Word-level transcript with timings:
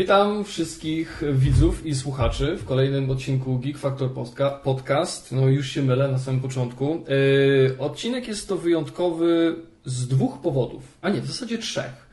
Witam 0.00 0.44
wszystkich 0.44 1.22
widzów 1.32 1.86
i 1.86 1.94
słuchaczy 1.94 2.56
w 2.56 2.64
kolejnym 2.64 3.10
odcinku 3.10 3.58
Geek 3.58 3.78
Factor 3.78 4.10
Podcast. 4.62 5.32
No 5.32 5.48
już 5.48 5.68
się 5.68 5.82
mylę 5.82 6.08
na 6.08 6.18
samym 6.18 6.40
początku. 6.40 7.04
Yy, 7.68 7.76
odcinek 7.78 8.28
jest 8.28 8.48
to 8.48 8.56
wyjątkowy 8.56 9.56
z 9.84 10.08
dwóch 10.08 10.40
powodów, 10.40 10.82
a 11.02 11.10
nie, 11.10 11.20
w 11.20 11.26
zasadzie 11.26 11.58
trzech. 11.58 12.10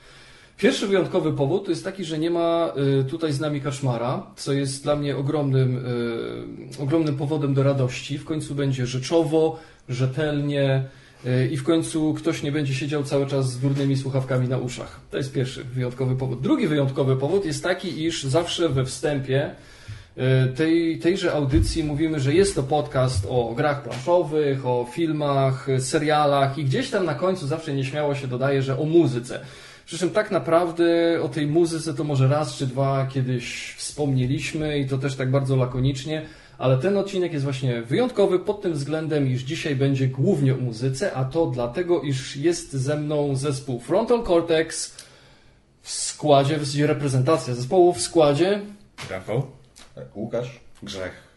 Pierwszy 0.57 0.87
wyjątkowy 0.87 1.33
powód 1.33 1.65
to 1.65 1.71
jest 1.71 1.83
taki, 1.83 2.05
że 2.05 2.19
nie 2.19 2.29
ma 2.29 2.73
y, 2.99 3.03
tutaj 3.03 3.33
z 3.33 3.39
nami 3.39 3.61
Kaszmara, 3.61 4.27
co 4.35 4.53
jest 4.53 4.83
dla 4.83 4.95
mnie 4.95 5.17
ogromnym, 5.17 5.85
y, 6.79 6.81
ogromnym 6.81 7.17
powodem 7.17 7.53
do 7.53 7.63
radości. 7.63 8.17
W 8.17 8.25
końcu 8.25 8.55
będzie 8.55 8.85
rzeczowo, 8.85 9.59
rzetelnie, 9.89 10.85
i 11.51 11.57
w 11.57 11.63
końcu 11.63 12.13
ktoś 12.13 12.43
nie 12.43 12.51
będzie 12.51 12.73
siedział 12.73 13.03
cały 13.03 13.27
czas 13.27 13.51
z 13.51 13.57
górnymi 13.57 13.97
słuchawkami 13.97 14.47
na 14.47 14.57
uszach. 14.57 14.99
To 15.11 15.17
jest 15.17 15.33
pierwszy 15.33 15.63
wyjątkowy 15.63 16.15
powód. 16.15 16.41
Drugi 16.41 16.67
wyjątkowy 16.67 17.15
powód 17.15 17.45
jest 17.45 17.63
taki, 17.63 18.03
iż 18.03 18.23
zawsze 18.23 18.69
we 18.69 18.85
wstępie 18.85 19.51
e, 20.17 20.47
tej, 20.47 20.99
tejże 20.99 21.33
audycji 21.33 21.83
mówimy, 21.83 22.19
że 22.19 22.33
jest 22.33 22.55
to 22.55 22.63
podcast 22.63 23.25
o 23.29 23.53
grach 23.55 23.83
planszowych, 23.83 24.65
o 24.65 24.87
filmach, 24.91 25.67
serialach 25.79 26.57
i 26.57 26.65
gdzieś 26.65 26.89
tam 26.89 27.05
na 27.05 27.15
końcu 27.15 27.47
zawsze 27.47 27.73
nieśmiało 27.73 28.15
się 28.15 28.27
dodaje, 28.27 28.61
że 28.61 28.79
o 28.79 28.83
muzyce. 28.83 29.39
Przy 29.85 29.97
czym 29.97 30.09
tak 30.09 30.31
naprawdę 30.31 30.85
o 31.21 31.29
tej 31.29 31.47
muzyce 31.47 31.93
to 31.93 32.03
może 32.03 32.27
raz 32.27 32.57
czy 32.57 32.67
dwa 32.67 33.07
kiedyś 33.13 33.73
wspomnieliśmy 33.77 34.79
i 34.79 34.87
to 34.87 34.97
też 34.97 35.15
tak 35.15 35.31
bardzo 35.31 35.55
lakonicznie, 35.55 36.25
ale 36.57 36.77
ten 36.77 36.97
odcinek 36.97 37.33
jest 37.33 37.43
właśnie 37.43 37.81
wyjątkowy 37.81 38.39
pod 38.39 38.61
tym 38.61 38.73
względem, 38.73 39.27
iż 39.27 39.41
dzisiaj 39.41 39.75
będzie 39.75 40.07
głównie 40.07 40.53
o 40.53 40.57
muzyce, 40.57 41.13
a 41.13 41.25
to 41.25 41.45
dlatego, 41.45 42.01
iż 42.01 42.35
jest 42.35 42.73
ze 42.73 42.95
mną 42.97 43.35
zespół 43.35 43.79
Frontal 43.79 44.23
Cortex 44.23 44.95
w 45.81 45.91
składzie, 45.91 46.57
w 46.57 46.79
reprezentacja 46.79 47.53
zespołu 47.55 47.93
w 47.93 48.01
składzie 48.01 48.61
Rafał, 49.09 49.47
Łukasz, 50.15 50.59
Grzech. 50.83 51.27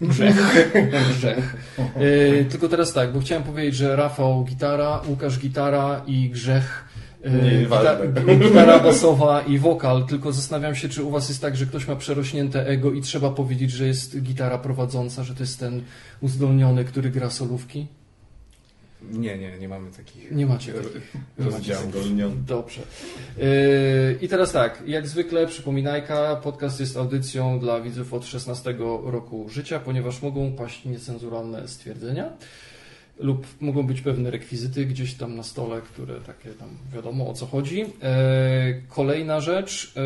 Grzech. 0.00 0.36
Grzech. 1.16 1.56
Yy, 1.96 2.44
tylko 2.50 2.68
teraz 2.68 2.92
tak, 2.92 3.12
bo 3.12 3.20
chciałem 3.20 3.44
powiedzieć, 3.44 3.74
że 3.74 3.96
Rafał 3.96 4.44
gitara, 4.44 5.00
Łukasz 5.08 5.38
gitara 5.38 6.02
i 6.06 6.30
Grzech 6.30 6.84
nie, 7.24 7.62
gita 7.62 8.06
gitara 8.36 8.78
basowa 8.78 9.40
i 9.40 9.58
wokal, 9.58 10.06
tylko 10.06 10.32
zastanawiam 10.32 10.74
się, 10.74 10.88
czy 10.88 11.04
u 11.04 11.10
Was 11.10 11.28
jest 11.28 11.40
tak, 11.40 11.56
że 11.56 11.66
ktoś 11.66 11.88
ma 11.88 11.96
przerośnięte 11.96 12.66
ego 12.66 12.92
i 12.92 13.00
trzeba 13.00 13.30
powiedzieć, 13.30 13.70
że 13.70 13.86
jest 13.86 14.22
gitara 14.22 14.58
prowadząca, 14.58 15.24
że 15.24 15.34
to 15.34 15.42
jest 15.42 15.60
ten 15.60 15.82
uzdolniony, 16.20 16.84
który 16.84 17.10
gra 17.10 17.30
solówki? 17.30 17.86
Nie, 19.02 19.38
nie, 19.38 19.58
nie 19.58 19.68
mamy 19.68 19.90
takich. 19.90 20.30
Nie 20.30 20.46
macie 20.46 20.72
takich 20.72 21.16
rozdziałów. 21.38 21.94
Dobrze. 22.46 22.80
Yy, 23.38 23.44
I 24.20 24.28
teraz 24.28 24.52
tak, 24.52 24.82
jak 24.86 25.08
zwykle 25.08 25.46
przypominajka, 25.46 26.36
podcast 26.36 26.80
jest 26.80 26.96
audycją 26.96 27.60
dla 27.60 27.80
widzów 27.80 28.14
od 28.14 28.26
16 28.26 28.74
roku 29.04 29.48
życia, 29.48 29.80
ponieważ 29.80 30.22
mogą 30.22 30.52
paść 30.52 30.84
niecenzuralne 30.84 31.68
stwierdzenia 31.68 32.32
lub 33.20 33.46
mogą 33.60 33.82
być 33.82 34.00
pewne 34.00 34.30
rekwizyty 34.30 34.86
gdzieś 34.86 35.14
tam 35.14 35.36
na 35.36 35.42
stole, 35.42 35.80
które 35.80 36.20
takie 36.20 36.50
tam 36.50 36.68
wiadomo 36.94 37.28
o 37.28 37.34
co 37.34 37.46
chodzi. 37.46 37.84
E, 38.02 38.74
kolejna 38.88 39.40
rzecz, 39.40 39.92
e, 39.96 40.00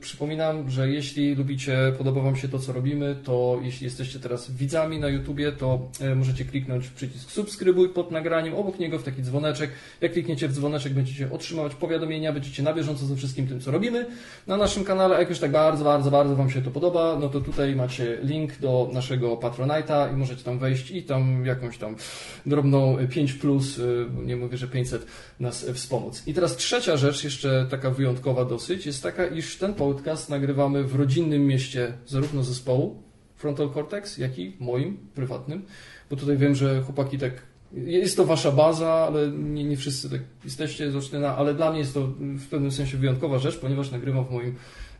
przypominam, 0.00 0.70
że 0.70 0.88
jeśli 0.88 1.34
lubicie, 1.34 1.92
podoba 1.98 2.20
Wam 2.20 2.36
się 2.36 2.48
to, 2.48 2.58
co 2.58 2.72
robimy, 2.72 3.16
to 3.24 3.60
jeśli 3.62 3.84
jesteście 3.84 4.20
teraz 4.20 4.50
widzami 4.50 5.00
na 5.00 5.08
YouTubie, 5.08 5.52
to 5.52 5.88
e, 6.00 6.14
możecie 6.14 6.44
kliknąć 6.44 6.88
przycisk 6.88 7.30
subskrybuj 7.30 7.88
pod 7.88 8.10
nagraniem, 8.10 8.54
obok 8.54 8.78
niego 8.78 8.98
w 8.98 9.02
taki 9.02 9.22
dzwoneczek. 9.22 9.70
Jak 10.00 10.12
klikniecie 10.12 10.48
w 10.48 10.52
dzwoneczek, 10.52 10.92
będziecie 10.92 11.32
otrzymywać 11.32 11.74
powiadomienia, 11.74 12.32
będziecie 12.32 12.62
na 12.62 12.74
bieżąco 12.74 13.06
ze 13.06 13.16
wszystkim 13.16 13.46
tym, 13.46 13.60
co 13.60 13.70
robimy 13.70 14.06
na 14.46 14.56
naszym 14.56 14.84
kanale. 14.84 15.18
Jak 15.18 15.30
już 15.30 15.38
tak 15.38 15.50
bardzo, 15.50 15.84
bardzo, 15.84 16.10
bardzo 16.10 16.36
Wam 16.36 16.50
się 16.50 16.62
to 16.62 16.70
podoba, 16.70 17.16
no 17.20 17.28
to 17.28 17.40
tutaj 17.40 17.76
macie 17.76 18.18
link 18.22 18.58
do 18.58 18.90
naszego 18.92 19.36
Patronite'a 19.36 20.12
i 20.12 20.16
możecie 20.16 20.44
tam 20.44 20.58
wejść 20.58 20.90
i 20.90 21.02
tam 21.02 21.46
jakąś 21.46 21.78
tam 21.78 21.96
drobną 22.54 22.96
5 23.10 23.32
plus, 23.32 23.78
y, 23.78 24.06
nie 24.26 24.36
mówię, 24.36 24.56
że 24.56 24.68
500 24.68 25.06
nas 25.40 25.66
wspomóc. 25.74 26.22
I 26.26 26.34
teraz 26.34 26.56
trzecia 26.56 26.96
rzecz, 26.96 27.24
jeszcze 27.24 27.66
taka 27.70 27.90
wyjątkowa 27.90 28.44
dosyć, 28.44 28.86
jest 28.86 29.02
taka, 29.02 29.26
iż 29.26 29.58
ten 29.58 29.74
podcast 29.74 30.30
nagrywamy 30.30 30.84
w 30.84 30.94
rodzinnym 30.94 31.46
mieście 31.46 31.92
zarówno 32.06 32.42
zespołu 32.42 33.02
Frontal 33.36 33.70
Cortex, 33.74 34.18
jak 34.18 34.38
i 34.38 34.56
moim 34.60 34.96
prywatnym, 35.14 35.62
bo 36.10 36.16
tutaj 36.16 36.36
wiem, 36.36 36.54
że 36.54 36.82
chłopaki 36.82 37.18
tak 37.18 37.32
jest 37.72 38.16
to 38.16 38.24
wasza 38.24 38.52
baza, 38.52 38.92
ale 38.92 39.28
nie, 39.28 39.64
nie 39.64 39.76
wszyscy 39.76 40.10
tak 40.10 40.20
jesteście 40.44 40.90
z 40.90 40.96
Olsztyna, 40.96 41.36
ale 41.36 41.54
dla 41.54 41.70
mnie 41.70 41.78
jest 41.78 41.94
to 41.94 42.06
w 42.20 42.46
pewnym 42.50 42.70
sensie 42.70 42.96
wyjątkowa 42.96 43.38
rzecz, 43.38 43.58
ponieważ 43.58 43.90
nagrywam 43.90 44.24
w 44.24 44.30
moim 44.30 44.54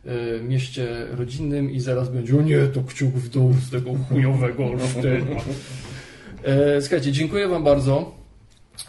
y, 0.05 0.43
mieście 0.43 1.07
rodzinnym 1.11 1.71
i 1.71 1.79
zaraz 1.79 2.09
będzie, 2.09 2.37
o 2.37 2.41
nie, 2.41 2.67
to 2.67 2.83
kciuk 2.83 3.13
w 3.13 3.29
dół 3.29 3.53
z 3.53 3.69
tego 3.69 3.91
chujowego 4.09 4.65
Olsztyna. 4.65 5.41
E, 6.45 6.81
słuchajcie, 6.81 7.11
dziękuję 7.11 7.47
Wam 7.47 7.63
bardzo, 7.63 8.11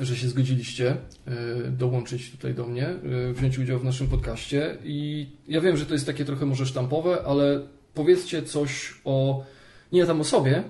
że 0.01 0.17
się 0.17 0.29
zgodziliście 0.29 0.91
e, 0.91 1.71
dołączyć 1.71 2.31
tutaj 2.31 2.55
do 2.55 2.67
mnie, 2.67 2.89
e, 2.89 3.33
wziąć 3.33 3.59
udział 3.59 3.79
w 3.79 3.85
naszym 3.85 4.07
podcaście. 4.09 4.77
I 4.85 5.27
ja 5.49 5.61
wiem, 5.61 5.77
że 5.77 5.87
to 5.87 5.95
jest 5.95 6.07
takie 6.07 6.25
trochę 6.25 6.47
może 6.47 6.67
sztampowe, 6.67 7.19
ale 7.27 7.61
powiedzcie 7.95 8.43
coś 8.43 8.95
o. 9.05 9.45
Nie 9.93 10.07
tam 10.07 10.21
o 10.21 10.25
sobie. 10.25 10.63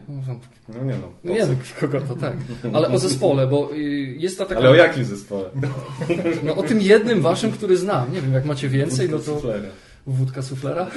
No 0.69 0.85
nie 0.85 0.95
no. 1.25 1.33
Nie 1.33 1.47
no, 1.47 1.55
kogo 1.81 2.01
to 2.01 2.17
tak. 2.17 2.37
Ale 2.73 2.89
o 2.89 2.99
zespole, 2.99 3.47
bo 3.47 3.71
jest 4.17 4.39
ta 4.39 4.47
taka. 4.47 4.61
Ale 4.61 4.71
o 4.71 4.75
jakim 4.75 5.05
zespole? 5.05 5.51
No 6.43 6.57
o 6.57 6.63
tym 6.63 6.81
jednym 6.81 7.21
waszym, 7.21 7.53
który 7.53 7.77
znam. 7.77 8.13
Nie 8.13 8.21
wiem, 8.21 8.33
jak 8.33 8.45
macie 8.45 8.69
więcej, 8.69 9.09
no 9.09 9.19
to. 9.19 9.43
Wódka 10.07 10.43
suflera? 10.43 10.91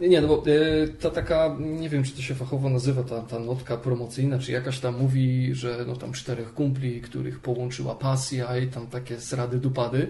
Nie, 0.00 0.20
no 0.20 0.28
bo 0.28 0.46
y, 0.46 0.88
ta 1.00 1.10
taka, 1.10 1.56
nie 1.60 1.88
wiem 1.88 2.04
czy 2.04 2.12
to 2.12 2.22
się 2.22 2.34
fachowo 2.34 2.70
nazywa, 2.70 3.02
ta, 3.02 3.20
ta 3.20 3.38
notka 3.38 3.76
promocyjna, 3.76 4.38
czy 4.38 4.52
jakaś 4.52 4.80
tam 4.80 4.98
mówi, 4.98 5.54
że 5.54 5.84
no 5.86 5.96
tam 5.96 6.12
czterech 6.12 6.54
kumpli, 6.54 7.00
których 7.00 7.40
połączyła 7.40 7.94
pasja 7.94 8.58
i 8.58 8.66
tam 8.66 8.86
takie 8.86 9.20
srady 9.20 9.58
dupady. 9.58 10.08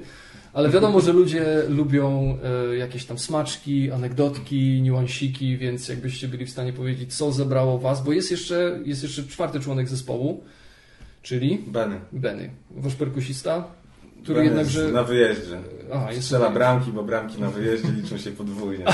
Ale 0.52 0.69
wiadomo, 0.69 1.00
że 1.00 1.12
ludzie 1.12 1.62
lubią 1.69 2.38
y, 2.72 2.76
jakieś 2.76 3.04
tam 3.04 3.19
smaczki, 3.19 3.91
anegdotki, 3.91 4.82
niuansiki, 4.82 5.56
więc 5.56 5.88
jakbyście 5.88 6.28
byli 6.28 6.47
w 6.47 6.50
stanie 6.50 6.72
powiedzieć, 6.72 7.14
co 7.14 7.32
zebrało 7.32 7.78
was, 7.78 8.04
bo 8.04 8.12
jest 8.12 8.30
jeszcze, 8.30 8.80
jest 8.84 9.03
jeszcze 9.03 9.22
czwarty 9.22 9.60
członek 9.60 9.88
zespołu, 9.88 10.44
czyli 11.22 11.58
Benny. 11.66 12.00
Benny. 12.12 12.50
Wasz 12.70 12.94
perkusista? 12.94 13.64
Który 14.22 14.44
jednakże... 14.44 14.88
Na 14.88 15.03
wyjeździe. 15.03 15.59
Aha, 15.94 16.12
jest 16.12 16.22
Strzela 16.22 16.50
bramki, 16.50 16.93
bo 16.93 17.03
bramki 17.03 17.41
na 17.41 17.50
wyjeździe 17.50 17.88
liczą 17.88 18.19
się 18.19 18.31
podwójnie. 18.31 18.84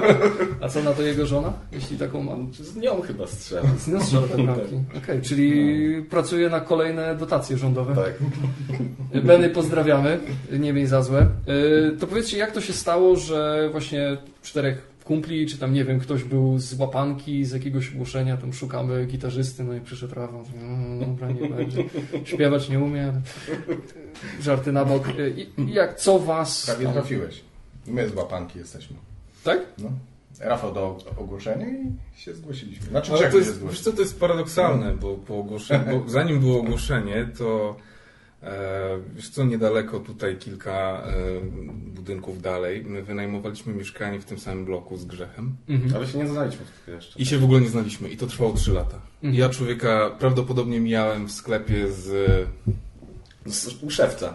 A 0.62 0.68
co 0.68 0.82
na 0.82 0.92
to 0.92 1.02
jego 1.02 1.26
żona, 1.26 1.52
jeśli 1.72 1.98
taką 1.98 2.22
ma? 2.22 2.32
Z 2.52 2.76
nią 2.76 3.00
chyba 3.00 3.26
strzela. 3.26 3.62
Z 3.78 3.88
nią 3.88 4.00
strzela 4.00 4.28
te 4.28 4.42
bramki. 4.42 4.62
Okej, 4.90 5.02
okay, 5.02 5.22
czyli 5.22 5.76
no. 5.98 6.04
pracuje 6.10 6.50
na 6.50 6.60
kolejne 6.60 7.16
dotacje 7.16 7.58
rządowe. 7.58 7.94
Tak. 7.94 8.14
Benny 9.26 9.50
pozdrawiamy, 9.50 10.20
nie 10.52 10.72
miej 10.72 10.86
za 10.86 11.02
złe. 11.02 11.26
Y, 11.48 11.96
to 11.96 12.06
powiedzcie, 12.06 12.38
jak 12.38 12.52
to 12.52 12.60
się 12.60 12.72
stało, 12.72 13.16
że 13.16 13.68
właśnie 13.72 14.16
czterech 14.42 14.95
kumpli, 15.06 15.46
czy 15.46 15.58
tam 15.58 15.74
nie 15.74 15.84
wiem, 15.84 16.00
ktoś 16.00 16.24
był 16.24 16.58
z 16.58 16.78
łapanki, 16.78 17.44
z 17.44 17.52
jakiegoś 17.52 17.92
ogłoszenia, 17.92 18.36
tam 18.36 18.52
szukamy 18.52 19.06
gitarzysty, 19.06 19.64
no 19.64 19.74
i 19.74 19.80
przyszedł 19.80 20.14
Rafał, 20.14 20.44
no 20.62 21.06
dobra, 21.06 21.30
nie 21.30 21.48
będzie, 21.48 21.84
śpiewać 22.24 22.68
nie 22.68 22.80
umie, 22.80 23.12
żarty 24.40 24.72
na 24.72 24.84
bok. 24.84 25.08
I, 25.36 25.72
jak, 25.74 25.96
co 25.96 26.18
was... 26.18 26.66
Prawie 26.66 26.88
trafiłeś. 26.88 27.40
My 27.86 28.08
z 28.08 28.14
łapanki 28.14 28.58
jesteśmy. 28.58 28.96
Tak? 29.44 29.58
No. 29.78 29.90
Rafał 30.40 30.74
dał 30.74 30.98
ogłoszenie 31.16 31.66
i 32.16 32.20
się 32.20 32.34
zgłosiliśmy. 32.34 32.86
Znaczy, 32.86 33.12
Ale 33.12 33.30
to 33.30 33.38
jest, 33.38 33.66
wiesz 33.66 33.80
co, 33.80 33.92
to 33.92 34.00
jest 34.00 34.20
paradoksalne, 34.20 34.96
bo, 34.96 35.14
po 35.14 35.38
ogłoszeniu, 35.38 36.00
bo 36.00 36.10
zanim 36.10 36.40
było 36.40 36.60
ogłoszenie, 36.60 37.28
to 37.38 37.76
wiesz 39.14 39.28
co, 39.28 39.44
niedaleko 39.44 40.00
tutaj 40.00 40.36
kilka 40.36 41.02
e, 41.06 41.12
budynków 41.94 42.42
dalej, 42.42 42.84
my 42.84 43.02
wynajmowaliśmy 43.02 43.74
mieszkanie 43.74 44.20
w 44.20 44.24
tym 44.24 44.38
samym 44.38 44.64
bloku 44.64 44.96
z 44.96 45.04
Grzechem. 45.04 45.56
Mhm. 45.68 45.94
Ale 45.94 46.06
się 46.06 46.18
nie 46.18 46.28
znaliśmy 46.28 46.64
jeszcze. 46.88 47.18
I 47.18 47.26
się 47.26 47.38
w 47.38 47.44
ogóle 47.44 47.60
nie 47.60 47.68
znaliśmy 47.68 48.08
i 48.08 48.16
to 48.16 48.26
trwało 48.26 48.52
3 48.52 48.72
lata. 48.72 48.96
Mhm. 49.22 49.34
Ja 49.34 49.48
człowieka 49.48 50.10
prawdopodobnie 50.18 50.80
mijałem 50.80 51.26
w 51.26 51.32
sklepie 51.32 51.92
z... 51.92 52.46
z 53.46 53.82
u 53.82 53.90
szewca. 53.90 54.34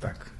Tak. 0.00 0.30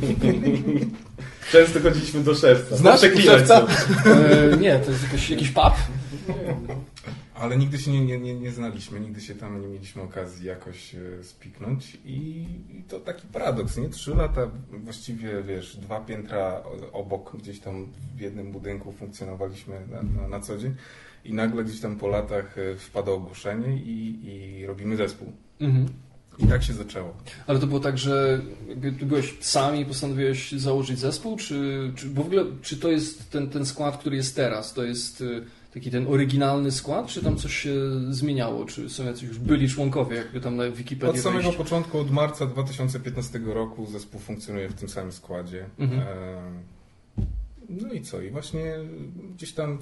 Często 1.52 1.80
chodziliśmy 1.80 2.20
do 2.20 2.34
szewca. 2.34 2.76
Znasz 2.76 3.00
szewca? 3.00 3.66
e, 4.06 4.56
nie, 4.56 4.78
to 4.78 4.90
jest 4.90 5.02
jakiś, 5.02 5.30
jakiś 5.30 5.50
pub? 5.50 5.72
Ale 7.40 7.56
nigdy 7.56 7.78
się 7.78 7.90
nie, 7.90 8.18
nie, 8.18 8.34
nie, 8.34 8.50
znaliśmy, 8.50 9.00
nigdy 9.00 9.20
się 9.20 9.34
tam 9.34 9.60
nie 9.60 9.68
mieliśmy 9.68 10.02
okazji 10.02 10.46
jakoś 10.46 10.94
e, 10.94 11.24
spiknąć 11.24 11.98
i, 12.04 12.46
i 12.70 12.82
to 12.88 13.00
taki 13.00 13.26
paradoks, 13.26 13.76
nie? 13.76 13.88
Trzy 13.88 14.14
lata 14.14 14.50
właściwie, 14.70 15.42
wiesz, 15.42 15.76
dwa 15.76 16.00
piętra 16.00 16.62
obok, 16.92 17.36
gdzieś 17.36 17.60
tam 17.60 17.86
w 18.16 18.20
jednym 18.20 18.52
budynku 18.52 18.92
funkcjonowaliśmy 18.92 19.86
na, 19.90 20.02
na, 20.02 20.28
na 20.28 20.40
co 20.40 20.58
dzień 20.58 20.74
i 21.24 21.34
nagle 21.34 21.64
gdzieś 21.64 21.80
tam 21.80 21.96
po 21.96 22.08
latach 22.08 22.58
e, 22.58 22.76
wpada 22.76 23.12
ogłoszenie 23.12 23.76
i, 23.76 24.20
i 24.24 24.66
robimy 24.66 24.96
zespół. 24.96 25.32
Mhm. 25.60 25.88
I 26.38 26.46
tak 26.46 26.62
się 26.62 26.72
zaczęło. 26.72 27.14
Ale 27.46 27.58
to 27.58 27.66
było 27.66 27.80
tak, 27.80 27.98
że 27.98 28.40
ty 28.98 29.06
byłeś 29.06 29.36
sami 29.40 29.80
i 29.80 29.84
postanowiłeś 29.84 30.52
założyć 30.52 30.98
zespół, 30.98 31.36
czy, 31.36 31.92
czy 31.96 32.10
w 32.10 32.20
ogóle, 32.20 32.44
czy 32.62 32.76
to 32.76 32.88
jest 32.88 33.30
ten, 33.30 33.50
ten 33.50 33.66
skład, 33.66 33.98
który 33.98 34.16
jest 34.16 34.36
teraz, 34.36 34.74
to 34.74 34.84
jest 34.84 35.20
y, 35.20 35.44
taki 35.78 35.90
ten 35.90 36.06
oryginalny 36.06 36.70
skład, 36.72 37.06
czy 37.06 37.22
tam 37.22 37.36
coś 37.36 37.56
się 37.56 37.74
zmieniało, 38.10 38.64
czy 38.64 38.90
są 38.90 39.04
jacyś 39.04 39.22
już 39.22 39.38
byli 39.38 39.68
członkowie, 39.68 40.16
jakby 40.16 40.40
tam 40.40 40.56
na 40.56 40.70
Wikipedii 40.70 41.16
Od 41.16 41.22
samego 41.22 41.42
wejść? 41.42 41.58
początku, 41.58 41.98
od 41.98 42.10
marca 42.10 42.46
2015 42.46 43.38
roku 43.38 43.86
zespół 43.86 44.20
funkcjonuje 44.20 44.68
w 44.68 44.74
tym 44.74 44.88
samym 44.88 45.12
składzie. 45.12 45.64
Mhm. 45.78 46.02
No 47.68 47.92
i 47.92 48.00
co? 48.00 48.22
I 48.22 48.30
właśnie 48.30 48.74
gdzieś 49.36 49.52
tam 49.52 49.78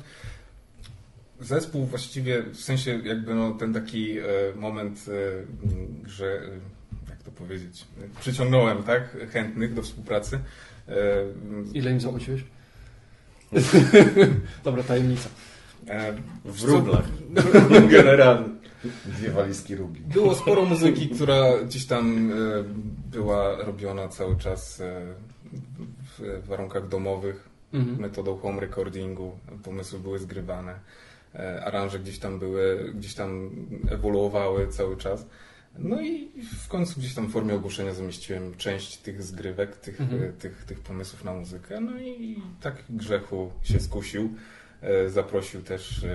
zespół 1.40 1.86
właściwie, 1.86 2.42
w 2.42 2.60
sensie 2.60 3.00
jakby 3.04 3.34
no, 3.34 3.50
ten 3.50 3.74
taki 3.74 4.18
e, 4.18 4.24
moment, 4.56 5.06
e, 5.08 6.08
że 6.08 6.26
e, 6.26 7.10
jak 7.10 7.22
to 7.22 7.30
powiedzieć, 7.30 7.84
przyciągnąłem 8.20 8.82
tak 8.82 9.16
chętnych 9.32 9.74
do 9.74 9.82
współpracy. 9.82 10.38
Ile 11.74 11.90
im 11.90 12.00
zapłaciłeś? 12.00 12.44
Dobra, 14.64 14.82
tajemnica. 14.82 15.28
W 16.44 16.64
rublach. 16.64 17.04
Generalnie. 17.90 18.48
Dwie 19.04 19.30
walizki 19.30 19.76
rubli. 19.76 20.00
Było 20.00 20.34
sporo 20.34 20.64
muzyki, 20.64 21.08
która 21.08 21.58
gdzieś 21.64 21.86
tam 21.86 22.32
była 23.10 23.56
robiona 23.56 24.08
cały 24.08 24.36
czas 24.36 24.82
w 26.18 26.46
warunkach 26.46 26.88
domowych, 26.88 27.48
mhm. 27.72 28.00
metodą 28.00 28.36
home 28.36 28.60
recordingu. 28.60 29.38
Pomysły 29.64 29.98
były 29.98 30.18
zgrywane. 30.18 30.74
E, 31.34 31.64
aranże 31.64 31.98
gdzieś 31.98 32.18
tam 32.18 32.38
były, 32.38 32.92
gdzieś 32.94 33.14
tam 33.14 33.50
ewoluowały 33.90 34.68
cały 34.68 34.96
czas. 34.96 35.26
No 35.78 36.00
i 36.00 36.30
w 36.64 36.68
końcu 36.68 37.00
gdzieś 37.00 37.14
tam 37.14 37.26
w 37.26 37.32
formie 37.32 37.54
ogłoszenia 37.54 37.94
zamieściłem 37.94 38.54
część 38.56 38.96
tych 38.96 39.22
zgrywek, 39.22 39.76
tych, 39.76 40.00
mhm. 40.00 40.22
E, 40.22 40.32
tych, 40.32 40.64
tych 40.64 40.80
pomysłów 40.80 41.24
na 41.24 41.34
muzykę. 41.34 41.80
No 41.80 41.98
i 41.98 42.42
tak 42.60 42.74
Grzechu 42.90 43.50
się 43.62 43.80
skusił. 43.80 44.34
E, 44.82 45.10
zaprosił 45.10 45.62
też 45.62 46.06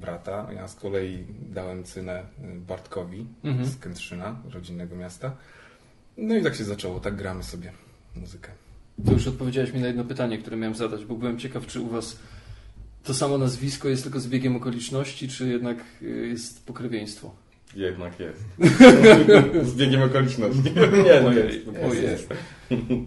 brata. 0.00 0.48
Ja 0.52 0.68
z 0.68 0.74
kolei 0.74 1.24
dałem 1.50 1.84
cynę 1.84 2.22
Bartkowi 2.68 3.26
mhm. 3.44 3.68
z 3.68 3.78
Kętrzyna, 3.78 4.36
rodzinnego 4.50 4.96
miasta. 4.96 5.36
No 6.16 6.36
i 6.36 6.42
tak 6.42 6.54
się 6.54 6.64
zaczęło, 6.64 7.00
tak 7.00 7.16
gramy 7.16 7.42
sobie 7.42 7.72
muzykę. 8.16 8.50
To 9.06 9.12
już 9.12 9.26
odpowiedziałeś 9.26 9.72
mi 9.72 9.80
na 9.80 9.86
jedno 9.86 10.04
pytanie, 10.04 10.38
które 10.38 10.56
miałem 10.56 10.74
zadać, 10.74 11.04
bo 11.04 11.14
byłem 11.14 11.38
ciekaw, 11.38 11.66
czy 11.66 11.80
u 11.80 11.88
Was 11.88 12.18
to 13.04 13.14
samo 13.14 13.38
nazwisko 13.38 13.88
jest 13.88 14.02
tylko 14.02 14.20
zbiegiem 14.20 14.56
okoliczności, 14.56 15.28
czy 15.28 15.48
jednak 15.48 15.78
jest 16.30 16.66
pokrewieństwo? 16.66 17.34
Jednak 17.76 18.12
jest. 18.20 18.44
Zbiegiem 19.72 20.02
okoliczności. 20.02 20.62
Nie, 21.04 21.20
no 21.22 21.32
jest. 21.32 21.58
jest, 21.66 22.02
jest. 22.02 22.28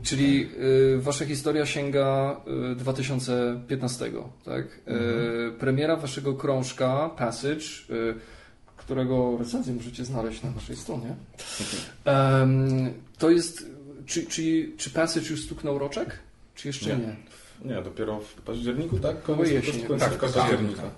Czyli 0.04 0.50
y, 0.96 1.02
wasza 1.02 1.26
historia 1.26 1.66
sięga 1.66 2.42
y, 2.72 2.76
2015, 2.76 4.12
tak? 4.46 4.66
Y, 4.66 4.70
mhm. 4.88 5.56
premiera 5.60 5.96
waszego 5.96 6.34
krążka 6.34 7.10
Passage, 7.18 7.66
y, 7.90 8.14
którego 8.78 9.38
recenzję 9.40 9.74
możecie 9.74 10.06
znaleźć 10.06 10.44
na 10.44 10.52
naszej 10.52 10.76
stronie. 10.76 11.16
to 13.18 13.30
jest, 13.30 13.66
czy, 14.06 14.26
czy, 14.26 14.72
czy 14.78 14.90
Passage 14.90 15.30
już 15.30 15.46
stuknął 15.46 15.80
roczek? 15.80 16.20
Czy 16.56 16.68
jeszcze 16.68 16.98
nie? 16.98 17.06
nie? 17.66 17.76
Nie, 17.76 17.82
dopiero 17.82 18.20
w 18.20 18.34
październiku, 18.34 19.00
tak? 19.00 19.24
Koło 19.24 19.46
jesieni. 19.46 19.84
Tak, 20.00 20.14
w 20.14 20.18
październiku. 20.18 20.82
Tak. 20.82 20.92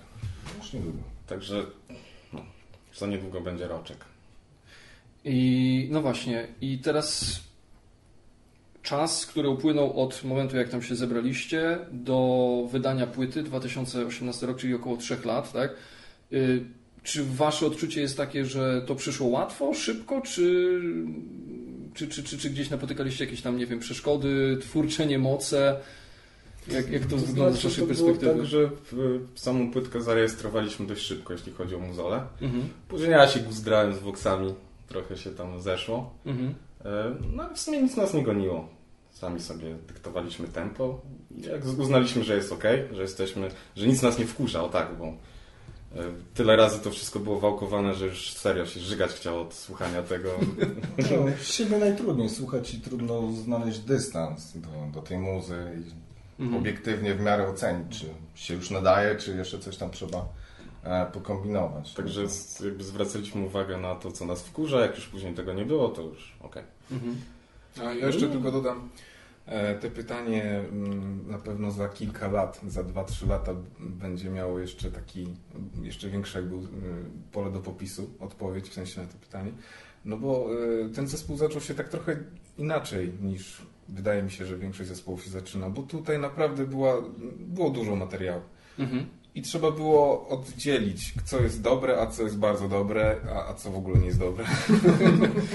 Już 0.62 0.74
niedługo. 0.74 0.98
Także 1.27 1.65
za 2.95 3.07
niedługo 3.07 3.42
będzie 3.42 3.68
roczek. 3.68 3.98
I 5.25 5.88
no 5.92 6.01
właśnie, 6.01 6.48
i 6.62 6.78
teraz 6.78 7.40
czas, 8.81 9.25
który 9.25 9.50
upłynął 9.50 10.01
od 10.01 10.24
momentu, 10.24 10.57
jak 10.57 10.69
tam 10.69 10.81
się 10.81 10.95
zebraliście, 10.95 11.80
do 11.92 12.68
wydania 12.72 13.07
płyty 13.07 13.44
2018 13.44 14.45
rok, 14.45 14.57
czyli 14.57 14.74
około 14.74 14.98
3 14.98 15.18
lat, 15.25 15.54
tak? 15.54 15.75
Y, 16.34 16.66
czy 17.04 17.24
wasze 17.25 17.66
odczucie 17.66 18.01
jest 18.01 18.18
takie, 18.18 18.45
że 18.45 18.81
to 18.81 18.96
przyszło 18.96 19.28
łatwo, 19.28 19.74
szybko, 19.74 20.22
czy, 20.22 20.81
czy, 21.94 22.07
czy, 22.07 22.24
czy, 22.24 22.38
czy 22.38 22.50
gdzieś 22.50 22.69
napotykaliście 22.69 23.25
jakieś 23.25 23.42
tam, 23.42 23.57
nie 23.57 23.66
wiem, 23.66 23.80
przeszkody, 23.80 24.57
twórcze 24.62 25.06
niemoce? 25.06 25.80
Jak, 26.68 26.92
jak 26.92 27.06
to, 27.06 27.10
to 27.10 27.18
wygląda 27.18 27.51
znaczy, 27.51 27.69
z 27.69 27.71
Waszej 27.71 27.88
perspektywy? 27.88 28.36
tak, 28.38 28.45
że 28.45 28.69
samą 29.36 29.71
płytkę 29.71 30.01
zarejestrowaliśmy 30.01 30.88
dość 30.88 31.01
szybko, 31.01 31.33
jeśli 31.33 31.51
chodzi 31.51 31.75
o 31.75 31.80
muzolę. 31.80 32.24
Mhm. 32.42 32.69
Później 32.88 33.12
ja 33.12 33.27
się 33.27 33.39
guzdrałem 33.39 33.95
z 33.95 34.00
Voxami, 34.00 34.54
trochę 34.88 35.18
się 35.18 35.31
tam 35.31 35.62
zeszło. 35.62 36.13
Mhm. 36.25 36.54
E, 36.86 37.15
no 37.36 37.44
ale 37.44 37.56
w 37.56 37.60
sumie 37.60 37.81
nic 37.81 37.95
nas 37.95 38.13
nie 38.13 38.24
goniło. 38.24 38.68
Sami 39.12 39.42
sobie 39.42 39.75
dyktowaliśmy 39.88 40.48
tempo 40.48 41.01
i 41.38 41.42
jak 41.42 41.65
uznaliśmy, 41.80 42.24
że 42.24 42.36
jest 42.36 42.51
ok, 42.51 42.63
że 42.94 43.01
jesteśmy, 43.01 43.51
że 43.75 43.88
nic 43.88 44.01
nas 44.01 44.19
nie 44.19 44.25
wkurza, 44.25 44.63
o 44.63 44.69
tak, 44.69 44.98
bo 44.98 45.06
e, 45.06 45.13
tyle 46.33 46.56
razy 46.56 46.80
to 46.80 46.92
wszystko 46.92 47.19
było 47.19 47.39
wałkowane, 47.39 47.95
że 47.95 48.06
już 48.06 48.33
serio 48.33 48.65
się 48.65 48.80
żygać 48.80 49.12
chciało 49.12 49.42
od 49.42 49.54
słuchania 49.54 50.01
tego. 50.01 50.30
No, 50.98 51.25
siebie 51.44 51.77
najtrudniej 51.77 52.30
słuchać 52.30 52.74
i 52.74 52.81
trudno 52.81 53.31
znaleźć 53.31 53.80
dystans 53.80 54.57
do, 54.57 54.69
do 54.94 55.01
tej 55.01 55.18
muzy 55.18 55.56
mhm. 56.40 56.62
obiektywnie 56.62 57.16
w 57.16 57.22
miarę 57.22 57.48
ocenić, 57.48 58.00
czy 58.00 58.06
się 58.36 58.54
już 58.54 58.72
nadaje, 58.72 59.16
czy 59.16 59.36
jeszcze 59.36 59.60
coś 59.60 59.78
tam 59.78 59.92
trzeba 59.92 60.26
e, 60.84 61.06
pokombinować. 61.06 61.94
Także 61.94 62.22
jakby 62.66 62.84
zwracaliśmy 62.84 63.46
uwagę 63.46 63.78
na 63.78 63.96
to, 63.96 64.12
co 64.12 64.26
nas 64.26 64.44
wkurza, 64.44 64.80
jak 64.80 64.96
już 64.96 65.08
później 65.08 65.34
tego 65.34 65.54
nie 65.54 65.66
było, 65.66 65.90
to 65.90 66.02
już 66.02 66.36
ok. 66.42 66.56
Mhm. 66.92 67.16
A 67.82 67.84
ja 67.84 68.08
jeszcze 68.08 68.30
tylko 68.30 68.52
dodam, 68.52 68.90
e, 69.46 69.76
te 69.76 69.90
pytanie 69.90 70.44
mm, 70.44 71.32
na 71.32 71.38
pewno 71.38 71.72
za 71.72 71.90
kilka 71.90 72.28
lat, 72.28 72.62
za 72.68 72.84
2-3 72.84 73.30
lata 73.30 73.56
będzie 73.80 74.30
miało 74.30 74.60
jeszcze 74.60 74.92
taki, 74.92 75.28
jeszcze 75.82 76.10
większe 76.10 76.40
jakby 76.40 76.56
pole 77.32 77.52
do 77.52 77.60
popisu, 77.60 78.10
odpowiedź 78.20 78.70
w 78.70 78.74
sensie 78.74 79.02
na 79.02 79.08
to 79.08 79.18
pytanie. 79.18 79.52
No 80.06 80.18
bo 80.18 80.50
e, 80.86 80.90
ten 80.90 81.08
zespół 81.08 81.38
zaczął 81.38 81.62
się 81.62 81.74
tak 81.74 81.90
trochę 81.90 82.18
inaczej 82.58 83.14
niż 83.22 83.62
wydaje 83.90 84.24
mi 84.24 84.32
się, 84.32 84.46
że 84.46 84.58
większość 84.58 84.90
zespołów 84.90 85.24
się 85.24 85.30
zaczyna, 85.30 85.70
bo 85.70 85.82
tutaj 85.82 86.20
naprawdę 86.20 86.66
była, 86.66 86.94
było 87.40 87.70
dużo 87.70 87.96
materiału. 87.96 88.42
Mhm. 88.80 89.06
I 89.36 89.42
trzeba 89.42 89.72
było 89.72 90.28
oddzielić, 90.28 91.14
co 91.26 91.42
jest 91.42 91.62
dobre, 91.62 92.02
a 92.02 92.08
co 92.08 92.24
jest 92.24 92.38
bardzo 92.38 92.70
dobre, 92.70 93.16
a, 93.36 93.50
a 93.50 93.54
co 93.54 93.72
w 93.72 93.75
ogóle 93.75 94.00
nie 94.00 94.06
jest 94.06 94.20
dobre. 94.20 94.46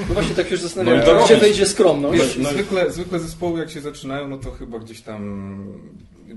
No 0.09 0.15
właśnie 0.15 0.35
tak 0.35 0.51
już 0.51 0.61
zastanawiam 0.61 1.07
no 1.07 1.25
gdzie 1.25 1.37
wejdzie 1.37 1.67
skromność. 1.67 2.23
Wiesz, 2.23 2.39
no 2.39 2.51
zwykle, 2.51 2.93
zwykle 2.93 3.19
zespoły 3.19 3.61
jak 3.61 3.71
się 3.71 3.81
zaczynają, 3.81 4.29
no 4.29 4.39
to 4.39 4.51
chyba 4.51 4.79
gdzieś 4.79 5.01
tam 5.03 5.65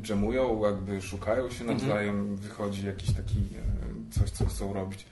dżemują, 0.02 0.66
jakby 0.66 1.02
szukają 1.02 1.50
się 1.50 1.62
mhm. 1.62 1.78
nawzajem, 1.78 2.20
mhm. 2.20 2.36
wychodzi 2.36 2.86
jakiś 2.86 3.12
taki 3.14 3.38
e, 3.38 4.20
coś, 4.20 4.30
co 4.30 4.46
chcą 4.46 4.74
robić. 4.74 5.06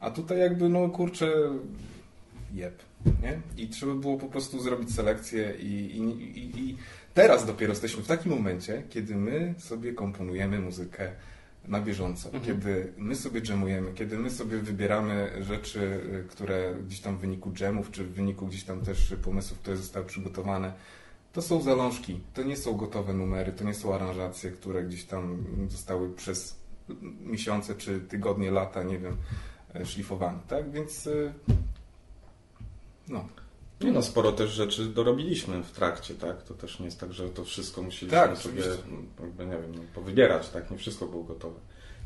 A 0.00 0.10
tutaj 0.10 0.38
jakby, 0.38 0.68
no 0.68 0.88
kurczę, 0.88 1.32
jeb. 2.54 2.82
Nie? 3.22 3.40
I 3.56 3.68
trzeba 3.68 3.94
było 3.94 4.16
po 4.16 4.26
prostu 4.26 4.60
zrobić 4.60 4.94
selekcję 4.94 5.54
i, 5.58 5.96
i, 5.96 6.38
i, 6.38 6.60
i 6.60 6.76
teraz 7.14 7.46
dopiero 7.46 7.72
jesteśmy 7.72 8.02
w 8.02 8.06
takim 8.06 8.32
momencie, 8.32 8.82
kiedy 8.90 9.16
my 9.16 9.54
sobie 9.58 9.92
komponujemy 9.92 10.60
muzykę 10.60 11.12
na 11.68 11.80
bieżąco, 11.80 12.28
mhm. 12.28 12.44
kiedy 12.44 12.92
my 12.96 13.16
sobie 13.16 13.40
dżemujemy, 13.40 13.92
kiedy 13.94 14.18
my 14.18 14.30
sobie 14.30 14.58
wybieramy 14.58 15.32
rzeczy, 15.40 15.80
y, 15.80 16.28
które 16.28 16.74
gdzieś 16.86 17.00
tam 17.00 17.16
w 17.16 17.20
wyniku 17.20 17.52
dżemów, 17.52 17.90
czy 17.90 18.04
w 18.04 18.12
wyniku 18.12 18.46
gdzieś 18.46 18.64
tam 18.64 18.80
też 18.80 19.14
pomysłów, 19.22 19.58
które 19.58 19.76
zostały 19.76 20.06
przygotowane, 20.06 20.72
to 21.32 21.42
są 21.42 21.62
zalążki, 21.62 22.20
to 22.34 22.42
nie 22.42 22.56
są 22.56 22.76
gotowe 22.76 23.14
numery, 23.14 23.52
to 23.52 23.64
nie 23.64 23.74
są 23.74 23.94
aranżacje, 23.94 24.50
które 24.50 24.84
gdzieś 24.84 25.04
tam 25.04 25.44
zostały 25.68 26.10
przez 26.14 26.56
miesiące, 27.20 27.74
czy 27.74 28.00
tygodnie, 28.00 28.50
lata, 28.50 28.82
nie 28.82 28.98
wiem, 28.98 29.16
szlifowane, 29.84 30.38
tak? 30.48 30.70
Więc 30.70 31.06
y, 31.06 31.32
no. 33.08 33.28
Nie 33.80 33.92
no, 33.92 34.02
sporo 34.02 34.32
też 34.32 34.50
rzeczy 34.50 34.84
dorobiliśmy 34.84 35.62
w 35.62 35.70
trakcie, 35.70 36.14
tak? 36.14 36.42
To 36.42 36.54
też 36.54 36.78
nie 36.78 36.84
jest 36.84 37.00
tak, 37.00 37.12
że 37.12 37.28
to 37.28 37.44
wszystko 37.44 37.82
musieliśmy 37.82 38.18
tak, 38.20 38.38
sobie, 38.38 38.62
jakby, 39.20 39.46
nie 39.46 39.52
wiem, 39.52 39.74
no, 39.74 39.82
powybierać, 39.94 40.48
tak? 40.48 40.70
Nie 40.70 40.78
wszystko 40.78 41.06
było 41.06 41.24
gotowe. 41.24 41.60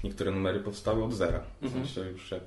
Niektóre 0.04 0.30
numery 0.30 0.60
powstały 0.60 1.04
od 1.04 1.14
zera. 1.14 1.40
W 1.60 1.64
mhm. 1.64 1.86
sensie 1.86 2.10
już 2.10 2.30
jak 2.30 2.42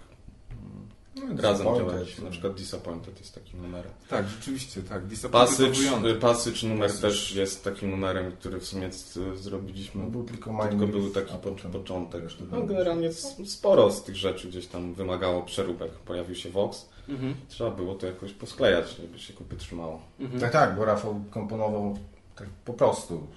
no, 1.36 1.42
razem 1.42 1.68
działaliśmy. 1.68 2.26
Na 2.26 2.32
przykład 2.32 2.54
Disappointed 2.54 3.20
jest 3.20 3.36
takim 3.36 3.62
numerem. 3.62 3.92
Tak, 4.10 4.28
rzeczywiście, 4.28 4.82
tak. 4.82 5.04
Passage, 5.32 6.20
Passage 6.20 6.68
numer 6.68 6.90
Passage. 6.90 7.02
też 7.02 7.36
jest 7.36 7.64
takim 7.64 7.92
numerem, 7.92 8.32
który 8.32 8.60
w 8.60 8.66
sumie 8.66 8.90
zrobiliśmy. 9.36 10.04
No, 10.04 10.10
był 10.10 10.24
tylko, 10.24 10.68
tylko 10.70 10.88
był 10.88 11.10
taki 11.10 11.34
początek. 11.72 12.24
No, 12.52 12.62
generalnie 12.62 13.10
sporo 13.46 13.92
z 13.92 14.04
tych 14.04 14.16
rzeczy 14.16 14.48
gdzieś 14.48 14.68
tam 14.68 14.94
wymagało 14.94 15.42
przeróbek. 15.42 15.92
Pojawił 15.92 16.36
się 16.36 16.50
Vox 16.50 16.90
Mhm. 17.10 17.36
Trzeba 17.48 17.72
było 17.72 17.96
to 17.96 18.08
jakoś 18.08 18.34
posklejać, 18.34 18.90
żeby 18.90 19.20
się 19.20 19.34
kupy 19.34 19.56
trzymało. 19.56 20.02
Mhm. 20.20 20.42
Tak, 20.42 20.52
tak, 20.52 20.76
bo 20.76 20.86
Rafał 20.86 21.22
komponował 21.30 21.98
tak 22.36 22.48
po 22.66 22.74
prostu. 22.74 23.28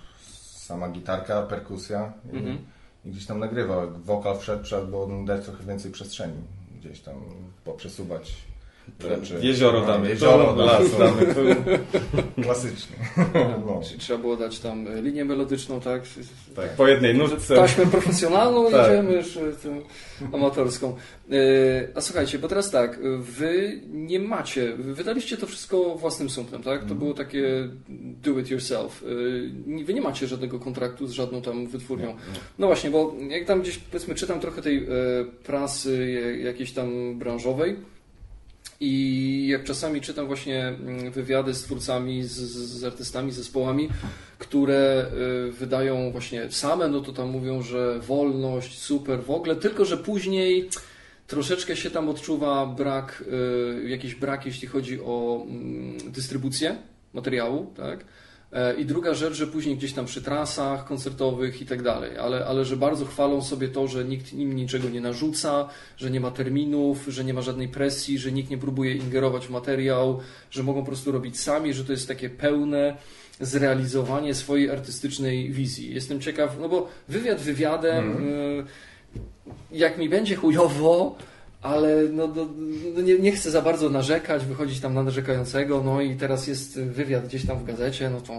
Sama 0.53 0.89
gitarka, 0.89 1.43
perkusja 1.43 2.13
i, 2.33 2.37
mhm. 2.37 2.59
i 3.05 3.11
gdzieś 3.11 3.27
tam 3.27 3.39
nagrywał. 3.39 3.93
Wokal 4.05 4.39
wszedł, 4.39 4.65
trzeba 4.65 4.83
było 4.83 5.25
dać 5.25 5.45
trochę 5.45 5.65
więcej 5.65 5.93
przestrzeni. 5.93 6.43
Gdzieś 6.85 7.01
tam 7.01 7.15
poprzesuwać 7.65 8.35
Czy, 9.23 9.47
jezioro 9.47 9.81
no, 9.81 9.87
damy, 9.87 10.09
jezioro 10.09 10.55
to, 10.55 10.65
las 10.65 10.99
damy. 10.99 11.35
Klasycznie. 12.43 12.97
No. 13.67 13.81
Czyli 13.89 13.99
trzeba 14.01 14.19
było 14.19 14.37
dać 14.37 14.59
tam 14.59 15.03
linię 15.03 15.25
melodyczną, 15.25 15.81
tak? 15.81 16.03
Tak, 16.57 16.77
po 16.77 16.89
jednej 16.89 17.15
nutce. 17.15 17.57
Taśmę 17.57 17.87
profesjonalną 17.87 18.65
tak. 18.71 18.91
jedziemy, 18.91 19.13
już 19.13 19.39
tym 19.63 19.83
amatorską. 20.33 20.97
A 21.95 22.01
słuchajcie, 22.01 22.39
bo 22.39 22.49
teraz 22.49 22.71
tak, 22.71 23.01
wy 23.19 23.81
nie 23.93 24.21
macie, 24.21 24.73
wydaliście 24.77 25.37
to 25.37 25.47
wszystko 25.47 25.95
własnym 25.95 26.31
sumptem, 26.31 26.63
tak? 26.63 26.81
To 26.81 26.87
mm. 26.87 26.99
było 26.99 27.15
takie 27.15 27.69
do 28.23 28.39
it 28.39 28.51
yourself. 28.51 29.05
Wy 29.85 29.95
nie 29.95 30.03
macie 30.03 30.27
żadnego 30.27 30.59
kontraktu 30.59 31.07
z 31.07 31.13
żadną 31.13 31.43
tam 31.43 31.67
wytwórnią. 31.67 32.17
No 32.59 32.67
właśnie, 32.67 32.91
bo 32.91 33.15
jak 33.29 33.45
tam 33.45 33.63
gdzieś 33.63 33.79
powiedzmy 33.79 34.15
czytam 34.15 34.41
trochę 34.41 34.63
tej 34.63 34.87
prasy 35.45 36.21
jakiejś 36.45 36.73
tam 36.73 37.19
branżowej, 37.19 37.77
i 38.85 39.47
jak 39.49 39.65
czasami 39.65 40.01
czytam 40.01 40.27
właśnie 40.27 40.69
mm, 40.69 41.11
wywiady 41.11 41.55
z 41.55 41.63
twórcami, 41.63 42.25
z, 42.25 42.35
z 42.79 42.85
artystami, 42.85 43.33
zespołami, 43.33 43.89
które 44.39 45.07
y, 45.49 45.53
wydają 45.53 46.11
właśnie 46.11 46.51
same, 46.51 46.89
no 46.89 47.01
to 47.01 47.13
tam 47.13 47.29
mówią, 47.29 47.63
że 47.63 47.99
wolność, 48.01 48.79
super 48.79 49.25
w 49.25 49.31
ogóle, 49.31 49.57
tylko 49.57 49.85
że 49.85 49.97
później 49.97 50.69
troszeczkę 51.27 51.77
się 51.77 51.91
tam 51.91 52.09
odczuwa 52.09 52.67
brak, 52.67 53.25
y, 53.85 53.89
jakiś 53.89 54.15
brak, 54.15 54.47
jeśli 54.47 54.69
chodzi 54.69 55.01
o 55.01 55.47
mm, 55.49 56.13
dystrybucję 56.13 56.77
materiału, 57.13 57.73
tak? 57.77 58.05
E, 58.53 58.75
I 58.75 58.85
druga 58.85 59.15
rzecz, 59.15 59.35
że 59.35 59.47
później 59.47 59.77
gdzieś 59.77 59.93
tam 59.93 60.07
przy 60.07 60.23
trasach 60.23 60.85
koncertowych 60.85 61.63
i 61.63 61.67
tak 61.67 61.83
dalej, 61.83 62.19
ale, 62.19 62.47
ale 62.47 62.65
że 62.65 62.77
bardzo 62.77 63.07
chwalą 63.07 63.43
sobie 63.43 63.69
to, 63.69 63.89
że 63.89 64.05
nikt 64.05 64.33
im 64.33 64.57
niczego 64.57 64.89
nie 64.89 65.01
narzuca, 65.01 65.69
że 65.97 66.11
nie 66.11 66.21
ma 66.21 66.31
terminów, 66.31 67.05
że 67.09 67.25
nie 67.25 67.35
ma 67.35 67.43
żadnej 67.43 67.69
presji, 67.69 68.19
że 68.19 68.33
nikt 68.33 68.51
nie 68.51 68.59
próbuje 68.59 68.95
ingerować 68.95 69.47
w 69.47 69.51
materiał, 69.51 70.21
że 70.51 70.63
mogą 70.63 70.81
po 70.81 70.87
prostu 70.87 71.13
robić 71.13 71.41
sami, 71.41 71.75
że 71.75 71.85
to 71.85 71.93
jest 71.93 72.09
takie 72.09 72.31
pełne 72.31 72.97
zrealizowanie 73.41 74.35
swojej 74.35 74.71
artystycznej 74.71 75.51
wizji. 75.51 75.95
Jestem 75.95 76.21
ciekaw, 76.21 76.57
no 76.61 76.69
bo 76.69 76.89
wywiad 77.09 77.41
wywiadem, 77.41 78.17
mm. 78.17 78.67
jak 79.73 79.99
mi 79.99 80.09
będzie 80.09 80.37
chujowo, 80.37 81.17
ale 81.63 82.03
no, 82.13 82.27
no, 82.27 82.49
no, 82.95 83.01
nie, 83.01 83.19
nie, 83.19 83.33
chcę 83.33 83.51
za 83.51 83.63
bardzo 83.63 83.91
narzekać, 83.91 84.45
wychodzić 84.45 84.81
tam 84.81 84.95
na 84.95 85.03
narzekającego, 85.03 85.83
no 85.85 86.01
i 86.01 86.17
teraz 86.17 86.47
jest 86.47 86.81
wywiad 86.81 87.27
gdzieś 87.27 87.47
tam 87.47 87.59
w 87.59 87.65
gazecie, 87.65 88.11
no 88.11 88.21
to, 88.21 88.33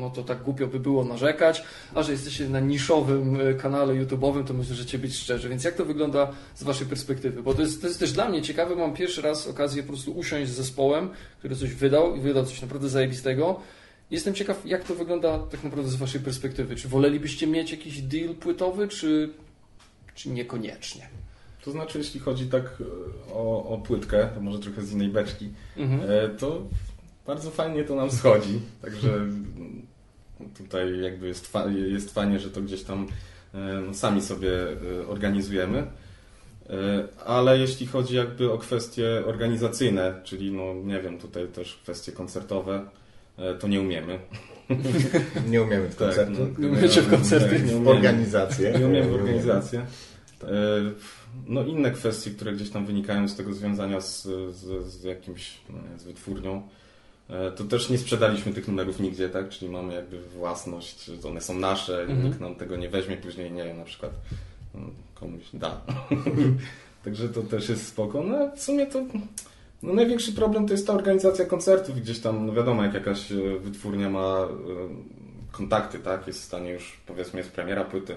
no 0.00 0.10
to 0.10 0.22
tak 0.22 0.42
głupio 0.42 0.66
by 0.66 0.80
było 0.80 1.04
narzekać, 1.04 1.64
a 1.94 2.02
że 2.02 2.12
jesteście 2.12 2.48
na 2.48 2.60
niszowym 2.60 3.40
e, 3.40 3.54
kanale 3.54 3.94
YouTube'owym, 3.94 4.44
to 4.44 4.54
myślę, 4.54 4.74
że 4.74 4.86
cię 4.86 4.98
być 4.98 5.16
szczerzy. 5.16 5.48
Więc 5.48 5.64
jak 5.64 5.74
to 5.74 5.84
wygląda 5.84 6.32
z 6.54 6.62
waszej 6.62 6.86
perspektywy? 6.86 7.42
Bo 7.42 7.54
to 7.54 7.62
jest, 7.62 7.80
to 7.80 7.86
jest 7.86 8.00
też 8.00 8.12
dla 8.12 8.28
mnie 8.28 8.42
ciekawe, 8.42 8.76
mam 8.76 8.94
pierwszy 8.94 9.22
raz 9.22 9.46
okazję 9.46 9.82
po 9.82 9.88
prostu 9.88 10.12
usiąść 10.12 10.50
z 10.50 10.54
zespołem, 10.54 11.08
który 11.38 11.56
coś 11.56 11.74
wydał 11.74 12.16
i 12.16 12.20
wydał 12.20 12.44
coś 12.44 12.62
naprawdę 12.62 12.88
zajebistego. 12.88 13.60
Jestem 14.10 14.34
ciekaw, 14.34 14.66
jak 14.66 14.84
to 14.84 14.94
wygląda 14.94 15.38
tak 15.38 15.64
naprawdę 15.64 15.90
z 15.90 15.96
waszej 15.96 16.20
perspektywy. 16.20 16.76
Czy 16.76 16.88
wolelibyście 16.88 17.46
mieć 17.46 17.70
jakiś 17.70 18.02
deal 18.02 18.34
płytowy, 18.34 18.88
czy, 18.88 19.30
czy 20.14 20.28
niekoniecznie? 20.30 21.08
To 21.66 21.72
znaczy, 21.72 21.98
jeśli 21.98 22.20
chodzi 22.20 22.46
tak 22.46 22.64
e, 22.64 22.84
o, 23.34 23.64
o 23.68 23.78
płytkę, 23.78 24.28
to 24.34 24.40
może 24.40 24.58
trochę 24.58 24.82
z 24.82 24.92
innej 24.92 25.08
beczki, 25.08 25.48
mhm. 25.76 26.00
E, 26.10 26.28
to 26.28 26.62
bardzo 27.26 27.50
fajnie 27.50 27.84
to 27.84 27.94
nam 27.94 28.10
schodzi. 28.10 28.60
Także 28.82 29.26
tutaj 30.58 31.00
jakby 31.00 31.26
jest, 31.26 31.46
fa 31.46 31.64
jest 31.66 32.14
fajnie, 32.14 32.38
że 32.38 32.50
to 32.50 32.60
gdzieś 32.60 32.82
tam 32.82 33.06
e, 33.54 33.58
no, 33.86 33.94
sami 33.94 34.22
sobie 34.22 34.50
organizujemy. 35.08 35.86
Ale 37.26 37.58
jeśli 37.58 37.86
chodzi 37.86 38.16
jakby 38.16 38.52
o 38.52 38.58
kwestie 38.58 39.22
organizacyjne, 39.26 40.20
czyli 40.24 40.52
no 40.52 40.74
nie 40.74 41.00
wiem, 41.00 41.18
tutaj 41.18 41.48
też 41.48 41.80
kwestie 41.82 42.12
koncertowe, 42.12 42.84
to 43.60 43.68
nie 43.68 43.80
umiemy. 43.80 44.18
Nie 45.50 45.62
umiemy 45.62 45.88
w 45.88 45.96
koncertu. 45.96 46.46
Tak, 46.46 46.58
nie 46.58 46.68
umiecie 46.68 47.02
w 47.02 47.10
koncerty. 47.10 47.58
Nie 47.58 47.76
umiemy 47.76 47.84
w 47.84 47.88
organizację. 47.88 48.72
Nie 48.78 48.86
umiemy 48.86 49.08
w 49.10 49.14
organizację. 49.14 49.86
No 51.46 51.64
inne 51.64 51.90
kwestie, 51.90 52.30
które 52.30 52.52
gdzieś 52.52 52.70
tam 52.70 52.86
wynikają 52.86 53.28
z 53.28 53.36
tego 53.36 53.54
związania 53.54 54.00
z, 54.00 54.22
z, 54.54 54.86
z 54.86 55.04
jakimś, 55.04 55.60
no 55.70 55.98
z 55.98 56.04
wytwórnią, 56.04 56.62
e, 57.30 57.50
to 57.52 57.64
też 57.64 57.90
nie 57.90 57.98
sprzedaliśmy 57.98 58.52
tych 58.52 58.68
numerów 58.68 59.00
nigdzie, 59.00 59.28
tak? 59.28 59.48
Czyli 59.48 59.70
mamy 59.70 59.94
jakby 59.94 60.22
własność, 60.22 61.10
one 61.28 61.40
są 61.40 61.58
nasze, 61.58 62.00
mhm. 62.00 62.24
nikt 62.24 62.40
nam 62.40 62.54
tego 62.54 62.76
nie 62.76 62.88
weźmie, 62.88 63.16
później 63.16 63.52
nie 63.52 63.74
na 63.74 63.84
przykład 63.84 64.12
no, 64.74 64.80
komuś 65.14 65.42
da. 65.54 65.80
Także 67.04 67.28
to 67.28 67.42
też 67.42 67.68
jest 67.68 67.86
spoko. 67.86 68.22
No 68.22 68.56
w 68.56 68.62
sumie 68.62 68.86
to 68.86 69.04
no, 69.82 69.94
największy 69.94 70.32
problem 70.32 70.66
to 70.66 70.72
jest 70.72 70.86
ta 70.86 70.92
organizacja 70.92 71.44
koncertów. 71.44 72.00
Gdzieś 72.00 72.20
tam, 72.20 72.46
no 72.46 72.52
wiadomo, 72.52 72.82
jak 72.82 72.94
jakaś 72.94 73.32
e, 73.32 73.58
wytwórnia 73.60 74.10
ma 74.10 74.38
e, 74.38 74.48
kontakty, 75.52 75.98
tak? 75.98 76.26
Jest 76.26 76.40
w 76.40 76.44
stanie 76.44 76.70
już, 76.70 77.00
powiedzmy, 77.06 77.40
jest 77.40 77.52
premiera 77.52 77.84
płyty, 77.84 78.16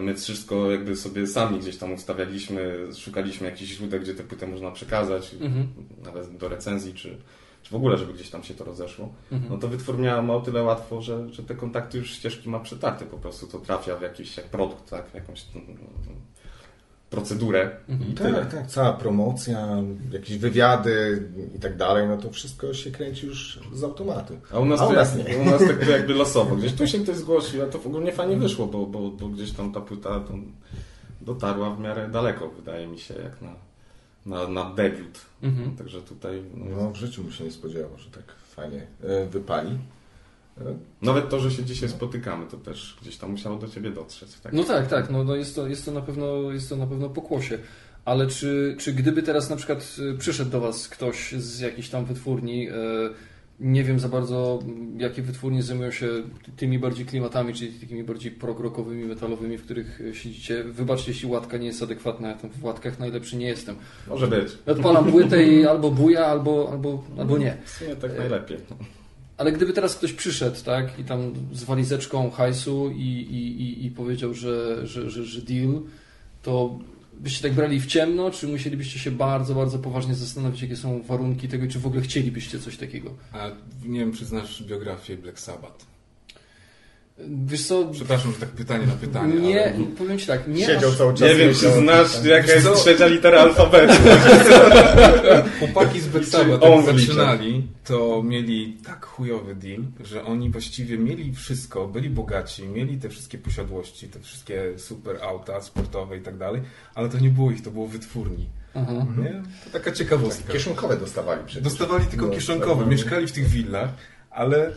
my 0.00 0.14
wszystko 0.14 0.70
jakby 0.70 0.96
sobie 0.96 1.26
sami 1.26 1.58
gdzieś 1.58 1.76
tam 1.76 1.92
ustawialiśmy, 1.92 2.88
szukaliśmy 2.94 3.50
jakichś 3.50 3.70
źródeł, 3.70 4.00
gdzie 4.00 4.14
tę 4.14 4.22
płytę 4.22 4.46
można 4.46 4.70
przekazać, 4.70 5.34
mhm. 5.34 5.68
nawet 6.04 6.36
do 6.36 6.48
recenzji, 6.48 6.94
czy, 6.94 7.16
czy 7.62 7.70
w 7.70 7.74
ogóle, 7.74 7.98
żeby 7.98 8.12
gdzieś 8.12 8.30
tam 8.30 8.42
się 8.42 8.54
to 8.54 8.64
rozeszło. 8.64 9.12
Mhm. 9.32 9.52
No 9.52 9.58
to 9.58 9.68
wytwórnia 9.68 10.22
ma 10.22 10.34
o 10.34 10.40
tyle 10.40 10.62
łatwo, 10.62 11.02
że, 11.02 11.32
że 11.32 11.42
te 11.42 11.54
kontakty 11.54 11.98
już 11.98 12.10
ścieżki 12.10 12.48
ma 12.48 12.60
przetarte 12.60 13.06
po 13.06 13.18
prostu, 13.18 13.46
to 13.46 13.58
trafia 13.58 13.96
w 13.96 14.02
jakiś 14.02 14.36
jak 14.36 14.46
produkt, 14.46 14.90
tak, 14.90 15.14
jakąś 15.14 15.44
procedurę 17.10 17.70
mhm. 17.88 18.14
tak. 18.14 18.52
Tak, 18.52 18.66
cała 18.66 18.92
promocja, 18.92 19.68
jakieś 20.12 20.38
wywiady 20.38 21.28
i 21.56 21.58
tak 21.58 21.76
dalej, 21.76 22.08
no 22.08 22.16
to 22.16 22.30
wszystko 22.30 22.74
się 22.74 22.90
kręci 22.90 23.26
już 23.26 23.60
z 23.72 23.84
automatu. 23.84 24.38
A 24.52 24.58
u 24.58 24.64
nas, 24.64 24.80
a 24.80 24.86
u 24.86 24.92
nas, 24.92 25.16
nie. 25.16 25.38
U 25.38 25.44
nas 25.44 25.66
tak 25.66 25.88
jakby 25.88 26.14
losowo. 26.24 26.56
Gdzieś 26.56 26.72
tu 26.72 26.86
się 26.86 26.98
ktoś 26.98 27.16
zgłosił, 27.16 27.62
a 27.62 27.66
to 27.66 27.78
w 27.78 27.86
ogóle 27.86 28.04
nie 28.04 28.12
fajnie 28.12 28.36
wyszło, 28.36 28.66
bo, 28.66 28.86
bo, 28.86 29.10
bo 29.10 29.28
gdzieś 29.28 29.52
tam 29.52 29.72
ta 29.72 29.80
płyta 29.80 30.20
dotarła 31.20 31.70
w 31.70 31.80
miarę 31.80 32.08
daleko, 32.08 32.48
wydaje 32.48 32.86
mi 32.86 32.98
się, 32.98 33.14
jak 33.14 33.42
na, 33.42 33.54
na, 34.26 34.48
na 34.48 34.74
debiut. 34.74 35.20
Mhm. 35.42 35.76
Także 35.76 36.02
tutaj... 36.02 36.42
No, 36.54 36.76
no, 36.76 36.90
w 36.90 36.96
życiu 36.96 37.22
bym 37.22 37.32
się 37.32 37.44
nie 37.44 37.50
spodziewał, 37.50 37.98
że 37.98 38.10
tak 38.10 38.24
fajnie 38.56 38.86
e, 39.02 39.26
wypali. 39.26 39.78
Nawet 41.02 41.28
to, 41.28 41.40
że 41.40 41.50
się 41.50 41.64
dzisiaj 41.64 41.88
spotykamy, 41.88 42.46
to 42.46 42.56
też 42.56 42.96
gdzieś 43.02 43.16
tam 43.16 43.30
musiało 43.30 43.56
do 43.56 43.68
ciebie 43.68 43.90
dotrzeć. 43.90 44.40
Tak? 44.42 44.52
No 44.52 44.64
tak, 44.64 44.86
tak, 44.86 45.10
no, 45.10 45.24
no 45.24 45.36
jest, 45.36 45.54
to, 45.54 45.68
jest, 45.68 45.84
to 45.84 45.92
na 45.92 46.00
pewno, 46.00 46.52
jest 46.52 46.68
to 46.68 46.76
na 46.76 46.86
pewno 46.86 47.08
pokłosie. 47.08 47.58
Ale 48.04 48.26
czy, 48.26 48.76
czy 48.78 48.92
gdyby 48.92 49.22
teraz 49.22 49.50
na 49.50 49.56
przykład 49.56 49.96
y, 50.14 50.18
przyszedł 50.18 50.50
do 50.50 50.60
Was 50.60 50.88
ktoś 50.88 51.32
z 51.32 51.60
jakiejś 51.60 51.88
tam 51.88 52.04
wytwórni, 52.04 52.68
y, 52.68 52.72
nie 53.60 53.84
wiem 53.84 54.00
za 54.00 54.08
bardzo, 54.08 54.58
jakie 54.98 55.22
wytwórnie 55.22 55.62
zajmują 55.62 55.90
się 55.90 56.08
tymi 56.56 56.78
bardziej 56.78 57.06
klimatami, 57.06 57.54
czyli 57.54 57.72
takimi 57.72 58.04
bardziej 58.04 58.32
progrokowymi, 58.32 59.04
metalowymi, 59.04 59.58
w 59.58 59.64
których 59.64 60.00
siedzicie. 60.12 60.64
Wybaczcie, 60.64 61.10
jeśli 61.10 61.28
łatka 61.28 61.56
nie 61.56 61.66
jest 61.66 61.82
adekwatna, 61.82 62.28
ja 62.28 62.34
tam 62.34 62.50
w 62.50 62.64
łatkach 62.64 62.98
najlepszy 62.98 63.36
nie 63.36 63.46
jestem. 63.46 63.76
Może 64.08 64.28
być. 64.28 64.58
Odpalam 64.66 65.10
płytę 65.12 65.44
i 65.44 65.66
albo 65.66 65.90
buja, 65.90 66.26
albo, 66.26 66.68
albo, 66.72 67.04
albo 67.18 67.38
nie. 67.38 67.56
W 67.64 67.70
sumie 67.70 67.96
tak 67.96 68.18
najlepiej. 68.18 68.58
Ale 69.38 69.52
gdyby 69.52 69.72
teraz 69.72 69.96
ktoś 69.96 70.12
przyszedł, 70.12 70.64
tak, 70.64 70.98
i 70.98 71.04
tam 71.04 71.32
z 71.52 71.64
walizeczką 71.64 72.30
hajsu 72.30 72.90
i, 72.90 73.02
i, 73.02 73.62
i, 73.62 73.86
i 73.86 73.90
powiedział, 73.90 74.34
że, 74.34 74.86
że, 74.86 75.10
że, 75.10 75.24
że 75.24 75.42
deal, 75.42 75.82
to 76.42 76.78
byście 77.20 77.42
tak 77.42 77.52
brali 77.52 77.80
w 77.80 77.86
ciemno, 77.86 78.30
czy 78.30 78.48
musielibyście 78.48 78.98
się 78.98 79.10
bardzo, 79.10 79.54
bardzo 79.54 79.78
poważnie 79.78 80.14
zastanowić, 80.14 80.62
jakie 80.62 80.76
są 80.76 81.02
warunki 81.02 81.48
tego, 81.48 81.66
czy 81.66 81.78
w 81.78 81.86
ogóle 81.86 82.02
chcielibyście 82.02 82.58
coś 82.58 82.76
takiego? 82.76 83.10
A 83.32 83.50
nie 83.84 84.00
wiem, 84.00 84.12
czy 84.12 84.24
znasz 84.24 84.62
biografię 84.62 85.16
Black 85.16 85.40
Sabbath. 85.40 85.97
Wiesz 87.26 87.66
co? 87.66 87.84
Przepraszam, 87.92 88.32
że 88.32 88.38
tak 88.38 88.48
pytanie 88.48 88.86
na 88.86 88.92
pytanie. 88.92 89.34
Nie, 89.34 89.74
ale... 89.74 89.84
powiem 89.84 90.18
Ci 90.18 90.26
tak, 90.26 90.48
nie 90.48 90.66
Siedział 90.66 90.90
masz... 90.90 90.98
cały 90.98 91.14
czas. 91.14 91.28
Nie 91.28 91.34
wiem, 91.34 91.54
czy 91.54 91.70
znasz 91.70 92.24
jaka 92.24 92.52
jest 92.52 92.74
trzecia 92.74 93.06
litera 93.06 93.40
alfabetu. 93.40 93.94
Chłopaki 95.58 96.00
z 96.00 96.28
Sabbath, 96.28 96.62
jak 96.62 96.84
zaczynali, 96.84 97.66
to 97.84 98.22
mieli 98.22 98.76
tak 98.86 99.06
chujowy 99.06 99.54
deal, 99.54 99.82
że 100.04 100.24
oni 100.24 100.50
właściwie 100.50 100.98
mieli 100.98 101.34
wszystko, 101.34 101.88
byli 101.88 102.10
bogaci, 102.10 102.68
mieli 102.68 102.98
te 102.98 103.08
wszystkie 103.08 103.38
posiadłości, 103.38 104.08
te 104.08 104.20
wszystkie 104.20 104.78
super 104.78 105.22
auta 105.22 105.60
sportowe 105.60 106.16
i 106.16 106.20
tak 106.20 106.36
dalej, 106.36 106.62
ale 106.94 107.08
to 107.08 107.18
nie 107.18 107.30
było 107.30 107.50
ich, 107.50 107.62
to 107.62 107.70
było 107.70 107.86
wytwórni. 107.86 108.46
Mhm. 108.74 109.24
Nie? 109.24 109.42
To 109.64 109.70
taka 109.78 109.92
ciekawostka. 109.92 110.44
Tak, 110.44 110.52
kieszonkowe 110.52 110.96
dostawali 110.96 111.42
przecież. 111.46 111.64
Dostawali 111.64 112.06
tylko 112.06 112.26
no, 112.26 112.32
kieszonkowe, 112.32 112.82
tak, 112.82 112.90
mieszkali 112.90 113.26
w 113.26 113.32
tych 113.32 113.48
willach, 113.48 113.90
ale 114.30 114.72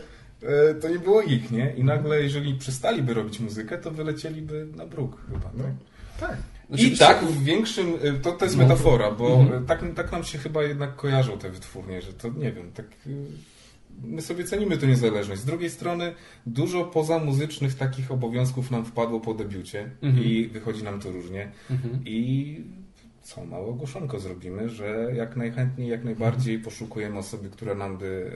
to 0.80 0.88
nie 0.88 0.98
było 0.98 1.22
ich, 1.22 1.50
nie? 1.50 1.74
I 1.76 1.84
nagle, 1.84 2.22
jeżeli 2.22 2.54
przestaliby 2.54 3.14
robić 3.14 3.40
muzykę, 3.40 3.78
to 3.78 3.90
wylecieliby 3.90 4.66
na 4.76 4.86
bruk 4.86 5.16
chyba, 5.26 5.50
no. 5.54 5.64
tak? 6.20 6.36
I 6.78 6.96
tak 6.96 7.24
w 7.24 7.44
większym, 7.44 7.86
e, 8.02 8.12
to, 8.12 8.32
to 8.32 8.44
jest 8.44 8.56
no. 8.56 8.62
metafora, 8.62 9.10
bo 9.10 9.40
mhm. 9.40 9.66
tak, 9.66 9.84
tak 9.96 10.12
nam 10.12 10.24
się 10.24 10.38
chyba 10.38 10.62
jednak 10.62 10.96
kojarzą 10.96 11.38
te 11.38 11.50
wytwórnie, 11.50 12.02
że 12.02 12.12
to 12.12 12.28
nie 12.28 12.52
wiem, 12.52 12.72
tak 12.72 12.86
e, 12.86 13.10
my 14.02 14.22
sobie 14.22 14.44
cenimy 14.44 14.78
tę 14.78 14.86
niezależność. 14.86 15.40
Z 15.40 15.44
drugiej 15.44 15.70
strony 15.70 16.14
dużo 16.46 16.84
poza 16.84 17.18
muzycznych 17.18 17.74
takich 17.74 18.10
obowiązków 18.10 18.70
nam 18.70 18.84
wpadło 18.84 19.20
po 19.20 19.34
debiucie 19.34 19.90
mhm. 20.02 20.24
i 20.24 20.46
wychodzi 20.46 20.84
nam 20.84 21.00
to 21.00 21.12
różnie. 21.12 21.50
Mhm. 21.70 22.00
I 22.04 22.64
co 23.22 23.44
małe 23.44 23.66
ogłoszonko 23.66 24.20
zrobimy, 24.20 24.68
że 24.68 25.10
jak 25.14 25.36
najchętniej, 25.36 25.88
jak 25.88 26.04
najbardziej 26.04 26.58
poszukujemy 26.58 27.18
osoby, 27.18 27.50
która 27.50 27.74
nam 27.74 27.98
by 27.98 28.30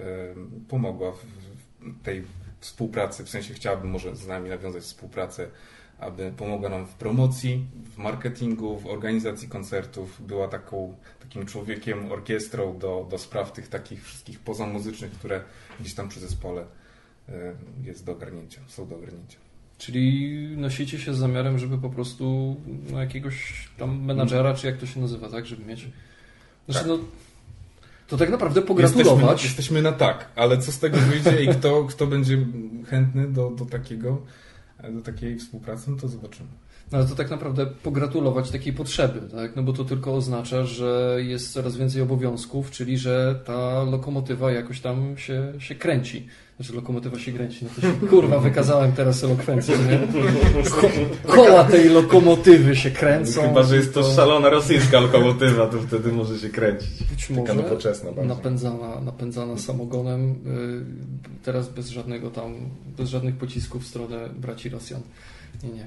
pomogła 0.69 1.13
w 1.13 1.56
tej 2.03 2.25
współpracy, 2.61 3.25
w 3.25 3.29
sensie 3.29 3.55
chciałaby 3.55 3.87
może 3.87 4.17
z 4.17 4.27
nami 4.27 4.51
nawiązać 4.51 4.83
współpracę, 4.83 5.49
aby 5.99 6.33
pomogła 6.37 6.69
nam 6.69 6.87
w 6.87 6.95
promocji, 6.95 7.67
w 7.95 7.99
marketingu, 7.99 8.79
w 8.79 8.87
organizacji 8.87 9.49
koncertów, 9.49 10.27
była 10.27 10.49
taką, 10.49 10.97
takim 11.21 11.47
człowiekiem, 11.47 12.13
orkiestrą 12.13 12.79
do, 12.79 13.07
do 13.11 13.19
spraw 13.19 13.53
tych 13.53 13.69
takich 13.69 14.05
wszystkich 14.05 14.41
pozamuzycznych, 14.41 15.13
które 15.13 15.43
gdzieś 15.81 15.95
tam 15.95 16.09
przy 16.09 16.21
zespole 16.21 16.65
jest 17.85 18.05
do 18.05 18.13
ogarnięcia, 18.13 18.61
są 18.69 18.89
do 18.89 18.97
ogarnięcia. 18.97 19.39
Czyli 19.79 20.31
nosicie 20.57 20.99
się 20.99 21.15
z 21.15 21.19
zamiarem, 21.19 21.59
żeby 21.59 21.79
po 21.79 21.91
prostu 21.91 22.57
no, 22.93 23.01
jakiegoś 23.01 23.69
tam 23.79 24.05
menadżera, 24.05 24.55
czy 24.55 24.67
jak 24.67 24.77
to 24.77 24.87
się 24.87 25.01
nazywa, 25.01 25.29
tak, 25.29 25.47
żeby 25.47 25.65
mieć. 25.65 25.89
Znaczy, 26.69 26.81
tak. 26.81 26.89
no, 26.89 26.99
to 28.07 28.17
tak 28.17 28.31
naprawdę 28.31 28.63
pogratulować. 28.63 29.23
Jesteśmy, 29.23 29.49
jesteśmy, 29.49 29.83
na 29.83 29.93
tak, 29.93 30.29
ale 30.37 30.59
co 30.59 30.73
z 30.73 30.79
tego 30.79 30.99
wyjdzie 30.99 31.45
i 31.45 31.49
kto, 31.49 31.85
kto 31.85 32.07
będzie 32.07 32.47
chętny 32.91 33.29
do, 33.29 33.51
do, 33.51 33.65
takiego, 33.65 34.23
do 34.91 35.01
takiej 35.01 35.39
współpracy, 35.39 35.91
no 35.91 35.97
to 35.97 36.09
zobaczymy. 36.09 36.49
No 36.93 36.99
ale 36.99 37.07
to 37.07 37.15
tak 37.15 37.31
naprawdę 37.31 37.67
pogratulować 37.67 38.51
takiej 38.51 38.73
potrzeby, 38.73 39.21
tak? 39.21 39.57
No 39.57 39.63
bo 39.63 39.73
to 39.73 39.85
tylko 39.85 40.15
oznacza, 40.15 40.65
że 40.65 41.19
jest 41.19 41.53
coraz 41.53 41.77
więcej 41.77 42.03
obowiązków, 42.03 42.71
czyli 42.71 42.99
że 42.99 43.41
ta 43.45 43.83
lokomotywa 43.83 44.53
jakoś 44.53 44.81
tam 44.81 45.19
się, 45.19 45.53
się 45.59 45.75
kręci. 45.75 46.27
Znaczy 46.57 46.73
lokomotywa 46.73 47.19
się 47.19 47.33
kręci, 47.33 47.65
no 47.65 47.71
to 47.77 47.81
się 47.81 47.93
kurwa 48.11 48.39
wykazałem 48.39 48.93
teraz 48.93 49.25
elokwencję, 49.25 49.77
nie? 49.79 50.01
koła 51.35 51.65
tej 51.65 51.89
lokomotywy 51.89 52.77
się 52.77 52.91
kręcą. 52.91 53.43
Chyba, 53.43 53.63
że 53.63 53.77
jest 53.77 53.95
to 53.95 54.03
szalona 54.15 54.51
rosyjska 54.51 55.01
lokomotywa, 55.01 55.67
to 55.67 55.79
wtedy 55.81 56.13
może 56.13 56.39
się 56.39 56.49
kręcić. 56.49 57.03
Być 57.11 57.31
może 57.31 57.55
nowoczesna 57.55 58.11
napędzana, 58.23 59.01
napędzana 59.01 59.59
samogonem, 59.59 60.31
y, 60.31 61.45
teraz 61.45 61.69
bez 61.69 61.89
żadnego 61.89 62.31
tam, 62.31 62.55
bez 62.97 63.09
żadnych 63.09 63.37
pocisków 63.37 63.83
w 63.83 63.87
stronę 63.87 64.29
braci 64.37 64.69
Rosjan. 64.69 65.01
Nie, 65.63 65.71
nie. 65.71 65.87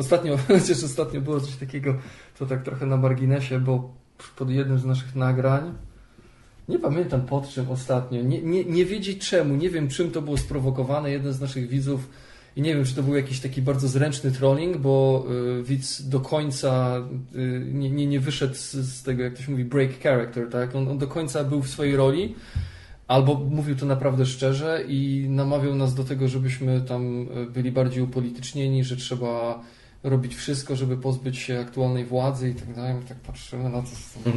Ostatnio, 0.00 0.36
chociaż 0.48 0.84
ostatnio 0.84 1.20
było 1.20 1.40
coś 1.40 1.56
takiego, 1.56 1.94
to 2.38 2.46
tak 2.46 2.62
trochę 2.62 2.86
na 2.86 2.96
marginesie, 2.96 3.60
bo 3.60 3.94
pod 4.36 4.50
jednym 4.50 4.78
z 4.78 4.84
naszych 4.84 5.16
nagrań 5.16 5.74
nie 6.68 6.78
pamiętam 6.78 7.20
pod 7.20 7.48
czym 7.48 7.70
ostatnio. 7.70 8.22
Nie, 8.22 8.42
nie, 8.42 8.64
nie 8.64 8.84
wiedzieć 8.84 9.28
czemu. 9.28 9.56
Nie 9.56 9.70
wiem, 9.70 9.88
czym 9.88 10.10
to 10.10 10.22
było 10.22 10.36
sprowokowane. 10.36 11.10
Jeden 11.10 11.32
z 11.32 11.40
naszych 11.40 11.68
widzów 11.68 12.10
i 12.56 12.62
nie 12.62 12.74
wiem, 12.74 12.84
czy 12.84 12.94
to 12.94 13.02
był 13.02 13.14
jakiś 13.16 13.40
taki 13.40 13.62
bardzo 13.62 13.88
zręczny 13.88 14.30
trolling, 14.30 14.76
bo 14.76 15.26
y, 15.60 15.62
widz 15.62 16.08
do 16.08 16.20
końca 16.20 17.02
y, 17.34 17.66
nie, 17.72 17.90
nie, 17.90 18.06
nie 18.06 18.20
wyszedł 18.20 18.54
z, 18.54 18.72
z, 18.72 19.02
tego, 19.02 19.22
jak 19.22 19.34
to 19.34 19.42
się 19.42 19.50
mówi, 19.50 19.64
break 19.64 20.00
character, 20.02 20.48
tak? 20.50 20.74
On, 20.74 20.88
on, 20.88 20.98
do 20.98 21.06
końca 21.06 21.44
był 21.44 21.62
w 21.62 21.68
swojej 21.68 21.96
roli, 21.96 22.34
albo 23.08 23.34
mówił 23.34 23.76
to 23.76 23.86
naprawdę 23.86 24.26
szczerze 24.26 24.84
i 24.88 25.26
namawiał 25.28 25.74
nas 25.74 25.94
do 25.94 26.04
tego, 26.04 26.28
żebyśmy 26.28 26.80
tam 26.80 27.22
y, 27.22 27.46
byli 27.50 27.72
bardziej 27.72 28.02
upolitycznieni, 28.02 28.84
że 28.84 28.96
trzeba 28.96 29.62
robić 30.02 30.34
wszystko, 30.34 30.76
żeby 30.76 30.96
pozbyć 30.96 31.38
się 31.38 31.60
aktualnej 31.60 32.04
władzy 32.04 32.50
i 32.50 32.54
tak 32.54 32.74
dalej. 32.74 32.94
My 32.94 33.02
tak 33.02 33.16
patrzymy 33.16 33.70
na 33.70 33.82
to. 33.82 33.88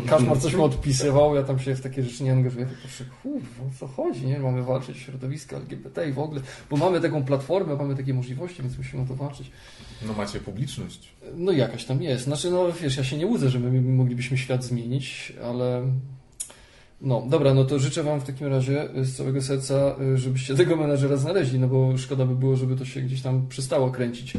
Kaszmar 0.07 0.39
coś 0.39 0.55
mu 0.55 0.63
odpisywał, 0.63 1.35
ja 1.35 1.43
tam 1.43 1.59
się 1.59 1.75
w 1.75 1.81
takie 1.81 2.03
rzeczy 2.03 2.23
nie 2.23 2.31
angażuję. 2.31 2.65
Tak 2.65 2.77
patrzę, 2.81 3.05
kurwa, 3.21 3.63
o 3.63 3.79
co 3.79 3.87
chodzi, 3.87 4.25
nie? 4.25 4.39
Mamy 4.39 4.63
walczyć 4.63 4.97
środowiska 4.97 5.57
LGBT 5.57 6.09
i 6.09 6.13
w 6.13 6.19
ogóle, 6.19 6.41
bo 6.69 6.77
mamy 6.77 7.01
taką 7.01 7.23
platformę, 7.23 7.75
mamy 7.75 7.95
takie 7.95 8.13
możliwości, 8.13 8.61
więc 8.61 8.77
musimy 8.77 9.03
o 9.03 9.05
to 9.05 9.15
walczyć. 9.15 9.51
No 10.07 10.13
macie 10.13 10.39
publiczność. 10.39 11.13
No 11.35 11.51
jakaś 11.51 11.85
tam 11.85 12.01
jest. 12.01 12.23
Znaczy, 12.23 12.51
no 12.51 12.71
wiesz, 12.81 12.97
ja 12.97 13.03
się 13.03 13.17
nie 13.17 13.27
łudzę, 13.27 13.49
że 13.49 13.59
my 13.59 13.81
moglibyśmy 13.81 14.37
świat 14.37 14.63
zmienić, 14.63 15.33
ale... 15.43 15.87
No, 17.01 17.23
dobra, 17.29 17.53
no 17.53 17.65
to 17.65 17.79
życzę 17.79 18.03
Wam 18.03 18.21
w 18.21 18.23
takim 18.23 18.47
razie 18.47 18.89
z 18.95 19.15
całego 19.17 19.41
serca, 19.41 19.95
żebyście 20.15 20.55
tego 20.55 20.75
menadżera 20.75 21.17
znaleźli, 21.17 21.59
no 21.59 21.67
bo 21.67 21.97
szkoda 21.97 22.25
by 22.25 22.35
było, 22.35 22.55
żeby 22.55 22.75
to 22.75 22.85
się 22.85 23.01
gdzieś 23.01 23.21
tam 23.21 23.47
przestało 23.47 23.91
kręcić. 23.91 24.33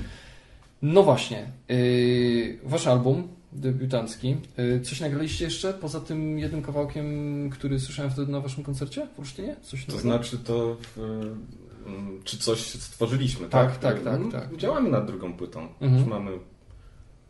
No 0.85 1.03
właśnie. 1.03 1.51
Yy, 1.69 2.59
wasz 2.65 2.87
album 2.87 3.29
debiutancki. 3.53 4.37
Yy, 4.57 4.81
coś 4.81 5.01
nagraliście 5.01 5.45
jeszcze 5.45 5.75
poza 5.75 6.01
tym 6.01 6.39
jednym 6.39 6.63
kawałkiem, 6.63 7.51
który 7.51 7.81
słyszałem 7.81 8.11
wtedy 8.11 8.33
na 8.33 8.41
waszym 8.41 8.65
koncercie 8.65 9.09
w 9.17 9.19
Olsztynie? 9.19 9.57
Coś 9.63 9.87
to 9.87 9.99
znaczy 9.99 10.39
to... 10.39 10.77
Mm, 10.97 12.21
czy 12.25 12.39
coś 12.39 12.61
stworzyliśmy, 12.61 13.49
tak? 13.49 13.79
Tak, 13.79 13.79
tak, 13.79 14.05
tak. 14.05 14.33
tak, 14.33 14.49
tak. 14.49 14.57
Działamy 14.57 14.91
nad 14.91 15.07
drugą 15.07 15.35
płytą. 15.35 15.61
Mhm. 15.61 15.99
Już 15.99 16.09
mamy 16.09 16.39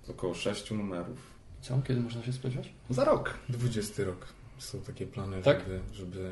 około 0.08 0.34
sześciu 0.34 0.76
numerów. 0.76 1.18
Co? 1.60 1.82
Kiedy 1.82 2.00
można 2.00 2.22
się 2.22 2.32
spodziewać? 2.32 2.72
Za 2.90 3.04
rok. 3.04 3.34
20 3.48 4.04
rok. 4.04 4.26
Są 4.58 4.80
takie 4.80 5.06
plany, 5.06 5.42
tak? 5.42 5.60
żeby, 5.60 5.80
żeby 5.92 6.30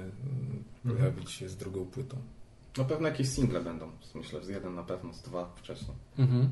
mhm. 0.84 0.96
pojawić 0.96 1.30
się 1.30 1.48
z 1.48 1.56
drugą 1.56 1.84
płytą. 1.84 2.16
Na 2.78 2.84
pewno 2.84 3.08
jakieś 3.08 3.28
single 3.28 3.60
będą. 3.60 3.90
Myślę, 4.14 4.42
że 4.42 4.52
jeden 4.52 4.74
na 4.74 4.82
pewno, 4.82 5.14
z 5.14 5.22
dwa 5.22 5.52
wcześniej. 5.56 5.96
Mhm. 6.18 6.50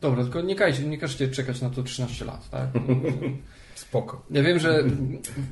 Dobra, 0.00 0.22
tylko 0.22 0.40
nie, 0.40 0.54
kajcie, 0.54 0.82
nie 0.82 0.98
każcie 0.98 1.28
czekać 1.28 1.60
na 1.60 1.70
to 1.70 1.82
13 1.82 2.24
lat, 2.24 2.50
tak? 2.50 2.68
Spoko. 3.74 4.22
Ja 4.30 4.42
wiem, 4.42 4.58
że 4.58 4.84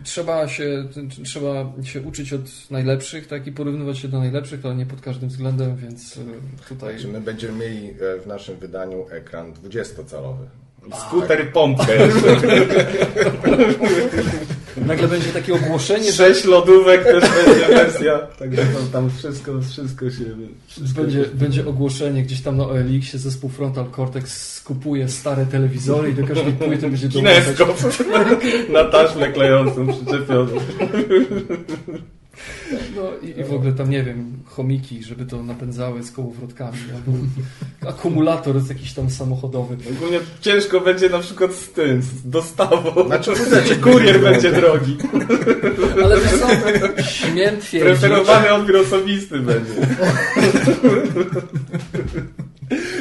trzeba 0.05 0.49
się, 0.49 0.89
trzeba 1.25 1.73
się 1.83 2.03
uczyć 2.03 2.33
od 2.33 2.71
najlepszych, 2.71 3.27
tak? 3.27 3.47
I 3.47 3.53
porównywać 3.53 3.99
się 3.99 4.09
do 4.09 4.19
najlepszych, 4.19 4.65
ale 4.65 4.75
nie 4.75 4.87
pod 4.87 5.01
każdym 5.01 5.29
względem, 5.29 5.77
więc 5.77 6.17
e, 6.17 6.21
tutaj... 6.69 6.93
Znaczy 6.93 7.09
my 7.09 7.21
będziemy 7.21 7.59
mieli 7.59 7.91
e, 7.91 8.21
w 8.21 8.27
naszym 8.27 8.57
wydaniu 8.57 9.07
ekran 9.11 9.53
20-calowy. 9.53 10.47
Skuter 10.93 11.53
pompkę. 11.53 11.99
Nagle 14.77 15.09
będzie 15.09 15.29
takie 15.33 15.55
ogłoszenie, 15.55 16.13
Sześć 16.13 16.43
że... 16.43 16.51
lodówek 16.51 17.05
też 17.05 17.21
będzie 17.21 17.67
wersja. 17.67 18.19
Także 18.19 18.63
tam, 18.63 18.89
tam 18.93 19.11
wszystko, 19.11 19.53
wszystko 19.71 20.11
się... 20.11 20.25
Wszystko 20.67 21.03
będzie, 21.03 21.25
się... 21.25 21.31
będzie 21.31 21.67
ogłoszenie 21.67 22.23
gdzieś 22.23 22.41
tam 22.41 22.57
na 22.57 22.65
OLX-ie 22.65 23.19
zespół 23.19 23.51
Frontal 23.51 23.91
Cortex 23.97 24.53
skupuje 24.53 25.09
stare 25.09 25.47
telewizory 25.47 26.11
i 26.11 26.15
do 26.15 26.27
każdej 26.27 26.53
płyty 26.53 26.91
będzie 26.91 27.09
Kineskop 27.09 27.77
na 28.73 28.85
taśmę 28.85 29.33
klejącą 29.33 29.87
przyczepiony. 29.93 30.53
No 32.97 33.03
i, 33.23 33.41
i, 33.41 33.45
w 33.45 33.53
ogóle 33.53 33.73
tam, 33.73 33.91
nie 33.91 34.03
wiem, 34.03 34.33
chomiki, 34.45 35.03
żeby 35.03 35.27
to 35.27 35.43
napędzały 35.43 36.03
z 36.03 36.11
kołowrotkami, 36.11 36.79
albo 36.95 37.19
akumulator 37.91 38.61
z 38.61 38.69
jakiś 38.69 38.93
tam 38.93 39.11
samochodowy. 39.11 39.77
Ogólnie 39.97 40.21
ciężko 40.41 40.81
będzie 40.81 41.09
na 41.09 41.19
przykład 41.19 41.55
z 41.55 41.69
tym, 41.73 42.03
z 42.03 42.31
dostawą. 42.31 43.07
Znaczy, 43.07 43.37
znaczy 43.37 43.77
kurier 43.77 44.21
będzie 44.21 44.53
drogi. 44.53 44.97
Ale 46.05 46.21
wiesz 46.21 46.41
co, 46.41 46.49
śmiem 47.03 47.61
twierdzić... 47.61 48.01
Preferowany 48.01 48.53
odbiór 48.53 48.77
osobisty 48.77 49.39
będzie. 49.39 49.73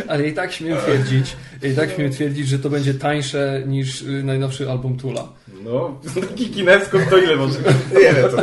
Ale 0.07 0.27
i 0.27 0.33
tak 0.33 0.53
śmiem 0.53 0.77
twierdzić, 0.77 1.35
i 1.63 1.75
tak 1.75 1.91
śmiem 1.91 2.11
twierdzić, 2.11 2.47
że 2.47 2.59
to 2.59 2.69
będzie 2.69 2.93
tańsze 2.93 3.63
niż 3.67 4.03
najnowszy 4.23 4.69
album 4.69 4.97
Tula. 4.97 5.27
No, 5.65 5.99
Kikineskop 6.35 7.01
to 7.09 7.17
ile 7.17 7.35
może? 7.35 7.59
Nie 7.93 8.13
wiem, 8.13 8.31
co 8.31 8.37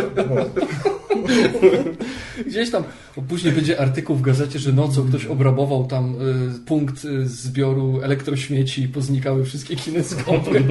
Gdzieś 2.47 2.71
tam, 2.71 2.85
później 3.29 3.53
będzie 3.53 3.81
artykuł 3.81 4.17
w 4.17 4.23
gazecie, 4.23 4.59
że 4.59 4.73
nocą 4.73 5.09
ktoś 5.09 5.27
obrabował 5.27 5.87
tam 5.87 6.15
y, 6.15 6.67
punkt 6.67 7.05
y, 7.05 7.29
zbioru 7.29 8.01
elektrośmieci 8.03 8.83
i 8.83 8.89
poznikały 8.89 9.45
wszystkie 9.45 9.77
kineskopy. 9.77 10.65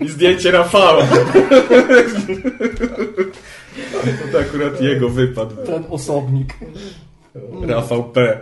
I 0.00 0.08
zdjęcie 0.08 0.50
Rafała. 0.50 1.06
to 4.32 4.38
akurat 4.40 4.80
jego 4.80 5.08
wypadł. 5.08 5.56
Ten 5.56 5.84
osobnik. 5.90 6.54
Rafał 7.62 8.04
P. 8.10 8.38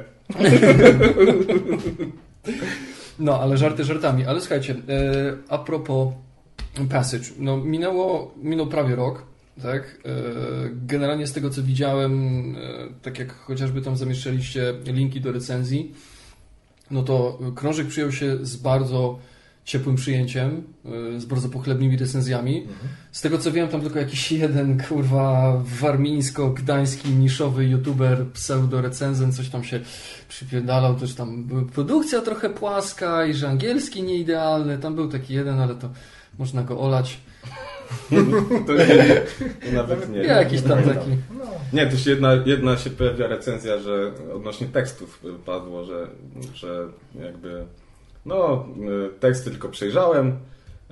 No, 3.19 3.41
ale 3.41 3.57
żarty 3.57 3.85
żartami. 3.85 4.25
Ale 4.25 4.41
słuchajcie, 4.41 4.75
e, 4.89 5.37
a 5.49 5.59
propos 5.59 6.09
Passage. 6.85 7.25
No, 7.39 7.57
minęło, 7.57 8.35
minął 8.43 8.67
prawie 8.67 8.97
rok, 8.97 9.23
tak? 9.63 9.83
E, 9.83 10.13
generalnie 10.73 11.27
z 11.27 11.33
tego, 11.33 11.51
co 11.51 11.63
widziałem, 11.63 12.13
e, 12.57 13.03
tak 13.03 13.19
jak 13.19 13.33
chociażby 13.33 13.83
tam 13.83 13.97
zamieszczaliście 13.97 14.75
linki 14.87 15.21
do 15.21 15.33
recenzji, 15.33 15.93
no 16.91 17.03
to 17.03 17.39
krążek 17.55 17.87
przyjął 17.87 18.13
się 18.13 18.47
z 18.47 18.57
bardzo 18.57 19.19
ciepłym 19.67 19.97
przyjęciem, 19.97 20.63
y, 21.17 21.21
z 21.21 21.25
bardzo 21.25 21.49
pochlebnymi 21.49 21.97
recenzjami. 21.97 22.59
Mhm. 22.59 22.89
Z 23.13 23.21
tego 23.21 23.39
co 23.39 23.53
wiem, 23.53 23.69
tam 23.69 23.81
tylko 23.81 23.99
jakiś 23.99 24.33
jeden, 24.33 24.83
kurwa, 24.89 25.63
warmińsko-gdański 25.81 27.11
niszowy 27.11 27.65
youtuber, 27.65 28.27
pseudo-recenzent, 28.33 29.37
coś 29.37 29.49
tam 29.49 29.65
się 29.65 29.81
przypierdalał, 30.29 30.95
też 30.95 31.15
tam 31.15 31.49
produkcja 31.75 32.21
trochę 32.21 32.51
płaska 32.51 33.27
i 33.27 33.35
że 33.35 33.49
angielski 33.49 34.03
nieidealny. 34.03 34.79
Tam 34.79 34.95
był 34.95 35.09
taki 35.09 35.35
jeden, 35.35 35.61
ale 35.61 35.75
to 35.75 35.91
można 36.39 36.63
go 36.63 36.81
olać. 36.81 37.21
to 38.67 38.73
nie, 38.73 39.73
nawet 39.73 40.11
nie. 40.11 40.19
Ja, 40.19 40.37
jakiś 40.37 40.63
tam 40.63 40.83
taki. 40.83 41.11
Nie, 41.73 41.87
to 41.87 41.97
się 41.97 42.11
jedna, 42.11 42.33
jedna 42.47 42.77
się 42.77 42.91
pojawia 42.91 43.27
recenzja, 43.27 43.79
że 43.79 44.13
odnośnie 44.35 44.67
tekstów 44.67 45.23
padło, 45.45 45.85
że, 45.85 46.07
że 46.55 46.89
jakby 47.15 47.67
no, 48.27 48.67
y, 49.17 49.21
teksty 49.21 49.51
tylko 49.51 49.69
przejrzałem, 49.69 50.39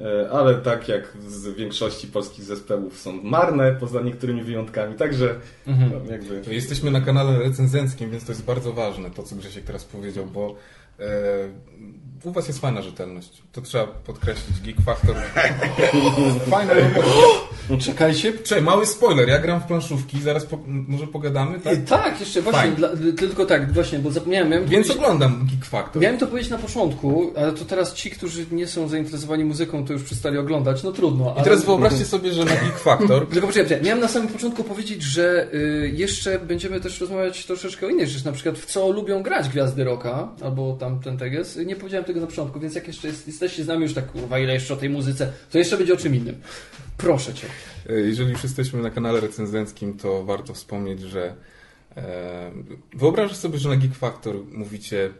E, 0.01 0.31
ale 0.31 0.55
tak 0.55 0.89
jak 0.89 1.17
z 1.29 1.49
większości 1.49 2.07
polskich 2.07 2.45
zespołów 2.45 2.99
są 2.99 3.13
marne, 3.23 3.73
poza 3.81 4.01
niektórymi 4.01 4.43
wyjątkami, 4.43 4.95
także 4.95 5.35
mhm. 5.67 5.91
No, 5.93 6.13
jakby... 6.13 6.55
Jesteśmy 6.55 6.91
na 6.91 7.01
kanale 7.01 7.39
recenzenckim, 7.39 8.11
więc 8.11 8.25
to 8.25 8.33
jest 8.33 8.45
bardzo 8.45 8.73
ważne, 8.73 9.11
to 9.11 9.23
co 9.23 9.37
Grzesiek 9.37 9.65
teraz 9.65 9.85
powiedział, 9.85 10.27
bo 10.27 10.57
u 12.25 12.33
Was 12.33 12.49
jest 12.49 12.61
fajna 12.61 12.83
rzetelność. 12.83 13.43
To 13.53 13.61
trzeba 13.61 13.87
podkreślić. 13.87 14.61
Geek 14.61 14.77
Factor. 14.85 15.17
Fajna. 16.51 16.73
Czekajcie. 17.81 18.33
Czekaj, 18.33 18.65
mały 18.65 18.87
spoiler. 18.87 19.29
Ja 19.29 19.39
gram 19.39 19.61
w 19.61 19.65
planszówki, 19.65 20.21
zaraz 20.21 20.47
po, 20.47 20.59
może 20.67 21.07
pogadamy, 21.07 21.61
tak? 21.61 21.85
tak, 21.85 22.21
jeszcze 22.21 22.43
właśnie, 22.43 22.71
dla, 22.71 22.89
tylko 23.17 23.47
tak, 23.47 23.73
właśnie, 23.73 23.99
bo 23.99 24.11
zapomniałem. 24.11 24.67
Więc 24.67 24.91
oglądam 24.91 25.47
Geek 25.51 25.65
Factor. 25.65 26.03
Miałem 26.03 26.19
to 26.19 26.27
powiedzieć 26.27 26.51
na 26.51 26.59
początku, 26.59 27.33
ale 27.37 27.53
to 27.53 27.65
teraz 27.65 27.95
ci, 27.95 28.11
którzy 28.11 28.47
nie 28.53 28.67
są 28.67 28.89
zainteresowani 28.89 29.45
muzyką, 29.45 29.85
to 29.85 29.93
już 29.93 30.03
przestali 30.03 30.39
oglądać. 30.39 30.83
No 30.83 30.93
trudno. 30.93 31.33
Ale... 31.33 31.41
I 31.41 31.45
teraz 31.45 31.65
wyobraźcie 31.65 32.05
sobie, 32.05 32.33
że 32.33 32.45
na 32.45 32.51
Geek 32.51 32.79
Factor... 32.79 33.27
tylko 33.33 33.47
poczekaj, 33.47 33.83
miałem 33.83 34.01
na 34.01 34.09
samym 34.09 34.29
początku 34.29 34.65
powiedzieć, 34.65 35.03
że 35.03 35.55
y, 35.55 35.93
jeszcze 35.95 36.39
będziemy 36.39 36.81
też 36.81 37.01
rozmawiać 37.01 37.47
troszeczkę 37.47 37.87
o 37.87 37.89
innych 37.89 38.09
rzeczach, 38.09 38.25
na 38.25 38.33
przykład 38.33 38.59
w 38.59 38.67
co 38.67 38.91
lubią 38.91 39.23
grać 39.23 39.49
gwiazdy 39.49 39.85
rocka, 39.85 40.29
albo 40.43 40.73
tam 40.85 41.01
ten 41.01 41.19
teges. 41.19 41.59
Nie 41.67 41.77
powiedziałem 41.77 42.05
tego 42.05 42.21
na 42.21 42.27
początku, 42.27 42.61
więc 42.61 42.75
jak 42.75 42.87
jeszcze 42.87 43.09
jest, 43.09 43.27
jesteście 43.27 43.65
z 43.65 43.67
nami 43.67 43.83
już 43.83 43.95
tak, 43.95 44.13
kurwa, 44.13 44.39
ile 44.39 44.55
jeszcze 44.55 44.75
o 44.75 44.77
tej 44.77 44.91
muzyce, 44.91 45.33
to 45.51 45.59
jeszcze 45.59 45.77
będzie 45.77 45.95
o 45.95 45.97
czym 45.97 46.15
innym. 46.15 46.37
Proszę 46.97 47.35
Cię. 47.35 47.47
E, 47.91 47.93
jeżeli 47.93 48.31
już 48.31 48.43
jesteśmy 48.43 48.83
na 48.83 48.91
kanale 48.91 49.21
recenzenckim, 49.21 49.99
to 49.99 50.25
warto 50.25 50.55
wspomnieć, 50.55 51.01
że 51.01 51.35
e, 51.97 52.51
wyobrażasz 52.95 53.37
sobie, 53.37 53.59
że 53.59 53.69
na 53.69 53.77
Geek 53.77 53.95
Factor 53.95 54.37
mówicie 54.53 55.11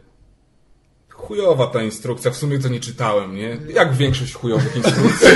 chujowa 1.09 1.67
ta 1.67 1.83
instrukcja, 1.83 2.31
w 2.31 2.35
sumie 2.35 2.59
to 2.59 2.67
nie 2.67 2.79
czytałem, 2.79 3.35
nie? 3.35 3.57
Jak 3.73 3.93
większość 3.93 4.33
chujowych 4.33 4.75
instrukcji. 4.75 5.27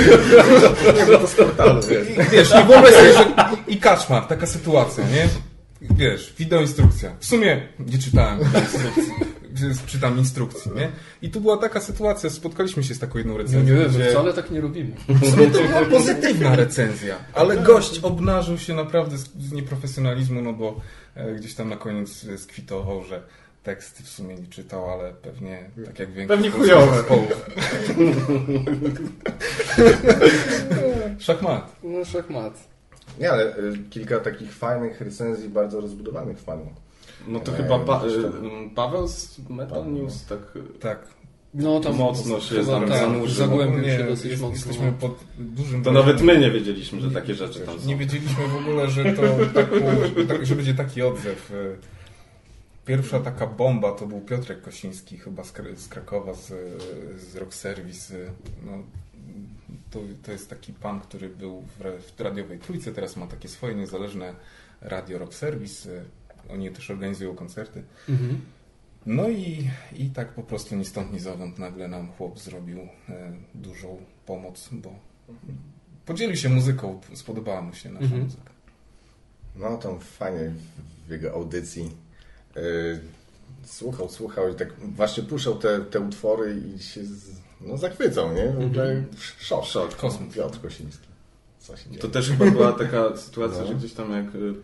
To 1.06 1.26
z 1.26 1.34
portalu, 1.34 1.82
wiesz. 1.82 2.08
I, 2.08 2.30
wiesz, 2.30 2.50
i 2.50 2.66
wyobraź 2.66 2.94
sobie, 2.94 3.12
że 3.12 3.26
i 3.68 3.76
kaczmar, 3.76 4.26
taka 4.26 4.46
sytuacja, 4.46 5.04
nie? 5.04 5.28
Wiesz, 5.96 6.34
wideo 6.38 6.60
instrukcja. 6.60 7.16
W 7.20 7.26
sumie 7.26 7.68
nie 7.78 7.98
czytałem 7.98 8.40
instrukcji 8.40 9.39
czytam 9.86 10.18
instrukcji, 10.18 10.70
nie? 10.76 10.90
I 11.22 11.30
tu 11.30 11.40
była 11.40 11.56
taka 11.56 11.80
sytuacja, 11.80 12.30
spotkaliśmy 12.30 12.84
się 12.84 12.94
z 12.94 12.98
taką 12.98 13.18
jedną 13.18 13.38
recenzją. 13.38 13.74
Nie, 13.74 13.80
nie, 13.80 13.88
gdzie... 13.88 14.10
wcale 14.10 14.32
tak 14.32 14.50
nie 14.50 14.60
robimy. 14.60 14.92
To 15.52 15.68
była 15.68 15.84
pozytywna 15.98 16.56
recenzja, 16.56 17.16
ale 17.34 17.56
gość 17.56 17.98
obnażył 17.98 18.58
się 18.58 18.74
naprawdę 18.74 19.18
z 19.18 19.52
nieprofesjonalizmu, 19.52 20.42
no 20.42 20.52
bo 20.52 20.80
e, 21.14 21.34
gdzieś 21.34 21.54
tam 21.54 21.68
na 21.68 21.76
koniec 21.76 22.26
skwitował, 22.36 23.04
że 23.04 23.22
teksty 23.62 24.02
w 24.02 24.08
sumie 24.08 24.34
nie 24.34 24.46
czytał, 24.46 24.90
ale 24.90 25.12
pewnie 25.12 25.70
tak 25.84 25.98
jak 25.98 26.12
większość 26.12 26.42
Pewnie 26.42 26.50
chujowe. 26.50 27.04
szachmat. 31.18 31.76
No 31.82 32.04
szachmat. 32.04 32.68
Nie, 33.18 33.32
ale 33.32 33.56
y, 33.58 33.78
kilka 33.90 34.20
takich 34.20 34.52
fajnych 34.52 35.00
recenzji, 35.00 35.48
bardzo 35.48 35.80
rozbudowanych 35.80 36.38
wpadło. 36.38 36.74
No 37.28 37.40
to 37.40 37.52
chyba 37.52 37.78
pa 37.78 38.02
Paweł 38.74 39.08
z 39.08 39.38
Metal 39.48 39.84
pa 39.84 39.90
News 39.90 40.24
tak, 40.24 40.38
tak. 40.80 41.08
No 41.54 41.80
to 41.80 41.92
mocno 41.92 42.40
się 42.40 42.64
tam 42.64 42.88
tak, 42.88 42.98
zanurzył. 42.98 43.36
Zagłębił 43.36 43.84
się 43.84 44.04
dosyć 44.04 44.30
jest, 44.30 44.42
mocno. 44.42 44.56
Jesteśmy 44.56 44.92
pod 44.92 45.18
dużym... 45.38 45.82
To 45.82 45.92
nawet 45.92 46.22
my 46.22 46.38
nie 46.38 46.50
wiedzieliśmy, 46.50 47.00
że 47.00 47.10
takie 47.10 47.34
rzeczy 47.34 47.60
tam 47.60 47.80
są. 47.80 47.86
Nie 47.86 47.96
wiedzieliśmy 47.96 48.48
w 48.48 48.56
ogóle, 48.56 48.90
że 48.90 49.04
to 49.12 49.22
tak, 50.28 50.46
że 50.46 50.56
będzie 50.56 50.74
taki 50.74 51.02
odzew. 51.02 51.52
Pierwsza 52.86 53.20
taka 53.20 53.46
bomba 53.46 53.92
to 53.92 54.06
był 54.06 54.20
Piotrek 54.20 54.62
Kosiński, 54.62 55.18
chyba 55.18 55.44
z, 55.44 55.52
Krakowa, 55.88 56.34
z, 56.34 56.46
z 57.22 57.36
Rock 57.36 57.54
Service. 57.54 58.14
No, 58.66 58.72
to, 59.90 60.00
to 60.22 60.32
jest 60.32 60.50
taki 60.50 60.72
pan, 60.72 61.00
który 61.00 61.28
był 61.28 61.62
w, 61.62 62.02
w 62.16 62.20
radiowej 62.20 62.58
trójce, 62.58 62.92
teraz 62.92 63.16
ma 63.16 63.26
takie 63.26 63.48
swoje 63.48 63.74
niezależne 63.74 64.34
radio 64.80 65.18
Rock 65.18 65.34
Service 65.34 66.04
oni 66.52 66.70
też 66.70 66.90
organizują 66.90 67.34
koncerty. 67.34 67.82
Mhm. 68.08 68.40
No 69.06 69.28
i, 69.28 69.70
i 69.96 70.10
tak 70.10 70.34
po 70.34 70.42
prostu 70.42 70.76
ni 70.76 70.84
stąd, 70.84 71.12
ni 71.12 71.20
zowąd 71.20 71.58
nagle 71.58 71.88
nam 71.88 72.12
chłop 72.12 72.38
zrobił 72.38 72.78
e, 72.78 73.32
dużą 73.54 73.98
pomoc, 74.26 74.68
bo 74.72 74.94
podzielił 76.06 76.36
się 76.36 76.48
muzyką, 76.48 77.00
spodobała 77.14 77.62
mu 77.62 77.74
się 77.74 77.90
nasza 77.90 78.04
mhm. 78.04 78.22
muzyka. 78.22 78.50
No 79.56 79.76
tam 79.76 80.00
fajnie 80.00 80.52
w 81.06 81.10
jego 81.10 81.32
audycji 81.32 81.90
e, 82.56 82.60
słuchał, 83.64 84.08
słuchał 84.08 84.52
i 84.52 84.54
tak 84.54 84.80
właśnie 84.80 85.22
puszczał 85.22 85.58
te, 85.58 85.80
te 85.80 86.00
utwory 86.00 86.62
i 86.74 86.78
się 86.82 87.04
z, 87.04 87.30
no, 87.60 87.76
zachwycał, 87.76 88.34
nie? 88.34 88.48
W 88.48 88.64
ogóle 88.64 88.90
mhm. 88.90 89.06
szok. 89.38 89.64
Szok, 89.64 89.96
kosmos. 89.96 90.34
Piotr 90.34 90.60
Kosiński. 90.60 91.10
To 92.00 92.08
też 92.08 92.30
chyba 92.30 92.50
była 92.50 92.72
taka 92.72 93.16
sytuacja, 93.26 93.60
no. 93.60 93.66
że 93.66 93.74
gdzieś 93.74 93.92
tam 93.92 94.12
jak 94.12 94.34
y, 94.34 94.54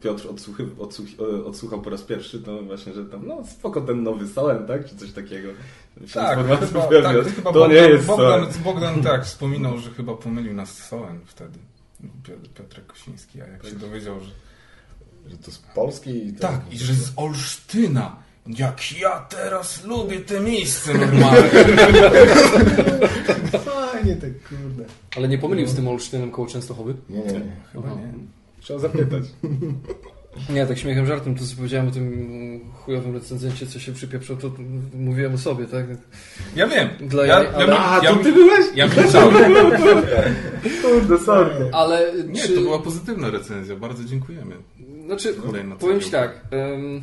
Piotr 0.00 0.28
odsłuchy, 0.30 0.66
odsłuch, 0.78 1.06
y, 1.20 1.44
odsłuchał 1.44 1.82
po 1.82 1.90
raz 1.90 2.02
pierwszy, 2.02 2.42
to 2.42 2.62
właśnie, 2.62 2.92
że 2.92 3.04
tam, 3.04 3.26
no 3.26 3.44
spoko 3.46 3.80
ten 3.80 4.02
nowy 4.02 4.28
Solen, 4.28 4.66
tak? 4.66 4.86
Czy 4.86 4.96
coś 4.96 5.12
takiego. 5.12 5.48
Tak, 6.14 6.38
chyba, 6.38 6.56
tak, 6.56 6.68
to, 6.70 7.24
chyba 7.24 7.52
to 7.52 7.58
Bogdan, 7.58 7.70
nie 7.70 7.88
jest 7.88 8.06
Bogdan, 8.06 8.46
Bogdan 8.64 9.02
tak 9.02 9.24
wspominał, 9.24 9.78
że 9.78 9.90
chyba 9.90 10.14
pomylił 10.14 10.54
nas 10.54 10.76
z 10.76 10.90
wtedy. 11.24 11.58
Piotr 12.54 12.86
Kosiński, 12.86 13.42
a 13.42 13.46
jak 13.46 13.66
się 13.66 13.76
dowiedział, 13.76 14.20
że 14.20 14.30
że 15.30 15.36
to 15.36 15.50
z 15.50 15.58
Polski? 15.58 16.26
I 16.26 16.32
tak, 16.32 16.60
i 16.70 16.78
że 16.78 16.94
z 16.94 17.12
Olsztyna. 17.16 18.16
Jak 18.46 19.00
ja 19.00 19.20
teraz 19.20 19.84
lubię 19.84 20.20
te 20.20 20.40
miejsce 20.40 20.94
normalnie. 20.94 21.50
Fajnie 23.92 24.16
tak, 24.16 24.48
kurde. 24.48 24.84
Ale 25.16 25.28
nie 25.28 25.38
pomylił 25.38 25.66
z 25.66 25.74
tym 25.74 25.88
Olsztynem 25.88 26.30
koło 26.30 26.48
Częstochowy? 26.48 26.94
Nie, 27.08 27.18
nie, 27.18 27.32
nie. 27.32 27.56
Chyba 27.72 27.88
nie. 27.88 28.12
Trzeba 28.68 28.80
zapytać. 28.80 29.22
Nie, 30.54 30.66
tak 30.66 30.78
śmiechem, 30.78 31.06
żartem, 31.06 31.34
to 31.34 31.44
co 31.44 31.56
powiedziałem 31.56 31.88
o 31.88 31.90
tym 31.90 32.60
chujowym 32.74 33.14
recenzencie, 33.14 33.66
co 33.66 33.78
się 33.78 33.92
przypieprzał, 33.92 34.36
to 34.36 34.50
mówiłem 34.94 35.34
o 35.34 35.38
sobie, 35.38 35.66
tak? 35.66 35.86
Ja 36.56 36.66
wiem. 36.66 36.88
Dla 37.00 37.26
ja, 37.26 37.42
ja, 37.42 37.52
ale... 37.52 37.78
A, 37.78 38.00
to 38.00 38.16
ty 38.16 38.32
byłeś? 38.32 38.66
Ja 38.74 38.86
myślałem. 38.86 39.54
Kurde, 40.82 41.18
sorry. 41.18 41.70
Ale 41.72 42.12
Nie, 42.26 42.42
czy... 42.42 42.54
to 42.54 42.60
była 42.60 42.78
pozytywna 42.78 43.30
recenzja, 43.30 43.76
bardzo 43.76 44.04
dziękujemy. 44.04 44.54
Znaczy, 45.06 45.34
powiem 45.80 46.00
Ci 46.00 46.10
tak, 46.10 46.40
um, 46.52 47.00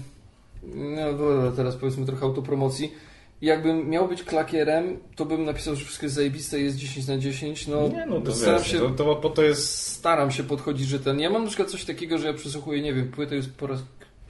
no 0.75 1.51
teraz 1.51 1.75
powiedzmy 1.75 2.05
trochę 2.05 2.25
autopromocji. 2.25 2.91
Jakbym 3.41 3.89
miał 3.89 4.07
być 4.07 4.23
klakierem, 4.23 4.99
to 5.15 5.25
bym 5.25 5.45
napisał, 5.45 5.75
że 5.75 5.85
wszystko 5.85 6.05
jest 6.05 6.15
zajebiste, 6.15 6.59
jest 6.59 6.77
10 6.77 7.07
na 7.07 7.17
10. 7.17 7.67
No, 7.67 7.87
nie, 7.87 8.05
no 8.05 8.21
to 8.21 8.33
staram 8.33 8.59
wiesz, 8.59 8.71
się, 8.71 8.79
to, 8.79 8.89
to, 8.89 9.15
po 9.15 9.29
to 9.29 9.43
jest... 9.43 9.77
Staram 9.79 10.31
się 10.31 10.43
podchodzić 10.43 10.87
rzetelnie. 10.87 11.23
Ja 11.23 11.29
mam 11.29 11.41
na 11.41 11.47
przykład 11.47 11.69
coś 11.69 11.85
takiego, 11.85 12.17
że 12.17 12.27
ja 12.27 12.33
przesłuchuję, 12.33 12.81
nie 12.81 12.93
wiem, 12.93 13.11
płytę 13.11 13.35
już 13.35 13.47
po 13.47 13.67
raz 13.67 13.79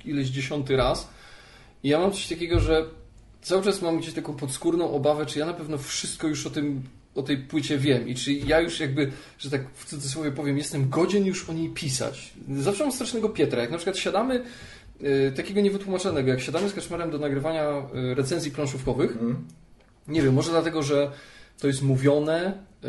ileś 0.05 0.27
dziesiąty 0.27 0.75
raz 0.75 1.09
i 1.83 1.89
ja 1.89 1.99
mam 1.99 2.11
coś 2.11 2.27
takiego, 2.27 2.59
że 2.59 2.85
cały 3.41 3.63
czas 3.63 3.81
mam 3.81 3.97
gdzieś 3.97 4.13
taką 4.13 4.33
podskórną 4.33 4.91
obawę, 4.91 5.25
czy 5.25 5.39
ja 5.39 5.45
na 5.45 5.53
pewno 5.53 5.77
wszystko 5.77 6.27
już 6.27 6.47
o 6.47 6.49
tym 6.49 6.83
o 7.15 7.23
tej 7.23 7.37
płycie 7.37 7.77
wiem 7.77 8.07
i 8.07 8.15
czy 8.15 8.33
ja 8.33 8.59
już 8.59 8.79
jakby, 8.79 9.11
że 9.37 9.49
tak 9.49 9.61
w 9.73 9.85
cudzysłowie 9.85 10.31
powiem, 10.31 10.57
jestem 10.57 10.89
godzien 10.89 11.25
już 11.25 11.49
o 11.49 11.53
niej 11.53 11.69
pisać. 11.69 12.33
Zawsze 12.57 12.83
mam 12.83 12.91
strasznego 12.91 13.29
Pietra. 13.29 13.61
Jak 13.61 13.71
na 13.71 13.77
przykład 13.77 13.97
siadamy 13.97 14.43
takiego 15.35 15.61
niewytłumaczonego. 15.61 16.29
Jak 16.29 16.41
siadamy 16.41 16.69
z 16.69 16.73
Kaczmarem 16.73 17.11
do 17.11 17.17
nagrywania 17.17 17.87
y, 18.11 18.15
recenzji 18.15 18.51
planszówkowych, 18.51 19.17
mm. 19.21 19.47
nie 20.07 20.21
wiem, 20.21 20.33
może 20.33 20.51
dlatego, 20.51 20.83
że 20.83 21.11
to 21.59 21.67
jest 21.67 21.81
mówione, 21.81 22.53
y, 22.83 22.87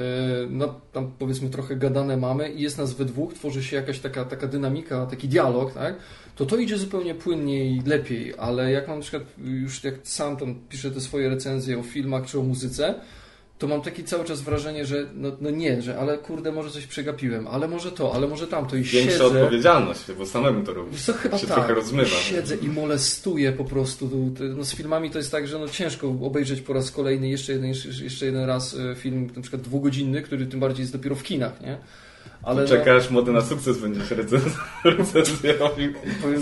no 0.50 0.80
tam 0.92 1.12
powiedzmy 1.18 1.50
trochę 1.50 1.76
gadane 1.76 2.16
mamy 2.16 2.52
i 2.52 2.62
jest 2.62 2.78
nas 2.78 2.92
we 2.92 3.04
dwóch, 3.04 3.34
tworzy 3.34 3.64
się 3.64 3.76
jakaś 3.76 3.98
taka, 3.98 4.24
taka 4.24 4.46
dynamika, 4.46 5.06
taki 5.06 5.28
dialog, 5.28 5.74
tak? 5.74 5.96
to 6.36 6.46
to 6.46 6.56
idzie 6.56 6.78
zupełnie 6.78 7.14
płynniej, 7.14 7.82
lepiej, 7.86 8.34
ale 8.38 8.72
jak 8.72 8.88
mam 8.88 8.96
na 8.96 9.02
przykład 9.02 9.22
już 9.38 9.84
jak 9.84 9.94
sam 10.02 10.36
tam 10.36 10.54
piszę 10.68 10.90
te 10.90 11.00
swoje 11.00 11.28
recenzje 11.28 11.78
o 11.78 11.82
filmach 11.82 12.26
czy 12.26 12.40
o 12.40 12.42
muzyce, 12.42 12.94
to 13.58 13.66
mam 13.66 13.82
taki 13.82 14.04
cały 14.04 14.24
czas 14.24 14.40
wrażenie, 14.40 14.86
że 14.86 15.06
no, 15.14 15.32
no, 15.40 15.50
nie, 15.50 15.82
że 15.82 15.98
ale 15.98 16.18
kurde, 16.18 16.52
może 16.52 16.70
coś 16.70 16.86
przegapiłem, 16.86 17.48
ale 17.48 17.68
może 17.68 17.92
to, 17.92 18.14
ale 18.14 18.28
może 18.28 18.46
tamto 18.46 18.76
i 18.76 18.82
Większa 18.82 19.12
siedzę... 19.12 19.24
odpowiedzialność, 19.24 20.00
bo 20.18 20.26
samemu 20.26 20.64
to 20.64 20.74
robisz. 20.74 21.02
Co 21.02 21.12
chyba 21.12 21.38
się 21.38 21.46
tak. 21.46 21.56
trochę 21.56 21.74
rozmywa. 21.74 22.08
Siedzę 22.08 22.56
i 22.56 22.68
molestuję 22.68 23.52
po 23.52 23.64
prostu. 23.64 24.10
No, 24.56 24.64
z 24.64 24.74
filmami 24.74 25.10
to 25.10 25.18
jest 25.18 25.30
tak, 25.30 25.48
że 25.48 25.58
no, 25.58 25.68
ciężko 25.68 26.08
obejrzeć 26.08 26.60
po 26.60 26.72
raz 26.72 26.90
kolejny 26.90 27.28
jeszcze 27.28 27.52
jeden, 27.52 27.72
jeszcze 28.02 28.26
jeden 28.26 28.44
raz 28.44 28.74
e, 28.74 28.94
film, 28.94 29.30
na 29.36 29.42
przykład 29.42 29.62
dwugodzinny, 29.62 30.22
który 30.22 30.46
tym 30.46 30.60
bardziej 30.60 30.82
jest 30.82 30.92
dopiero 30.92 31.16
w 31.16 31.22
kinach, 31.22 31.60
nie? 31.60 31.78
Ale 32.42 32.62
no- 32.62 32.68
czekasz, 32.68 33.10
mody 33.10 33.32
na 33.32 33.40
sukces 33.40 33.78
będziesz 33.78 34.08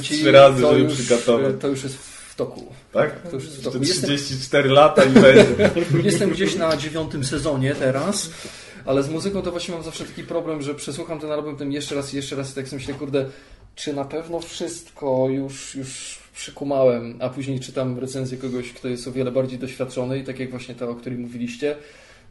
ci, 0.03 0.15
trzy 0.15 0.33
razy, 0.33 0.61
żeby 0.61 0.81
już, 0.81 0.95
przygotować. 0.95 1.55
To 1.61 1.69
już 1.69 1.83
jest 1.83 2.14
w 2.35 2.37
toku. 2.37 2.67
Tak? 2.93 3.23
To 3.23 3.37
już 3.37 3.45
w 3.45 3.65
toku. 3.65 3.81
34 3.81 4.69
lata 4.69 5.05
i 5.05 5.09
będzie. 5.09 5.71
Jestem 6.11 6.31
gdzieś 6.31 6.57
na 6.57 6.77
dziewiątym 6.77 7.25
sezonie 7.25 7.75
teraz. 7.75 8.31
Ale 8.85 9.03
z 9.03 9.09
muzyką 9.09 9.43
to 9.43 9.51
właśnie 9.51 9.75
mam 9.75 9.83
zawsze 9.83 10.05
taki 10.05 10.25
problem, 10.25 10.63
że 10.63 10.75
przesłucham 10.75 11.21
ten 11.21 11.33
album 11.33 11.57
tym 11.57 11.73
jeszcze 11.73 11.95
raz, 11.95 12.13
jeszcze 12.13 12.37
raz 12.37 12.53
i 12.53 12.55
tak 12.55 12.69
sobie 12.69 12.79
myślę, 12.79 12.95
kurde, 12.95 13.27
czy 13.75 13.93
na 13.93 14.05
pewno 14.05 14.41
wszystko 14.41 15.27
już, 15.29 15.75
już 15.75 16.19
przykumałem, 16.35 17.19
a 17.21 17.29
później 17.29 17.61
czytam 17.61 17.99
recenzję 17.99 18.39
kogoś, 18.39 18.73
kto 18.73 18.89
jest 18.89 19.09
o 19.09 19.13
wiele 19.13 19.33
bardziej 19.33 19.59
doświadczony 19.59 20.19
i 20.19 20.25
tak 20.25 20.41
jak 20.41 20.51
właśnie 20.51 20.75
ta, 20.75 20.89
o 20.89 20.95
której 20.95 21.19
mówiliście, 21.19 21.77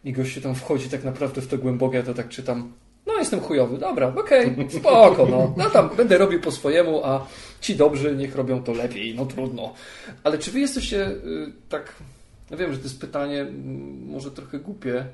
i 0.04 0.14
gościu 0.14 0.42
tam 0.42 0.56
wchodzi 0.56 0.90
tak 0.90 1.04
naprawdę 1.04 1.42
w 1.42 1.48
to 1.48 1.58
głębokie, 1.58 1.98
ja 1.98 2.04
to 2.04 2.14
tak 2.14 2.30
czytam, 2.30 2.74
no 3.08 3.14
jestem 3.14 3.40
chujowy, 3.40 3.78
dobra, 3.78 4.14
okej, 4.16 4.52
okay, 4.52 4.80
spoko, 4.80 5.28
no. 5.32 5.54
no 5.58 5.70
tam 5.70 5.90
będę 5.98 6.18
robił 6.18 6.42
po 6.42 6.52
swojemu, 6.52 7.06
a 7.06 7.26
ci 7.64 7.76
dobrzy 7.76 8.16
niech 8.16 8.36
robią 8.36 8.64
to 8.64 8.74
lepiej, 8.74 9.16
no 9.16 9.26
trudno. 9.26 9.74
Ale 10.24 10.38
czy 10.38 10.52
wy 10.52 10.60
jesteście 10.60 11.08
y, 11.08 11.52
tak, 11.70 11.96
ja 12.52 12.58
wiem, 12.58 12.72
że 12.72 12.78
to 12.78 12.84
jest 12.84 13.02
pytanie 13.02 13.46
może 14.06 14.32
trochę 14.32 14.60
głupie 14.60 15.06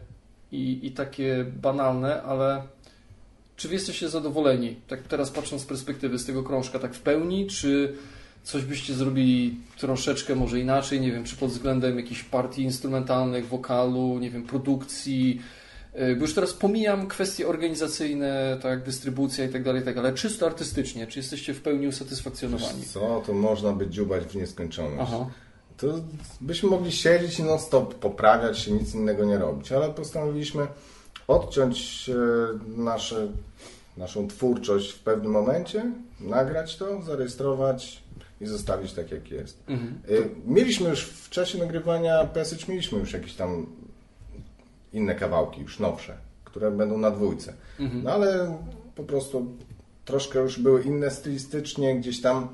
i, 0.52 0.80
i 0.84 0.92
takie 0.92 1.46
banalne, 1.62 2.24
ale 2.24 2.62
czy 3.56 3.68
wy 3.68 3.74
jesteście 3.74 4.10
zadowoleni, 4.10 4.76
tak 4.88 5.02
teraz 5.02 5.32
patrząc 5.32 5.62
z 5.62 5.66
perspektywy 5.66 6.20
z 6.20 6.26
tego 6.26 6.44
krążka, 6.44 6.80
tak 6.80 6.94
w 6.94 7.02
pełni, 7.02 7.48
czy 7.48 7.96
coś 8.44 8.64
byście 8.64 8.94
zrobili 8.94 9.56
troszeczkę 9.78 10.36
może 10.36 10.60
inaczej, 10.60 11.02
nie 11.02 11.12
wiem, 11.12 11.24
czy 11.24 11.36
pod 11.36 11.50
względem 11.50 11.98
jakichś 11.98 12.24
partii 12.24 12.62
instrumentalnych, 12.62 13.48
wokalu, 13.48 14.20
nie 14.20 14.32
wiem, 14.32 14.44
produkcji, 14.44 15.42
bo 15.94 16.22
już 16.22 16.34
teraz 16.34 16.54
pomijam 16.54 17.08
kwestie 17.08 17.48
organizacyjne, 17.48 18.58
tak, 18.62 18.84
dystrybucja 18.84 19.46
i 19.46 19.50
tak 19.50 19.64
dalej, 19.64 19.84
tak, 19.84 19.98
ale 19.98 20.14
czysto 20.14 20.46
artystycznie, 20.46 21.08
czy 21.08 21.20
jesteście 21.20 21.54
w 21.54 21.62
pełni 21.62 21.88
usatysfakcjonowani? 21.88 22.84
Co, 22.84 23.24
to 23.26 23.34
można 23.34 23.72
by 23.72 23.88
dziubać 23.88 24.24
w 24.24 24.36
nieskończoność. 24.36 25.12
Aha. 25.14 25.30
To 25.78 25.88
byśmy 26.42 26.70
mogli 26.70 26.92
siedzieć 26.92 27.40
i 27.40 27.44
non 27.44 27.60
stop 27.60 27.96
poprawiać 27.96 28.60
się, 28.60 28.72
nic 28.72 28.96
innego 28.96 29.26
nie 29.26 29.38
robić, 29.38 29.72
ale 29.72 29.90
postanowiliśmy 29.90 30.68
odciąć 31.28 32.10
e, 32.10 32.14
nasze, 32.82 33.28
naszą 33.98 34.28
twórczość 34.28 34.92
w 34.92 35.00
pewnym 35.00 35.32
momencie, 35.32 35.92
nagrać 36.20 36.78
to, 36.78 37.02
zarejestrować 37.02 38.04
i 38.42 38.46
zostawić 38.46 38.94
tak, 38.94 39.12
jak 39.12 39.32
jest. 39.32 39.58
Mhm. 39.68 40.02
E, 40.08 40.12
mieliśmy 40.46 40.90
już 40.90 41.04
w 41.04 41.30
czasie 41.30 41.58
nagrywania 41.58 42.26
Passage, 42.26 42.66
mieliśmy 42.70 43.00
już 43.00 43.14
jakieś 43.14 43.34
tam 43.34 43.66
inne 44.94 45.16
kawałki, 45.16 45.62
już 45.62 45.80
nowsze, 45.80 46.18
które 46.44 46.72
będą 46.72 46.98
na 46.98 47.12
dwójce. 47.12 47.54
Mhm. 47.80 48.04
No 48.04 48.12
ale 48.12 48.58
po 48.96 49.04
prostu 49.04 49.46
troszkę 50.06 50.40
już 50.40 50.60
były 50.60 50.84
inne 50.84 51.12
stylistycznie, 51.12 51.96
gdzieś 51.96 52.22
tam 52.22 52.50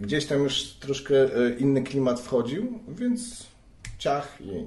gdzieś 0.00 0.26
tam 0.26 0.38
już 0.42 0.62
troszkę 0.62 1.14
e, 1.14 1.50
inny 1.58 1.82
klimat 1.82 2.20
wchodził, 2.20 2.78
więc 2.88 3.46
ciach 3.98 4.38
i 4.40 4.66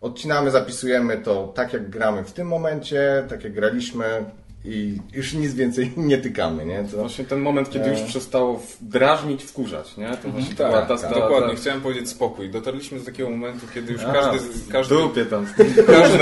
odcinamy, 0.00 0.50
zapisujemy 0.50 1.18
to 1.18 1.52
tak 1.54 1.72
jak 1.72 1.90
gramy 1.90 2.24
w 2.24 2.32
tym 2.32 2.48
momencie, 2.48 3.26
tak 3.28 3.44
jak 3.44 3.52
graliśmy 3.52 4.24
i 4.64 4.98
już 5.12 5.32
nic 5.32 5.54
więcej 5.54 5.92
nie 5.96 6.18
tykamy, 6.18 6.66
nie? 6.66 6.84
To... 6.84 6.96
Właśnie 6.96 7.24
ten 7.24 7.40
moment, 7.40 7.70
kiedy 7.70 7.90
już 7.90 8.00
e. 8.00 8.06
przestało 8.06 8.62
drażnić, 8.80 9.44
wkurzać, 9.44 9.96
nie? 9.96 10.16
To 10.16 10.28
właśnie 10.30 10.54
tak, 10.54 10.72
ta, 10.72 10.86
ta, 10.86 10.98
ta, 10.98 11.14
dokładnie. 11.14 11.54
Ta... 11.54 11.60
Chciałem 11.60 11.80
powiedzieć 11.80 12.08
spokój. 12.08 12.50
Dotarliśmy 12.50 12.98
do 12.98 13.04
takiego 13.04 13.30
momentu, 13.30 13.66
kiedy 13.74 13.92
już 13.92 14.02
A, 14.04 14.12
każdy... 14.12 14.38
każdy 14.72 14.94
dupie 14.94 15.24
tam. 15.24 15.46
Każdy, 15.86 16.18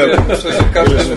każdy, 0.74 1.16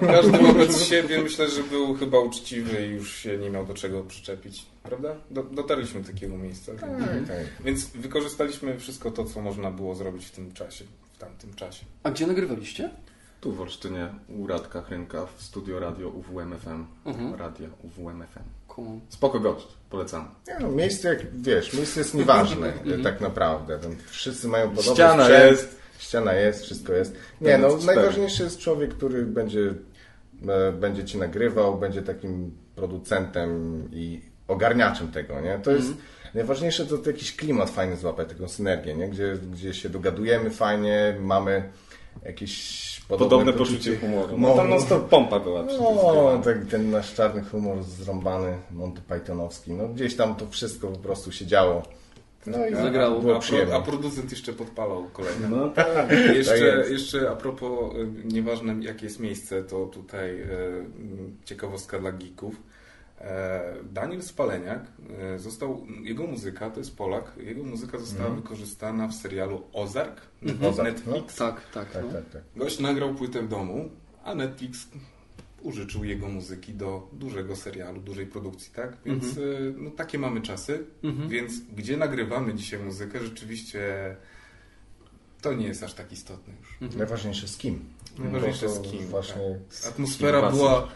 każdy 0.00 0.38
wobec 0.38 0.82
siebie 0.82 1.22
myślę, 1.22 1.48
że 1.48 1.62
był 1.62 1.94
chyba 1.94 2.18
uczciwy 2.18 2.86
i 2.86 2.90
już 2.90 3.16
się 3.16 3.38
nie 3.38 3.50
miał 3.50 3.66
do 3.66 3.74
czego 3.74 4.02
przyczepić. 4.02 4.66
Prawda? 4.82 5.16
Do, 5.30 5.42
dotarliśmy 5.42 6.00
do 6.00 6.06
takiego 6.06 6.38
miejsca. 6.38 6.72
Tak, 6.72 6.90
tak. 7.28 7.36
Więc 7.64 7.86
wykorzystaliśmy 7.86 8.78
wszystko 8.78 9.10
to, 9.10 9.24
co 9.24 9.40
można 9.40 9.70
było 9.70 9.94
zrobić 9.94 10.26
w 10.26 10.30
tym 10.30 10.52
czasie 10.52 10.84
w 11.16 11.18
tamtym 11.18 11.54
czasie. 11.54 11.84
A 12.02 12.10
gdzie 12.10 12.26
nagrywaliście? 12.26 12.90
Tu 13.46 13.52
w 13.52 13.60
Olsztynie, 13.60 14.08
u 14.28 14.46
Radka 14.46 14.82
Chrynka 14.82 15.26
w 15.36 15.42
studio 15.42 15.80
radio 15.80 16.08
UWMFM. 16.08 16.86
Mhm. 17.04 17.34
Radio 17.34 17.68
UWMFM. 17.82 18.42
Cool. 18.68 19.00
Spoko 19.08 19.40
gość, 19.40 19.66
polecam. 19.90 20.28
Nie 20.48 20.56
no, 20.60 20.68
miejsce, 20.68 21.08
jak 21.08 21.18
wiesz, 21.34 21.72
miejsce 21.74 22.00
jest 22.00 22.14
nieważne 22.14 22.72
mhm. 22.82 23.02
tak 23.02 23.20
naprawdę. 23.20 23.78
Tam 23.78 23.96
wszyscy 24.06 24.48
mają 24.48 24.70
podobny 24.70 24.92
Ściana 24.92 25.24
sprzęt, 25.24 25.50
jest. 25.50 25.80
Ściana 25.98 26.32
jest, 26.32 26.62
wszystko 26.62 26.92
jest. 26.92 27.16
Nie 27.40 27.58
no, 27.58 27.76
najważniejszy 27.86 28.42
jest 28.42 28.58
człowiek, 28.58 28.94
który 28.94 29.22
będzie, 29.22 29.74
e, 30.48 30.72
będzie 30.72 31.04
ci 31.04 31.18
nagrywał, 31.18 31.78
będzie 31.78 32.02
takim 32.02 32.56
producentem 32.76 33.82
i 33.92 34.22
ogarniaczem 34.48 35.08
tego, 35.08 35.40
nie? 35.40 35.58
To 35.58 35.70
jest 35.70 35.88
mhm. 35.88 36.06
Najważniejsze 36.34 36.86
to, 36.86 36.98
to 36.98 37.10
jakiś 37.10 37.36
klimat 37.36 37.70
fajny 37.70 37.96
złapać, 37.96 38.28
taką 38.28 38.48
synergię, 38.48 38.94
nie? 38.94 39.08
Gdzie, 39.08 39.38
gdzie 39.52 39.74
się 39.74 39.88
dogadujemy 39.88 40.50
fajnie, 40.50 41.16
mamy 41.20 41.72
jakieś 42.24 42.95
podobne, 43.08 43.30
podobne 43.30 43.52
poczucie 43.52 43.96
humoru. 43.96 44.38
No, 44.38 44.54
tam 44.54 44.70
no, 44.70 44.98
pompa 44.98 45.40
była. 45.40 45.62
No, 45.62 46.40
tak, 46.44 46.66
ten 46.66 46.90
nasz 46.90 47.14
czarny 47.14 47.44
humor 47.44 47.82
zrąbany, 47.82 48.58
Monty 48.70 49.02
Pythonowski. 49.08 49.72
No, 49.72 49.88
gdzieś 49.88 50.16
tam 50.16 50.34
to 50.34 50.46
wszystko 50.50 50.88
po 50.88 50.98
prostu 50.98 51.32
się 51.32 51.46
działo. 51.46 51.82
No 52.46 52.66
i 52.66 52.74
zagrało. 52.74 53.20
Było 53.20 53.36
a, 53.36 53.40
pro, 53.40 53.76
a 53.76 53.80
producent 53.80 54.30
jeszcze 54.30 54.52
podpalał 54.52 55.04
kolejne. 55.12 55.48
No 55.48 55.68
tak. 55.76 56.10
jeszcze, 56.34 56.82
tak 56.82 56.90
jeszcze 56.90 57.30
a 57.30 57.36
propos, 57.36 57.94
y, 57.96 58.08
nieważne 58.24 58.76
jakie 58.80 59.04
jest 59.06 59.20
miejsce, 59.20 59.62
to 59.62 59.86
tutaj 59.86 60.40
e, 60.40 60.46
ciekawostka 61.44 61.98
dla 61.98 62.12
geeków 62.12 62.54
Daniel 63.92 64.22
Spaleniak 64.22 64.86
e, 65.18 65.38
został, 65.38 65.86
jego 66.02 66.26
muzyka, 66.26 66.70
to 66.70 66.80
jest 66.80 66.96
Polak, 66.96 67.32
jego 67.36 67.64
muzyka 67.64 67.98
została 67.98 68.28
mm. 68.28 68.42
wykorzystana 68.42 69.08
w 69.08 69.14
serialu 69.14 69.62
Ozark, 69.72 70.20
mm 70.42 70.56
-hmm. 70.56 70.84
Netflix. 70.84 71.38
No, 71.38 71.46
tak, 71.46 71.70
tak, 71.70 71.90
tak, 71.90 72.04
no. 72.04 72.12
tak, 72.12 72.30
tak. 72.30 72.42
Gość 72.56 72.80
nagrał 72.80 73.14
płytę 73.14 73.42
w 73.42 73.48
domu, 73.48 73.90
a 74.24 74.34
Netflix 74.34 74.88
użyczył 75.62 76.04
jego 76.04 76.28
muzyki 76.28 76.74
do 76.74 77.08
dużego 77.12 77.56
serialu, 77.56 78.00
dużej 78.00 78.26
produkcji, 78.26 78.72
tak? 78.74 78.96
Więc 79.04 79.24
mm 79.24 79.38
-hmm. 79.38 79.74
no, 79.78 79.90
takie 79.90 80.18
mamy 80.18 80.40
czasy, 80.40 80.84
mm 81.02 81.16
-hmm. 81.16 81.28
więc 81.28 81.52
gdzie 81.76 81.96
nagrywamy 81.96 82.54
dzisiaj 82.54 82.80
muzykę, 82.80 83.24
rzeczywiście 83.24 84.16
to 85.42 85.52
nie 85.52 85.66
jest 85.66 85.82
aż 85.82 85.94
tak 85.94 86.12
istotne 86.12 86.54
już. 86.60 86.72
Mhm. 86.82 86.98
Najważniejsze 86.98 87.48
z 87.48 87.56
kim. 87.56 87.84
Najważniejsze 88.18 88.68
z 88.68 88.80
kim. 88.80 89.06
Właśnie 89.06 89.58
tak. 89.82 89.92
Atmosfera 89.92 90.50
była 90.50 90.88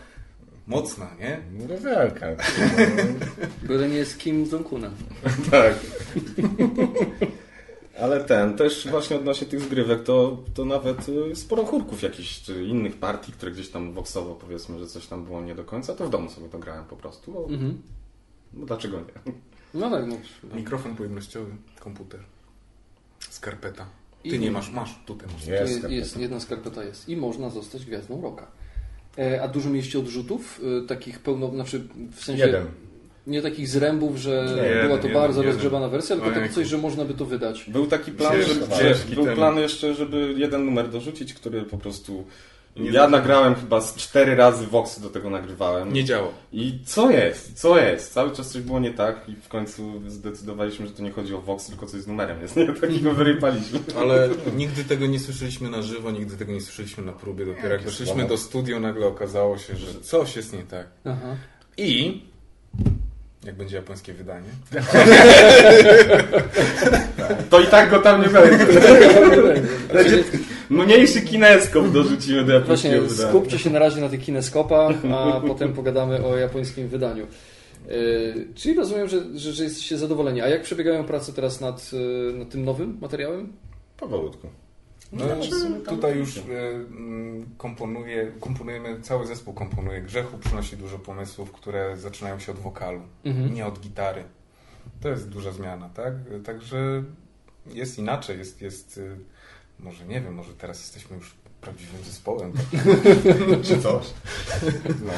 Mocna, 0.71 1.11
nie? 1.21 1.67
Rewelka. 1.67 2.27
Byle 3.63 3.89
nie 3.95 4.05
z 4.05 4.17
Kim 4.17 4.45
Jong-unem. 4.45 4.91
tak. 5.51 5.75
Ale 8.01 8.25
ten, 8.25 8.57
też 8.57 8.89
właśnie 8.91 9.17
odnośnie 9.17 9.47
tych 9.47 9.61
zgrywek, 9.61 10.03
to, 10.03 10.45
to 10.55 10.65
nawet 10.65 11.09
y, 11.09 11.37
sporo 11.37 11.65
chórków 11.65 12.03
jakichś, 12.03 12.41
czy 12.41 12.65
innych 12.65 12.97
partii, 12.97 13.33
które 13.33 13.53
gdzieś 13.53 13.69
tam 13.69 13.93
woksowo 13.93 14.35
powiedzmy, 14.35 14.79
że 14.79 14.87
coś 14.87 15.07
tam 15.07 15.25
było 15.25 15.41
nie 15.41 15.55
do 15.55 15.65
końca, 15.65 15.95
to 15.95 16.07
w 16.07 16.11
domu 16.11 16.31
sobie 16.31 16.49
to 16.49 16.59
grałem 16.59 16.85
po 16.85 16.97
prostu. 16.97 17.33
Bo, 17.33 17.45
mhm. 17.49 17.83
bo 18.53 18.67
dlaczego 18.67 18.97
nie? 18.97 19.33
No 19.75 19.91
tak, 19.91 20.05
no. 20.07 20.17
Mikrofon 20.55 20.97
pojemnościowy, 20.97 21.51
komputer, 21.81 22.21
skarpeta. 23.31 23.87
Ty 24.23 24.29
I 24.29 24.39
nie 24.39 24.51
masz, 24.51 24.71
masz 24.71 24.99
tutaj. 25.07 25.29
Masz. 25.33 25.47
Jest, 25.47 25.91
jest, 25.91 26.17
jedna 26.17 26.41
skarpeta 26.41 26.85
jest. 26.85 27.09
I 27.09 27.17
można 27.17 27.51
zostać 27.51 27.87
gwiazdą 27.87 28.23
roka. 28.23 28.47
E, 29.19 29.43
a 29.43 29.49
dużo 29.49 29.71
mieliście 29.71 29.99
odrzutów? 29.99 30.61
E, 30.85 30.87
takich 30.87 31.19
pełno, 31.19 31.51
znaczy 31.51 31.81
w 32.13 32.25
sensie... 32.25 32.47
Jeden. 32.47 32.67
Nie 33.27 33.43
takich 33.43 33.69
zrębów, 33.69 34.17
że 34.17 34.47
nie, 34.49 34.83
była 34.83 34.99
to 34.99 35.07
jeden, 35.07 35.23
bardzo 35.23 35.41
jeden. 35.41 35.53
rozgrzebana 35.53 35.89
wersja, 35.89 36.17
tylko 36.17 36.31
takie 36.31 36.49
coś, 36.49 36.69
że 36.69 36.79
można 36.79 37.05
by 37.05 37.15
to 37.15 37.25
wydać. 37.25 37.65
Był 37.69 37.87
taki 37.87 38.13
plan, 38.13 38.35
że, 38.43 39.15
był 39.15 39.27
plan 39.27 39.59
jeszcze, 39.59 39.95
żeby 39.95 40.35
jeden 40.37 40.65
numer 40.65 40.91
dorzucić, 40.91 41.35
który 41.35 41.63
po 41.63 41.79
prostu 41.79 42.25
nie 42.77 42.91
ja 42.91 43.09
nagrałem 43.09 43.55
chyba 43.55 43.81
z 43.81 43.95
cztery 43.95 44.37
razy 44.37 44.67
Voxy 44.67 45.01
do 45.01 45.11
tego 45.11 45.31
nagrywałem. 45.31 45.93
Nie 45.93 46.05
działa. 46.05 46.29
I 46.53 46.79
co 46.85 47.11
jest? 47.11 47.61
Co 47.61 47.79
jest? 47.79 48.13
Cały 48.13 48.37
czas 48.37 48.51
coś 48.51 48.63
było 48.63 48.81
nie 48.81 48.91
tak 48.91 49.29
i 49.29 49.37
w 49.37 49.49
końcu 49.49 50.03
zdecydowaliśmy, 50.07 50.87
że 50.87 50.93
to 50.93 51.03
nie 51.03 51.11
chodzi 51.11 51.35
o 51.35 51.41
Voxy, 51.41 51.71
tylko 51.71 51.87
coś 51.87 52.01
z 52.01 52.07
numerem 52.07 52.41
jest. 52.41 52.57
Nie? 52.57 52.67
Takiego 52.81 53.13
wyrypaliśmy. 53.13 53.79
Ale 54.01 54.29
nigdy 54.57 54.85
tego 54.85 55.07
nie 55.07 55.19
słyszeliśmy 55.19 55.71
na 55.71 55.83
żywo, 55.83 56.11
nigdy 56.11 56.37
tego 56.37 56.53
nie 56.53 56.61
słyszeliśmy 56.61 57.05
na 57.05 57.13
próbie. 57.13 57.47
Dopiero 57.47 57.69
jak 57.69 57.85
doszliśmy 57.85 58.29
do 58.29 58.37
studio, 58.37 58.81
nagle 58.81 59.07
okazało 59.07 59.59
się, 59.59 59.77
że 59.77 60.01
coś 60.01 60.37
jest 60.37 60.53
nie 60.53 60.63
tak. 60.63 60.87
Aha. 61.05 61.37
I 61.77 62.23
jak 63.45 63.55
będzie 63.55 63.77
japońskie 63.77 64.13
wydanie. 64.13 64.49
To 67.51 67.61
i 67.61 67.67
tak 67.67 67.91
go 67.91 67.99
tam 67.99 68.23
nie 68.23 68.29
będzie. 68.29 68.67
będzie 69.93 70.25
mniejszy 70.71 71.21
kineskop 71.21 71.91
dorzucimy 71.91 72.45
do 72.45 72.53
japońskiego 72.53 72.99
Właśnie, 72.99 73.17
wydania. 73.17 73.29
skupcie 73.29 73.59
się 73.59 73.71
na 73.71 73.79
razie 73.79 74.01
na 74.01 74.09
tych 74.09 74.21
kineskopach, 74.23 74.97
a 75.15 75.41
potem 75.41 75.73
pogadamy 75.73 76.25
o 76.25 76.37
japońskim 76.37 76.89
wydaniu. 76.89 77.27
Yy, 77.89 78.47
czyli 78.55 78.75
rozumiem, 78.75 79.09
że, 79.09 79.39
że, 79.39 79.53
że 79.53 79.65
jesteście 79.65 79.99
zadowoleni. 79.99 80.41
A 80.41 80.49
jak 80.49 80.63
przebiegają 80.63 81.05
prace 81.05 81.33
teraz 81.33 81.61
nad, 81.61 81.93
yy, 81.93 82.33
nad 82.39 82.51
tym 82.51 82.65
nowym 82.65 82.99
materiałem? 83.01 83.53
Powolutku. 83.97 84.49
No, 85.13 85.25
no 85.27 85.91
tutaj 85.91 86.19
już 86.19 86.37
y, 86.37 86.43
komponuje, 87.57 88.33
komponujemy, 88.41 89.01
cały 89.01 89.27
zespół 89.27 89.55
komponuje. 89.55 90.03
Grzechu 90.03 90.39
przynosi 90.39 90.77
dużo 90.77 90.99
pomysłów, 90.99 91.53
które 91.53 91.97
zaczynają 91.97 92.39
się 92.39 92.53
od 92.53 92.59
wokalu, 92.59 93.01
mhm. 93.25 93.55
nie 93.55 93.67
od 93.67 93.81
gitary. 93.81 94.25
To 95.01 95.09
jest 95.09 95.29
duża 95.29 95.53
zmiana, 95.53 95.89
tak? 95.89 96.15
Także 96.45 97.03
jest 97.67 97.99
inaczej, 97.99 98.39
jest, 98.39 98.63
jest 98.63 98.99
y, 98.99 99.17
może 99.79 100.07
nie 100.07 100.21
wiem, 100.21 100.35
może 100.35 100.55
teraz 100.55 100.81
jesteśmy 100.81 101.17
już 101.17 101.35
prawdziwym 101.61 102.05
zespołem. 102.05 102.53
Czy 103.65 103.83
coś. 103.83 104.07
No. 105.05 105.13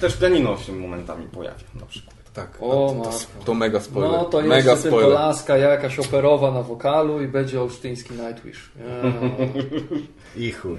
Też 0.00 0.16
pianino 0.16 0.56
się 0.56 0.72
momentami 0.72 1.26
pojawia 1.26 1.64
na 1.80 1.86
przykład. 1.86 2.17
Tak. 2.38 2.56
O, 2.60 3.00
to, 3.04 3.10
to, 3.10 3.44
to 3.44 3.54
mega 3.54 3.80
spoiler. 3.80 4.10
No 4.12 4.24
to 4.24 4.40
mega 4.42 4.76
tylko 4.76 4.88
spoiler. 4.88 5.08
laska 5.18 5.56
jakaś 5.56 5.98
operowa 5.98 6.50
na 6.50 6.62
wokalu 6.62 7.22
i 7.22 7.28
będzie 7.28 7.62
olsztyński 7.62 8.14
Nightwish. 8.14 8.70
Nie. 8.76 10.46
I 10.46 10.52
chuj. 10.52 10.76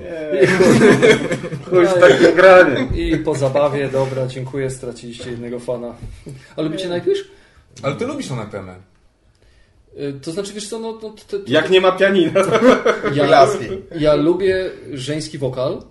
Chuj 1.69 1.87
z 1.87 1.93
takim 1.99 2.35
graniem. 2.35 2.95
I 2.95 3.17
po 3.17 3.35
zabawie, 3.35 3.89
dobra, 3.89 4.27
dziękuję, 4.27 4.69
straciliście 4.69 5.31
jednego 5.31 5.59
fana. 5.59 5.93
A 6.55 6.61
lubicie 6.61 6.89
Nightwish? 6.89 7.27
Ale 7.83 7.95
ty 7.95 8.05
lubisz 8.05 8.27
tą 8.27 8.47
temę. 8.49 8.75
Y, 9.99 10.13
To 10.21 10.31
znaczy, 10.31 10.53
wiesz 10.53 10.67
co, 10.69 10.79
no... 10.79 10.91
no 10.91 11.09
to, 11.09 11.09
to, 11.27 11.37
Jak 11.47 11.69
nie 11.69 11.81
ma 11.81 11.91
pianina. 11.91 12.41
ja, 13.13 13.25
Laski. 13.25 13.65
ja 13.99 14.15
lubię 14.15 14.69
żeński 14.93 15.37
wokal 15.37 15.81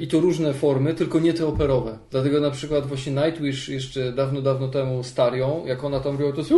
i 0.00 0.08
to 0.08 0.20
różne 0.20 0.54
formy, 0.54 0.94
tylko 0.94 1.18
nie 1.18 1.34
te 1.34 1.46
operowe. 1.46 1.98
Dlatego 2.10 2.40
na 2.40 2.50
przykład 2.50 2.86
właśnie 2.86 3.12
Nightwish 3.12 3.68
jeszcze 3.68 4.12
dawno, 4.12 4.42
dawno 4.42 4.68
temu 4.68 5.02
Starią, 5.02 5.62
jak 5.66 5.84
ona 5.84 6.00
tam 6.00 6.12
robiła 6.12 6.32
to 6.32 6.38
jest 6.38 6.52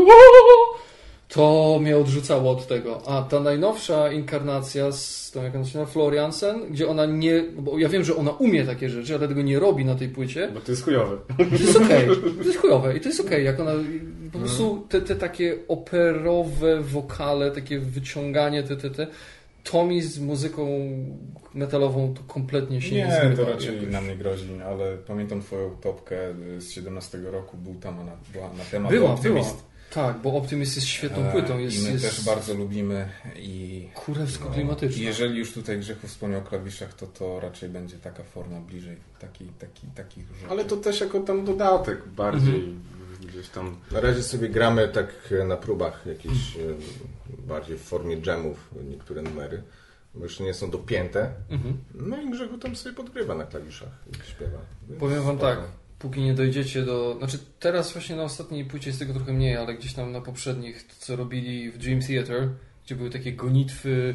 to 1.28 1.78
mnie 1.80 1.96
odrzucało 1.96 2.50
od 2.50 2.66
tego. 2.66 3.02
A 3.06 3.22
ta 3.22 3.40
najnowsza 3.40 4.12
inkarnacja 4.12 4.92
z 4.92 5.30
tą, 5.30 5.42
jak 5.42 5.54
ona 5.54 5.64
się 5.64 5.78
nazywa, 5.78 5.92
Floriansen, 5.92 6.60
gdzie 6.70 6.88
ona 6.88 7.06
nie, 7.06 7.44
bo 7.58 7.78
ja 7.78 7.88
wiem, 7.88 8.04
że 8.04 8.16
ona 8.16 8.30
umie 8.30 8.64
takie 8.64 8.90
rzeczy, 8.90 9.14
ale 9.14 9.28
tego 9.28 9.42
nie 9.42 9.58
robi 9.58 9.84
na 9.84 9.94
tej 9.94 10.08
płycie, 10.08 10.50
Bo 10.54 10.60
to 10.60 10.72
jest 10.72 10.84
chujowe. 10.84 11.16
to 11.36 11.44
jest 11.44 11.76
okej. 11.76 12.06
To 12.38 12.44
jest 12.44 12.58
chujowe 12.58 12.96
i 12.96 13.00
to 13.00 13.08
jest 13.08 13.20
okej, 13.20 13.44
jak 13.44 13.60
ona 13.60 13.72
po 14.32 14.38
prostu 14.38 14.86
te, 14.88 15.00
te 15.00 15.16
takie 15.16 15.58
operowe 15.68 16.80
wokale, 16.80 17.50
takie 17.50 17.78
wyciąganie, 17.78 18.62
te, 18.62 18.76
te, 18.76 18.90
te, 18.90 19.06
to 19.64 19.84
mi 19.86 20.02
z 20.02 20.18
muzyką 20.18 20.66
metalową 21.54 22.14
to 22.14 22.22
kompletnie 22.22 22.82
się 22.82 22.94
nie, 22.94 23.04
Nie, 23.30 23.36
to 23.36 23.44
raczej 23.44 23.74
jakoś. 23.76 23.92
na 23.92 24.00
mnie 24.00 24.16
grozi, 24.16 24.48
ale 24.66 24.96
pamiętam 24.96 25.40
twoją 25.42 25.70
topkę 25.80 26.16
z 26.58 26.70
17 26.70 27.18
roku, 27.18 27.56
był 27.56 27.74
tam 27.74 27.96
na, 28.06 28.16
była 28.32 28.52
na 28.52 28.64
temat 28.70 28.92
Była, 28.92 29.10
Optimist. 29.14 29.50
była. 29.50 29.62
Tak, 29.94 30.18
bo 30.22 30.34
Optimist 30.36 30.76
jest 30.76 30.86
świetną 30.88 31.22
E, 31.28 31.32
płytą. 31.32 31.58
Jest, 31.58 31.78
I 31.80 31.82
my 31.84 31.90
jest 31.92 32.04
też 32.04 32.24
bardzo 32.24 32.54
lubimy 32.54 33.08
i 33.36 33.88
kurewsko 33.94 34.44
no, 34.48 34.54
klimatyczna. 34.54 35.02
i 35.02 35.04
jeżeli 35.04 35.38
już 35.38 35.52
tutaj 35.52 35.78
Grzechu 35.78 36.06
wspomniał 36.08 36.40
o 36.40 36.44
klawiszach, 36.44 36.94
to 36.94 37.06
to 37.06 37.40
raczej 37.40 37.68
będzie 37.68 37.96
taka 37.98 38.22
forma 38.22 38.60
bliżej 38.60 38.96
taki, 39.20 39.44
taki, 39.58 39.86
takich 39.94 40.26
rzeczy. 40.28 40.50
Ale 40.50 40.64
to 40.64 40.76
też 40.76 41.00
jako 41.00 41.20
tam 41.20 41.44
dodatek 41.44 42.08
bardziej. 42.08 42.74
Gdzieś 43.28 43.48
tam. 43.48 43.76
Na 43.90 44.00
razie 44.00 44.22
sobie 44.22 44.48
gramy 44.48 44.88
tak 44.88 45.34
na 45.48 45.56
próbach 45.56 46.06
jakieś 46.06 46.56
e, 46.56 46.60
bardziej 47.46 47.76
w 47.76 47.82
formie 47.82 48.16
jamów 48.26 48.70
niektóre 48.90 49.22
numery, 49.22 49.62
bo 50.14 50.24
jeszcze 50.24 50.44
nie 50.44 50.54
są 50.54 50.70
dopięte. 50.70 51.30
Mhm. 51.50 51.76
No 51.94 52.22
i 52.22 52.30
Grzechu 52.30 52.58
tam 52.58 52.76
sobie 52.76 52.94
podgrywa 52.96 53.34
na 53.34 53.44
klawiszach 53.44 54.04
i 54.10 54.30
śpiewa. 54.30 54.58
Więc 54.88 55.00
Powiem 55.00 55.22
wam 55.22 55.36
spoko. 55.36 55.50
tak, 55.56 55.60
póki 55.98 56.20
nie 56.20 56.34
dojdziecie 56.34 56.82
do... 56.82 57.14
Znaczy 57.18 57.38
teraz 57.60 57.92
właśnie 57.92 58.16
na 58.16 58.22
ostatniej 58.22 58.64
płycie 58.64 58.90
jest 58.90 58.98
tego 58.98 59.14
trochę 59.14 59.32
mniej, 59.32 59.56
ale 59.56 59.74
gdzieś 59.74 59.94
tam 59.94 60.12
na 60.12 60.20
poprzednich, 60.20 60.86
to 60.86 60.94
co 60.98 61.16
robili 61.16 61.70
w 61.70 61.78
Dream 61.78 62.00
Theater, 62.00 62.48
gdzie 62.84 62.94
były 62.96 63.10
takie 63.10 63.32
gonitwy 63.32 64.14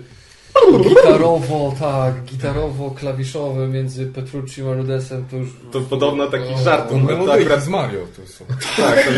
gitarowo, 0.89 1.73
tak, 1.79 2.13
gitarowo-klawiszowe 2.25 3.67
między 3.69 4.05
Petrucci 4.05 4.61
a 4.67 4.73
Rudesem, 4.73 5.25
to 5.31 5.37
już... 5.37 5.49
To 5.71 5.81
podobno 5.81 6.27
taki 6.27 6.53
O, 6.53 6.57
żart. 6.57 6.89
to 6.89 6.93
To, 6.95 6.99
to 6.99 7.05
melodyjki 7.05 7.41
akurat, 7.43 7.63
z 7.63 7.67
Mario 7.67 7.99
to 8.15 8.27
są. 8.27 8.45
tak, 8.77 9.05
to, 9.05 9.11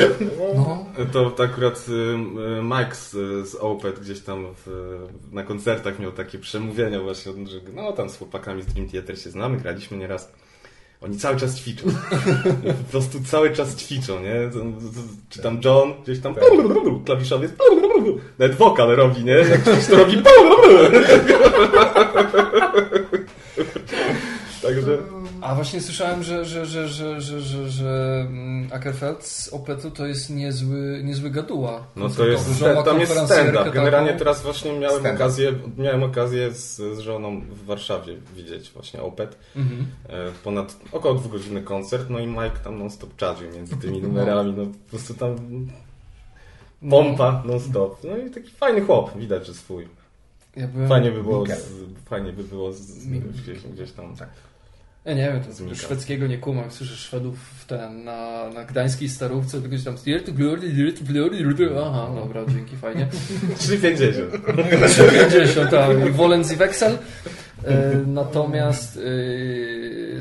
No, 0.55 0.85
to, 1.13 1.29
to 1.31 1.43
akurat 1.43 1.85
y, 1.89 1.91
y, 1.91 2.63
Mike 2.63 2.95
z, 2.95 3.11
z 3.49 3.55
Opet 3.55 3.99
gdzieś 3.99 4.19
tam 4.19 4.45
w, 4.65 4.97
na 5.31 5.43
koncertach 5.43 5.99
miał 5.99 6.11
takie 6.11 6.39
przemówienia 6.39 7.01
właśnie, 7.01 7.31
że 7.47 7.59
no 7.75 7.91
tam 7.91 8.09
z 8.09 8.17
chłopakami 8.17 8.61
z 8.61 8.65
Dream 8.65 8.89
Theater 8.89 9.21
się 9.21 9.29
znamy, 9.29 9.57
graliśmy 9.57 9.97
nieraz. 9.97 10.31
Oni 11.01 11.17
cały 11.17 11.37
czas 11.37 11.57
ćwiczą. 11.57 11.85
po 12.85 12.91
prostu 12.91 13.19
cały 13.25 13.51
czas 13.51 13.75
ćwiczą, 13.75 14.21
nie? 14.21 14.49
Czy 15.29 15.41
tam 15.41 15.61
John 15.65 15.93
gdzieś 16.03 16.19
tam 16.19 16.35
klawiszowiec 17.05 17.51
nawet 18.39 18.57
wokal 18.57 18.95
robi, 18.95 19.23
nie? 19.23 19.31
Jak 19.31 19.61
ktoś 19.61 19.87
to 19.87 19.95
robi 19.95 20.17
Także 24.61 24.97
a 25.41 25.55
właśnie 25.55 25.81
słyszałem, 25.81 26.23
że, 26.23 26.45
że, 26.45 26.65
że, 26.65 26.87
że, 26.87 27.21
że, 27.21 27.41
że, 27.41 27.69
że 27.69 28.25
mm, 28.29 28.69
Ackerfeld 28.73 29.23
z 29.23 29.47
Opetu 29.53 29.91
to 29.91 30.05
jest 30.07 30.29
niezły, 30.29 31.01
niezły 31.03 31.29
gaduła. 31.29 31.83
No 31.95 32.09
to 32.09 32.25
jest, 32.25 32.57
Że 32.59 32.75
ma 32.75 32.83
tam 32.83 32.99
jest 32.99 33.11
stand-up. 33.11 33.71
Generalnie 33.71 34.13
teraz 34.13 34.43
właśnie 34.43 34.79
miałem 34.79 35.05
okazję, 35.15 35.53
miałem 35.77 36.03
okazję 36.03 36.51
z, 36.51 36.75
z 36.75 36.99
żoną 36.99 37.41
w 37.41 37.65
Warszawie 37.65 38.15
widzieć 38.35 38.71
właśnie 38.71 39.01
Opet. 39.01 39.37
Mhm. 39.55 39.87
E, 40.09 40.31
Ponad 40.43 40.77
około 40.91 41.15
dwugodzinny 41.15 41.61
koncert, 41.61 42.09
no 42.09 42.19
i 42.19 42.27
Mike 42.27 42.59
tam 42.63 42.79
non-stop 42.79 43.15
czadził 43.15 43.51
między 43.51 43.77
tymi 43.77 44.01
numerami, 44.01 44.53
no 44.57 44.65
po 44.65 44.89
prostu 44.89 45.13
tam 45.13 45.35
No, 46.81 46.97
pompa 46.97 47.43
non-stop. 47.45 48.03
No 48.03 48.17
i 48.17 48.29
taki 48.31 48.49
fajny 48.51 48.81
chłop, 48.81 49.17
widać, 49.17 49.47
że 49.47 49.53
swój. 49.53 49.87
ja 50.55 50.67
byłem... 50.67 50.89
Fajnie 50.89 51.11
by 51.11 51.23
było, 51.23 51.45
z, 51.45 51.69
fajnie 52.05 52.33
by 52.33 52.43
było 52.43 52.73
z, 52.73 53.07
gdzieś, 53.07 53.59
gdzieś 53.63 53.91
tam. 53.91 54.15
Tak. 54.15 54.29
Ja 55.05 55.13
nie 55.13 55.31
wiem, 55.33 55.43
to 55.69 55.75
szwedzkiego 55.75 56.27
nie 56.27 56.37
kumam, 56.37 56.71
słyszę 56.71 56.95
Szwedów 56.95 57.39
w 57.39 57.65
ten, 57.65 58.03
na, 58.03 58.49
na 58.53 58.65
gdańskiej 58.65 59.09
starówce, 59.09 59.61
tylko 59.61 59.77
się 59.77 59.83
tam 59.83 59.97
aha, 61.85 62.11
dobra, 62.15 62.45
dzięki, 62.47 62.77
fajnie. 62.77 63.07
3,50. 63.59 65.29
50, 65.29 65.69
tak, 65.71 66.11
Wolenz 66.11 66.51
i 66.51 66.55
Wexel. 66.55 66.97
E, 67.63 67.95
Natomiast 68.07 68.97
e, 68.97 69.01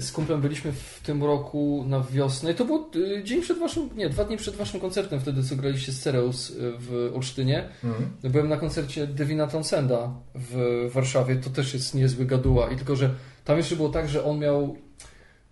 z 0.01 0.13
kumplem 0.13 0.41
byliśmy 0.41 0.73
w 0.73 1.01
tym 1.03 1.25
roku 1.25 1.85
na 1.89 2.01
wiosnę 2.01 2.53
i 2.53 2.55
to 2.55 2.65
był 2.65 2.91
e, 3.19 3.25
dzień 3.25 3.43
przed 3.43 3.59
waszym, 3.59 3.89
nie, 3.97 4.09
dwa 4.09 4.25
dni 4.25 4.37
przed 4.37 4.57
waszym 4.57 4.81
koncertem 4.81 5.21
wtedy, 5.21 5.43
co 5.43 5.57
graliście 5.57 5.93
z 5.93 6.01
Cereus 6.01 6.53
w 6.59 7.11
Olsztynie. 7.15 7.69
Mhm. 7.85 8.11
Byłem 8.23 8.49
na 8.49 8.57
koncercie 8.57 9.07
Devina 9.07 9.47
Townsenda 9.47 10.11
w 10.35 10.91
Warszawie, 10.95 11.37
to 11.37 11.51
też 11.51 11.75
jest 11.75 11.95
niezły 11.95 12.27
gaduła 12.27 12.71
i 12.71 12.77
tylko, 12.77 12.97
że 12.97 13.11
tam 13.49 13.57
jeszcze 13.57 13.77
było 13.77 13.89
tak, 13.89 14.09
że 14.09 14.25
on 14.25 14.39
miał, 14.39 14.77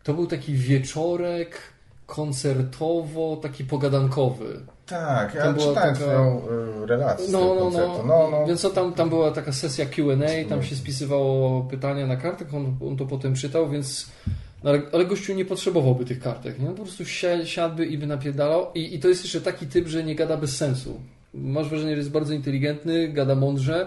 to 0.02 0.14
był 0.14 0.26
taki 0.26 0.54
wieczorek 0.54 1.58
koncertowo, 2.06 3.36
taki 3.42 3.64
pogadankowy. 3.64 4.60
Tak, 4.86 5.34
ja 5.34 5.42
Tam 5.42 5.54
była 5.54 5.66
czytałem 5.68 5.94
taka- 5.94 6.04
twoją 6.06 6.42
y, 6.82 6.86
relację 6.86 7.26
No, 7.32 7.54
no, 7.54 7.70
no, 7.70 8.04
No, 8.06 8.28
no. 8.30 8.46
Więc 8.46 8.72
tam, 8.74 8.92
tam 8.92 9.08
była 9.08 9.30
taka 9.30 9.52
sesja 9.52 9.86
Q&A, 9.86 10.48
tam 10.48 10.62
się 10.62 10.76
spisywało 10.76 11.62
pytania 11.62 12.06
na 12.06 12.16
kartach, 12.16 12.54
on, 12.54 12.76
on 12.88 12.96
to 12.96 13.06
potem 13.06 13.34
czytał, 13.34 13.68
więc... 13.70 14.06
no, 14.64 14.70
Ale, 14.70 14.82
ale 14.92 15.04
gościu 15.04 15.34
nie 15.34 15.44
potrzebowałby 15.44 16.04
tych 16.04 16.20
kartek, 16.20 16.58
nie? 16.58 16.68
On 16.68 16.74
po 16.74 16.82
prostu 16.82 17.04
si- 17.04 17.46
siadłby 17.46 17.86
i 17.86 17.98
by 17.98 18.06
napierdalał. 18.06 18.66
I, 18.74 18.94
I 18.94 18.98
to 19.00 19.08
jest 19.08 19.22
jeszcze 19.24 19.40
taki 19.40 19.66
typ, 19.66 19.88
że 19.88 20.04
nie 20.04 20.14
gada 20.14 20.36
bez 20.36 20.56
sensu. 20.56 21.00
Masz 21.36 21.68
wrażenie, 21.68 21.90
że 21.92 21.98
jest 21.98 22.10
bardzo 22.10 22.34
inteligentny, 22.34 23.08
gada 23.08 23.34
mądrze, 23.34 23.86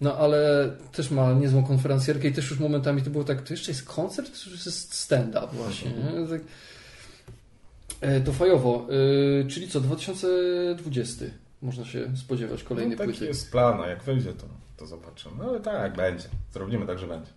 no 0.00 0.16
ale 0.16 0.70
też 0.92 1.10
ma 1.10 1.32
niezłą 1.32 1.64
konferencjerkę 1.64 2.28
i 2.28 2.32
też 2.32 2.50
już 2.50 2.60
momentami 2.60 3.02
to 3.02 3.10
było 3.10 3.24
tak, 3.24 3.42
to 3.42 3.52
jeszcze 3.54 3.70
jest 3.70 3.84
koncert, 3.84 4.32
czy 4.32 4.50
już 4.50 4.66
jest 4.66 4.94
stand-up 4.94 5.48
właśnie, 5.52 5.90
nie? 5.90 6.28
Tak, 6.28 6.40
e, 8.00 8.20
to 8.20 8.32
fajowo. 8.32 8.86
E, 9.44 9.48
czyli 9.48 9.68
co, 9.68 9.80
2020 9.80 11.24
można 11.62 11.84
się 11.84 12.16
spodziewać 12.16 12.62
kolejnej 12.62 12.92
No, 12.92 12.98
taki 12.98 13.10
płyty. 13.10 13.26
jest 13.26 13.50
plan, 13.50 13.88
jak 13.88 14.02
wyjdzie 14.02 14.32
to, 14.32 14.46
to 14.76 14.86
zobaczymy. 14.86 15.34
No 15.38 15.44
ale 15.44 15.60
tak, 15.60 15.96
będzie. 15.96 16.28
Zrobimy 16.52 16.86
tak, 16.86 16.98
że 16.98 17.06
będzie. 17.06 17.30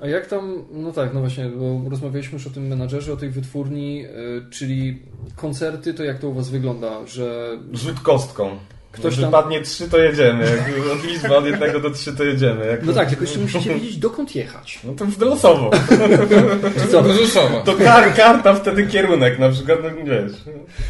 A 0.00 0.06
jak 0.06 0.26
tam, 0.26 0.64
no 0.72 0.92
tak, 0.92 1.14
no 1.14 1.20
właśnie, 1.20 1.48
bo 1.48 1.90
rozmawialiśmy 1.90 2.32
już 2.32 2.46
o 2.46 2.50
tym 2.50 2.66
menadżerze, 2.66 3.12
o 3.12 3.16
tej 3.16 3.30
wytwórni, 3.30 4.04
y, 4.06 4.50
czyli 4.50 5.02
koncerty, 5.36 5.94
to 5.94 6.04
jak 6.04 6.18
to 6.18 6.28
u 6.28 6.32
Was 6.32 6.50
wygląda, 6.50 7.06
że 7.06 7.58
Rzut 7.72 8.00
kostką. 8.00 8.58
Ktoś 8.92 9.16
tam- 9.16 9.24
wypadnie 9.24 9.60
trzy, 9.60 9.88
to 9.90 9.98
jedziemy. 9.98 10.44
Jak 10.44 10.92
od 10.92 11.04
liczby 11.04 11.36
od 11.36 11.46
jednego 11.46 11.80
do 11.80 11.90
trzy, 11.90 12.12
to 12.16 12.24
jedziemy. 12.24 12.66
Jak 12.66 12.82
no 12.82 12.92
tak, 12.92 13.08
tylko 13.08 13.24
jeszcze 13.24 13.38
musicie 13.38 13.74
wiedzieć 13.74 13.96
dokąd 13.96 14.34
jechać. 14.34 14.80
No 14.84 14.92
to 14.92 15.04
już 15.04 15.18
losowo. 15.18 15.70
Co, 16.90 17.02
Do 17.02 17.12
Rzeszowa. 17.12 17.60
To 17.60 17.74
kar, 17.74 18.14
karta 18.14 18.54
wtedy 18.54 18.86
kierunek, 18.86 19.38
na 19.38 19.48
przykład, 19.50 19.78
no 19.82 20.04
wiesz. 20.04 20.32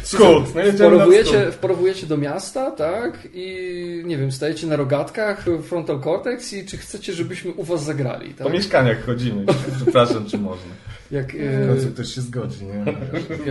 Skrót. 0.03 0.55
No 0.55 0.61
jedziemy 0.61 0.83
na 0.83 0.95
wporowujecie, 0.95 1.51
wporowujecie 1.51 2.07
do 2.07 2.17
miasta, 2.17 2.71
tak, 2.71 3.27
i 3.33 4.01
nie 4.05 4.17
wiem, 4.17 4.31
stajecie 4.31 4.67
na 4.67 4.75
rogatkach, 4.75 5.45
frontal 5.63 6.01
cortex 6.01 6.53
i 6.53 6.65
czy 6.65 6.77
chcecie, 6.77 7.13
żebyśmy 7.13 7.51
u 7.51 7.63
Was 7.63 7.83
zagrali, 7.83 8.29
Po 8.33 8.43
tak? 8.43 8.53
mieszkaniach 8.53 9.05
chodzimy. 9.05 9.45
Przepraszam, 9.83 10.25
czy 10.25 10.37
można. 10.37 10.71
Jak, 11.13 11.31
W 11.63 11.67
końcu 11.69 11.87
ktoś 11.93 12.07
się 12.13 12.21
zgodzi, 12.21 12.65
nie? 12.65 12.93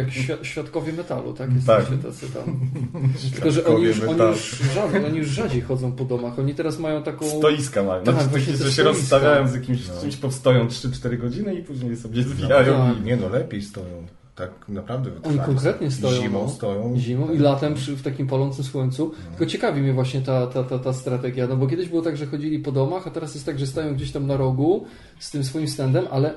jak 0.01 0.07
świ- 0.09 0.43
świadkowie 0.45 0.93
metalu, 0.93 1.33
tak? 1.33 1.51
Tak. 1.67 1.85
Tacy 2.03 2.27
tam. 2.33 2.61
Tylko, 3.35 3.51
że 3.51 3.65
oni 3.65 3.85
już, 3.85 4.01
oni, 4.01 4.21
już 4.21 4.59
rzadziej, 4.75 5.05
oni 5.05 5.19
już 5.19 5.29
rzadziej 5.29 5.61
chodzą 5.61 5.93
po 5.93 6.05
domach. 6.05 6.39
Oni 6.39 6.55
teraz 6.55 6.79
mają 6.79 7.03
taką... 7.03 7.27
Stoiska 7.39 7.83
mają. 7.83 8.05
Tak, 8.05 8.15
Znaczy, 8.23 8.41
że 8.41 8.47
się 8.47 8.57
stoiska. 8.57 8.83
rozstawiają 8.83 9.49
z 9.49 9.55
jakimś 9.55 9.89
No. 9.89 10.01
czymś, 10.01 10.17
powstoją 10.17 10.67
3-4 10.69 11.19
godziny 11.19 11.55
i 11.55 11.63
później 11.63 11.97
sobie 11.97 12.23
zwijają. 12.23 12.79
tak. 12.79 12.99
i- 12.99 13.03
Nie 13.03 13.17
no, 13.17 13.29
lepiej 13.29 13.63
stoją. 13.63 14.07
Tak 14.35 14.51
naprawdę 14.69 15.11
Oni 15.23 15.39
konkretnie 15.39 15.91
stoją. 15.91 16.23
Zimą 16.23 16.43
no. 16.43 16.49
stoją. 16.51 16.95
Zimą 16.99 17.31
i 17.33 17.39
latem 17.39 17.75
przy, 17.75 17.97
w 17.97 18.03
takim 18.03 18.27
palącym 18.27 18.65
słońcu. 18.65 19.13
Tylko 19.31 19.47
ciekawi 19.47 19.81
mnie 19.81 19.93
właśnie 19.93 20.21
ta, 20.21 20.47
ta, 20.47 20.65
ta, 20.65 20.79
ta 20.79 20.93
strategia, 20.93 21.47
no 21.47 21.57
bo 21.57 21.67
kiedyś 21.67 21.89
było 21.89 22.03
tak, 22.03 22.17
że 22.17 22.27
chodzili 22.27 22.59
po 22.59 22.73
domach, 22.73 23.07
a 23.07 23.11
teraz 23.11 23.35
jest 23.35 23.47
tak, 23.47 23.59
że 23.59 23.67
stają 23.67 23.95
gdzieś 23.95 24.13
tam 24.13 24.27
na 24.27 24.37
rogu 24.37 24.87
z 25.19 25.31
tym 25.31 25.45
swoim 25.45 25.69
standem, 25.69 26.05
ale 26.11 26.35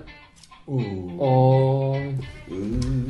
O... 1.20 1.96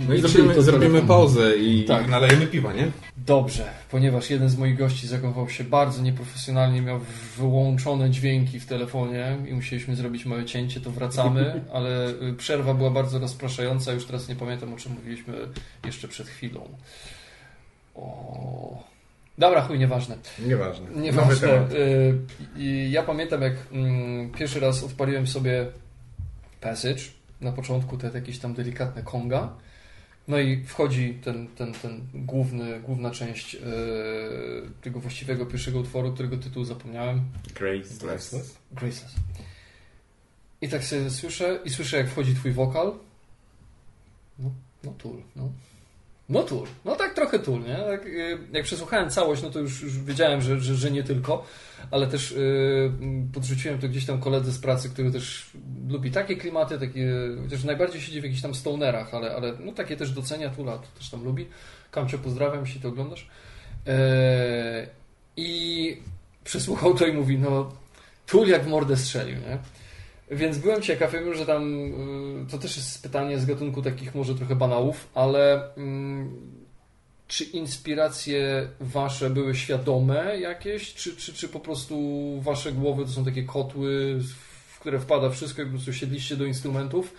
No 0.07 0.13
i 0.13 0.21
zrobimy, 0.21 0.63
zrobimy 0.63 1.01
pauzę 1.01 1.55
i 1.57 1.85
Tak. 1.85 2.07
nalejemy 2.07 2.47
piwa, 2.47 2.73
nie? 2.73 2.91
Dobrze, 3.17 3.69
ponieważ 3.91 4.29
jeden 4.29 4.49
z 4.49 4.57
moich 4.57 4.77
gości 4.77 5.07
zachował 5.07 5.49
się 5.49 5.63
bardzo 5.63 6.01
nieprofesjonalnie, 6.01 6.81
miał 6.81 6.99
wyłączone 7.37 8.09
dźwięki 8.09 8.59
w 8.59 8.65
telefonie 8.65 9.37
i 9.49 9.53
musieliśmy 9.53 9.95
zrobić 9.95 10.25
małe 10.25 10.45
cięcie, 10.45 10.81
to 10.81 10.91
wracamy, 10.91 11.61
ale 11.73 12.09
y, 12.09 12.33
przerwa 12.37 12.73
była 12.73 12.89
bardzo 12.89 13.19
rozpraszająca, 13.19 13.91
już 13.91 14.05
teraz 14.05 14.29
nie 14.29 14.35
pamiętam 14.35 14.73
o 14.73 14.77
czym 14.77 14.91
mówiliśmy 14.91 15.33
jeszcze 15.85 16.07
przed 16.07 16.27
chwilą. 16.27 16.61
O... 17.95 18.83
Dobra, 19.37 19.61
chuj, 19.61 19.79
nieważne. 19.79 20.17
Nieważne. 20.47 20.87
Nieważne. 20.95 21.67
Y, 22.57 22.89
ja 22.89 23.03
pamiętam, 23.03 23.41
jak 23.41 23.53
mm, 23.71 24.29
pierwszy 24.29 24.59
raz 24.59 24.83
odpaliłem 24.83 25.27
sobie 25.27 25.65
Passage, 26.61 27.01
na 27.41 27.51
początku 27.51 27.97
te 27.97 28.11
jakieś 28.13 28.39
tam 28.39 28.53
delikatne 28.53 29.03
konga, 29.03 29.55
no 30.27 30.39
i 30.39 30.63
wchodzi 30.63 31.19
ten, 31.23 31.47
ten, 31.47 31.73
ten 31.73 32.07
główny, 32.13 32.79
główna 32.79 33.11
część 33.11 33.55
y, 33.55 33.59
tego 34.81 34.99
właściwego 34.99 35.45
pierwszego 35.45 35.79
utworu, 35.79 36.13
którego 36.13 36.37
tytuł 36.37 36.63
zapomniałem. 36.63 37.21
Graceless. 37.99 38.57
Graceless. 38.71 39.15
I 40.61 40.69
tak 40.69 40.83
sobie 40.83 41.09
słyszę, 41.09 41.59
i 41.65 41.69
słyszę 41.69 41.97
jak 41.97 42.09
wchodzi 42.09 42.35
twój 42.35 42.51
wokal. 42.51 42.93
No, 44.39 44.51
no 44.83 44.91
Tool, 44.91 45.21
no. 45.35 45.49
No 46.29 46.43
Tool, 46.43 46.67
no 46.85 46.95
tak 46.95 47.13
trochę 47.13 47.39
Tool, 47.39 47.61
nie? 47.61 47.75
Tak, 47.75 48.05
y, 48.05 48.37
jak 48.53 48.63
przesłuchałem 48.63 49.09
całość, 49.09 49.43
no 49.43 49.49
to 49.49 49.59
już, 49.59 49.81
już 49.81 49.99
wiedziałem, 49.99 50.41
że, 50.41 50.59
że, 50.59 50.75
że 50.75 50.91
nie 50.91 51.03
tylko, 51.03 51.45
ale 51.91 52.07
też 52.07 52.31
y, 52.31 52.91
podrzuciłem 53.33 53.79
to 53.79 53.89
gdzieś 53.89 54.05
tam 54.05 54.19
koledze 54.19 54.51
z 54.51 54.59
pracy, 54.59 54.89
który 54.89 55.11
też 55.11 55.49
lubi 55.87 56.11
takie 56.11 56.35
klimaty, 56.35 56.79
takie, 56.79 57.11
chociaż 57.43 57.63
najbardziej 57.63 58.01
siedzi 58.01 58.21
w 58.21 58.23
jakichś 58.23 58.41
tam 58.41 58.55
stonerach, 58.55 59.13
ale, 59.13 59.35
ale 59.35 59.53
no 59.59 59.71
takie 59.71 59.97
też 59.97 60.11
docenia 60.11 60.49
Tula, 60.49 60.77
to 60.77 60.87
też 60.99 61.09
tam 61.09 61.23
lubi. 61.23 61.47
Kamcio, 61.91 62.17
pozdrawiam, 62.17 62.65
jeśli 62.65 62.81
to 62.81 62.87
oglądasz. 62.87 63.29
E, 63.87 64.87
I 65.37 66.01
przesłuchał 66.43 66.93
to 66.93 67.05
i 67.05 67.13
mówi, 67.13 67.37
no 67.37 67.71
Tool 68.25 68.47
jak 68.47 68.67
mordę 68.67 68.97
strzelił, 68.97 69.35
nie? 69.35 69.57
Więc 70.31 70.57
byłem 70.57 70.81
ciekaw, 70.81 71.11
wiem, 71.11 71.35
że 71.35 71.45
tam 71.45 71.85
y, 72.43 72.51
to 72.51 72.57
też 72.57 72.77
jest 72.77 73.03
pytanie 73.03 73.39
z 73.39 73.45
gatunku 73.45 73.81
takich 73.81 74.15
może 74.15 74.35
trochę 74.35 74.55
banałów, 74.55 75.07
ale 75.13 75.73
mm, 75.75 76.55
czy 77.27 77.43
inspiracje 77.43 78.67
wasze 78.79 79.29
były 79.29 79.55
świadome 79.55 80.39
jakieś, 80.39 80.93
czy, 80.93 81.15
czy, 81.15 81.33
czy 81.33 81.49
po 81.49 81.59
prostu 81.59 81.97
wasze 82.41 82.71
głowy 82.71 83.05
to 83.05 83.11
są 83.11 83.25
takie 83.25 83.43
kotły, 83.43 84.19
w 84.67 84.79
które 84.79 84.99
wpada 84.99 85.29
wszystko 85.29 85.61
i 85.61 85.65
po 85.65 85.71
prostu 85.71 85.93
siedliście 85.93 86.35
do 86.35 86.45
instrumentów? 86.45 87.13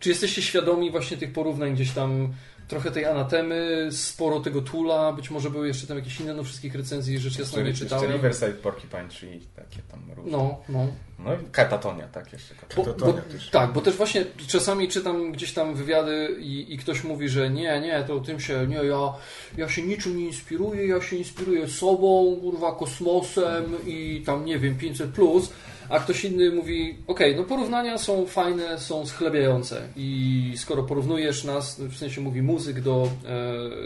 Czy 0.00 0.08
jesteście 0.08 0.42
świadomi 0.42 0.90
właśnie 0.90 1.16
tych 1.16 1.32
porównań 1.32 1.74
gdzieś 1.74 1.90
tam, 1.90 2.32
trochę 2.68 2.90
tej 2.90 3.04
anatemy, 3.04 3.88
sporo 3.90 4.40
tego 4.40 4.62
tula, 4.62 5.12
być 5.12 5.30
może 5.30 5.50
były 5.50 5.68
jeszcze 5.68 5.86
tam 5.86 5.96
jakieś 5.96 6.20
inne, 6.20 6.34
no 6.34 6.44
wszystkich 6.44 6.74
recenzji 6.74 7.18
rzecz 7.18 7.38
jasna 7.38 7.62
nie 7.62 7.68
Jeszcze 7.68 7.84
czytałem. 7.84 8.12
Riverside 8.12 8.52
Porcupine 8.52 9.08
Tree, 9.08 9.40
takie 9.56 9.82
tam 9.90 10.00
różne. 10.16 10.32
No, 10.32 10.58
no. 10.68 10.86
No 11.18 11.34
i 11.34 11.36
Katatonia, 11.52 12.08
tak 12.08 12.32
jeszcze. 12.32 12.54
Bo, 12.76 12.84
Katatonia 12.84 13.12
bo, 13.12 13.32
też. 13.32 13.50
tak, 13.50 13.72
bo 13.72 13.80
też 13.80 13.96
właśnie 13.96 14.24
czasami 14.46 14.88
czytam 14.88 15.32
gdzieś 15.32 15.52
tam 15.52 15.74
wywiady 15.74 16.36
i, 16.38 16.74
i 16.74 16.78
ktoś 16.78 17.04
mówi, 17.04 17.28
że 17.28 17.50
nie, 17.50 17.80
nie, 17.80 18.04
to 18.06 18.20
tym 18.20 18.40
się, 18.40 18.66
nie, 18.66 18.76
ja, 18.76 19.14
ja 19.56 19.68
się 19.68 19.82
niczym 19.82 20.16
nie 20.16 20.26
inspiruję, 20.26 20.86
ja 20.86 21.02
się 21.02 21.16
inspiruję 21.16 21.68
sobą, 21.68 22.36
kurwa, 22.40 22.72
kosmosem 22.72 23.64
i 23.86 24.22
tam, 24.26 24.44
nie 24.44 24.58
wiem, 24.58 24.78
500+, 24.78 25.08
plus, 25.08 25.52
a 25.88 26.00
ktoś 26.00 26.24
inny 26.24 26.50
mówi, 26.50 26.98
okej, 27.06 27.36
no 27.36 27.44
porównania 27.44 27.98
są 27.98 28.26
fajne, 28.26 28.78
są 28.78 29.06
schlebiające 29.06 29.82
i 29.96 30.52
skoro 30.56 30.82
porównujesz 30.82 31.44
nas, 31.44 31.80
w 31.80 31.96
sensie 31.96 32.20
mówi 32.20 32.42
muzyk 32.42 32.80
do, 32.80 33.08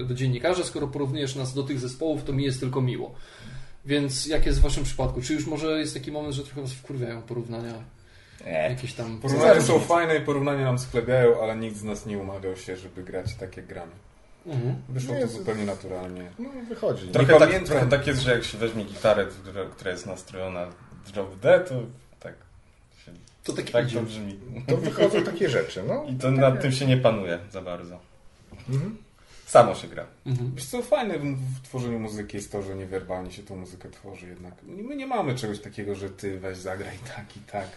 e, 0.01 0.05
do 0.05 0.15
dziennikarza, 0.15 0.65
skoro 0.65 0.89
porównujesz 0.89 1.37
nas 1.37 1.55
do 1.55 1.63
tych 1.63 1.81
zespołów, 1.81 2.25
to 2.25 2.33
mi 2.33 2.45
jest 2.45 2.61
tylko 2.61 2.81
miło. 2.81 3.15
Więc 3.87 4.27
jak 4.27 4.47
jest 4.47 4.59
w 4.59 4.63
waszym 4.63 4.85
przypadku? 4.85 5.23
Czy 5.23 5.35
już 5.35 5.47
może 5.47 5.79
jest 5.79 5.95
taki 5.95 6.13
moment, 6.13 6.35
że 6.35 6.45
trochę 6.45 6.61
was 6.61 6.73
wkurwiają 6.73 7.23
porównania? 7.23 7.73
Nie. 8.47 8.53
Jakieś 8.53 8.93
tam... 8.93 9.21
Porównania 9.21 9.61
są 9.61 9.81
fajne 9.81 10.17
i 10.17 10.21
porównania 10.21 10.65
nam 10.65 10.79
sklepiają, 10.79 11.43
ale 11.43 11.57
nikt 11.57 11.77
z 11.77 11.85
nas 11.85 12.07
nie 12.07 12.19
umawiał 12.19 12.57
się, 12.57 12.77
żeby 12.77 13.03
grać 13.03 13.35
tak 13.35 13.57
jak 13.57 13.67
gramy. 13.67 13.93
Mhm. 14.47 14.77
Wyszło 14.89 15.15
Nie, 15.15 15.21
to 15.21 15.29
zupełnie 15.29 15.65
naturalnie. 15.65 16.31
No, 16.39 16.49
wychodzi. 16.69 17.09
Trochę 17.09 17.33
tak, 17.33 17.39
pamiętam. 17.39 17.67
trochę 17.67 17.87
tak 17.87 18.07
jest, 18.07 18.21
że 18.21 18.33
jak 18.33 18.45
się 18.45 18.59
weźmie 18.59 18.85
gitarę, 18.85 19.27
która 19.77 19.91
jest 19.91 20.07
nastrojona 20.07 20.67
drop 21.13 21.39
D, 21.41 21.61
to 21.61 21.75
tak, 22.21 22.35
się, 23.05 23.13
To 23.45 23.53
taki 23.53 23.73
tak 23.73 23.87
idzie. 23.87 23.97
to 23.99 24.03
brzmi. 24.03 24.39
To 24.67 24.77
wychodzą 24.77 25.25
takie 25.25 25.49
rzeczy, 25.49 25.83
no. 25.89 26.05
I 26.05 26.15
to 26.15 26.31
nad 26.31 26.63
tym 26.63 26.73
się 26.73 26.87
nie 26.87 26.97
panuje 26.97 27.39
za 27.51 27.63
bardzo. 27.63 27.99
Mhm. 28.69 28.97
Samo 29.47 29.75
się 29.75 29.89
gra. 29.89 30.07
Mhm. 30.27 30.53
Wiesz 30.55 30.65
co, 30.67 30.83
fajne 30.83 31.19
w, 31.19 31.25
w 31.59 31.63
tworzeniu 31.63 31.99
muzyki 31.99 32.37
jest 32.37 32.53
to, 32.53 32.63
że 32.63 32.75
niewerbalnie 32.75 33.33
się 33.33 33.43
tą 33.43 33.57
muzykę 33.57 33.91
tworzy 33.91 34.29
jednak. 34.29 34.55
My 34.63 34.97
nie 34.97 35.07
mamy 35.07 35.35
czegoś 35.35 35.61
takiego, 35.61 35.95
że 35.95 36.11
ty 36.11 36.39
weź 36.41 36.59
zagraj 36.59 36.99
tak 37.17 37.37
i 37.37 37.41
tak. 37.41 37.69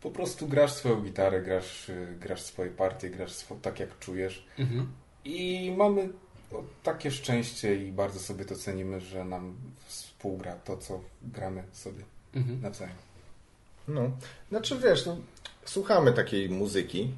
Po 0.00 0.10
prostu 0.10 0.48
grasz 0.48 0.72
swoją 0.72 1.00
gitarę, 1.02 1.42
grasz, 1.42 1.90
grasz 2.20 2.42
swoje 2.42 2.70
partie, 2.70 3.10
grasz 3.10 3.32
swo- 3.32 3.60
tak 3.62 3.80
jak 3.80 3.98
czujesz. 3.98 4.46
Mhm. 4.58 4.88
I 5.24 5.74
mamy 5.76 6.08
o, 6.52 6.62
takie 6.82 7.10
szczęście 7.10 7.76
i 7.86 7.92
bardzo 7.92 8.20
sobie 8.20 8.44
to 8.44 8.56
cenimy, 8.56 9.00
że 9.00 9.24
nam 9.24 9.54
współgra 9.86 10.52
to, 10.56 10.76
co 10.76 11.00
gramy 11.22 11.62
sobie 11.72 12.04
Mhm. 12.34 12.60
nawzajem. 12.62 12.94
No, 13.88 14.10
znaczy 14.50 14.76
wiesz, 14.84 15.06
no, 15.06 15.16
słuchamy 15.64 16.12
takiej 16.12 16.48
muzyki. 16.50 17.10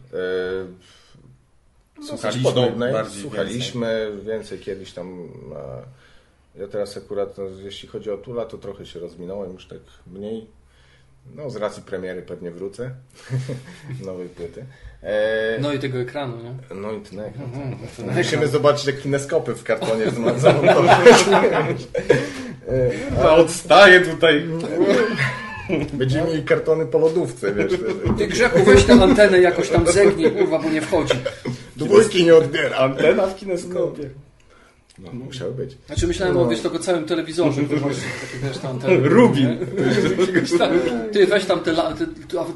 Dosyć 1.96 2.10
Słuchaliśmy 2.10 2.42
podobnej. 2.44 2.92
bardziej, 2.92 3.22
Słuchaliśmy 3.22 4.12
więcej. 4.26 4.58
kiedyś 4.58 4.92
tam. 4.92 5.28
E, 6.56 6.60
ja 6.60 6.68
teraz 6.68 6.96
akurat, 6.96 7.38
no, 7.38 7.44
jeśli 7.64 7.88
chodzi 7.88 8.10
o 8.10 8.16
Tula, 8.18 8.44
to 8.44 8.58
trochę 8.58 8.86
się 8.86 9.00
rozminąłem, 9.00 9.52
już 9.52 9.66
tak 9.66 9.78
mniej. 10.06 10.46
No, 11.34 11.50
z 11.50 11.56
racji 11.56 11.82
premiery 11.82 12.22
pewnie 12.22 12.50
wrócę. 12.50 12.90
Nowej 14.06 14.28
płyty. 14.28 14.64
E, 15.02 15.58
No 15.60 15.72
i 15.72 15.78
tego 15.78 15.98
ekranu, 15.98 16.36
nie? 16.42 16.54
no 16.74 16.92
i 16.92 17.00
ten 17.00 17.20
ekran. 17.20 17.44
Mhm. 17.44 18.16
Musimy 18.16 18.48
zobaczyć 18.48 18.84
te 18.84 18.92
kineskopy 18.92 19.54
w 19.54 19.64
kartonie 19.64 20.04
zam- 20.10 20.58
E, 22.70 23.22
A 23.24 23.34
odstaje 23.34 24.00
tutaj. 24.00 24.44
Będziemy 25.92 26.26
mieli 26.30 26.42
kartony 26.42 26.86
po 26.86 26.98
lodówce, 26.98 27.54
wiesz. 27.54 27.72
Ty 28.18 28.26
Grzechu, 28.26 28.64
weź 28.64 28.84
tę 28.84 28.92
antenę 28.92 29.40
jakoś 29.40 29.68
tam 29.68 29.86
zegnij, 29.86 30.30
kurwa, 30.30 30.58
bo 30.58 30.70
nie 30.70 30.80
wchodzi. 30.80 31.14
Dwójki 31.76 32.24
nie 32.24 32.34
odbiera. 32.34 32.76
Antena 32.76 33.26
w 33.26 33.36
kineskopie. 33.36 34.10
No, 34.98 35.12
musiały 35.12 35.52
być. 35.54 35.76
Znaczy 35.86 36.06
myślałem 36.06 36.36
o, 36.36 36.48
wiesz, 36.48 36.60
tylko 36.60 36.78
całym 36.78 37.04
telewizorze, 37.04 37.62
właśnie 37.62 38.02
takie, 38.32 38.46
wiesz, 38.48 38.58
ta 38.58 38.68
antena. 38.68 39.08
Rubin. 39.08 39.58
Ty 41.12 41.26
weź 41.26 41.44
tam 41.44 41.60
te, 41.60 41.70
la- 41.70 41.92
te, 41.94 42.06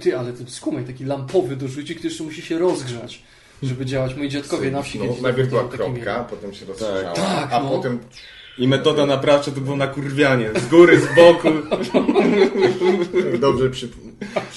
ty, 0.01 0.19
ale 0.19 0.33
ten 0.33 0.47
skumaj, 0.47 0.85
taki 0.85 1.05
lampowy 1.05 1.57
dorzuci, 1.57 1.95
który 1.95 2.09
jeszcze 2.09 2.25
musi 2.25 2.43
się 2.43 2.59
rozgrzać, 2.59 3.23
żeby 3.63 3.87
działać. 3.87 4.15
Moi 4.15 4.29
dziadkowie 4.29 4.71
na 4.71 4.83
wsi 4.83 4.99
No, 4.99 5.05
najpierw 5.23 5.49
była 5.49 5.69
kropka, 5.69 6.25
potem 6.31 6.55
się 6.55 6.67
rozszerzała, 6.67 7.15
Tak, 7.15 7.53
a 7.53 7.61
no. 7.63 7.71
potem 7.71 7.99
I 8.59 8.69
metoda 8.69 9.07
naprawcza 9.07 9.51
to 9.51 9.61
było 9.61 9.77
nakurwianie. 9.77 10.51
Z 10.57 10.67
góry, 10.67 11.01
z 11.01 11.17
boku. 11.17 11.49
jak 13.25 13.39
dobrze 13.39 13.71
przy, 13.71 13.89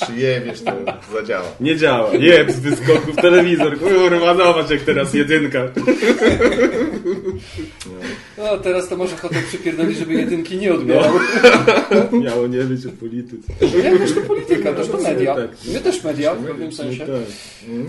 przyjebiesz, 0.02 0.62
to 0.62 0.72
zadziała. 1.14 1.48
Nie 1.60 1.78
działa. 1.78 2.14
Jeb 2.14 2.52
z 2.52 2.60
wyskoków 2.60 3.16
telewizor. 3.16 3.80
Kurwa, 3.80 4.36
zobacz 4.36 4.70
jak 4.70 4.82
teraz 4.82 5.14
jedynka. 5.14 5.68
No, 8.38 8.58
teraz 8.58 8.90
to 8.90 8.98
może 8.98 9.16
ochotę 9.16 9.36
przypierdolić, 9.48 9.98
żeby 9.98 10.14
jedynki 10.14 10.58
nie 10.58 10.74
odbierał. 10.74 11.14
Miało 12.24 12.48
nie 12.48 12.60
być 12.60 12.86
o 12.86 12.90
polityce. 12.90 13.54
Nie, 13.62 13.98
też 13.98 14.14
to 14.14 14.22
polityka, 14.22 14.74
też 14.74 14.88
to 14.88 14.98
media. 14.98 15.36
Tak. 15.36 15.50
My 15.74 15.80
też 15.80 16.04
media 16.04 16.36
w 16.36 16.46
pewnym 16.46 16.72
sensie. 16.72 17.06
Tak. 17.06 17.16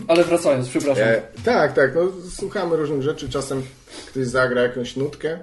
Ale 0.09 0.24
wracając, 0.24 0.68
przepraszam. 0.68 1.04
E, 1.04 1.22
tak, 1.44 1.72
tak, 1.72 1.94
no, 1.94 2.12
słuchamy 2.30 2.76
różnych 2.76 3.02
rzeczy, 3.02 3.28
czasem 3.28 3.62
ktoś 4.06 4.26
zagra 4.26 4.62
jakąś 4.62 4.96
nutkę 4.96 5.38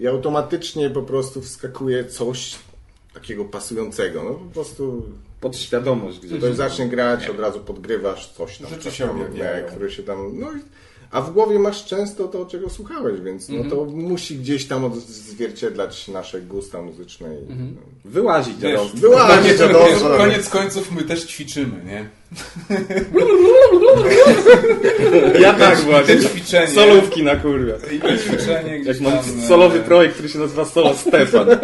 i 0.00 0.06
automatycznie 0.06 0.90
po 0.90 1.02
prostu 1.02 1.42
wskakuje 1.42 2.04
coś 2.04 2.56
takiego 3.14 3.44
pasującego, 3.44 4.22
no 4.24 4.30
po 4.34 4.44
prostu 4.54 5.02
Podświadomość 5.40 6.18
gdzieś. 6.20 6.38
ktoś 6.38 6.54
zacznie 6.54 6.88
grać, 6.88 7.28
od 7.28 7.40
razu 7.40 7.60
podgrywasz 7.60 8.32
coś 8.32 8.58
tam, 8.58 8.70
Rzeczy 8.70 8.90
się 8.90 9.06
tam, 9.06 9.20
objawiają. 9.22 9.66
które 9.66 9.90
się 9.90 10.02
tam, 10.02 10.40
no 10.40 10.52
i 10.52 10.60
a 11.10 11.20
w 11.20 11.32
głowie 11.32 11.58
masz 11.58 11.84
często 11.84 12.28
to, 12.28 12.46
czego 12.46 12.70
słuchałeś, 12.70 13.20
więc 13.20 13.48
no 13.48 13.70
to 13.70 13.84
musi 13.84 14.36
gdzieś 14.36 14.66
tam 14.66 14.84
odzwierciedlać 14.84 16.08
nasze 16.08 16.40
gusta 16.40 16.82
muzyczne. 16.82 17.28
I, 17.34 17.48
no. 17.48 17.80
Wyłazić 18.04 18.56
Wiesz. 18.58 18.92
Była 19.00 19.26
koniec, 19.26 19.46
wiecie, 19.46 19.68
wiesz, 19.68 20.02
koniec 20.02 20.48
końców 20.48 20.92
my 20.92 21.02
też 21.02 21.24
ćwiczymy, 21.24 21.84
nie? 21.84 22.08
Ja 25.40 25.54
tak 25.54 25.78
właśnie. 25.78 26.16
Te 26.16 26.22
ćwiczenie. 26.28 26.68
Solówki 26.68 27.22
na 27.22 27.36
kurwa. 27.36 27.72
I 27.92 28.18
ćwiczenie 28.18 28.70
Jak 28.72 28.82
gdzieś 28.82 29.00
mam 29.00 29.12
tam... 29.12 29.22
e, 29.44 29.48
solowy 29.48 29.80
projekt, 29.80 30.14
który 30.14 30.28
się 30.28 30.38
nazywa 30.38 30.64
Solo 30.64 30.94
Stefan. 30.94 31.48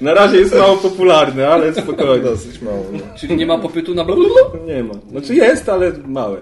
Na 0.00 0.14
razie 0.14 0.36
jest 0.36 0.54
mało 0.54 0.76
popularny, 0.76 1.48
ale 1.48 1.74
spokojnie. 1.74 2.24
Dosyć 2.24 2.62
mało. 2.62 2.86
No. 2.92 2.98
Czyli 3.18 3.36
nie 3.36 3.46
ma 3.46 3.58
popytu 3.58 3.94
na 3.94 4.04
blablabla? 4.04 4.60
Nie 4.66 4.82
ma. 4.84 4.94
Znaczy 5.10 5.34
jest, 5.34 5.68
ale 5.68 5.92
małe. 6.06 6.40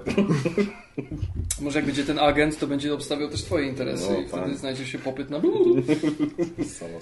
Może 1.60 1.78
jak 1.78 1.86
będzie 1.86 2.04
ten 2.04 2.18
agent, 2.18 2.58
to 2.58 2.66
będzie 2.66 2.94
obstawiał 2.94 3.28
też 3.28 3.42
twoje 3.42 3.68
interesy 3.68 4.06
No, 4.12 4.18
i 4.20 4.26
wtedy 4.28 4.42
fajnie. 4.42 4.56
znajdzie 4.56 4.86
się 4.86 4.98
popyt 4.98 5.30
na 5.30 5.38
blablabla. 5.40 5.94
Samo. 6.64 6.98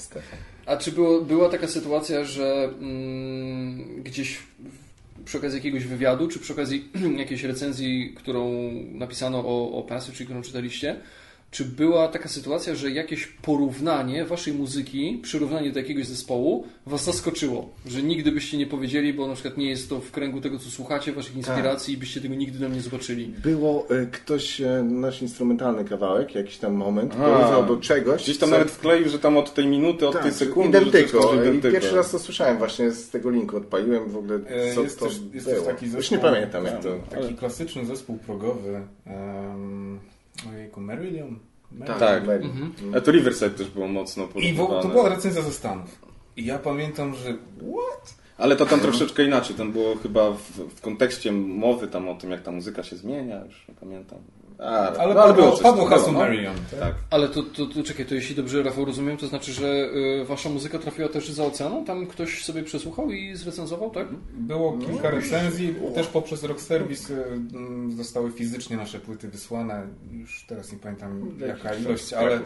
A 0.67 0.77
czy 0.77 0.93
było, 0.93 1.21
była 1.21 1.49
taka 1.49 1.69
sytuacja, 1.69 2.25
że 2.25 2.71
mm, 2.81 4.03
gdzieś 4.03 4.37
w- 4.37 5.25
przy 5.25 5.39
okazji 5.39 5.57
jakiegoś 5.59 5.85
wywiadu, 5.85 6.29
czy 6.29 6.39
przy 6.39 6.53
okazji 6.53 6.89
jakiejś 7.19 7.43
recenzji, 7.45 8.15
którą 8.17 8.53
napisano 8.93 9.39
o, 9.39 9.73
o 9.73 9.83
Passage, 9.83 10.17
czy 10.19 10.25
którą 10.25 10.43
czytaliście, 10.43 10.97
czy 11.51 11.65
była 11.65 12.09
taka 12.09 12.29
sytuacja, 12.29 12.75
że 12.75 12.91
jakieś 12.91 13.27
porównanie 13.27 14.25
waszej 14.25 14.55
muzyki, 14.55 15.21
przyrównanie 15.23 15.73
do 15.73 15.79
jakiegoś 15.79 16.07
zespołu 16.07 16.67
was 16.87 17.05
zaskoczyło? 17.05 17.69
Że 17.87 18.03
nigdy 18.03 18.33
byście 18.33 18.59
nie 18.59 18.67
powiedzieli, 18.67 19.15
bo 19.15 19.27
na 19.29 19.35
przykład 19.35 19.57
nie 19.57 19.71
jest 19.71 19.89
to 19.89 20.01
w 20.01 20.11
kręgu 20.11 20.41
tego, 20.41 20.59
co 20.59 20.71
słuchacie, 20.71 21.13
waszych 21.13 21.37
inspiracji 21.37 21.95
i 21.95 21.97
byście 21.97 22.21
tego 22.21 22.35
nigdy 22.35 22.61
nam 22.61 22.73
nie 22.75 22.81
zobaczyli. 22.81 23.27
Było 23.27 23.87
e, 23.91 24.07
ktoś, 24.07 24.61
e, 24.61 24.83
nasz 24.83 25.23
instrumentalny 25.23 25.85
kawałek, 25.85 26.35
jakiś 26.35 26.57
tam 26.57 26.73
moment, 26.75 27.15
porównał 27.15 27.67
do 27.67 27.77
czegoś. 27.77 28.23
Gdzieś 28.23 28.39
tam 28.39 28.49
co- 28.49 28.55
nawet 28.57 28.71
wkleił, 28.71 29.09
że 29.09 29.19
tam 29.19 29.37
od 29.37 29.55
tej 29.55 29.67
minuty, 29.67 30.07
od 30.09 30.13
tak, 30.13 30.23
tej 30.23 30.33
sekundy, 30.33 30.81
że 30.81 30.87
identyko. 30.87 31.35
identyko. 31.35 31.73
pierwszy 31.73 31.97
raz 31.97 32.11
to 32.11 32.19
słyszałem 32.19 32.59
właśnie 32.59 32.91
z 32.91 33.11
tego 33.11 33.31
linku, 33.31 33.57
odpaliłem 33.57 34.11
w 34.11 34.17
ogóle, 34.17 34.39
E, 34.47 34.75
co 34.75 34.83
jest 34.83 34.99
to 34.99 35.07
też, 35.07 35.15
jest 35.35 35.47
było. 35.47 35.57
też 35.59 35.67
taki 35.67 35.85
zespół, 35.87 35.99
Już 36.01 36.11
nie 36.11 36.19
pamiętam 36.19 36.65
jak 36.65 36.83
to... 36.83 36.89
Taki 37.11 37.35
klasyczny 37.35 37.87
zespół 37.87 38.19
progowy. 38.19 38.81
Um, 39.07 39.99
ojejku, 40.49 40.81
Marillion. 40.81 41.39
Tak. 41.87 41.99
tak. 41.99 42.23
Mhm. 42.29 42.95
A 42.97 43.01
to 43.01 43.13
Riverside 43.13 43.51
też 43.51 43.71
było 43.71 43.89
mocno 43.89 44.29
I 44.35 44.53
w, 44.53 44.57
to 44.57 44.89
była 44.89 45.09
recenzja 45.09 45.43
ze 45.43 45.53
Stanów. 45.53 45.99
I 46.37 46.45
ja 46.45 46.59
pamiętam, 46.59 47.15
że 47.15 47.33
what? 47.33 48.15
Ale 48.39 48.57
to 48.57 48.67
tam 48.67 48.81
troszeczkę 48.81 49.25
inaczej. 49.25 49.57
Tam 49.57 49.73
było 49.73 49.97
chyba 49.97 50.31
w, 50.31 50.41
w 50.77 50.81
kontekście 50.81 51.33
mowy 51.33 51.89
tam 51.89 52.09
o 52.09 52.15
tym, 52.15 52.31
jak 52.31 52.43
ta 52.43 52.51
muzyka 52.53 52.83
się 52.83 52.97
zmienia, 52.97 53.45
już 53.45 53.69
nie 53.69 53.75
pamiętam. 53.75 54.19
A, 54.61 54.93
Ale, 54.93 55.15
no, 55.15 55.23
padło, 55.23 55.51
coś 55.51 55.63
padło 55.63 55.87
hasło 55.87 56.13
no. 56.13 56.19
Marillion. 56.19 56.55
Tak? 56.71 56.81
Tak. 56.81 56.95
Ale 57.11 57.29
to, 57.29 57.43
to, 57.43 57.67
to 57.67 57.83
czekaj, 57.83 58.07
to 58.07 58.15
jeśli 58.15 58.35
dobrze 58.35 58.63
Rafał 58.63 58.85
rozumiem, 58.85 59.17
to 59.17 59.27
znaczy, 59.27 59.53
że 59.53 59.67
y, 59.67 60.25
wasza 60.25 60.49
muzyka 60.49 60.79
trafiła 60.79 61.09
też 61.09 61.31
za 61.31 61.45
oceaną? 61.45 61.85
Tam 61.85 62.07
ktoś 62.07 62.45
sobie 62.45 62.63
przesłuchał 62.63 63.11
i 63.11 63.37
zrecenzował, 63.37 63.91
tak? 63.91 64.09
Było 64.33 64.79
kilka 64.79 65.11
recenzji, 65.11 65.75
też 65.95 66.07
poprzez 66.07 66.45
Rock 66.45 66.61
Service 66.61 67.15
y, 67.15 67.25
mm, 67.55 67.93
zostały 67.93 68.33
fizycznie 68.33 68.77
nasze 68.77 68.99
płyty 68.99 69.29
wysłane. 69.29 69.87
Już 70.13 70.45
teraz 70.49 70.73
nie 70.73 70.79
pamiętam 70.79 71.39
jaka 71.47 71.75
ilość, 71.75 72.13
ale... 72.13 72.41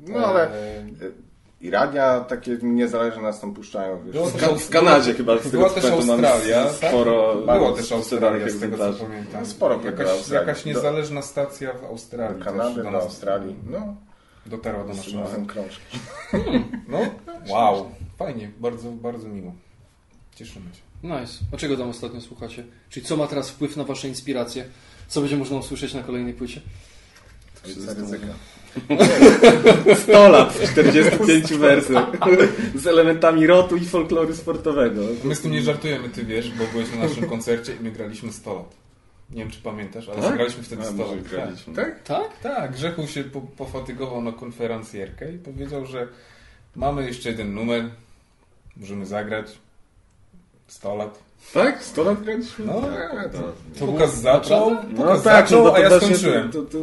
No 0.00 0.26
ale 0.26 0.48
e, 0.48 0.84
i 1.60 1.70
radia 1.70 2.20
takie 2.20 2.58
niezależne 2.62 3.22
nas 3.22 3.40
tam 3.40 3.54
puszczają. 3.54 4.02
Wiesz. 4.04 4.12
Było 4.12 4.26
W, 4.26 4.36
Ka- 4.36 4.54
w 4.54 4.68
Kanadzie 4.68 5.14
chyba. 5.14 5.38
Z 5.38 5.48
Była 5.48 5.68
tego, 5.68 5.74
też 5.80 5.84
co 5.84 5.90
pamiętam, 5.90 6.16
mamy 6.20 6.28
Australia, 6.28 6.64
tak? 6.64 6.90
Sporo, 6.90 7.34
Było 7.34 7.72
też 7.72 7.92
Australia, 7.92 8.48
z 8.50 8.60
tego 8.60 8.76
co 8.76 9.04
pamiętam. 9.04 9.40
No, 9.40 9.46
sporo 9.46 9.80
jakaś, 9.84 10.08
Australii. 10.08 10.48
jakaś 10.48 10.62
Do- 10.64 10.68
niezależna 10.68 11.22
stacja 11.22 11.72
w 11.72 11.84
Australii. 11.84 12.38
Do 12.38 12.44
też 12.44 12.52
Kanady, 12.54 12.82
do 12.82 12.90
nas 12.90 13.04
Australii. 13.04 13.56
No, 13.70 13.96
Dotarła 14.46 14.84
do 14.84 14.94
naszego. 14.94 15.20
razem 15.20 15.46
krążki. 15.46 15.98
No, 16.88 16.98
wow, 17.48 17.90
fajnie, 18.18 18.50
bardzo, 18.60 18.90
bardzo 18.90 19.28
miło. 19.28 19.52
Cieszymy 20.34 20.66
się. 20.74 20.80
Nice. 21.02 21.32
A 21.54 21.56
czego 21.56 21.76
tam 21.76 21.88
ostatnio 21.88 22.20
słuchacie? 22.20 22.64
Czyli 22.90 23.06
co 23.06 23.16
ma 23.16 23.26
teraz 23.26 23.50
wpływ 23.50 23.76
na 23.76 23.84
wasze 23.84 24.08
inspiracje? 24.08 24.64
Co 25.08 25.20
będzie 25.20 25.36
można 25.36 25.56
usłyszeć 25.56 25.94
na 25.94 26.02
kolejnej 26.02 26.34
płycie? 26.34 26.60
Ojca 27.66 27.94
ryzyka. 27.94 28.26
100 29.96 30.28
lat 30.28 30.52
w 30.52 30.72
45 30.72 31.52
wersach. 31.54 32.06
Z 32.74 32.86
elementami 32.86 33.46
rotu 33.46 33.76
i 33.76 33.84
folkloru 33.86 34.34
sportowego. 34.34 35.00
My 35.24 35.34
z 35.34 35.40
tym 35.40 35.52
nie 35.52 35.62
żartujemy, 35.62 36.08
ty 36.08 36.24
wiesz, 36.24 36.50
bo 36.50 36.64
byłeś 36.72 36.90
na 36.92 37.08
naszym 37.08 37.28
koncercie 37.28 37.72
i 37.80 37.84
my 37.84 37.90
graliśmy 37.90 38.32
100 38.32 38.54
lat. 38.54 38.74
Nie 39.30 39.38
wiem, 39.38 39.50
czy 39.50 39.60
pamiętasz, 39.62 40.08
ale 40.08 40.16
Tak? 40.16 40.24
zagraliśmy 40.30 40.62
wtedy 40.62 40.82
A, 40.82 40.84
100 40.84 40.94
może 40.96 41.16
lat. 41.16 41.24
graliśmy. 41.24 41.74
Tak? 41.74 42.02
Tak? 42.02 42.38
Tak, 42.42 42.72
Grzechu 42.72 43.06
się 43.06 43.24
po, 43.24 43.40
pofatygował 43.40 44.22
na 44.22 44.32
konferencjerkę 44.32 45.32
i 45.32 45.38
powiedział, 45.38 45.86
że 45.86 46.08
mamy 46.76 47.06
jeszcze 47.06 47.28
jeden 47.28 47.54
numer, 47.54 47.84
możemy 48.76 49.06
zagrać 49.06 49.46
100 50.66 50.94
lat. 50.96 51.18
Tak? 51.54 51.82
100 51.84 52.04
lat 52.04 52.22
graliśmy? 52.22 52.66
No, 52.66 52.80
Tak, 52.82 53.32
to- 53.32 53.52
To 53.80 53.86
Pokaz 53.92 54.10
było- 54.10 54.22
zaczął, 54.22 54.70
naprawdę? 54.70 54.96
pokaz 54.96 55.22
tak, 55.22 55.48
zaczął, 55.48 55.64
no 55.64 55.70
to 55.70 55.76
a 55.76 55.80
ja 55.80 56.00
skończyłem. 56.00 56.50
To, 56.50 56.62
to, 56.62 56.68
to... 56.70 56.78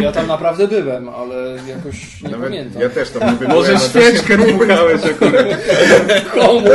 Ja 0.00 0.12
tam 0.12 0.26
naprawdę 0.26 0.68
byłem, 0.68 1.08
ale 1.08 1.58
jakoś 1.68 2.22
nie 2.22 2.28
Nawet 2.30 2.46
pamiętam. 2.48 2.82
ja 2.82 2.88
też 2.90 3.10
tam 3.10 3.30
nie 3.32 3.36
byłem. 3.36 3.52
Może 3.52 3.78
świeczkę 3.78 4.38
dmuchałeś 4.38 5.04
akurat. 5.04 5.46
Komu? 6.34 6.68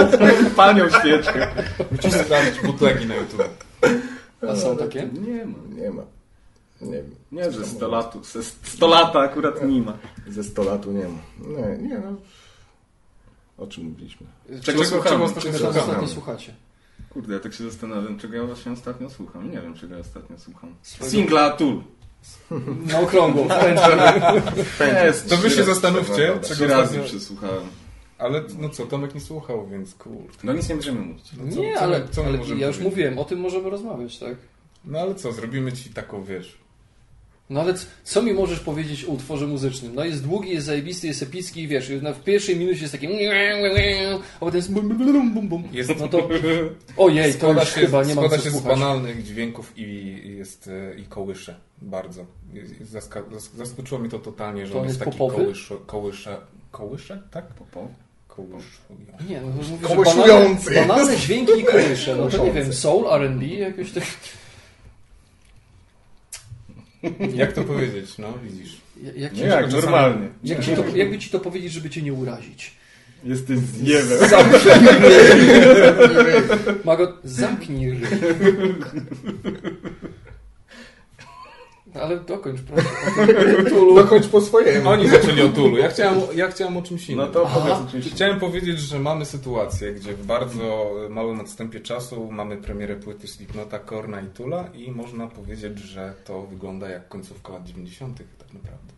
Panią 0.55 0.89
świeczkę. 0.89 1.47
Musisz 1.91 2.13
sprawdzić 2.13 2.61
butlegi 2.63 3.05
na 3.05 3.15
YouTube. 3.15 3.49
A 4.49 4.55
są 4.55 4.77
takie? 4.77 5.09
Nie 5.27 5.45
ma. 5.45 5.57
Nie 5.81 5.89
ma. 5.89 6.03
Nie 6.81 6.91
wiem. 6.91 7.15
Nie, 7.31 7.51
że 7.51 7.65
100 7.65 7.88
lat, 7.88 8.13
100 8.63 8.88
lata 8.88 9.19
akurat 9.19 9.67
nie 9.67 9.81
ma. 9.81 9.97
Ze 10.27 10.43
100 10.43 10.63
lat 10.63 10.86
nie 10.88 11.03
ma. 11.07 11.19
Nie, 11.57 11.77
nie 11.88 11.99
no. 11.99 12.13
O 13.57 13.67
czym 13.67 13.84
mówiliśmy? 13.84 14.27
Czego, 14.61 14.86
słuchamy? 14.86 15.09
czego 15.09 15.11
Czego 15.11 15.23
ostatnio, 15.25 15.57
słuchamy? 15.59 15.79
ostatnio 15.79 16.07
słuchacie? 16.07 16.53
Kurde, 17.14 17.34
ja 17.34 17.39
tak 17.39 17.53
się 17.53 17.64
zastanawiam, 17.64 18.20
czego 18.20 18.36
ja 18.36 18.43
właśnie 18.43 18.72
ostatnio 18.72 19.09
słucham. 19.09 19.51
Nie 19.51 19.61
wiem, 19.61 19.74
czego 19.74 19.93
ja 19.95 20.01
ostatnio 20.01 20.38
słucham. 20.39 20.76
Swojego- 20.82 21.11
Singla 21.18 21.49
Tool. 21.49 21.82
Na 22.88 22.99
okrągło. 22.99 23.47
Jest. 25.05 25.30
To 25.30 25.38
wy 25.38 25.49
się 25.49 25.64
zastanówcie, 25.64 26.39
czego 26.41 26.68
razy 26.68 26.84
ostatnio... 26.84 27.03
przesłuchałem. 27.03 27.64
Ale 28.18 28.43
no 28.59 28.70
co, 28.70 28.86
Tomek 28.86 29.16
nie 29.16 29.22
słuchał, 29.22 29.68
więc 29.68 29.95
kurde. 29.95 30.34
No 30.43 30.53
nic 30.53 30.70
nie 30.70 30.76
będziemy 30.76 31.01
mówić. 31.01 31.26
No 31.38 31.51
co- 31.55 31.59
Nie, 31.61 31.74
co- 31.74 31.80
ale, 31.82 32.07
co 32.11 32.26
ale 32.26 32.38
możemy 32.38 32.61
ja 32.61 32.68
już 32.68 32.80
mówiłem, 32.80 33.18
o 33.20 33.26
tym 33.26 33.39
możemy 33.39 33.70
rozmawiać, 33.70 34.20
tak? 34.20 34.36
No 34.86 34.99
ale 34.99 35.16
co, 35.16 35.32
zrobimy 35.32 35.72
ci 35.72 35.89
taką, 35.89 36.24
wiesz... 36.24 36.62
No 37.54 37.62
ale 37.62 37.74
co 38.04 38.22
mi 38.22 38.34
możesz 38.34 38.60
powiedzieć 38.60 39.06
o 39.06 39.08
utworze 39.08 39.47
muzycznym? 39.47 39.95
No 39.95 40.06
jest 40.06 40.24
długi, 40.24 40.49
jest 40.49 40.66
zajebisty, 40.66 41.08
jest 41.08 41.24
epicki 41.24 41.62
i 41.62 41.68
wiesz, 41.68 41.91
w 42.16 42.24
pierwszej 42.24 42.56
minucie 42.56 42.82
jest 42.82 42.91
taki 42.91 43.08
a 43.08 44.39
potem 44.39 44.56
jest 44.56 44.72
bum, 44.72 44.89
bum, 44.89 44.97
bum, 45.14 45.34
bum, 45.34 45.47
bum. 45.47 45.64
Jest, 45.72 45.91
No 45.99 46.08
to 46.08 46.30
ojej, 46.97 47.34
to 47.34 47.39
składa 47.39 47.62
już 47.62 47.74
się, 47.74 47.82
chyba 47.82 48.04
nie 48.04 48.16
mam 48.16 48.26
składa 48.26 48.43
co 48.43 48.49
się 48.49 48.58
z 48.58 48.62
banalnych 48.62 49.24
dźwięków 49.24 49.74
i 49.78 50.16
jest 50.38 50.68
e, 50.68 50.99
i 50.99 51.04
kołysze. 51.04 51.56
Bardzo. 51.82 52.26
Zaska 52.82 53.24
zaskoczyło 53.58 54.01
mnie 54.01 54.10
to 54.10 54.20
totalnie, 54.20 54.66
że 54.66 54.74
To 54.74 54.80
on 54.80 54.84
jest 54.84 54.95
jest 54.95 55.06
taki 55.06 55.18
popowy? 55.18 55.43
kołysze, 55.43 55.76
kołysze, 55.86 56.38
kołysze, 56.72 57.22
tak? 57.32 57.45
Popo. 57.45 57.88
Kołysz. 58.28 58.66
Nie, 59.30 59.41
no 59.41 59.47
mówię, 59.47 59.64
że 59.64 59.88
Kołyszujący. 59.88 60.66
banalne, 60.74 60.88
banalne 60.88 61.18
dźwięki 61.18 61.60
i 61.60 61.64
kołysze. 61.64 62.16
No 62.16 62.30
to 62.30 62.45
nie 62.45 62.51
wiem, 62.51 62.74
soul, 62.74 63.06
R&B, 63.14 63.45
jakoś 63.45 63.91
tak... 63.91 64.04
Jak 67.36 67.54
to 67.54 67.64
powiedzieć, 67.64 68.18
no 68.18 68.34
widzisz. 68.43 68.78
Jak, 69.16 69.34
Nie 69.34 69.39
ci, 69.39 69.45
jak, 69.47 69.72
normalnie. 69.72 70.28
jak 70.43 70.66
ci 70.66 70.72
to, 70.76 70.84
jakby 70.95 71.20
ci 71.20 71.30
to 71.30 71.39
powiedzieć, 71.39 71.72
żeby 71.72 71.89
cię 71.89 72.01
nie 72.01 72.14
urazić? 72.14 72.72
Jesteś 73.24 73.60
zjewem. 73.60 74.20
Mago, 76.86 77.18
zamknij 77.24 77.89
ryj. 77.89 77.99
Ale 82.01 82.19
dokończ, 82.19 82.61
proszę. 82.61 82.89
Dochodź 83.95 84.27
po 84.27 84.41
swojemu. 84.41 84.89
Oni 84.89 85.09
zaczęli 85.09 85.41
o 85.41 85.49
Tulu. 85.49 85.77
Ja 85.77 85.89
chciałem, 85.89 86.19
ja 86.35 86.47
chciałem 86.51 86.77
o 86.77 86.81
czymś 86.81 87.09
innym. 87.09 87.25
No 87.25 87.31
to 87.31 87.45
powiedz 87.53 87.77
oczywiście. 87.87 88.15
Chciałem 88.15 88.39
powiedzieć, 88.39 88.79
że 88.79 88.99
mamy 88.99 89.25
sytuację, 89.25 89.93
gdzie 89.93 90.13
w 90.13 90.25
bardzo 90.25 90.91
małym 91.09 91.39
odstępie 91.39 91.79
czasu 91.79 92.31
mamy 92.31 92.57
premierę 92.57 92.95
płyty 92.95 93.27
Slipknota, 93.27 93.79
Korna 93.79 94.21
i 94.21 94.27
Tula 94.27 94.67
i 94.73 94.91
można 94.91 95.27
powiedzieć, 95.27 95.79
że 95.79 96.13
to 96.25 96.41
wygląda 96.41 96.89
jak 96.89 97.07
końcówka 97.09 97.53
lat 97.53 97.63
90. 97.63 98.17
tak 98.17 98.53
naprawdę. 98.53 98.93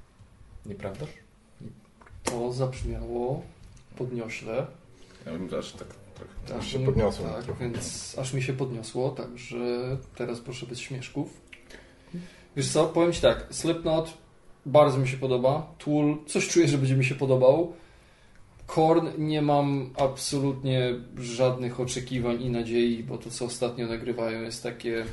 Nieprawdaż? 0.66 1.10
To 2.24 2.54
zabrzmiało 2.54 3.42
podniośle. 3.98 4.66
Ja 5.26 5.32
bym 5.32 5.60
aż 5.60 5.72
tak 5.72 5.88
trochę. 6.16 6.60
Aż 6.60 6.68
się 6.68 6.80
podniosło 6.80 7.28
Tak, 7.30 7.44
trochę. 7.44 7.60
więc 7.70 8.16
aż 8.20 8.34
mi 8.34 8.42
się 8.44 8.54
podniosło, 8.54 9.10
także 9.10 9.58
teraz 10.16 10.40
proszę 10.40 10.66
bez 10.66 10.80
śmieszków. 10.80 11.30
Wiesz 12.58 12.68
co, 12.68 12.86
powiem 12.86 13.14
Ci 13.14 13.22
tak, 13.22 13.48
Slipknot 13.52 14.26
bardzo 14.66 14.98
mi 14.98 15.08
się 15.08 15.18
podoba, 15.18 15.74
Tool 15.78 16.18
coś 16.28 16.48
czuję, 16.48 16.68
że 16.68 16.78
będzie 16.78 16.96
mi 16.96 17.06
się 17.06 17.16
podobał. 17.16 17.74
Korn 18.68 19.08
nie 19.18 19.42
mam 19.42 19.90
absolutnie 19.98 20.94
żadnych 21.18 21.80
oczekiwań 21.80 22.42
i 22.42 22.50
nadziei, 22.50 23.04
bo 23.04 23.18
to 23.18 23.30
co 23.30 23.46
ostatnio 23.46 23.88
nagrywają 23.88 24.42
jest 24.42 24.64
takie... 24.64 25.06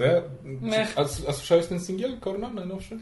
Ja, 0.00 0.22
Mech. 0.60 0.98
a, 0.98 1.00
a 1.02 1.32
słyszałeś 1.32 1.66
ten 1.66 1.80
singiel 1.80 2.20
Korna 2.20 2.50
najnowszy? 2.50 2.98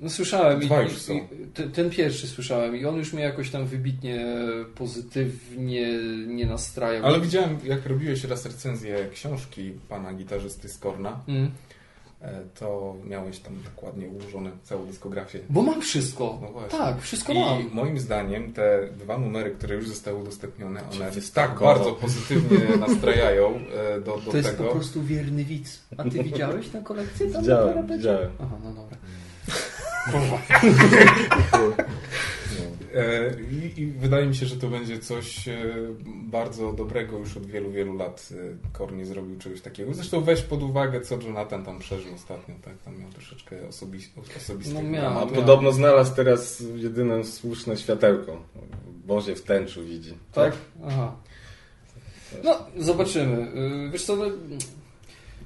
No 0.00 0.10
słyszałem 0.10 0.62
i, 0.62 0.66
Dwa 0.66 0.82
już 0.82 0.98
są. 0.98 1.14
i 1.14 1.22
ten, 1.54 1.72
ten 1.72 1.90
pierwszy 1.90 2.26
słyszałem 2.26 2.76
i 2.76 2.84
on 2.84 2.96
już 2.96 3.12
mnie 3.12 3.22
jakoś 3.22 3.50
tam 3.50 3.66
wybitnie 3.66 4.26
pozytywnie 4.74 5.98
nie 6.26 6.46
nastrajał. 6.46 7.06
Ale 7.06 7.20
widziałem, 7.20 7.58
jak 7.64 7.86
robiłeś 7.86 8.24
raz 8.24 8.46
recenzję 8.46 9.08
książki 9.12 9.72
pana 9.88 10.14
gitarzysty 10.14 10.68
z 10.68 10.78
Korna 10.78 11.20
Mm. 11.28 11.50
E, 12.22 12.40
to 12.58 12.94
miałeś 13.04 13.38
tam 13.38 13.62
dokładnie 13.62 14.08
ułożone 14.08 14.50
całą 14.64 14.86
dyskografię. 14.86 15.38
Bo 15.50 15.62
mam 15.62 15.80
wszystko. 15.80 16.38
No 16.42 16.48
właśnie. 16.48 16.78
tak, 16.78 17.00
wszystko 17.00 17.32
I 17.32 17.38
mam. 17.38 17.70
moim 17.72 17.98
zdaniem 17.98 18.52
te 18.52 18.88
dwa 18.98 19.18
numery, 19.18 19.50
które 19.50 19.74
już 19.74 19.88
zostały 19.88 20.18
udostępnione, 20.18 20.80
one 20.92 21.12
Czyli 21.12 21.26
tak 21.34 21.58
bardzo 21.60 21.92
pozytywnie 21.92 22.58
nastrajają 22.86 23.60
e, 23.96 24.00
do, 24.00 24.16
do 24.18 24.30
To 24.30 24.36
jest 24.36 24.50
tego. 24.50 24.64
po 24.64 24.70
prostu 24.74 25.02
wierny 25.02 25.44
widz. 25.44 25.80
A 25.96 26.02
ty 26.02 26.22
widziałeś 26.24 26.68
tę 26.68 26.82
kolekcję? 26.84 27.30
Tam 27.30 27.42
Widziałem, 27.42 27.86
widziałem. 27.86 28.30
Aha, 28.40 28.56
no 28.64 28.70
dobra. 28.72 28.96
I, 33.76 33.80
I 33.80 33.86
wydaje 33.86 34.26
mi 34.26 34.36
się, 34.36 34.46
że 34.46 34.56
to 34.56 34.68
będzie 34.68 34.98
coś 34.98 35.48
e, 35.48 35.56
bardzo 36.06 36.72
dobrego 36.72 37.18
już 37.18 37.36
od 37.36 37.46
wielu, 37.46 37.70
wielu 37.70 37.96
lat. 37.96 38.28
e, 38.32 38.36
Kor 38.72 38.92
nie 38.92 39.06
zrobił 39.06 39.38
czegoś 39.38 39.60
takiego. 39.60 39.94
Zresztą 39.94 40.20
weź 40.20 40.42
pod 40.42 40.62
uwagę, 40.62 41.00
co 41.00 41.18
Jonathan 41.22 41.64
tam 41.64 41.78
przeżył 41.78 42.14
ostatnio. 42.14 42.54
Tak? 42.64 42.78
Tam 42.78 42.98
miał 43.00 43.10
troszeczkę 43.10 43.68
osobis 43.68 44.08
osobistych 44.36 44.74
No 44.74 44.82
miał. 44.82 45.06
A 45.06 45.10
dramatów. 45.10 45.36
podobno 45.36 45.72
znalazł 45.72 46.16
teraz 46.16 46.62
jedyne 46.76 47.24
słuszne 47.24 47.76
światełko. 47.76 48.42
Boże 49.06 49.34
w 49.34 49.42
tęczu 49.42 49.84
widzi. 49.84 50.14
Tak? 50.32 50.52
Aha. 50.86 51.16
No, 52.44 52.58
zobaczymy. 52.78 53.52
Y, 53.86 53.90
Wiesz 53.90 54.04
co, 54.04 54.16
no, 54.16 54.24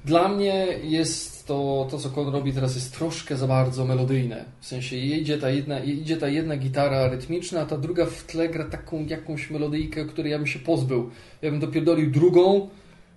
dla 0.05 0.27
mnie 0.27 0.67
jest 0.83 1.32
to, 1.45 1.87
to 1.91 1.97
co 1.97 2.09
Kon 2.09 2.29
robi 2.29 2.53
teraz 2.53 2.75
jest 2.75 2.93
troszkę 2.93 3.37
za 3.37 3.47
bardzo 3.47 3.85
melodyjne. 3.85 4.45
W 4.59 4.65
sensie 4.65 4.95
idzie 4.95 5.37
ta 5.37 5.49
jedna, 5.49 5.79
idzie 5.79 6.17
ta 6.17 6.27
jedna 6.27 6.57
gitara 6.57 7.07
rytmiczna, 7.07 7.61
a 7.61 7.65
ta 7.65 7.77
druga 7.77 8.05
w 8.05 8.23
tle 8.23 8.49
gra 8.49 8.65
taką 8.65 9.05
jakąś 9.05 9.49
melodyjkę, 9.49 10.05
której 10.05 10.31
ja 10.31 10.37
bym 10.37 10.47
się 10.47 10.59
pozbył. 10.59 11.09
Ja 11.41 11.51
bym 11.51 11.59
dopierdolił 11.59 12.11
drugą, 12.11 12.69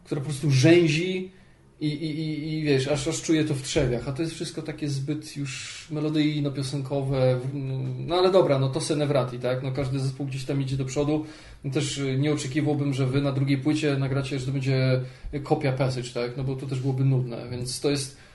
która 0.04 0.20
po 0.20 0.24
prostu 0.24 0.50
rzęzi 0.50 1.30
i, 1.80 1.86
i, 1.86 2.20
i, 2.20 2.58
i 2.58 2.62
wiesz, 2.62 2.88
aż, 2.88 3.08
aż 3.08 3.22
czuję 3.22 3.44
to 3.44 3.54
w 3.54 3.62
trzewiach. 3.62 4.08
A 4.08 4.12
to 4.12 4.22
jest 4.22 4.34
wszystko 4.34 4.62
takie 4.62 4.88
zbyt 4.88 5.36
już 5.36 5.86
melodyjno-piosenkowe. 5.90 7.38
No 7.98 8.16
ale 8.16 8.30
dobra, 8.30 8.58
no 8.58 8.68
to 8.68 8.80
Senevrati, 8.80 9.38
tak? 9.38 9.62
No 9.62 9.72
każdy 9.72 9.98
zespół 10.00 10.26
gdzieś 10.26 10.44
tam 10.44 10.62
idzie 10.62 10.76
do 10.76 10.84
przodu. 10.84 11.24
Też 11.72 11.98
y, 11.98 12.18
nie 12.18 12.32
oczekiwałbym, 12.32 12.94
że 12.94 13.06
wy 13.06 13.22
na 13.22 13.32
drugiej 13.32 13.58
płycie 13.58 13.96
nagracie, 13.96 14.38
że 14.38 14.46
to 14.46 14.52
będzie 14.52 15.00
kopia 15.42 15.72
passage, 15.72 16.08
tak? 16.14 16.36
No 16.36 16.44
bo 16.44 16.56
to 16.56 16.66
też 16.66 16.80
byłoby 16.80 17.04
nudne, 17.04 17.46
więc 17.50 17.80
to 17.80 17.90
jest... 17.90 18.25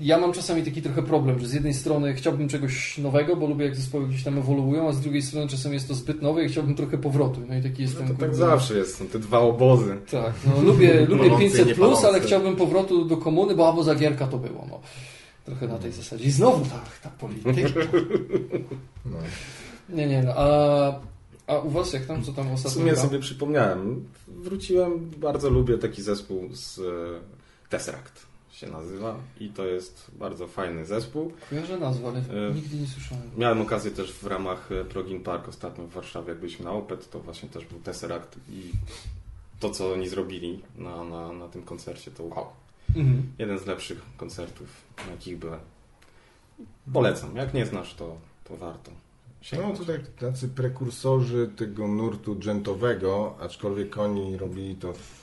Ja 0.00 0.18
mam 0.18 0.32
czasami 0.32 0.62
taki 0.62 0.82
trochę 0.82 1.02
problem, 1.02 1.38
że 1.38 1.48
z 1.48 1.52
jednej 1.52 1.74
strony 1.74 2.14
chciałbym 2.14 2.48
czegoś 2.48 2.98
nowego, 2.98 3.36
bo 3.36 3.46
lubię 3.46 3.64
jak 3.64 3.76
zespoły 3.76 4.08
gdzieś 4.08 4.24
tam 4.24 4.38
ewoluują, 4.38 4.88
a 4.88 4.92
z 4.92 5.00
drugiej 5.00 5.22
strony 5.22 5.48
czasem 5.48 5.72
jest 5.72 5.88
to 5.88 5.94
zbyt 5.94 6.22
nowe 6.22 6.44
i 6.44 6.48
chciałbym 6.48 6.74
trochę 6.74 6.98
powrotu. 6.98 7.40
No 7.48 7.54
i 7.56 7.62
taki 7.62 7.82
jestem... 7.82 8.08
To 8.08 8.14
tak 8.14 8.34
zawsze 8.34 8.78
jest, 8.78 8.96
są 8.96 9.06
te 9.06 9.18
dwa 9.18 9.38
obozy. 9.38 9.96
tak, 10.10 10.32
no 10.46 10.62
lubię, 10.62 11.00
lubię 11.08 11.30
Palący 11.30 11.44
i 11.46 11.64
500 11.64 11.74
plus, 11.76 12.04
ale 12.04 12.20
chciałbym 12.20 12.56
powrotu 12.56 13.04
do 13.04 13.16
komuny, 13.16 13.54
bo 13.54 13.68
albo 13.68 13.82
zagierka 13.82 14.26
to 14.26 14.38
było, 14.38 14.66
no. 14.70 14.80
Trochę 15.44 15.68
na 15.68 15.78
tej 15.78 15.92
zasadzie. 15.92 16.24
I 16.24 16.30
znowu 16.30 16.64
tak, 16.64 16.98
ta 17.02 17.10
polityka. 17.10 17.80
No. 19.04 19.16
Nie, 19.88 20.06
nie, 20.06 20.22
no, 20.22 20.32
a, 20.36 21.00
a 21.46 21.58
u 21.58 21.70
was 21.70 21.92
jak 21.92 22.06
tam, 22.06 22.22
co 22.22 22.32
tam 22.32 22.48
W 22.48 22.52
ostatnio 22.52 22.70
sumie 22.80 22.92
gra? 22.92 23.02
sobie 23.02 23.18
przypomniałem. 23.18 24.04
Wróciłem, 24.28 25.10
bardzo 25.16 25.50
lubię 25.50 25.78
taki 25.78 26.02
zespół 26.02 26.48
z 26.52 26.78
e, 26.78 26.82
Tesseract 27.68 28.26
się 28.52 28.66
nazywa 28.66 29.16
i 29.40 29.48
to 29.48 29.66
jest 29.66 30.10
bardzo 30.18 30.46
fajny 30.46 30.86
zespół. 30.86 31.32
Kojarzę 31.50 31.78
nazwę, 31.78 32.08
ale 32.08 32.48
E, 32.48 32.54
nigdy 32.54 32.76
nie 32.76 32.86
słyszałem. 32.86 33.30
Miałem 33.36 33.60
okazję 33.60 33.90
też 33.90 34.12
w 34.12 34.26
ramach 34.26 34.72
e, 34.72 34.84
Progin 34.84 35.22
Park 35.22 35.48
ostatnio 35.48 35.86
w 35.86 35.90
Warszawie, 35.90 36.28
jak 36.28 36.38
byliśmy 36.38 36.64
na 36.64 36.72
Opet, 36.72 37.10
to 37.10 37.20
właśnie 37.20 37.48
też 37.48 37.64
był 37.64 37.80
Tesseract 37.80 38.36
i 38.50 38.72
to, 39.60 39.70
co 39.70 39.92
oni 39.92 40.08
zrobili 40.08 40.62
na, 40.78 41.04
na, 41.04 41.32
na 41.32 41.48
tym 41.48 41.62
koncercie, 41.62 42.10
to 42.10 42.22
wow. 42.22 42.46
Mhm. 42.96 43.32
Jeden 43.38 43.58
z 43.58 43.66
lepszych 43.66 44.02
koncertów, 44.16 44.68
na 45.06 45.12
jakich 45.12 45.38
byłem. 45.38 45.60
Polecam. 46.92 47.36
Jak 47.36 47.54
nie 47.54 47.66
znasz, 47.66 47.94
to, 47.94 48.16
to 48.44 48.56
warto. 48.56 48.90
No 48.90 49.46
sięgnąć. 49.46 49.78
tutaj 49.78 50.00
tacy 50.20 50.48
prekursorzy 50.48 51.50
tego 51.56 51.88
nurtu 51.88 52.36
dżentowego, 52.36 53.36
aczkolwiek 53.40 53.98
oni 53.98 54.36
robili 54.36 54.74
to 54.74 54.92
w, 54.92 55.19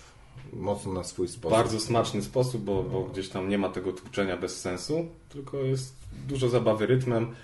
mocno 0.54 0.94
na 0.94 1.04
swój 1.04 1.28
sposób. 1.28 1.58
Bardzo 1.58 1.80
smaczny 1.80 2.22
sposób, 2.22 2.64
bo, 2.64 2.84
bo 2.84 3.04
gdzieś 3.04 3.30
tam 3.30 3.50
nie 3.50 3.58
ma 3.58 3.70
tego 3.70 3.94
tłuczenia 3.94 4.38
bez 4.38 4.62
sensu, 4.62 5.08
tylko 5.30 5.58
jest 5.58 5.96
dużo 6.28 6.50
zabawy 6.50 6.86
rytmem, 6.86 7.36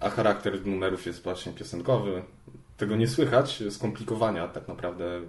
a 0.00 0.10
charakter 0.10 0.66
numerów 0.66 1.06
jest 1.06 1.22
właśnie 1.22 1.52
piosenkowy. 1.52 2.22
Tego 2.76 2.96
nie 2.96 3.08
słychać, 3.08 3.62
skomplikowania 3.70 4.48
tak 4.48 4.68
naprawdę 4.68 5.20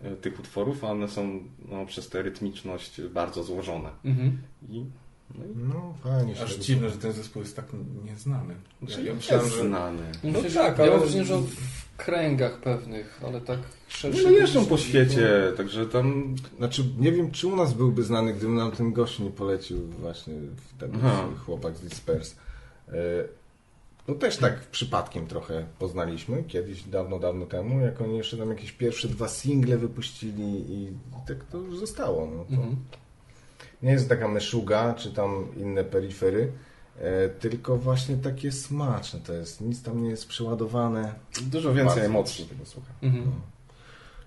e, 0.00 0.16
tych 0.16 0.40
utworów, 0.40 0.84
a 0.84 0.90
one 0.90 1.08
są 1.08 1.40
no, 1.68 1.86
przez 1.86 2.08
tę 2.08 2.22
rytmiczność 2.22 3.00
bardzo 3.02 3.44
złożone. 3.44 3.90
Mhm. 4.04 4.38
I, 4.68 4.84
no 5.34 5.44
i 5.44 5.48
No 5.56 5.94
fajnie 6.02 6.36
się 6.36 6.42
Aż 6.42 6.56
dziwne, 6.56 6.90
że 6.90 6.96
ten 6.96 7.12
zespół 7.12 7.42
jest 7.42 7.56
tak 7.56 7.66
nieznany. 8.04 8.54
Ja, 8.54 8.88
Znaczy, 8.88 9.04
ja 9.04 9.14
myślałem, 9.14 9.44
jest 9.44 9.56
że... 9.56 9.68
znany. 9.68 10.02
No 10.24 10.40
że, 10.40 10.50
tak, 10.50 10.78
ja 10.78 10.84
ale- 10.84 10.90
mam 10.90 11.00
wrażenie, 11.00 11.24
że 11.24 11.38
w 11.38 11.96
kręgach 11.96 12.60
pewnych, 12.60 13.20
ale 13.26 13.40
tak 13.40 13.58
szerszy. 13.92 14.22
No 14.24 14.30
jeżdżą 14.30 14.66
po 14.66 14.78
świecie, 14.78 15.52
także 15.56 15.86
tam 15.86 16.34
Znaczy, 16.58 16.84
nie 16.98 17.12
wiem, 17.12 17.30
czy 17.30 17.46
u 17.46 17.56
nas 17.56 17.74
byłby 17.74 18.02
znany, 18.04 18.34
gdyby 18.34 18.52
nam 18.52 18.70
ten 18.72 18.92
gość 18.92 19.18
nie 19.18 19.30
polecił 19.30 19.86
właśnie 19.86 20.34
ten 20.78 20.92
chłopak 21.46 21.76
z 21.76 21.80
Disperse. 21.80 22.34
E, 22.88 22.92
No 24.08 24.14
też 24.14 24.36
tak 24.36 24.60
przypadkiem 24.60 25.26
trochę 25.26 25.66
poznaliśmy, 25.78 26.42
kiedyś, 26.44 26.82
dawno, 26.82 27.18
dawno 27.18 27.46
temu, 27.46 27.80
jak 27.80 28.00
oni 28.00 28.16
jeszcze 28.16 28.36
tam 28.36 28.50
jakieś 28.50 28.72
pierwsze 28.72 29.08
dwa 29.08 29.28
single 29.28 29.78
wypuścili 29.78 30.64
i 30.74 30.92
tak 31.26 31.44
to 31.44 31.58
już 31.58 31.78
zostało. 31.78 32.26
No 32.36 32.44
to 32.44 32.50
Mhm. 32.62 32.76
Nie 33.82 33.92
jest 33.92 34.08
taka 34.08 34.28
meszuga, 34.28 34.94
czy 34.94 35.12
tam 35.12 35.46
inne 35.56 35.84
peryfery, 35.84 36.52
e, 37.00 37.28
tylko 37.28 37.76
właśnie 37.76 38.16
takie 38.16 38.52
smaczne 38.52 39.20
to 39.20 39.32
jest. 39.32 39.60
Nic 39.60 39.82
tam 39.82 40.02
nie 40.04 40.10
jest 40.10 40.26
przeładowane. 40.28 41.14
dużo 41.42 41.68
więcej 41.74 41.86
Bardzo 41.96 42.00
emocji. 42.00 42.44
tego 42.44 42.66
słucha. 42.66 42.90
Mhm. 43.02 43.24
No 43.24 43.32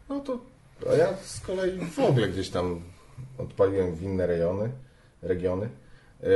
to 0.07 0.39
a 0.91 0.95
ja 0.95 1.07
z 1.23 1.39
kolei 1.39 1.79
w 1.79 1.99
ogóle 1.99 2.27
gdzieś 2.29 2.49
tam 2.49 2.81
odpaliłem 3.37 3.95
w 3.95 4.03
inne 4.03 4.27
rejony, 4.27 4.69
regiony. 5.21 5.69
E, 6.23 6.27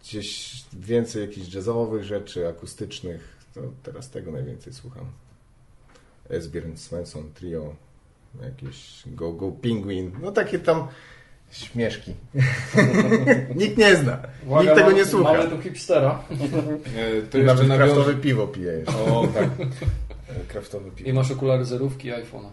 Gdzieś 0.00 0.52
więcej 0.72 1.22
jakichś 1.22 1.54
jazzowych 1.54 2.04
rzeczy, 2.04 2.48
akustycznych. 2.48 3.36
To 3.54 3.60
teraz 3.82 4.10
tego 4.10 4.30
najwięcej 4.32 4.72
słucham. 4.72 5.04
Esbjörn 6.30 6.76
Svensson, 6.76 7.32
Trio, 7.34 7.74
jakieś 8.42 9.02
Go 9.06 9.32
Go 9.32 9.52
Penguin. 9.52 10.10
No 10.22 10.32
takie 10.32 10.58
tam 10.58 10.88
śmieszki. 11.50 12.14
Nikt 13.56 13.78
nie 13.78 13.96
zna. 13.96 14.18
Nikt 14.60 14.74
tego 14.74 14.92
nie 14.92 15.04
słucha. 15.06 15.32
Mamy 15.32 15.50
tu 15.50 15.60
hipstera. 15.62 16.24
E, 16.96 17.22
To 17.22 17.38
jeszcze 17.38 17.54
nawet 17.64 17.66
kraftowe 17.78 18.00
nawiążę... 18.00 18.14
piwo 18.14 18.46
pijesz. 18.46 18.88
O, 18.88 19.26
tak. 19.34 19.44
E, 20.30 20.44
Kraftowe 20.48 20.88
I 20.88 20.90
piwo. 20.90 21.12
masz 21.12 21.30
okulary 21.30 21.64
zerówki 21.64 22.08
i 22.08 22.12
iPhone'a. 22.12 22.48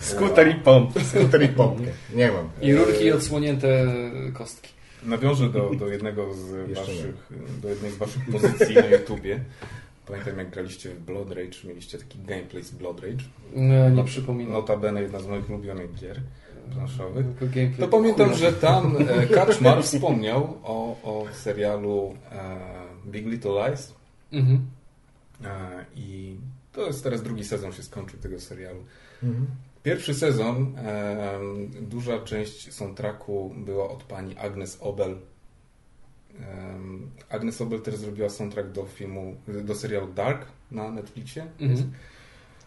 Skuter 0.00 0.48
i 0.48 0.54
pomp. 0.54 1.02
Skuter 1.02 1.42
i 1.42 1.48
pompkę. 1.48 1.90
Nie 2.14 2.32
mam. 2.32 2.48
I 2.62 2.74
rurki 2.74 3.04
i 3.04 3.12
odsłonięte 3.12 3.86
kostki. 4.34 4.68
Nawiążę 5.02 5.48
do, 5.48 5.70
do 5.70 5.88
jednego 5.88 6.34
z 6.34 6.68
Jeszcze 6.68 6.92
nie. 6.92 6.96
waszych, 6.98 7.14
do 7.62 7.68
jednej 7.68 7.90
z 7.90 7.96
waszych 7.96 8.22
pozycji 8.32 8.74
na 8.74 8.86
YouTubie. 8.86 9.40
Pamiętam 10.06 10.38
jak 10.38 10.50
graliście 10.50 10.90
w 10.90 11.00
Blood 11.00 11.28
Rage, 11.30 11.58
mieliście 11.64 11.98
taki 11.98 12.18
gameplay 12.18 12.64
z 12.64 12.70
Blood 12.70 13.00
Rage. 13.00 13.24
Nie, 13.56 13.90
nie 13.90 14.04
przypominam. 14.04 14.52
Notabene 14.52 15.02
jedna 15.02 15.20
z 15.20 15.26
moich 15.26 15.50
ulubionych 15.50 15.94
gier 15.94 16.20
planszowych. 16.74 17.26
To 17.80 17.88
pamiętam, 17.88 18.34
że 18.34 18.52
tam 18.52 18.96
e, 19.08 19.26
Kaczmar 19.26 19.82
wspomniał 19.82 20.58
o, 20.62 20.96
o 21.02 21.24
serialu 21.32 22.14
e, 22.32 22.56
Big 23.06 23.26
Little 23.26 23.68
Lies 23.68 23.94
Mhm. 24.32 24.66
e, 25.44 25.84
i 25.96 26.36
to 26.72 26.86
jest 26.86 27.02
teraz 27.04 27.22
drugi 27.22 27.44
sezon 27.44 27.72
się 27.72 27.82
skończył 27.82 28.18
tego 28.18 28.40
serialu. 28.40 28.84
Mhm. 29.22 29.46
Pierwszy 29.82 30.14
sezon, 30.14 30.74
e, 30.78 31.38
duża 31.80 32.18
część 32.18 32.72
soundtracku 32.72 33.54
była 33.56 33.90
od 33.90 34.02
pani 34.02 34.36
Agnes 34.36 34.78
Obel. 34.80 35.16
Em, 36.40 37.10
Agnes 37.30 37.60
Obel 37.60 37.80
też 37.80 37.96
zrobiła 37.96 38.28
soundtrack 38.28 38.68
do 38.72 38.84
filmu, 38.84 39.36
do 39.64 39.74
serialu 39.74 40.12
Dark 40.12 40.46
na 40.70 40.90
Netflixie. 40.90 41.46
Mhm. 41.60 41.92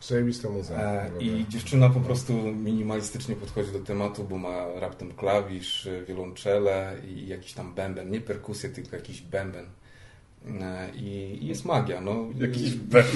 Zajebista 0.02 0.50
muza. 0.50 0.76
E, 0.76 1.12
I 1.20 1.46
dziewczyna 1.50 1.90
po 1.90 2.00
prostu 2.00 2.34
minimalistycznie 2.52 3.36
podchodzi 3.36 3.72
do 3.72 3.80
tematu, 3.80 4.24
bo 4.24 4.38
ma 4.38 4.66
raptem 4.76 5.12
klawisz, 5.14 5.88
e, 5.88 6.06
wiolonczele 6.06 6.98
i 7.08 7.28
jakiś 7.28 7.54
tam 7.54 7.74
bęben. 7.74 8.12
Nie 8.12 8.22
perkusję, 8.22 8.70
tylko 8.70 8.96
jakiś 8.96 9.22
bęben. 9.22 9.66
E, 10.48 10.90
I, 10.96 11.38
i 11.42 11.48
jest 11.48 11.66
magia. 11.66 12.02
No. 12.02 12.26
Jakiś 12.40 12.74
bęben. 12.76 13.12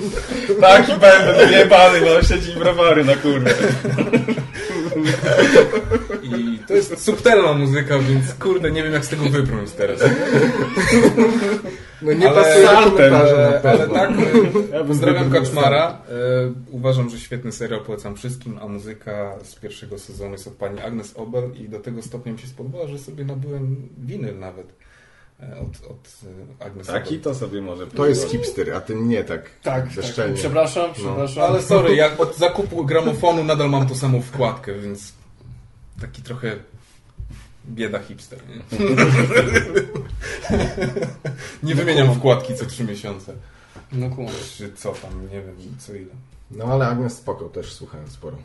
Taki 0.60 0.92
bęben 0.92 1.48
wyjebany, 1.48 2.00
bo 2.00 2.22
siedzi 2.22 2.52
browary 2.52 3.04
na 3.04 3.16
kurwę. 3.16 3.54
I 6.22 6.58
to 6.68 6.74
jest 6.74 7.04
subtelna 7.04 7.52
muzyka, 7.52 7.98
więc 7.98 8.34
kurde, 8.34 8.70
nie 8.70 8.82
wiem 8.82 8.92
jak 8.92 9.04
z 9.04 9.08
tego 9.08 9.24
wybrnąć 9.24 9.70
teraz. 9.70 10.00
No 12.02 12.12
nie 12.12 12.30
ale, 12.30 12.42
pasuje 12.42 12.70
ale, 12.70 13.10
na 13.10 13.18
ale, 13.18 13.88
tak, 13.88 14.10
Ja 14.72 14.78
bym 14.78 14.86
pozdrawiam 14.86 15.30
Kaczmara. 15.30 15.98
E, 16.08 16.52
uważam, 16.70 17.10
że 17.10 17.20
świetny 17.20 17.52
serial, 17.52 17.80
polecam 17.80 18.16
wszystkim, 18.16 18.58
a 18.62 18.68
muzyka 18.68 19.34
z 19.42 19.54
pierwszego 19.54 19.98
sezonu 19.98 20.32
jest 20.32 20.46
od 20.46 20.54
pani 20.54 20.80
Agnes 20.80 21.16
Obel 21.16 21.50
i 21.54 21.68
do 21.68 21.80
tego 21.80 22.02
stopnia 22.02 22.32
mi 22.32 22.38
się 22.38 22.46
spodobała, 22.46 22.86
że 22.86 22.98
sobie 22.98 23.24
nabyłem 23.24 23.88
winyl 23.98 24.38
nawet 24.38 24.66
e, 24.68 24.91
od, 25.50 25.90
od 25.90 26.08
e, 26.60 26.64
Agnes 26.64 26.86
Taki 26.86 27.18
to 27.18 27.34
sobie 27.34 27.60
może 27.62 27.86
To 27.86 28.06
jest 28.06 28.28
hipster, 28.28 28.74
a 28.74 28.80
ten 28.80 29.08
nie 29.08 29.24
tak 29.24 29.50
Tak, 29.62 29.84
tak. 30.16 30.34
Przepraszam, 30.34 30.92
przepraszam. 30.94 31.44
Ale 31.44 31.62
sorry, 31.62 31.94
jak 31.96 32.20
od 32.20 32.36
zakupu 32.36 32.84
gramofonu 32.84 33.44
nadal 33.44 33.70
mam 33.70 33.86
tą 33.88 33.94
samą 33.94 34.22
wkładkę, 34.22 34.74
więc 34.74 35.12
taki 36.00 36.22
trochę 36.22 36.56
bieda 37.68 37.98
hipster. 37.98 38.38
Nie, 38.48 38.84
nie 41.68 41.74
wymieniam 41.74 42.14
wkładki 42.14 42.54
co 42.54 42.66
trzy 42.66 42.84
miesiące. 42.84 43.34
No 43.92 44.10
kumam. 44.10 44.32
Czy 44.56 44.72
co 44.72 44.92
tam, 44.92 45.22
nie 45.22 45.42
wiem, 45.42 45.56
co 45.78 45.94
ile. 45.94 46.14
No 46.50 46.64
ale 46.64 46.86
Agnes 46.86 47.16
spoko, 47.16 47.44
też 47.44 47.72
słuchałem 47.72 48.10
sporo. 48.10 48.36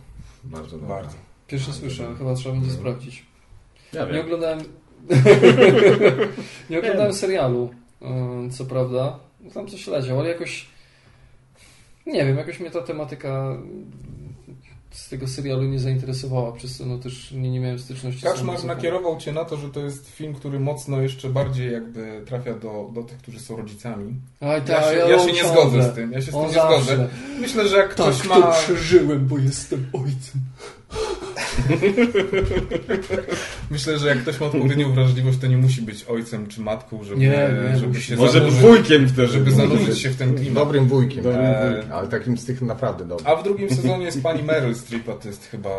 Bardzo 0.43 0.77
dobra. 0.77 0.95
Bardzo. 0.95 1.15
Pierwszy 1.47 1.73
słyszę, 1.73 2.15
chyba 2.17 2.35
trzeba 2.35 2.55
będzie 2.55 2.71
sprawdzić. 2.71 3.25
Ja 3.93 4.05
Nie 4.05 4.11
wiem. 4.11 4.25
oglądałem. 4.25 4.59
nie 6.69 6.79
oglądałem 6.79 7.13
serialu, 7.13 7.69
yy, 8.01 8.07
co 8.51 8.65
prawda. 8.65 9.19
Tam 9.53 9.67
coś 9.67 9.87
leciał, 9.87 10.19
ale 10.19 10.29
jakoś. 10.29 10.65
Nie 12.05 12.25
wiem, 12.25 12.37
jakoś 12.37 12.59
mnie 12.59 12.71
ta 12.71 12.81
tematyka 12.81 13.57
z 14.91 15.09
tego 15.09 15.27
serialu 15.27 15.63
nie 15.63 15.79
zainteresowała, 15.79 16.51
przez 16.51 16.77
co 16.77 16.85
no 16.85 16.97
też 16.97 17.31
nie, 17.31 17.49
nie 17.51 17.59
miałem 17.59 17.79
styczności 17.79 18.21
z 18.21 18.23
Kaczmar 18.23 18.55
muzyką. 18.55 18.67
nakierował 18.75 19.17
cię 19.17 19.31
na 19.31 19.45
to, 19.45 19.57
że 19.57 19.69
to 19.69 19.79
jest 19.79 20.09
film, 20.09 20.33
który 20.33 20.59
mocno 20.59 21.01
jeszcze 21.01 21.29
bardziej 21.29 21.73
jakby 21.73 22.21
trafia 22.25 22.53
do, 22.53 22.89
do 22.93 23.03
tych, 23.03 23.17
którzy 23.17 23.39
są 23.39 23.57
rodzicami. 23.57 24.13
Aj, 24.39 24.49
Ja 24.49 24.61
tak, 24.61 24.83
się, 24.93 24.97
ja 24.99 25.07
się 25.19 25.23
on 25.29 25.31
nie 25.31 25.43
zgodzę 25.45 25.83
z 25.91 25.95
tym. 25.95 26.11
Ja 26.11 26.21
się 26.21 26.31
z 26.31 26.33
tym 26.33 26.43
nie 26.43 26.49
zgodzę. 26.51 27.07
Myślę, 27.39 27.67
że 27.67 27.77
jak 27.77 27.93
Tak, 27.95 28.13
ktoś 28.13 28.27
to 28.27 28.39
ma. 28.39 28.51
przeżyłem, 28.51 29.27
bo 29.27 29.37
jestem 29.37 29.85
ojcem. 29.93 30.41
Myślę, 33.71 33.99
że 33.99 34.07
jak 34.07 34.21
ktoś 34.21 34.39
ma 34.39 34.45
odpowiednią 34.45 34.91
wrażliwość, 34.93 35.37
to 35.37 35.47
nie 35.47 35.57
musi 35.57 35.81
być 35.81 36.03
ojcem 36.03 36.47
czy 36.47 36.61
matką, 36.61 37.03
żeby, 37.03 37.21
Nie, 37.21 37.49
nie, 37.71 37.77
żeby 37.79 38.01
się 38.01 38.15
Może 38.15 38.31
zanurzyć, 38.39 38.59
wujkiem 38.61 39.07
wtedy. 39.09 39.27
żeby 39.27 39.51
zanurzyć 39.51 39.99
się 39.99 40.09
w 40.09 40.15
ten 40.15 40.35
klimat. 40.35 40.53
Dobrym 40.53 40.87
wujkiem, 40.87 41.23
Dobrym 41.23 41.41
eee, 41.45 41.73
wujkiem. 41.75 41.91
ale 41.91 42.07
takim 42.07 42.37
z 42.37 42.45
tych 42.45 42.61
naprawdę 42.61 43.05
dobrym. 43.05 43.27
A 43.27 43.35
w 43.35 43.43
drugim 43.43 43.69
sezonie 43.69 44.05
jest 44.05 44.23
pani 44.23 44.43
Meryl 44.43 44.75
Streep, 44.75 45.09
a 45.09 45.13
to 45.13 45.27
jest 45.27 45.45
chyba 45.45 45.69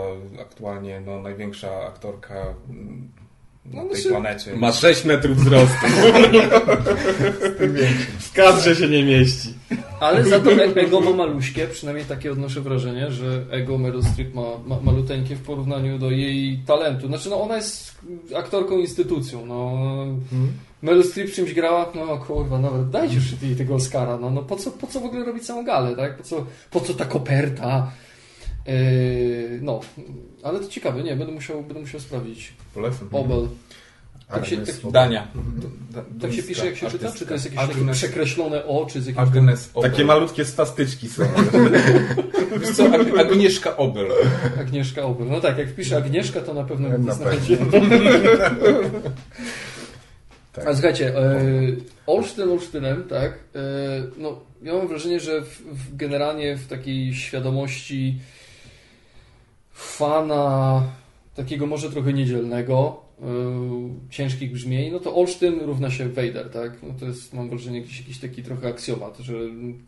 aktualnie 0.40 1.00
no, 1.06 1.22
największa 1.22 1.86
aktorka 1.86 2.34
na 3.72 3.82
No, 3.82 3.88
tej 3.88 4.00
znaczy- 4.02 4.08
planecie. 4.08 4.56
Ma 4.56 4.72
6 4.72 5.04
metrów 5.04 5.36
wzrostu. 5.36 5.86
w 8.18 8.32
kadrze 8.32 8.76
się 8.76 8.88
nie 8.88 9.04
mieści. 9.04 9.48
Ale 10.00 10.24
za 10.24 10.40
to 10.40 10.50
ego 10.52 11.00
ma 11.00 11.10
maluśkie, 11.12 11.66
przynajmniej 11.66 12.06
takie 12.06 12.32
odnoszę 12.32 12.60
wrażenie, 12.60 13.10
że 13.10 13.44
ego 13.50 13.78
Meryl 13.78 14.02
Streep 14.02 14.34
ma, 14.34 14.42
ma 14.66 14.80
maluteńkie 14.82 15.36
w 15.36 15.42
porównaniu 15.42 15.98
do 15.98 16.10
jej 16.10 16.58
talentu. 16.66 17.06
Znaczy, 17.06 17.30
no 17.30 17.42
ona 17.42 17.56
jest 17.56 17.94
aktorką 18.36 18.78
instytucją, 18.78 19.46
no. 19.46 19.72
Meryl 20.82 21.04
Streep 21.04 21.32
czymś 21.32 21.54
grała, 21.54 21.92
no 21.94 22.16
kurwa, 22.18 22.58
no 22.58 22.70
dajcie 22.84 23.14
już 23.14 23.42
jej 23.42 23.56
tego 23.56 23.74
Oscara, 23.74 24.18
no, 24.18 24.30
no 24.30 24.42
po, 24.42 24.56
co, 24.56 24.70
po 24.70 24.86
co 24.86 25.00
w 25.00 25.04
ogóle 25.04 25.24
robić 25.24 25.46
całą 25.46 25.64
galę, 25.64 25.96
tak? 25.96 26.16
Po 26.16 26.22
co, 26.22 26.46
po 26.70 26.80
co 26.80 26.94
ta 26.94 27.04
koperta? 27.04 27.90
Yy, 28.68 29.58
no, 29.62 29.80
ale 30.42 30.60
to 30.60 30.68
ciekawe, 30.68 31.02
nie, 31.02 31.16
będę 31.16 31.32
musiał, 31.32 31.62
będę 31.62 31.80
musiał 31.80 32.00
sprawdzić. 32.00 32.52
Polecam. 32.74 33.08
Obel. 33.12 33.48
Tak 34.28 34.46
się, 34.46 34.56
tak, 34.56 34.74
Dania. 34.92 35.28
tak 36.20 36.32
się 36.32 36.42
pisze, 36.42 36.66
jak 36.66 36.76
się 36.76 36.90
czyta? 36.90 37.12
Czy 37.12 37.26
to 37.26 37.32
jest 37.32 37.44
jakieś 37.44 37.60
takie 37.60 37.72
Agnes, 37.72 37.96
przekreślone 37.96 38.64
o, 38.66 38.86
czy 38.86 39.02
z 39.02 39.06
jakimś... 39.06 39.28
Agnes 39.28 39.70
Obel. 39.74 39.90
Takie 39.90 40.04
malutkie 40.04 40.44
stastyczki 40.44 41.08
są. 41.08 41.22
Wiesz 42.60 42.70
co, 42.70 42.84
Ag- 42.84 43.20
Agnieszka 43.20 43.76
Obel. 43.76 44.06
Agnieszka 44.60 45.02
Obel. 45.02 45.28
No 45.28 45.40
tak, 45.40 45.58
jak 45.58 45.68
wpiszę 45.68 45.96
Agnieszka, 45.96 46.40
to 46.40 46.54
na 46.54 46.64
pewno 46.64 46.98
Na 46.98 47.14
znajdzie. 47.14 47.58
Tak. 50.52 50.66
A 50.66 50.72
słuchajcie, 50.72 51.18
e, 51.18 51.40
Olsztyn 52.06 52.50
Olsztynem, 52.50 53.04
tak, 53.08 53.32
e, 53.32 53.60
no 54.16 54.40
ja 54.62 54.74
mam 54.74 54.88
wrażenie, 54.88 55.20
że 55.20 55.42
w, 55.42 55.62
w 55.72 55.96
generalnie 55.96 56.56
w 56.56 56.66
takiej 56.66 57.14
świadomości 57.14 58.18
fana 59.78 60.82
takiego 61.34 61.66
może 61.66 61.90
trochę 61.90 62.12
niedzielnego, 62.12 63.00
e, 63.20 63.24
ciężkich 64.10 64.52
brzmień, 64.52 64.92
no 64.92 65.00
to 65.00 65.16
Olsztyn 65.16 65.60
równa 65.60 65.90
się 65.90 66.08
Vader, 66.08 66.50
tak? 66.50 66.72
No 66.82 66.94
to 67.00 67.06
jest, 67.06 67.34
mam 67.34 67.50
wrażenie, 67.50 67.80
jakiś, 67.80 67.98
jakiś 67.98 68.18
taki 68.18 68.42
trochę 68.42 68.68
aksjomat, 68.68 69.18
że 69.18 69.32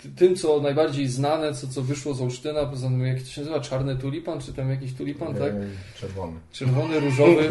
ty- 0.03 0.09
tym, 0.09 0.37
co 0.37 0.61
najbardziej 0.61 1.09
znane, 1.09 1.55
co, 1.55 1.69
co 1.69 1.83
wyszło 1.83 2.15
z 2.15 2.23
Olsztyna, 2.23 2.67
poza 2.67 2.89
tym, 2.89 3.07
jak 3.07 3.19
to 3.21 3.27
się 3.29 3.41
nazywa, 3.41 3.61
czarny 3.61 3.97
tulipan, 3.97 4.41
czy 4.41 4.53
tam 4.53 4.71
jakiś 4.71 4.93
tulipan, 4.95 5.35
tak? 5.35 5.53
Eee, 5.55 5.61
Czerwony. 6.01 6.33
Czerwony, 6.53 7.01
różowy, 7.01 7.49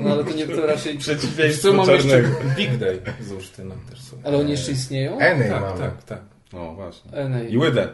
no 0.00 0.10
ale 0.10 0.24
to 0.24 0.32
nie 0.36 0.46
to 0.46 0.66
raczej... 0.66 0.98
Przeciwieństwo 0.98 1.68
co, 1.68 1.74
mam 1.74 1.90
jeszcze. 1.90 2.22
Big 2.56 2.76
Day 2.76 2.98
z 3.20 3.32
Olsztyna 3.32 3.74
też 3.90 4.00
są. 4.02 4.16
Ale 4.24 4.38
oni 4.38 4.50
jeszcze 4.50 4.72
istnieją? 4.72 5.18
Enej 5.18 5.50
Tak, 5.50 5.60
mamy. 5.62 5.78
tak, 5.78 6.02
tak. 6.04 6.20
No 6.52 6.74
właśnie. 6.74 7.12
Enej. 7.12 7.52
I 7.52 7.58
łydę. 7.58 7.88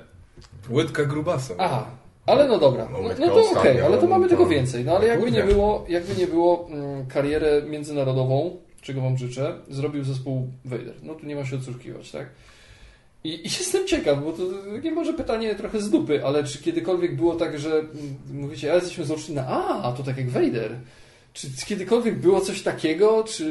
Łydka 0.71 1.05
grubasa. 1.05 1.55
Aha, 1.59 1.87
ale 2.29 2.49
no 2.49 2.59
dobra, 2.59 2.89
No, 2.93 2.99
no, 3.19 3.27
to 3.27 3.51
okej, 3.61 3.81
ale 3.81 3.99
to 3.99 4.07
mamy 4.07 4.29
tego 4.29 4.47
więcej. 4.47 4.85
No 4.85 4.97
ale 4.97 5.07
jakby 5.07 5.31
nie 5.31 5.43
było, 5.43 5.85
jakby 5.89 6.15
nie 6.15 6.27
było 6.27 6.69
mm, 6.71 7.07
karierę 7.07 7.63
międzynarodową, 7.63 8.57
czego 8.81 9.01
wam 9.01 9.19
życzę, 9.19 9.59
zrobił 9.69 10.05
zespół 10.05 10.49
Vader. 10.65 10.95
No 11.03 11.15
tu 11.15 11.27
nie 11.27 11.37
ma 11.37 11.45
się 11.45 11.57
odsłuchiwać, 11.57 12.11
tak? 12.11 12.29
I, 13.25 13.29
I 13.41 13.43
jestem 13.59 13.87
ciekaw, 13.87 14.25
bo 14.25 14.33
to 14.33 14.43
takie 14.77 14.91
może 14.91 15.13
pytanie 15.13 15.55
trochę 15.55 15.81
z 15.81 15.91
dupy, 15.91 16.25
ale 16.25 16.45
czy 16.45 16.59
kiedykolwiek 16.63 17.17
było 17.17 17.35
tak, 17.35 17.59
że 17.59 17.71
mm, 17.79 17.89
mówicie, 18.33 18.73
a 18.73 18.75
jesteśmy 18.75 19.05
z 19.05 19.11
Olsztyna, 19.11 19.47
a, 19.83 19.93
to 19.93 20.03
tak 20.03 20.17
jak 20.19 20.31
Vader. 20.31 20.77
Czy 21.33 21.49
kiedykolwiek 21.67 22.19
było 22.19 22.41
coś 22.41 22.63
takiego, 22.63 23.25
czy 23.25 23.45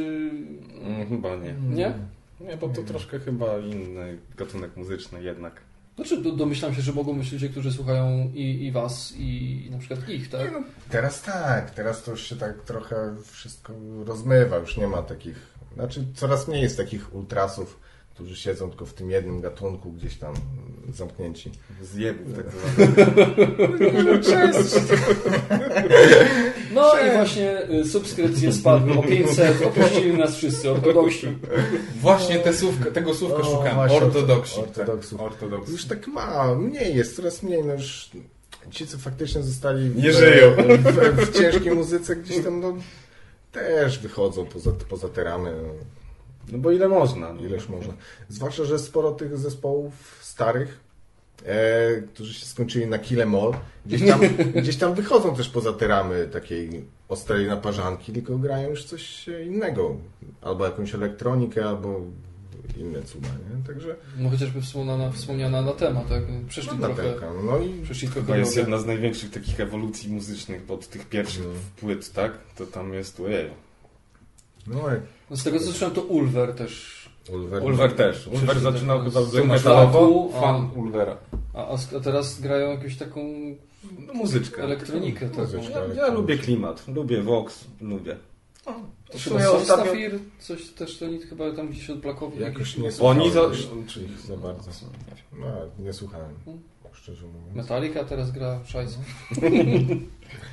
Mm, 0.83 1.09
chyba 1.09 1.35
nie. 1.35 1.55
nie? 1.75 1.93
Nie, 2.41 2.57
bo 2.57 2.69
to 2.69 2.83
troszkę 2.83 3.19
chyba 3.19 3.57
inny 3.57 4.17
gatunek 4.37 4.77
muzyczny 4.77 5.23
jednak. 5.23 5.61
Znaczy 5.97 6.21
do, 6.21 6.31
domyślam 6.31 6.75
się, 6.75 6.81
że 6.81 6.93
mogą 6.93 7.17
być 7.17 7.31
ludzie, 7.31 7.49
którzy 7.49 7.71
słuchają 7.71 8.31
i, 8.33 8.65
i 8.65 8.71
was, 8.71 9.13
i, 9.15 9.65
i 9.65 9.71
na 9.71 9.77
przykład 9.77 10.09
ich, 10.09 10.29
tak? 10.29 10.51
No, 10.53 10.63
teraz 10.89 11.21
tak, 11.21 11.71
teraz 11.71 12.03
to 12.03 12.11
już 12.11 12.21
się 12.21 12.35
tak 12.35 12.63
trochę 12.63 13.15
wszystko 13.31 13.73
rozmywa, 14.05 14.57
już 14.57 14.77
nie 14.77 14.87
ma 14.87 15.01
takich, 15.01 15.55
znaczy 15.73 16.05
coraz 16.15 16.47
mniej 16.47 16.61
jest 16.61 16.77
takich 16.77 17.15
ultrasów, 17.15 17.79
którzy 18.17 18.35
siedzą 18.35 18.69
tylko 18.69 18.85
w 18.85 18.93
tym 18.93 19.11
jednym 19.11 19.41
gatunku 19.41 19.91
gdzieś 19.91 20.17
tam 20.17 20.33
zamknięci. 20.93 21.51
Zjebów 21.81 22.27
tak 22.35 22.45
zwanych. 22.51 22.95
No 26.73 26.99
i 26.99 27.11
właśnie 27.11 27.69
y, 27.69 27.85
subskrypcje 27.85 28.53
spadły 28.53 28.99
o 28.99 29.03
500, 29.03 29.61
opuścili 29.65 30.13
nas 30.17 30.35
wszyscy, 30.35 30.71
ortodoksi. 30.71 31.27
Właśnie 32.01 32.39
te 32.39 32.53
słówka, 32.53 32.91
tego 32.91 33.13
słówka 33.13 33.37
O, 33.37 33.43
szukałem. 33.43 33.75
właśnie, 33.75 33.97
Ortodoksi. 33.97 34.59
ortodoksów. 34.59 35.19
Tak, 35.19 35.27
ortodoksy. 35.31 35.71
Już 35.71 35.85
tak 35.85 36.07
ma, 36.07 36.55
mniej 36.55 36.95
jest, 36.95 37.15
coraz 37.15 37.43
mniej, 37.43 37.63
no 37.63 37.73
już 37.73 38.09
ci, 38.71 38.87
co 38.87 38.97
faktycznie 38.97 39.43
zostali 39.43 39.89
w, 39.89 39.95
Nie 40.03 40.13
żyją. 40.13 40.51
w, 40.55 41.25
w 41.25 41.37
ciężkiej 41.37 41.71
muzyce 41.75 42.15
gdzieś 42.15 42.43
tam, 42.43 42.59
no 42.59 42.73
też 43.51 43.99
wychodzą 43.99 44.45
poza, 44.45 44.71
poza 44.89 45.09
te 45.09 45.23
ramy, 45.23 45.51
no. 45.63 45.69
No 46.51 46.57
bo 46.57 46.71
ile 46.71 46.87
można? 46.89 47.33
no. 47.33 47.41
Ileż 47.41 47.69
można. 47.69 47.93
Zwłaszcza, 48.29 48.63
że 48.65 48.79
sporo 48.79 49.11
tych 49.11 49.37
zespołów 49.37 49.93
starych, 50.21 50.79
e, 51.45 52.01
którzy 52.01 52.33
się 52.33 52.45
skończyli 52.45 52.87
na 52.87 52.99
Kill 52.99 53.21
Em 53.21 53.35
All, 53.35 53.53
gdzieś 53.85 54.07
tam, 54.07 54.19
gdzieś 54.61 54.75
tam 54.77 54.93
wychodzą 54.93 55.35
też 55.35 55.49
poza 55.49 55.73
te 55.73 55.87
ramy 55.87 56.27
takiej 56.33 56.85
ostrej 57.09 57.47
naparzanki, 57.47 58.13
tylko 58.13 58.37
grają 58.37 58.69
już 58.69 58.85
coś 58.85 59.27
innego. 59.27 59.95
Albo 60.41 60.65
jakąś 60.65 60.95
elektronikę, 60.95 61.65
albo 61.65 62.01
inne 62.77 63.01
cuda, 63.03 63.27
nie? 63.27 63.67
Także 63.67 63.95
No 64.17 64.29
chociażby 64.29 64.61
wspomniana, 64.61 65.11
wspomniana 65.11 65.61
na 65.61 65.71
temat, 65.71 66.09
tak? 66.09 66.23
Przeszli 66.49 66.71
no, 66.79 66.87
trochę, 66.87 67.03
natenka. 67.03 67.27
No 67.45 67.57
i 67.57 67.81
przeszli 67.81 68.07
trochę 68.07 68.21
Chyba 68.21 68.37
jest 68.37 68.51
drogę. 68.53 68.61
jedna 68.61 68.77
z 68.83 68.85
największych 68.85 69.31
takich 69.31 69.59
ewolucji 69.59 70.09
muzycznych, 70.13 70.65
bo 70.65 70.73
od 70.73 70.87
tych 70.87 71.05
pierwszych 71.09 71.43
No. 71.43 71.49
płyt, 71.79 72.13
tak? 72.13 72.31
To 72.57 72.65
tam 72.65 72.93
jest, 72.93 73.19
ojej. 73.19 73.49
no, 74.67 74.75
No 74.75 74.81
z 75.35 75.43
tego 75.43 75.59
co 75.59 75.65
słyszałem, 75.65 75.95
to 75.95 76.01
Ulver 76.01 76.53
też. 76.55 76.97
Ulver. 77.33 77.63
Ulver 77.63 77.95
też. 77.95 78.27
Ulver 78.27 78.59
zaczynał 78.59 78.97
to- 78.97 79.03
chyba 79.03 79.21
w 79.21 79.31
to 79.31 79.45
metalowo. 79.45 80.29
Fan 80.41 80.69
Ulvera. 80.75 81.17
A, 81.53 81.67
a 81.97 81.99
teraz 82.03 82.41
grają 82.41 82.69
jakąś 82.71 82.97
taką 82.97 83.19
No, 84.07 84.13
muzyczkę. 84.13 84.63
elektronikę. 84.63 85.29
Taką. 85.29 85.41
Muzyczkę. 85.41 85.79
Ja, 85.95 86.05
ja 86.07 86.13
lubię 86.13 86.37
klimat, 86.37 86.87
lubię 86.87 87.21
Vox, 87.21 87.65
lubię. 87.81 88.17
To 89.11 89.17
W 89.17 89.23
chyba 89.23 89.39
są 89.39 89.51
ostatnio- 89.51 89.85
Stafir, 89.85 90.19
coś 90.39 90.69
też 90.69 90.97
to 90.97 91.05
oni 91.05 91.19
chyba 91.19 91.51
tam 91.51 91.69
gdzieś 91.69 91.89
od 91.89 91.99
Plakowi. 91.99 92.41
Jakoś 92.41 92.77
nie 92.77 92.83
Oni 92.83 92.91
słuchałem 92.93 93.31
za- 93.31 93.39
już, 93.41 93.67
czy 93.87 93.99
za 94.27 94.37
bardzo. 94.37 94.71
No, 95.39 95.45
nie 95.79 95.93
słuchałem. 95.93 96.29
szczerze 96.93 97.25
mówiąc. 97.27 97.55
Metallica 97.55 98.03
teraz 98.03 98.31
gra 98.31 98.59
szajs. 98.65 98.97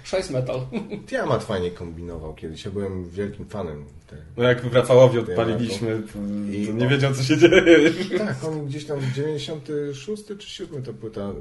szajs 0.05 0.31
metal. 0.31 0.61
Tiamat 1.11 1.45
fajnie 1.45 1.71
kombinował 1.71 2.35
kiedyś. 2.35 2.65
Ja 2.65 2.71
byłem 2.71 3.09
wielkim 3.11 3.47
fanem 3.47 3.85
tego. 4.07 4.23
No 4.37 4.43
jak 4.45 4.73
Rafałowi 4.73 5.19
odpaliliśmy, 5.19 6.03
to, 6.13 6.19
I- 6.53 6.67
to 6.67 6.73
nie 6.73 6.89
wiedział 6.89 7.15
co 7.15 7.23
się 7.23 7.37
dzieje. 7.39 7.91
Tak, 8.19 8.45
on 8.45 8.67
gdzieś 8.67 8.85
tam 8.85 8.99
96 9.15 10.23
czy 10.39 10.51
7 10.51 10.83
to 10.83 10.93
płyta 10.93 11.21
e, 11.21 11.33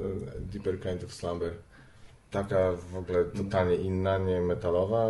Deeper 0.52 0.80
Kind 0.80 1.04
of 1.04 1.12
Slumber. 1.14 1.52
Taka 2.30 2.72
w 2.92 2.96
ogóle 2.96 3.24
totalnie 3.24 3.74
inna, 3.76 4.18
nie 4.18 4.40
metalowa, 4.40 5.06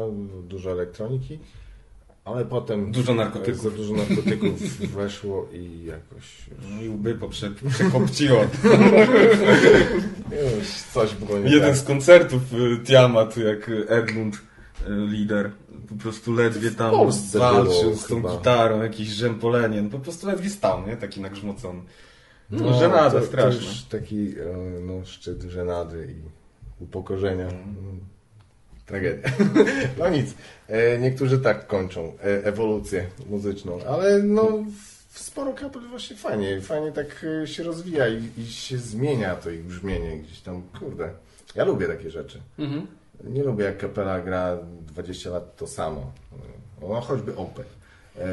dużo 0.48 0.70
elektroniki, 0.72 1.38
ale 2.24 2.44
potem 2.44 2.92
Dużo 2.92 3.14
narkotyków. 3.14 3.62
za 3.62 3.70
dużo 3.70 3.94
narkotyków 3.94 4.60
weszło 4.96 5.48
i 5.52 5.84
jakoś 5.84 6.46
No 6.70 6.82
i 6.82 6.88
łby 6.88 7.14
poprze, 7.14 7.50
przekopciło. 7.68 8.40
już 8.40 8.50
coś 10.94 11.14
było 11.14 11.38
nie 11.38 11.50
Jeden 11.50 11.68
tak. 11.70 11.78
z 11.78 11.82
koncertów 11.82 12.42
y, 12.54 12.84
Tiamat, 12.84 13.36
jak 13.36 13.70
Edmund, 13.88 14.34
y, 14.34 14.40
lider, 14.90 15.50
po 15.88 15.94
prostu 15.94 16.32
ledwie 16.34 16.70
tam 16.70 16.90
walczył 17.34 17.82
było 17.82 17.94
z 17.96 18.06
tą 18.06 18.16
chyba. 18.16 18.36
gitarą, 18.36 18.82
jakiś 18.82 19.08
rzępolenien, 19.08 19.90
po 19.90 19.98
prostu 19.98 20.26
ledwie 20.26 20.50
stał, 20.50 20.86
nie? 20.86 20.96
Taki 20.96 21.20
nagrzmocony. 21.20 21.82
No, 22.50 22.70
No, 22.70 22.78
żenada 22.78 23.10
to, 23.10 23.20
to 23.20 23.26
straszna. 23.26 23.62
już 23.70 23.82
taki 23.82 24.28
e, 24.40 24.80
no, 24.80 25.04
szczyt 25.04 25.42
żenady 25.42 26.08
i 26.18 26.84
upokorzenia. 26.84 27.46
Mm. 27.48 28.00
Tragedia. 28.86 29.30
No 29.98 30.08
nic. 30.08 30.34
E, 30.68 30.98
Niektórzy 30.98 31.38
tak 31.38 31.66
kończą 31.66 32.12
e, 32.20 32.44
ewolucję 32.44 33.06
muzyczną, 33.30 33.78
ale 33.88 34.22
no 34.22 34.64
w- 35.14 35.18
sporo 35.18 35.52
kapel 35.52 35.82
właśnie 35.88 36.16
fajnie, 36.16 36.60
fajnie 36.60 36.92
tak 36.92 37.24
e, 37.42 37.46
się 37.46 37.62
rozwija 37.62 38.08
i, 38.08 38.30
i 38.38 38.46
się 38.46 38.78
zmienia 38.78 39.36
to 39.36 39.50
ich 39.50 39.64
brzmienie 39.64 40.18
gdzieś 40.18 40.40
tam, 40.40 40.62
kurde. 40.78 41.10
Ja 41.54 41.64
lubię 41.64 41.86
takie 41.86 42.10
rzeczy. 42.10 42.40
Mhm. 42.58 42.86
Nie 43.24 43.42
lubię 43.42 43.64
jak 43.64 43.78
kapela 43.78 44.20
gra 44.20 44.58
20 44.86 45.30
lat 45.30 45.56
to 45.56 45.66
samo. 45.66 46.12
No, 46.80 47.00
choćby 47.00 47.36
Opel. 47.36 47.64
E, 48.18 48.26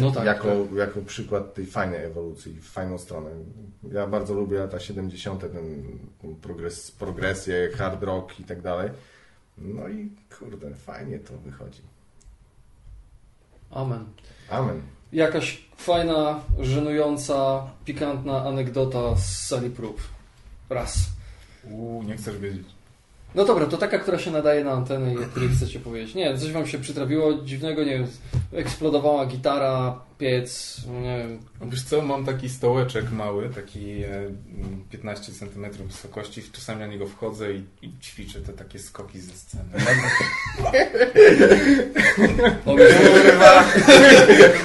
No 0.00 0.10
tak, 0.10 0.24
jako, 0.24 0.48
jako 0.76 1.00
przykład 1.00 1.54
tej 1.54 1.66
fajnej 1.66 2.04
ewolucji, 2.04 2.52
w 2.60 2.68
fajną 2.70 2.98
stronę. 2.98 3.30
Ja 3.92 4.06
bardzo 4.06 4.34
lubię 4.34 4.58
lata 4.58 4.80
70., 4.80 5.40
ten, 5.40 5.50
ten 6.22 6.34
progres, 6.36 6.90
progresję, 6.90 7.70
hard 7.76 8.02
rock 8.02 8.40
i 8.40 8.44
tak 8.44 8.62
dalej. 8.62 8.90
No 9.58 9.88
i 9.88 10.10
kurde, 10.38 10.74
fajnie 10.74 11.18
to 11.18 11.38
wychodzi. 11.38 11.82
Amen. 13.70 14.04
Amen. 14.50 14.82
Jakaś 15.12 15.64
fajna, 15.76 16.40
żenująca, 16.60 17.66
pikantna 17.84 18.44
anegdota 18.44 19.16
z 19.16 19.46
sali 19.46 19.70
prób. 19.70 20.00
Raz. 20.70 21.06
Uuu, 21.70 22.02
nie 22.02 22.16
chcesz 22.16 22.38
wiedzieć. 22.38 22.66
No 23.34 23.44
dobra, 23.44 23.66
to 23.66 23.76
taka, 23.76 23.98
która 23.98 24.18
się 24.18 24.30
nadaje 24.30 24.64
na 24.64 24.72
antenę 24.72 25.14
i 25.14 25.18
o 25.18 25.22
której 25.22 25.48
chcecie 25.48 25.80
powiedzieć. 25.80 26.14
Nie, 26.14 26.38
coś 26.38 26.52
wam 26.52 26.66
się 26.66 26.78
przytrafiło 26.78 27.34
dziwnego, 27.34 27.84
nie 27.84 27.92
wiem, 27.92 28.06
eksplodowała 28.52 29.26
gitara, 29.26 30.00
piec, 30.18 30.80
nie 31.02 31.18
wiem. 31.18 31.38
Wiesz 31.70 31.82
co, 31.82 32.02
mam 32.02 32.24
taki 32.24 32.48
stołeczek 32.48 33.12
mały, 33.12 33.48
taki 33.48 34.02
e, 34.02 34.16
mm, 34.16 34.84
15 34.90 35.32
cm 35.32 35.86
wysokości. 35.86 36.42
Czasami 36.52 36.80
na 36.80 36.86
niego 36.86 37.06
wchodzę 37.06 37.52
i, 37.52 37.64
i 37.82 37.92
ćwiczę 38.02 38.40
te 38.40 38.52
takie 38.52 38.78
skoki 38.78 39.20
ze 39.20 39.32
sceny. 39.32 39.64
O, 42.66 42.76
kurwa. 42.76 43.64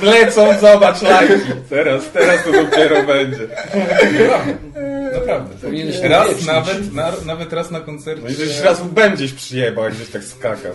Lecą, 0.01 0.59
zobacz 0.59 1.01
lajki. 1.01 1.51
Teraz, 1.69 2.11
teraz 2.11 2.43
to 2.43 2.51
dopiero 2.51 3.03
będzie. 3.03 3.47
Naprawdę. 5.27 5.55
Powinieneś 5.61 5.99
Raz 5.99 6.27
wiecznić. 6.27 6.47
nawet, 6.47 6.93
na, 6.93 7.11
nawet 7.25 7.53
raz 7.53 7.71
na 7.71 7.79
koncercie. 7.79 8.23
No 8.23 8.29
i 8.29 8.33
żeś 8.33 8.59
raz 8.59 8.81
łbem 8.81 9.13
gdzieś 9.15 9.33
przyjebał, 9.33 9.83
jak 9.83 9.93
gdzieś 9.93 10.09
tak 10.09 10.23
skakał. 10.23 10.71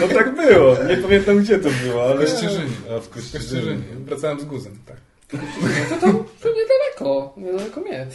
No 0.00 0.08
tak 0.08 0.34
było. 0.36 0.76
Nie 0.88 0.96
pamiętam 0.96 1.38
gdzie 1.38 1.58
to 1.58 1.68
było, 1.84 2.04
ale... 2.04 2.14
W 2.26 2.30
Kościerzynie. 2.30 2.70
A, 2.96 3.00
w 3.00 3.08
Kościerzynie. 3.08 3.76
Wracałem 4.06 4.40
z 4.40 4.44
guzem, 4.44 4.78
tak. 4.86 4.96
To, 5.90 5.96
to, 6.00 6.06
to 6.42 6.48
niedaleko, 6.48 7.34
niedaleko 7.36 7.80
mnie. 7.80 8.06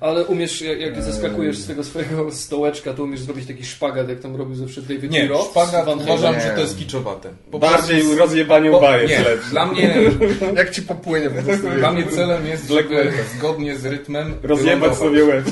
Ale 0.00 0.24
umiesz, 0.24 0.62
jak, 0.62 0.80
jak 0.80 1.02
zeskakujesz 1.02 1.58
z 1.58 1.66
tego 1.66 1.84
swojego 1.84 2.32
stołeczka, 2.32 2.94
to 2.94 3.02
umiesz 3.04 3.20
zrobić 3.20 3.46
taki 3.46 3.64
szpagat, 3.64 4.08
jak 4.08 4.20
tam 4.20 4.36
robił 4.36 4.54
zawsze 4.54 4.82
David 4.82 5.10
Nie, 5.10 5.28
Roth. 5.28 5.50
szpagat 5.50 5.88
uważam, 6.02 6.34
Nie. 6.34 6.40
że 6.40 6.50
to 6.50 6.60
jest 6.60 6.78
kiczowate. 6.78 7.28
Po 7.50 7.58
Bardziej 7.58 7.96
prostu- 8.00 8.18
rozjebanie 8.18 8.70
po- 8.70 8.96
jest 8.96 9.14
Nie, 9.18 9.24
dla 9.50 9.66
mnie, 9.66 9.94
Jak 10.56 10.70
ci 10.70 10.82
popłynie 10.82 11.30
po 11.30 11.42
prostu. 11.42 11.68
dla 11.70 11.92
mnie 11.92 12.06
celem 12.06 12.46
jest, 12.46 12.68
żeby 12.68 13.12
zgodnie 13.36 13.76
z 13.78 13.86
rytmem 13.86 14.34
Rozjebać 14.42 14.96
sobie 14.96 15.24
łeb. 15.24 15.44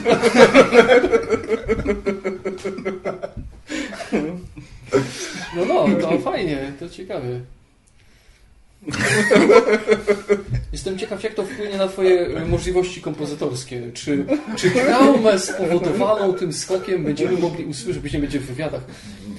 No 5.57 5.65
no, 5.65 5.87
to 6.01 6.19
fajnie, 6.19 6.73
to 6.81 6.89
ciekawie. 6.89 7.41
Jestem 10.73 10.99
ciekaw, 10.99 11.23
jak 11.23 11.35
to 11.35 11.43
wpłynie 11.45 11.77
na 11.79 11.89
Twoje 11.89 12.29
możliwości 12.49 13.01
kompozytorskie. 13.01 13.91
Czy, 13.95 14.25
czy 14.57 14.71
traumę 14.71 15.39
spowodowaną 15.39 16.33
tym 16.35 16.53
skokiem 16.53 17.05
będziemy 17.05 17.39
mogli 17.39 17.65
usłyszeć, 17.65 18.03
później 18.03 18.23
będzie 18.23 18.41
w 18.41 18.47
wywiadach. 18.47 18.81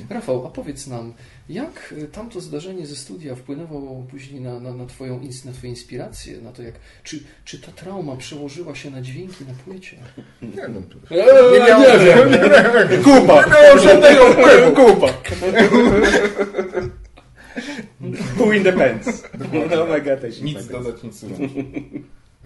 Rafał, 0.09 0.47
a 0.47 0.49
powiedz 0.49 0.87
nam, 0.87 1.13
jak 1.49 1.93
e, 2.03 2.07
tamto 2.07 2.41
zdarzenie 2.41 2.87
ze 2.87 2.95
studia 2.95 3.35
wpłynęło 3.35 4.03
później 4.11 4.41
na, 4.41 4.59
na, 4.59 4.73
na, 4.73 4.85
twoją, 4.85 5.19
ins- 5.19 5.45
na 5.45 5.51
Twoje 5.53 5.69
inspiracje, 5.69 6.41
na 6.41 6.51
to 6.51 6.61
jak, 6.61 6.73
czy, 7.03 7.19
czy 7.45 7.61
ta 7.61 7.71
trauma 7.71 8.15
przełożyła 8.15 8.75
się 8.75 8.91
na 8.91 9.01
dźwięki 9.01 9.45
na 9.47 9.53
płycie? 9.65 9.97
Nie 10.41 10.61
wiem, 10.61 10.83
to- 11.09 11.15
Eee, 11.15 11.61
miało- 11.67 11.83
nie 11.83 11.99
wiem. 12.05 12.29
Kuba! 13.03 13.45
Nie 13.45 13.51
miało 13.51 13.77
żadnego 13.79 14.31
wpływu! 14.31 14.71
Kuba! 14.75 15.07
Who 18.39 18.51
in 18.53 18.63
the 18.63 18.73
pants? 18.73 19.23
No 19.73 19.85
mega 19.85 20.17
też. 20.17 20.41
Nic 20.41 20.67
dodać, 20.67 21.03
nic. 21.03 21.23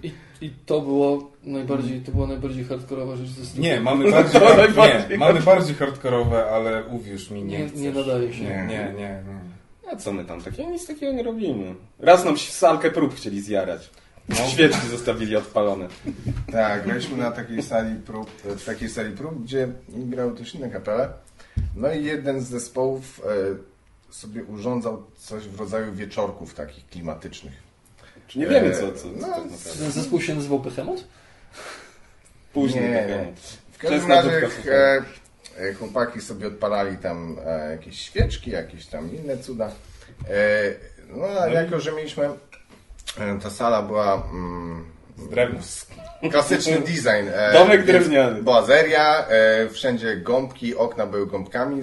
I, 0.03 0.11
I 0.41 0.49
to 0.65 0.81
było 0.81 1.31
najbardziej, 1.43 2.01
to 2.01 2.11
była 2.11 2.27
najbardziej 2.27 2.63
hardkorowa 2.63 3.15
rzecz 3.15 3.27
ze. 3.27 3.61
Nie, 3.61 3.81
mamy 3.81 4.11
bardziej, 4.11 4.41
Najbardziej 4.57 5.09
nie, 5.09 5.17
mamy 5.17 5.39
bardziej 5.39 5.75
hardkorowe, 5.75 6.45
ale 6.45 6.83
uwierz 6.85 7.31
mi, 7.31 7.43
nie 7.43 7.59
Nie- 7.59 7.67
chcesz. 7.67 7.79
nie 7.81 7.91
nadaje 7.91 8.33
się. 8.33 8.43
Nie, 8.43 8.65
nie, 8.69 8.93
nie. 8.97 9.23
A 9.91 9.95
co 9.95 10.13
my 10.13 10.25
tam 10.25 10.41
takiego? 10.41 10.69
Nic 10.69 10.87
takiego 10.87 11.13
nie 11.13 11.23
robimy. 11.23 11.75
Raz 11.99 12.25
nam 12.25 12.37
się 12.37 12.51
salkę 12.51 12.91
prób 12.91 13.15
chcieli 13.15 13.41
zjarać. 13.41 13.89
Świeczki 14.47 14.87
zostawili 14.87 15.35
odpalone. 15.35 15.87
Tak, 16.51 16.85
graliśmy 16.85 17.17
na 17.17 17.31
takiej 17.31 17.63
sali 17.63 17.95
prób, 17.95 18.29
w 18.43 18.65
takiej 18.65 18.89
sali 18.89 19.11
prób, 19.15 19.43
gdzie 19.43 19.67
grały 19.89 20.35
też 20.37 20.55
inne 20.55 20.69
kapele. 20.69 21.09
No 21.75 21.93
i 21.93 22.05
jeden 22.05 22.41
z 22.41 22.47
zespołów 22.47 23.21
e, 23.25 23.55
sobie 24.11 24.43
urządzał 24.43 25.03
coś 25.17 25.47
w 25.47 25.59
rodzaju 25.59 25.93
wieczorków 25.93 26.53
takich 26.53 26.89
klimatycznych. 26.89 27.53
Czy 28.27 28.39
nie 28.39 28.47
wiemy 28.47 28.67
E, 28.67 28.71
co, 28.71 28.91
co, 28.91 28.99
co 29.01 29.07
no, 29.07 29.27
tak 29.27 29.51
naprawdę. 29.51 29.79
Ten 29.79 29.91
zespół 29.91 30.21
się 30.21 30.35
nazywał 30.35 30.59
Behemoth? 30.59 31.03
Później 32.53 32.89
Nie, 32.89 33.07
tak. 33.07 33.43
W 33.71 33.77
każdym 33.77 34.09
razie 34.09 34.29
dupka 34.29 34.55
słuchaj. 34.55 34.73
e, 34.73 35.03
e, 35.69 35.73
chłopaki 35.73 36.21
sobie 36.21 36.47
odpalali 36.47 36.97
tam 36.97 37.37
e, 37.45 37.71
jakieś 37.71 37.99
świeczki, 37.99 38.51
jakieś 38.51 38.85
tam 38.85 39.15
inne 39.15 39.37
cuda. 39.37 39.71
E, 40.29 40.73
no 41.09 41.25
a 41.41 41.47
jako, 41.49 41.79
że 41.79 41.91
mieliśmy, 41.91 42.29
e, 43.17 43.39
ta 43.43 43.49
sala 43.49 43.81
była 43.81 44.13
mm, 44.31 44.85
Z 45.17 45.27
drewna. 45.29 45.59
klasyczny 46.31 46.79
design. 46.91 47.29
E, 47.33 47.53
Domek 47.53 47.85
drewniany. 47.85 48.43
Boazeria, 48.43 49.27
e, 49.27 49.69
wszędzie 49.69 50.17
gąbki, 50.17 50.75
okna 50.75 51.05
były 51.05 51.27
gąbkami 51.27 51.81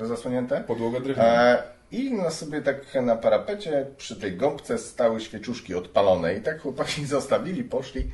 zasłonięte. 0.00 0.64
Podłoga 0.66 1.00
drewniana. 1.00 1.52
E, 1.52 1.62
I 1.92 2.12
na 2.12 2.30
sobie 2.30 2.62
tak 2.62 2.76
na 3.02 3.16
parapecie 3.16 3.86
przy 3.96 4.16
tej 4.16 4.36
gąbce 4.36 4.78
stały 4.78 5.20
świeczuszki 5.20 5.74
odpalone. 5.74 6.34
I 6.34 6.40
tak 6.40 6.60
chłopaki 6.60 7.06
zostawili, 7.16 7.64
poszli. 7.64 8.10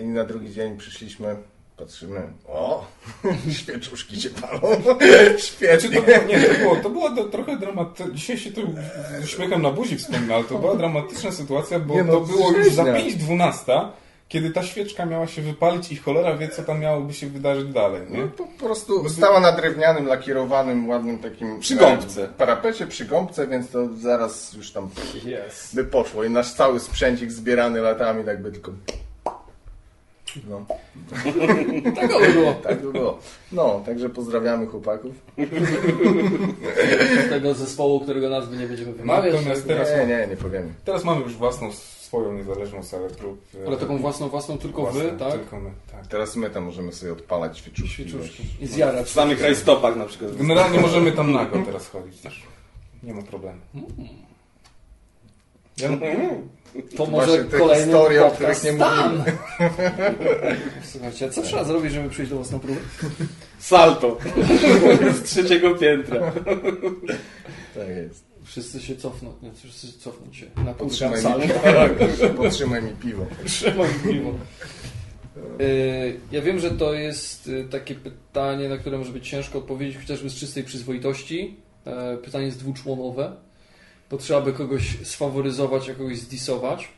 I 0.00 0.04
na 0.04 0.24
drugi 0.24 0.52
dzień 0.52 0.76
przyszliśmy, 0.76 1.36
patrzymy, 1.76 2.20
o, 2.48 2.84
świeczuszki 3.58 4.20
się 4.20 4.30
palą. 4.30 4.60
Znaczy, 4.82 5.34
Świetnie. 5.38 5.90
to 5.90 6.02
było, 6.02 6.16
nie, 6.28 6.40
to 6.40 6.54
było, 6.58 6.76
to 6.76 6.90
było 6.90 7.10
do, 7.10 7.24
trochę 7.24 7.56
dramatyczne. 7.56 8.14
Dzisiaj 8.14 8.38
się 8.38 8.52
to 8.52 8.60
uśmiechem 9.24 9.62
na 9.62 9.70
buzi 9.70 9.96
wspomina, 9.98 10.34
ale 10.34 10.44
to 10.44 10.58
była 10.58 10.74
dramatyczna 10.76 11.32
sytuacja, 11.32 11.78
bo 11.78 11.94
Nie 11.94 12.04
no, 12.04 12.12
to 12.12 12.20
było 12.20 12.52
już 12.52 12.72
za 12.72 12.84
rzeźnia. 12.98 13.26
5.12, 13.52 13.88
kiedy 14.28 14.50
ta 14.50 14.62
świeczka 14.62 15.06
miała 15.06 15.26
się 15.26 15.42
wypalić 15.42 15.92
i 15.92 15.96
cholera 15.96 16.36
wie, 16.36 16.48
co 16.48 16.62
tam 16.62 16.80
miałoby 16.80 17.14
się 17.14 17.26
wydarzyć 17.26 17.68
dalej, 17.72 18.02
nie? 18.10 18.18
No, 18.20 18.28
po 18.28 18.46
prostu 18.66 19.08
stała 19.08 19.40
na 19.40 19.52
drewnianym, 19.52 20.06
lakierowanym, 20.06 20.88
ładnym 20.88 21.18
takim 21.18 21.60
Przy 21.60 21.76
gąbce. 21.76 22.24
e, 22.24 22.28
parapecie, 22.28 22.86
przy 22.86 23.04
gąbce, 23.04 23.46
więc 23.46 23.70
to 23.70 23.88
zaraz 23.96 24.52
już 24.52 24.72
tam 24.72 24.88
Yes. 25.48 25.70
by 25.74 25.84
poszło. 25.84 26.24
I 26.24 26.30
nasz 26.30 26.52
cały 26.52 26.80
sprzęcik 26.80 27.32
zbierany 27.32 27.80
latami 27.80 28.24
tak 28.24 28.42
by 28.42 28.52
tylko 28.52 28.72
No, 30.48 30.64
Tak 31.96 32.08
by 32.20 32.32
było. 32.32 32.52
tak 32.52 32.82
było. 32.82 33.18
No, 33.52 33.82
także 33.86 34.08
pozdrawiamy 34.10 34.66
chłopaków. 34.66 35.12
Tego 37.30 37.54
zespołu, 37.54 38.00
którego 38.00 38.28
nazwy 38.28 38.56
nie 38.56 38.66
będziemy 38.66 38.92
wymawiać. 38.92 39.34
Natomiast 39.34 39.66
teraz, 39.66 39.88
Nie, 39.90 40.06
nie, 40.06 40.26
nie 40.26 40.36
powiemy. 40.36 40.74
teraz 40.84 41.04
mamy 41.04 41.20
już 41.20 41.34
własną, 41.34 41.72
swoją 41.72 42.32
niezależną 42.32 42.82
salę 42.82 43.08
prób. 43.10 43.40
Ale 43.66 43.76
taką 43.76 43.98
własną, 43.98 44.28
własną 44.28 44.58
tylko 44.58 44.82
Własną, 44.82 45.00
wy, 45.00 45.12
tak? 45.18 45.32
Tylko 45.32 45.60
my, 45.60 45.70
tak. 45.92 46.06
Teraz 46.06 46.36
my 46.36 46.50
tam 46.50 46.64
możemy 46.64 46.92
sobie 46.92 47.12
odpalać 47.12 47.58
świeczuszki. 47.58 48.42
I 48.60 48.66
zjarać. 48.66 49.06
W 49.06 49.10
samych 49.10 49.42
rajstopach 49.42 49.96
na 49.96 50.04
przykład. 50.04 50.36
Generalnie 50.36 50.80
możemy 50.80 51.12
tam 51.12 51.32
nago 51.32 51.58
teraz 51.66 51.88
chodzić 51.88 52.20
też. 52.20 52.42
Nie 53.02 53.14
ma 53.14 53.22
problemu. 53.22 53.60
Ja, 53.74 53.82
To 55.80 57.06
Właśnie 57.06 57.12
może 57.12 57.44
te 57.44 57.58
kolejny 57.58 57.84
historie, 57.84 58.26
o 58.26 58.30
których 58.30 58.64
nie 58.64 58.72
tam. 58.74 59.24
Słuchajcie, 60.92 61.26
a 61.26 61.28
co 61.28 61.42
trzeba 61.42 61.64
zrobić, 61.64 61.92
żeby 61.92 62.10
przejść 62.10 62.30
do 62.30 62.36
własną 62.36 62.60
próbę? 62.60 62.80
Salto 63.58 64.18
z 65.16 65.22
trzeciego 65.22 65.74
piętra. 65.74 66.32
Tak 67.74 67.88
jest. 67.88 68.24
Wszyscy 68.44 68.80
się 68.80 68.96
cofną, 68.96 69.32
nie, 69.42 69.52
wszyscy 69.52 69.98
cofną 69.98 70.32
się 70.32 70.46
na 70.56 70.74
kurczę 70.74 70.76
Podtrzymaj 70.78 71.20
salę. 71.22 71.46
mi, 71.46 72.34
podtrzymaj 72.36 72.82
mi 72.82 72.90
piwo. 72.90 73.26
Trzymam 73.46 73.88
piwo. 74.08 74.30
Y, 75.60 76.20
Ja 76.32 76.42
wiem, 76.42 76.58
że 76.58 76.70
to 76.70 76.94
jest 76.94 77.48
y, 77.48 77.64
takie 77.70 77.94
pytanie, 77.94 78.68
na 78.68 78.76
które 78.78 78.98
może 78.98 79.12
być 79.12 79.28
ciężko 79.28 79.58
odpowiedzieć, 79.58 79.96
chociażby 79.98 80.30
z 80.30 80.34
czystej 80.34 80.64
przyzwoitości. 80.64 81.56
E, 81.86 82.16
Pytanie 82.16 82.46
jest 82.46 82.58
dwuczłonowe, 82.58 83.36
bo 84.10 84.16
trzeba 84.16 84.40
by 84.40 84.52
kogoś 84.52 84.98
sfaworyzować, 85.04 85.90
a 85.90 85.94
kogoś 85.94 86.18
zdisować, 86.18 86.88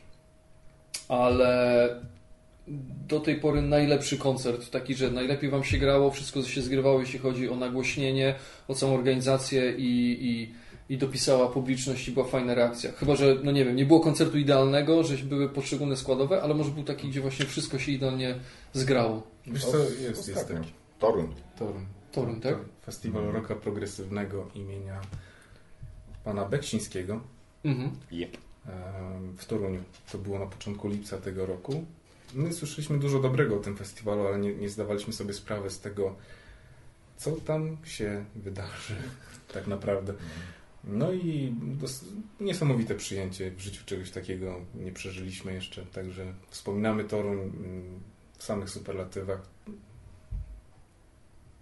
ale 1.08 1.88
do 3.08 3.20
tej 3.20 3.36
pory 3.36 3.62
najlepszy 3.62 4.18
koncert, 4.18 4.70
taki, 4.70 4.94
że 4.94 5.10
najlepiej 5.10 5.50
Wam 5.50 5.64
się 5.64 5.78
grało, 5.78 6.10
wszystko 6.10 6.42
się 6.42 6.62
zgrywało, 6.62 7.00
jeśli 7.00 7.18
chodzi 7.18 7.48
o 7.48 7.56
nagłośnienie, 7.56 8.34
o 8.68 8.74
całą 8.74 8.94
organizację 8.94 9.72
i, 9.72 10.18
i, 10.20 10.54
i 10.94 10.98
dopisała 10.98 11.48
publiczność 11.48 12.08
i 12.08 12.12
była 12.12 12.26
fajna 12.26 12.54
reakcja. 12.54 12.92
Chyba, 12.92 13.16
że, 13.16 13.36
no 13.44 13.52
nie 13.52 13.64
wiem, 13.64 13.76
nie 13.76 13.86
było 13.86 14.00
koncertu 14.00 14.38
idealnego, 14.38 15.04
że 15.04 15.16
były 15.16 15.48
poszczególne 15.48 15.96
składowe, 15.96 16.42
ale 16.42 16.54
może 16.54 16.70
był 16.70 16.84
taki, 16.84 17.08
gdzie 17.08 17.20
właśnie 17.20 17.46
wszystko 17.46 17.78
się 17.78 17.92
idealnie 17.92 18.34
zgrało. 18.72 19.22
wiesz 19.46 19.64
co, 19.64 19.78
jest, 19.78 20.28
jest. 20.28 20.52
Toruń. 20.98 21.34
Toruń. 21.58 21.86
Toruń, 22.12 22.40
tak? 22.40 22.56
Festiwal 22.84 23.24
Roka 23.24 23.54
Progresywnego 23.54 24.48
imienia 24.54 25.00
pana 26.28 26.44
Beksińskiego 26.44 27.20
Mhm. 27.64 27.90
W 29.36 29.44
Toruniu. 29.46 29.82
To 30.12 30.18
było 30.18 30.38
na 30.38 30.46
początku 30.46 30.88
lipca 30.88 31.18
tego 31.18 31.46
roku. 31.46 31.84
My 32.34 32.52
słyszeliśmy 32.52 32.98
dużo 32.98 33.20
dobrego 33.20 33.56
o 33.56 33.58
tym 33.58 33.76
festiwalu, 33.76 34.26
ale 34.26 34.38
nie, 34.38 34.54
nie 34.54 34.68
zdawaliśmy 34.68 35.12
sobie 35.12 35.34
sprawy 35.34 35.70
z 35.70 35.80
tego, 35.80 36.16
co 37.16 37.32
tam 37.32 37.76
się 37.84 38.24
wydarzy 38.36 38.94
tak 39.54 39.66
naprawdę. 39.66 40.14
No 40.84 41.12
i 41.12 41.54
niesamowite 42.40 42.94
przyjęcie 42.94 43.50
w 43.50 43.60
życiu 43.60 43.82
czegoś 43.86 44.10
takiego 44.10 44.60
nie 44.74 44.92
przeżyliśmy 44.92 45.54
jeszcze, 45.54 45.86
także 45.86 46.34
wspominamy 46.50 47.04
Toruń 47.04 47.38
mm, 47.38 48.00
w 48.38 48.44
samych 48.44 48.70
superlatywach. 48.70 49.40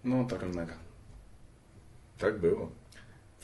No 0.03 0.25
tak 0.25 0.55
mega. 0.55 0.77
Tak 2.17 2.39
było. 2.39 2.71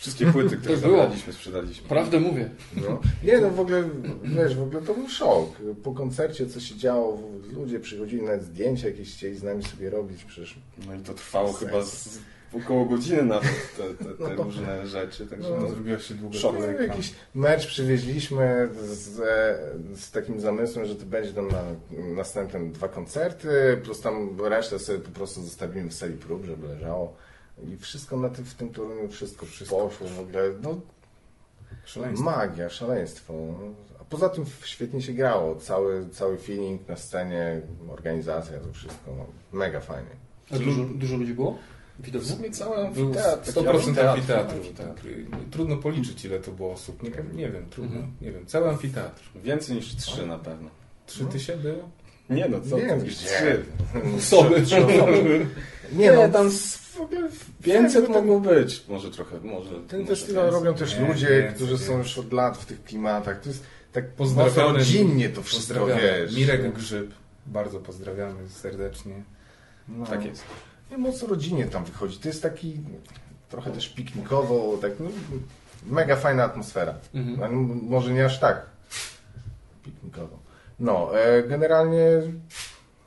Wszystkie 0.03 0.25
płyty, 0.31 0.57
które 0.57 0.77
zabraliśmy, 0.77 1.33
sprzedaliśmy. 1.33 1.89
Prawdę 1.89 2.19
mówię. 2.19 2.49
No. 2.75 2.99
Nie 3.23 3.37
no, 3.41 3.49
w 3.49 3.59
ogóle, 3.59 3.83
wiesz, 4.23 4.55
w 4.55 4.61
ogóle 4.61 4.81
to 4.81 4.93
był 4.93 5.09
szok. 5.09 5.49
Po 5.83 5.91
koncercie, 5.93 6.47
co 6.47 6.59
się 6.59 6.75
działo, 6.75 7.19
ludzie 7.53 7.79
przychodzili, 7.79 8.21
nawet 8.21 8.43
zdjęcia 8.43 8.87
jakieś 8.87 9.13
chcieli 9.15 9.35
z 9.37 9.43
nami 9.43 9.63
sobie 9.63 9.89
robić, 9.89 10.23
przecież 10.23 10.59
No 10.87 10.95
i 10.95 10.99
to 10.99 11.13
trwało 11.13 11.47
Sens. 11.53 11.59
chyba 11.59 11.83
z 11.83 12.19
około 12.63 12.85
godziny 12.85 13.23
nawet, 13.23 13.49
te, 13.77 13.83
te, 14.05 14.05
te 14.05 14.23
No 14.29 14.29
to- 14.29 14.43
różne 14.43 14.87
rzeczy. 14.87 15.27
Także 15.27 15.49
No, 15.49 15.57
no, 15.61 15.69
Zrobiła 15.69 15.99
się 15.99 16.13
długa 16.13 16.39
Szok. 16.39 16.55
No, 16.59 16.65
jakiś 16.65 17.13
mecz 17.35 17.67
przywieźliśmy 17.67 18.69
z, 18.83 19.19
e, 19.19 19.57
z 19.97 20.11
takim 20.11 20.39
zamysłem, 20.39 20.85
że 20.85 20.95
to 20.95 21.05
będzie 21.05 21.33
tam 21.33 21.47
na 21.47 21.63
następne 22.15 22.71
dwa 22.71 22.87
koncerty, 22.87 23.47
plus 23.83 24.01
tam 24.01 24.41
resztę 24.41 24.79
sobie 24.79 24.99
po 24.99 25.11
prostu 25.11 25.41
zostawimy 25.41 25.89
w 25.89 25.93
sali 25.93 26.13
prób, 26.13 26.45
żeby 26.45 26.67
leżało. 26.67 27.15
I 27.73 27.77
wszystko 27.77 28.17
na 28.17 28.29
tym, 28.29 28.45
w 28.45 28.53
tym 28.53 28.69
turnieju, 28.69 29.09
wszystko, 29.09 29.45
wszystko 29.45 29.77
poszło 29.77 30.07
w 30.07 30.19
ogóle. 30.19 30.43
No, 30.61 30.77
Szaleństwo. 31.85 32.25
magia, 32.25 32.69
szaleństwo. 32.69 33.33
A 34.01 34.03
poza 34.03 34.29
tym 34.29 34.45
świetnie 34.63 35.01
się 35.01 35.13
grało. 35.13 35.55
Cały, 35.55 36.09
cały 36.09 36.37
feeling 36.37 36.87
na 36.87 36.95
scenie, 36.95 37.61
organizacja, 37.89 38.59
to 38.59 38.73
wszystko. 38.73 39.15
No, 39.17 39.25
mega 39.59 39.79
fajnie. 39.79 40.09
A 40.51 40.59
dużo, 40.59 40.83
dużo 40.83 41.17
ludzi 41.17 41.33
było? 41.33 41.57
W 41.99 42.05
Widowni? 42.05 42.29
sumie 42.29 42.51
cały 42.51 42.75
Był 42.91 43.05
amfiteatr. 43.07 43.51
100% 43.51 43.95
taki 43.95 43.99
amfiteatru. 44.07 44.59
tak. 44.77 44.87
Trudno 45.51 45.77
policzyć, 45.77 46.25
ile 46.25 46.39
to 46.39 46.51
było 46.51 46.71
osób. 46.73 47.03
Nie, 47.03 47.09
nie 47.33 47.49
wiem, 47.51 47.65
trudno. 47.69 47.95
Mhm. 47.95 48.13
Nie 48.21 48.31
wiem. 48.31 48.45
Cały 48.45 48.69
amfiteatr. 48.69 49.21
więcej 49.43 49.75
niż 49.75 49.95
trzy 49.95 50.25
na 50.27 50.37
pewno. 50.39 50.69
Trzy 51.05 51.25
tysiące 51.25 51.63
było? 51.63 51.89
Nie 52.29 52.47
no, 52.49 52.61
co? 52.69 52.77
Nie 52.77 52.85
wiem, 52.85 53.05
już 53.05 53.15
gdzie. 53.15 53.25
trzy. 53.27 53.65
Osoby. 54.17 54.65
Nie 55.93 56.11
no, 56.11 56.29
tam 56.29 56.49
w 56.93 57.01
ogóle 57.01 57.29
500 57.63 58.03
ten- 58.05 58.13
mogło 58.13 58.39
być. 58.39 58.83
Może 58.89 59.11
trochę, 59.11 59.39
może. 59.39 59.69
Ten 59.87 59.99
może 60.01 60.15
festiwal 60.15 60.43
więcej. 60.45 60.59
robią 60.63 60.77
też 60.77 60.99
Nie, 60.99 61.07
ludzie, 61.07 61.43
nie, 61.49 61.55
którzy 61.55 61.71
nie. 61.73 61.77
są 61.79 61.97
już 61.97 62.17
od 62.17 62.33
lat 62.33 62.57
w 62.57 62.65
tych 62.65 62.83
klimatach. 62.83 63.39
To 63.41 63.49
jest 63.49 63.63
tak 63.91 64.09
Pozdrawiamy. 64.09 64.77
rodzinnie 64.77 65.29
to 65.29 65.43
wszystko, 65.43 65.85
wiesz. 65.85 66.35
Mirek 66.35 66.73
Grzyb. 66.73 67.11
Bardzo 67.45 67.79
pozdrawiamy 67.79 68.49
serdecznie. 68.49 69.23
No, 69.87 70.05
Tak 70.05 70.25
jest. 70.25 70.43
Nie, 70.91 70.97
mocno 70.97 71.27
rodzinnie 71.27 71.65
tam 71.65 71.85
wychodzi. 71.85 72.17
To 72.19 72.27
jest 72.27 72.41
taki 72.41 72.79
trochę 73.49 73.71
też 73.71 73.89
piknikowo, 73.89 74.77
tak 74.81 74.91
no, 74.99 75.09
mega 75.85 76.15
fajna 76.15 76.43
atmosfera. 76.43 76.93
Mhm. 77.13 77.79
Może 77.89 78.13
nie 78.13 78.25
aż 78.25 78.39
tak 78.39 78.65
piknikowo. 79.83 80.39
No, 80.79 81.19
e, 81.19 81.43
generalnie 81.43 82.05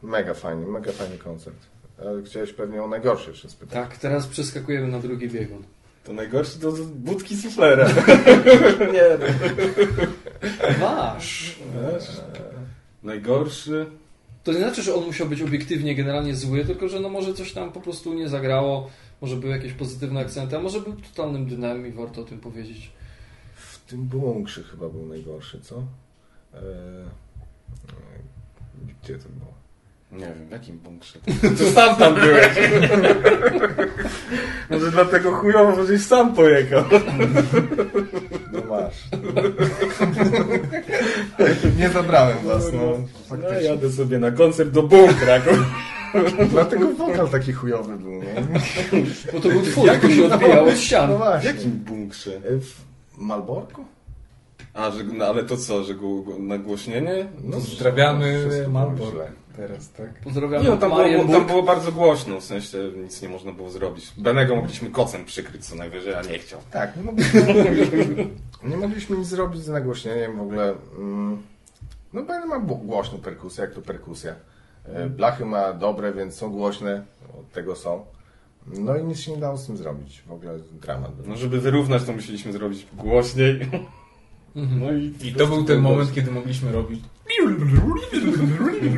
mega 0.03 0.35
fajny, 0.35 0.67
mega 0.67 0.93
fajny 0.93 1.19
koncert. 1.19 1.57
Ale 2.01 2.23
chciałeś 2.23 2.53
pewnie 2.53 2.83
o 2.83 2.89
najgorsze 2.89 3.31
jeszcze 3.31 3.49
spytać. 3.51 3.75
Tak, 3.75 3.99
teraz 3.99 4.27
przeskakujemy 4.27 4.89
na 4.89 4.99
drugi 4.99 5.29
biegun. 5.29 5.63
To 6.05 6.13
najgorsze 6.13 6.59
to 6.59 6.73
budki 6.95 7.37
suflera. 7.37 7.89
nie 8.95 9.05
no. 9.21 9.27
Wasz! 10.81 11.57
Najgorszy. 13.03 13.87
To 14.45 14.53
nie 14.53 14.59
znaczy, 14.59 14.83
że 14.83 14.95
on 14.95 15.05
musiał 15.05 15.27
być 15.29 15.43
obiektywnie, 15.43 15.95
generalnie 15.95 16.35
zły, 16.35 16.65
tylko 16.65 16.89
że 16.89 17.01
no 17.01 17.09
może 17.09 17.35
coś 17.35 17.53
tam 17.53 17.73
po 17.73 17.81
prostu 17.81 18.15
nie 18.15 18.29
zagrało, 18.29 18.91
może 19.21 19.37
były 19.37 19.53
jakieś 19.53 19.73
pozytywne 19.73 20.21
akcenty, 20.21 20.57
a 20.57 20.61
może 20.61 20.81
był 20.81 20.93
totalnym 20.93 21.47
dnem 21.47 21.87
i 21.87 21.93
warto 21.93 22.21
o 22.21 22.25
tym 22.25 22.41
powiedzieć. 22.41 22.91
W 23.57 23.91
tym 23.91 24.03
bunkrze 24.03 24.63
chyba 24.63 24.89
był 24.89 25.07
najgorszy, 25.07 25.61
co? 25.61 25.77
E, 26.55 26.59
e, 26.59 26.63
gdzie 29.03 29.19
to 29.19 29.29
było? 29.29 29.66
Nie 30.13 30.27
wiem, 30.27 30.47
w 30.49 30.51
jakim 30.51 30.79
bunkrze. 30.79 31.19
To 31.59 31.65
sam 31.75 31.97
tam 31.97 32.15
byłeś. 32.15 32.49
Może 34.71 34.91
dlatego 34.91 35.33
chujowo, 35.33 35.85
żeś 35.87 36.03
sam 36.03 36.35
pojechał. 36.35 36.85
No 38.53 38.61
masz. 38.69 38.95
nie 41.79 41.89
zabrałem 41.89 42.37
was, 42.45 42.73
no. 42.73 42.81
No, 42.83 42.97
Faktycznie. 43.29 43.69
jadę 43.69 43.91
sobie 43.91 44.19
na 44.19 44.31
koncert 44.31 44.71
do 44.71 44.83
bunkra. 44.83 45.35
Dlatego 46.51 46.89
wokal 46.93 47.29
taki 47.29 47.53
chujowy 47.53 47.97
był, 47.97 48.13
no. 48.13 48.21
Bo 49.33 49.41
to 49.41 49.49
był 49.49 49.63
twój, 49.63 49.89
to 50.03 50.11
się 50.11 50.27
odbijał 50.35 50.65
od 50.65 50.71
No 50.71 50.77
ścian. 50.77 51.15
W 51.15 51.19
właśnie. 51.19 51.51
jakim 51.51 51.71
bunkrze? 51.71 52.37
E, 52.37 52.41
W 52.61 52.75
Malborku? 53.19 53.85
A, 54.75 54.91
że, 54.91 55.05
no, 55.05 55.25
ale 55.25 55.45
to 55.45 55.57
co, 55.57 55.85
że 55.85 55.95
go, 55.95 56.23
go 56.23 56.39
nagłośnienie? 56.39 57.27
No, 57.45 57.57
Pozdrawiamy 57.57 58.39
wszystko 58.49 58.71
Malbor. 58.71 59.13
źle. 59.13 59.31
Teraz, 59.57 59.93
tak? 59.93 60.21
Pozdrawiam 60.21 60.63
Nie, 60.63 60.69
no, 60.69 60.77
tam, 60.77 60.91
było, 60.91 61.25
tam 61.33 61.47
było 61.47 61.63
bardzo 61.63 61.93
głośno, 61.93 62.41
w 62.41 62.45
sensie 62.45 62.79
nic 62.97 63.23
nie 63.23 63.29
można 63.29 63.53
było 63.53 63.71
zrobić. 63.71 64.13
Benego 64.19 64.57
mogliśmy 64.57 64.91
kocem 64.91 65.25
przykryć 65.25 65.67
co 65.67 65.77
najwyżej, 65.77 66.15
a 66.15 66.23
nie 66.23 66.39
chciał. 66.39 66.61
Tak, 66.71 66.97
nie 66.97 67.03
mogliśmy, 67.03 67.43
nie 68.71 68.77
mogliśmy 68.77 69.17
nic 69.17 69.29
zrobić 69.29 69.63
z 69.63 69.69
nagłośnieniem 69.69 70.37
w 70.37 70.41
ogóle. 70.41 70.75
Mm, 70.99 71.43
No 72.13 72.23
Ben 72.23 72.47
ma 72.49 72.59
głośną 72.59 73.19
perkusję, 73.19 73.65
jak 73.65 73.75
to 73.75 73.83
perkusja. 73.83 74.35
E, 74.85 75.07
Blachy 75.07 75.45
ma 75.45 75.73
dobre, 75.73 76.13
więc 76.13 76.35
są 76.35 76.51
głośne, 76.51 77.05
od 77.41 77.53
tego 77.53 77.77
są. 77.77 78.05
No 78.67 78.97
i 78.97 79.05
nic 79.05 79.21
się 79.21 79.33
nie 79.33 79.37
dało 79.39 79.57
z 79.57 79.67
tym 79.67 79.77
zrobić. 79.77 80.23
W 80.27 80.33
ogóle 80.33 80.59
dramat 80.73 81.15
był. 81.15 81.27
No 81.29 81.37
żeby 81.37 81.61
wyrównać 81.61 82.05
to 82.05 82.13
musieliśmy 82.13 82.53
zrobić 82.53 82.87
głośniej. 82.95 83.61
Mhm. 84.57 84.81
No 84.81 84.93
i, 84.93 85.29
I 85.29 85.35
to 85.35 85.47
był 85.47 85.65
ten 85.65 85.81
moment, 85.81 86.15
kiedy 86.15 86.31
mogliśmy 86.31 86.73
robić. 86.73 87.01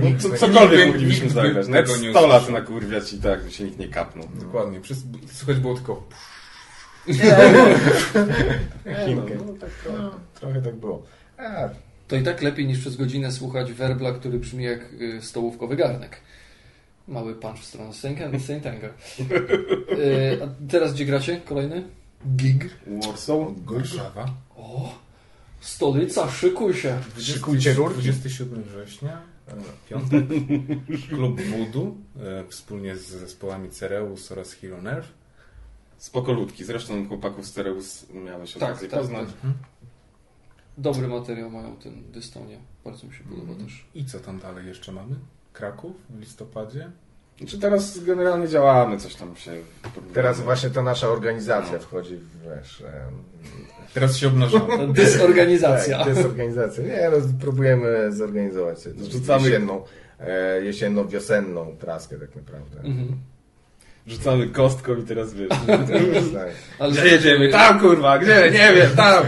No, 0.00 0.06
co, 0.18 0.36
cokolwiek 0.36 0.86
mogliśmy 0.86 1.30
zagrać. 1.30 1.68
Nawet 1.68 2.02
nie 2.02 2.10
100 2.10 2.26
lat 2.26 2.42
usłyszał. 2.42 2.60
nakurwiać 2.60 3.12
i 3.12 3.18
tak, 3.18 3.44
by 3.44 3.50
się 3.50 3.64
nikt 3.64 3.78
nie 3.78 3.88
kapnął. 3.88 4.28
Dokładnie. 4.40 4.80
Przez, 4.80 4.98
słychać 5.32 5.56
było 5.56 5.74
tylko. 5.74 6.08
Nie, 7.08 7.14
no, 9.16 9.22
no, 9.46 9.52
tak 9.60 9.70
trochę, 9.70 10.10
trochę 10.40 10.62
tak 10.62 10.76
było. 10.76 11.02
A, 11.38 11.68
to 12.08 12.16
i 12.16 12.22
tak 12.22 12.42
lepiej 12.42 12.66
niż 12.66 12.78
przez 12.78 12.96
godzinę 12.96 13.32
słuchać 13.32 13.72
werbla, 13.72 14.12
który 14.12 14.38
brzmi 14.38 14.64
jak 14.64 14.92
y, 14.92 15.22
stołówkowy 15.22 15.76
garnek. 15.76 16.20
Mały 17.08 17.34
punch 17.34 17.60
w 17.60 17.64
stronę 17.64 17.92
Saint 17.92 18.66
Anger. 18.66 18.90
Y, 19.98 20.38
a 20.44 20.70
teraz 20.70 20.94
gdzie 20.94 21.04
gracie? 21.04 21.40
Kolejny? 21.44 21.82
Gig. 22.36 22.70
Warsaw. 22.86 23.38
Warszawa. 23.66 24.26
O, 24.56 24.94
stolica, 25.60 26.30
szykuj 26.30 26.74
się. 26.74 26.98
Szykujcie 27.18 27.74
rurki. 27.74 28.02
27 28.02 28.62
września, 28.62 29.22
e, 29.48 29.54
piątek, 29.88 30.24
klub 31.08 31.40
Voodoo, 31.40 31.94
e, 32.20 32.44
wspólnie 32.48 32.96
z 32.96 33.06
zespołami 33.06 33.70
Cereus 33.70 34.32
oraz 34.32 34.52
Hero 34.52 34.82
Nerve. 34.82 35.08
Zresztą 36.64 37.08
chłopaków 37.08 37.46
z 37.46 37.52
Tereus 37.52 38.06
miałeś 38.14 38.52
Tak, 38.52 38.62
okazję 38.62 38.88
tak, 38.88 39.00
poznać. 39.00 39.28
tak. 39.42 39.50
Dobry 40.78 41.08
materiał 41.08 41.50
mają 41.50 41.76
ten 41.76 42.12
Dystonia. 42.12 42.58
Bardzo 42.84 43.06
mi 43.06 43.14
się 43.14 43.24
podoba 43.24 43.42
Mhm. 43.52 43.64
też. 43.68 43.84
I 43.94 44.04
co 44.04 44.20
tam 44.20 44.38
dalej 44.38 44.66
jeszcze 44.66 44.92
mamy? 44.92 45.16
Kraków 45.52 45.92
w 46.10 46.20
listopadzie? 46.20 46.90
Znaczy 47.38 47.58
teraz 47.58 47.98
generalnie 48.04 48.48
działamy, 48.48 48.98
coś 48.98 49.14
tam 49.14 49.36
się... 49.36 49.50
Teraz 50.14 50.40
właśnie 50.40 50.70
ta 50.70 50.82
nasza 50.82 51.08
organizacja 51.08 51.78
wchodzi 51.78 52.16
w, 52.16 52.42
wiesz, 52.44 52.80
em, 52.80 53.22
Teraz 53.94 54.16
się 54.16 54.26
obnażamy. 54.28 54.92
Dysorganizacja. 54.92 55.96
Tak, 55.98 56.06
to 56.06 56.10
jest 56.10 56.26
organizacja. 56.26 56.84
Nie, 56.84 57.10
no, 57.12 57.16
próbujemy 57.40 58.12
zorganizować 58.12 58.82
tą 58.82 58.90
Rzucamy- 58.90 59.44
jesienną, 59.44 59.84
e, 60.20 60.60
jesienno-wiosenną 60.62 61.76
traskę 61.76 62.16
tak 62.18 62.36
naprawdę. 62.36 62.76
Mhm. 62.78 63.16
Rzucamy 64.06 64.46
kostką 64.46 64.96
i 64.96 65.02
teraz 65.02 65.34
wiesz. 65.34 65.48
tak. 66.34 66.48
Ale 66.78 66.92
Gdzie 66.92 67.06
jedziemy? 67.08 67.48
Tam 67.48 67.80
kurwa, 67.80 68.18
gdzie? 68.18 68.50
Nie 68.52 68.72
wiem, 68.74 68.90
tam! 68.96 69.24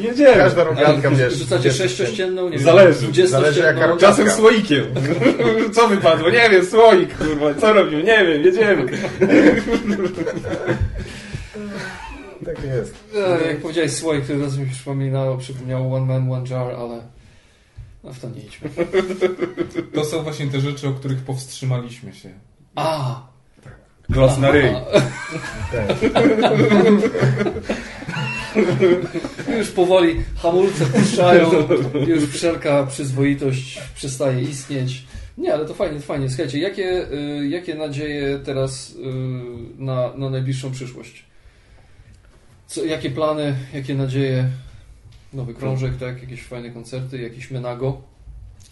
Jedziemy! 0.00 0.34
Każda 0.36 0.64
roganka, 0.64 1.08
Ale 1.08 1.16
wiesz... 1.16 1.34
Rzucacie 1.34 1.72
sześciościenną, 1.72 2.48
nie 2.48 2.58
Zależy. 2.58 3.06
wiem. 3.12 3.26
Zależy 3.28 3.60
jaka 3.60 3.86
roga- 3.86 4.00
Czasem 4.00 4.30
słoikiem. 4.30 4.84
Co 5.74 5.88
wypadło? 5.88 6.30
Nie 6.30 6.50
wiem, 6.50 6.66
słoik, 6.66 7.18
kurwa. 7.18 7.54
Co 7.54 7.72
robił? 7.72 7.98
Nie 7.98 8.26
wiem, 8.26 8.42
jedziemy. 8.44 8.86
Tak 12.44 12.64
jest. 12.64 12.94
E, 13.42 13.46
Jak 13.48 13.60
powiedziałeś 13.60 13.92
słoik, 13.92 14.26
to 14.26 14.34
od 14.34 14.40
razu 14.40 14.60
mi 14.60 14.66
się 14.68 14.72
przypominało, 14.74 15.36
przypomniało 15.38 15.96
One 15.96 16.06
Man, 16.06 16.32
One 16.32 16.48
Jar, 16.50 16.74
ale 16.74 17.00
no 18.04 18.12
w 18.12 18.18
to 18.20 18.28
nie 18.30 18.40
idźmy. 18.40 18.68
To 19.94 20.04
są 20.04 20.22
właśnie 20.22 20.46
te 20.46 20.60
rzeczy, 20.60 20.88
o 20.88 20.92
których 20.92 21.18
powstrzymaliśmy 21.18 22.14
się. 22.14 22.28
A! 22.74 23.20
Glos 24.08 24.38
na 24.38 24.50
ryj. 24.50 24.70
Tak. 25.72 25.96
Już 29.58 29.70
powoli 29.70 30.16
hamulce 30.36 30.86
puszczają, 30.86 31.50
już 32.06 32.24
wszelka 32.24 32.86
przyzwoitość 32.86 33.80
przestaje 33.94 34.42
istnieć. 34.42 35.04
Nie, 35.38 35.54
ale 35.54 35.64
to 35.64 35.74
fajnie, 35.74 36.00
fajnie. 36.00 36.28
Słuchajcie, 36.28 36.58
jakie, 36.58 37.12
y, 37.12 37.48
jakie 37.48 37.74
nadzieje 37.74 38.38
teraz 38.38 38.90
y, 38.90 38.96
na, 39.78 40.16
na 40.16 40.30
najbliższą 40.30 40.72
przyszłość? 40.72 41.24
Co, 42.66 42.84
jakie 42.84 43.10
plany, 43.10 43.56
jakie 43.74 43.94
nadzieje? 43.94 44.48
Nowy 45.32 45.54
krążek, 45.54 45.96
tak? 45.96 46.22
Jakieś 46.22 46.42
fajne 46.42 46.70
koncerty, 46.70 47.18
jakiś 47.22 47.50
menago? 47.50 48.02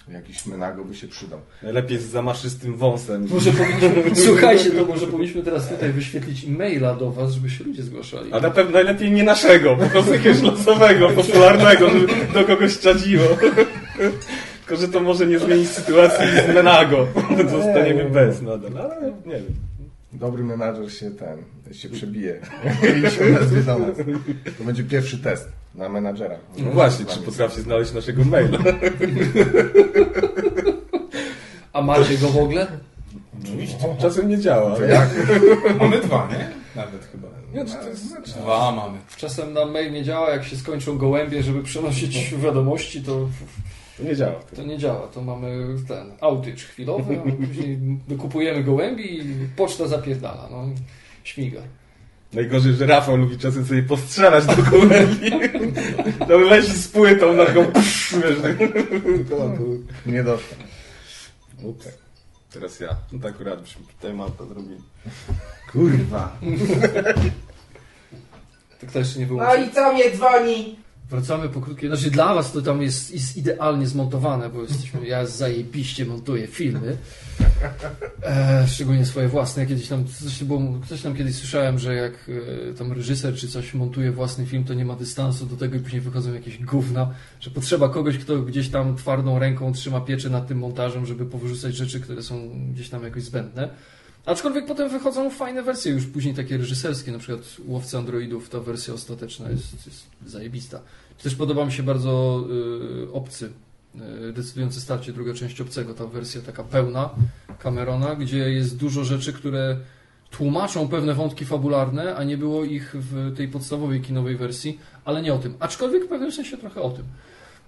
Jakiś 0.08 0.46
menago 0.46 0.84
by 0.84 0.94
się 0.94 1.08
przydał. 1.08 1.40
Najlepiej 1.62 1.98
z 1.98 2.02
zamaszystym 2.02 2.76
wąsem. 2.76 3.26
Może 3.30 3.52
powinniśmy, 3.84 4.16
słuchajcie, 4.16 4.70
to 4.70 4.84
może 4.84 5.06
powinniśmy 5.06 5.42
teraz 5.42 5.68
tutaj 5.68 5.92
wyświetlić 5.92 6.44
e-maila 6.44 6.94
do 6.94 7.10
Was, 7.10 7.32
żeby 7.32 7.50
się 7.50 7.64
ludzie 7.64 7.82
zgłaszali. 7.82 8.32
A 8.32 8.40
na 8.40 8.50
pewno 8.50 8.72
najlepiej 8.72 9.10
nie 9.10 9.22
naszego, 9.22 9.76
po 9.76 9.86
prostu 9.86 10.12
jakiegoś 10.12 10.42
losowego, 10.42 11.08
popularnego, 11.08 11.90
żeby 11.90 12.06
do 12.34 12.44
kogoś 12.44 12.78
czadziło. 12.78 13.24
Tylko, 14.66 14.82
że 14.82 14.88
to 14.88 15.00
może 15.00 15.26
nie 15.26 15.38
zmienić 15.38 15.68
sytuacji 15.68 16.26
z 16.46 16.54
Menago. 16.54 17.06
Zostaniemy 17.50 18.10
bez 18.10 18.42
nadal, 18.42 18.78
ale 18.78 19.12
nie 19.26 19.34
wiem. 19.34 19.54
Dobry 20.12 20.44
menadżer 20.44 20.92
się 20.92 21.10
ten, 21.10 21.38
się 21.74 21.88
przebije 21.88 22.40
i 22.98 23.10
się 23.10 23.36
odezwie 23.36 23.62
do 23.62 23.78
nas. 23.78 23.96
To 24.58 24.64
będzie 24.64 24.84
pierwszy 24.84 25.18
test 25.18 25.48
na 25.74 25.88
menadżera. 25.88 26.36
No 26.58 26.70
właśnie, 26.70 27.06
czy 27.06 27.18
potrafi 27.18 27.60
znaleźć 27.62 27.92
naszego 27.92 28.24
maila? 28.24 28.58
A 31.72 31.82
macie 31.82 32.18
go 32.18 32.28
w 32.28 32.36
ogóle? 32.38 32.66
Oczywiście. 33.42 33.78
Czasem 34.00 34.28
nie 34.28 34.38
działa. 34.38 34.76
To 34.76 34.82
jak? 34.84 35.08
Mamy 35.80 36.00
dwa, 36.00 36.28
nie? 36.32 36.50
Nawet 36.76 37.04
chyba. 37.12 37.28
Nie, 37.54 37.64
to 37.64 37.88
jest... 37.88 38.20
Dwa 38.38 38.72
mamy. 38.72 38.98
Czasem 39.16 39.52
na 39.52 39.64
mail 39.64 39.92
nie 39.92 40.04
działa, 40.04 40.30
jak 40.30 40.44
się 40.44 40.56
skończą 40.56 40.98
gołębie, 40.98 41.42
żeby 41.42 41.62
przenosić 41.62 42.30
wiadomości, 42.44 43.02
to, 43.02 43.28
To 43.98 44.02
nie 44.04 44.16
działa. 44.16 44.40
to 44.56 44.62
nie 44.62 44.78
działa. 44.78 45.06
To 45.06 45.22
mamy 45.22 45.66
ten 45.88 46.12
outage 46.20 46.56
chwilowy, 46.56 47.18
a 47.26 47.46
później 47.46 47.78
dokupujemy 48.08 48.64
gołębi 48.64 49.18
i 49.18 49.22
poczta 49.56 49.86
zapierdala. 49.88 50.48
No, 50.50 50.64
śmiga. 51.24 51.60
Najgorzej, 52.34 52.74
że 52.74 52.86
Rafał 52.86 53.16
lubi 53.16 53.38
czasem 53.38 53.66
sobie 53.66 53.82
postrzelać 53.82 54.46
do 54.46 54.62
gołębi. 54.62 55.30
To 56.28 56.38
leci 56.38 56.72
z 56.72 56.88
płytą 56.88 57.32
na 57.32 57.46
taką 57.46 57.64
psz, 57.66 58.14
wiesz, 58.14 58.40
tak. 58.42 58.56
Nie 60.06 60.24
dostał. 60.24 60.58
Ups. 61.62 61.88
Teraz 62.52 62.80
ja. 62.80 62.96
No 63.12 63.18
tak 63.18 63.34
akurat 63.34 63.60
byśmy 63.60 63.82
tutaj 63.96 64.14
mapę 64.14 64.46
zrobili. 64.46 64.80
Kurwa. 65.72 66.36
To 68.80 68.86
kto 68.86 68.98
jeszcze 68.98 69.18
nie 69.18 69.26
był. 69.26 69.36
No 69.36 69.54
i 69.54 69.70
co 69.70 69.92
mnie 69.92 70.10
dzwoni? 70.10 70.76
Wracamy 71.10 71.48
po 71.48 71.60
krótkiej. 71.60 71.88
Znaczy 71.88 72.10
dla 72.10 72.34
was 72.34 72.52
to 72.52 72.62
tam 72.62 72.82
jest, 72.82 73.14
jest 73.14 73.36
idealnie 73.36 73.86
zmontowane, 73.86 74.50
bo 74.50 74.62
jesteśmy. 74.62 75.06
Ja 75.06 75.26
zajebiście 75.26 76.04
montuję 76.04 76.46
filmy. 76.46 76.96
E, 78.22 78.64
szczególnie 78.68 79.06
swoje 79.06 79.28
własne. 79.28 79.66
Kiedyś 79.66 79.88
tam 79.88 80.04
coś, 80.06 80.42
coś 80.88 81.02
tam 81.02 81.14
kiedyś 81.14 81.34
słyszałem, 81.36 81.78
że 81.78 81.94
jak 81.94 82.12
e, 82.70 82.74
tam 82.74 82.92
reżyser 82.92 83.34
czy 83.34 83.48
coś 83.48 83.74
montuje 83.74 84.12
własny 84.12 84.46
film, 84.46 84.64
to 84.64 84.74
nie 84.74 84.84
ma 84.84 84.96
dystansu 84.96 85.46
do 85.46 85.56
tego 85.56 85.76
i 85.76 85.80
później 85.80 86.00
wychodzą 86.00 86.34
jakieś 86.34 86.58
gówna, 86.58 87.14
że 87.40 87.50
potrzeba 87.50 87.88
kogoś, 87.88 88.18
kto 88.18 88.42
gdzieś 88.42 88.68
tam 88.68 88.96
twardą 88.96 89.38
ręką 89.38 89.72
trzyma 89.72 90.00
pieczę 90.00 90.30
nad 90.30 90.48
tym 90.48 90.58
montażem, 90.58 91.06
żeby 91.06 91.26
powyrzucać 91.26 91.76
rzeczy, 91.76 92.00
które 92.00 92.22
są 92.22 92.50
gdzieś 92.72 92.88
tam 92.88 93.04
jakoś 93.04 93.22
zbędne. 93.22 93.68
Aczkolwiek 94.26 94.66
potem 94.66 94.88
wychodzą 94.90 95.30
fajne 95.30 95.62
wersje, 95.62 95.92
już 95.92 96.06
później 96.06 96.34
takie 96.34 96.56
reżyserskie, 96.56 97.12
na 97.12 97.18
przykład 97.18 97.56
Łowcy 97.66 97.98
Androidów, 97.98 98.48
ta 98.48 98.60
wersja 98.60 98.94
ostateczna 98.94 99.50
jest, 99.50 99.86
jest 99.86 100.06
zajebista. 100.26 100.80
Też 101.22 101.34
podoba 101.34 101.64
mi 101.64 101.72
się 101.72 101.82
bardzo 101.82 102.44
y, 103.04 103.12
Obcy, 103.12 103.52
y, 104.68 104.80
starcie, 104.80 105.12
druga 105.12 105.34
część 105.34 105.60
Obcego, 105.60 105.94
ta 105.94 106.06
wersja 106.06 106.40
taka 106.40 106.64
pełna 106.64 107.10
Camerona, 107.62 108.14
gdzie 108.14 108.38
jest 108.38 108.76
dużo 108.76 109.04
rzeczy, 109.04 109.32
które 109.32 109.76
tłumaczą 110.30 110.88
pewne 110.88 111.14
wątki 111.14 111.44
fabularne, 111.44 112.16
a 112.16 112.24
nie 112.24 112.38
było 112.38 112.64
ich 112.64 112.94
w 112.94 113.36
tej 113.36 113.48
podstawowej 113.48 114.00
kinowej 114.00 114.36
wersji, 114.36 114.78
ale 115.04 115.22
nie 115.22 115.34
o 115.34 115.38
tym. 115.38 115.54
Aczkolwiek 115.60 116.04
w 116.04 116.08
pewnym 116.08 116.32
sensie 116.32 116.56
trochę 116.56 116.82
o 116.82 116.90
tym. 116.90 117.04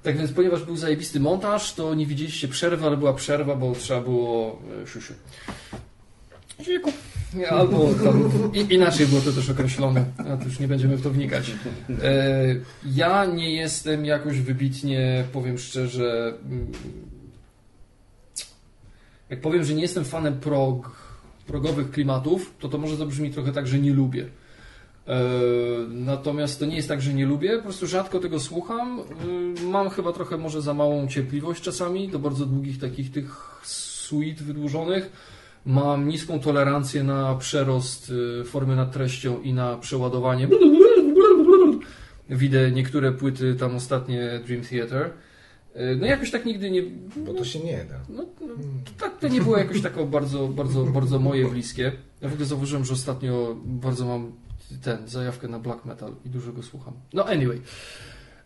Tak 0.02 0.18
więc, 0.18 0.32
ponieważ 0.32 0.64
był 0.64 0.76
zajebisty 0.76 1.20
montaż, 1.20 1.74
to 1.74 1.94
nie 1.94 2.06
widzieliście 2.06 2.48
przerwy, 2.48 2.86
ale 2.86 2.96
była 2.96 3.14
przerwa, 3.14 3.56
bo 3.56 3.74
trzeba 3.74 4.00
było 4.00 4.62
e. 4.82 5.14
Albo 7.50 7.94
tam, 8.04 8.30
i, 8.54 8.74
inaczej 8.74 9.06
było 9.06 9.20
to 9.20 9.32
też 9.32 9.50
określone, 9.50 10.04
a 10.18 10.36
to 10.36 10.44
już 10.44 10.58
nie 10.60 10.68
będziemy 10.68 10.96
w 10.96 11.02
to 11.02 11.10
wnikać. 11.10 11.50
E, 12.02 12.44
ja 12.94 13.24
nie 13.24 13.54
jestem 13.54 14.04
jakoś 14.04 14.40
wybitnie, 14.40 15.24
powiem 15.32 15.58
szczerze, 15.58 16.34
mm, 16.44 16.66
jak 19.30 19.40
powiem, 19.40 19.64
że 19.64 19.74
nie 19.74 19.82
jestem 19.82 20.04
fanem 20.04 20.40
prog, 20.40 20.90
progowych 21.46 21.90
klimatów, 21.90 22.54
to 22.60 22.68
to 22.68 22.78
może 22.78 22.96
zabrzmi 22.96 23.30
trochę 23.30 23.52
tak, 23.52 23.66
że 23.66 23.78
nie 23.78 23.92
lubię. 23.92 24.26
E, 25.08 25.20
Natomiast 25.88 26.58
to 26.58 26.66
nie 26.66 26.76
jest 26.76 26.88
tak, 26.88 27.00
że 27.02 27.14
nie 27.14 27.26
lubię, 27.26 27.56
po 27.56 27.62
prostu 27.62 27.86
rzadko 27.86 28.18
tego 28.18 28.40
słucham. 28.40 29.00
E, 29.00 29.62
Mam 29.64 29.90
chyba 29.90 30.12
trochę 30.12 30.36
może 30.36 30.62
za 30.62 30.74
małą 30.74 31.08
cierpliwość 31.08 31.62
czasami 31.62 32.08
do 32.08 32.18
bardzo 32.18 32.46
długich 32.46 32.80
takich 32.80 33.12
tych 33.12 33.60
suite 33.62 34.44
wydłużonych. 34.44 35.35
Mam 35.66 36.08
niską 36.08 36.40
tolerancję 36.40 37.02
na 37.04 37.34
przerost 37.34 38.12
e, 38.40 38.44
formy 38.44 38.76
nad 38.76 38.92
treścią 38.92 39.40
i 39.42 39.52
na 39.52 39.76
przeładowanie. 39.76 40.48
Widzę 42.30 42.70
niektóre 42.70 43.12
płyty, 43.12 43.54
tam 43.54 43.76
ostatnie 43.76 44.40
Dream 44.46 44.62
Theater. 44.62 45.10
E, 45.74 45.94
No 45.96 46.06
jakoś 46.06 46.30
tak 46.30 46.44
nigdy 46.46 46.70
nie... 46.70 46.82
Bo 47.16 47.34
to 47.34 47.44
się 47.44 47.60
nie 47.60 47.84
da. 47.84 47.94
No, 48.08 48.24
no, 48.40 48.46
to 48.84 48.90
tak 48.98 49.18
to 49.18 49.28
nie 49.28 49.40
było 49.40 49.58
jakoś 49.58 49.82
tak 49.82 50.06
bardzo, 50.06 50.48
bardzo, 50.48 50.84
bardzo 50.84 51.18
moje 51.18 51.48
bliskie. 51.48 51.92
Ja 52.20 52.28
w 52.28 52.32
ogóle 52.32 52.46
zauważyłem, 52.46 52.84
że 52.84 52.92
ostatnio 52.92 53.56
bardzo 53.64 54.06
mam 54.06 54.32
ten, 54.82 55.08
zajawkę 55.08 55.48
na 55.48 55.58
black 55.58 55.84
metal 55.84 56.12
i 56.24 56.28
dużo 56.28 56.52
go 56.52 56.62
słucham. 56.62 56.94
No 57.12 57.24
anyway. 57.26 57.60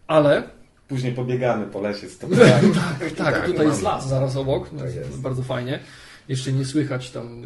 Ale 0.07 0.43
Później 0.89 1.13
pobiegamy 1.13 1.67
po 1.67 1.81
lesie 1.81 2.09
z 2.09 2.19
tobą. 2.19 2.37
tak, 2.99 2.99
tak, 2.99 3.13
Tak, 3.35 3.47
tutaj 3.47 3.67
jest 3.67 3.83
mam. 3.83 3.93
las 3.93 4.09
zaraz 4.09 4.37
obok, 4.37 4.73
no, 4.73 4.79
Tak 4.79 4.95
jest. 4.95 5.21
bardzo 5.21 5.43
fajnie. 5.43 5.79
Jeszcze 6.31 6.53
nie 6.53 6.65
słychać 6.65 7.11
tam 7.11 7.43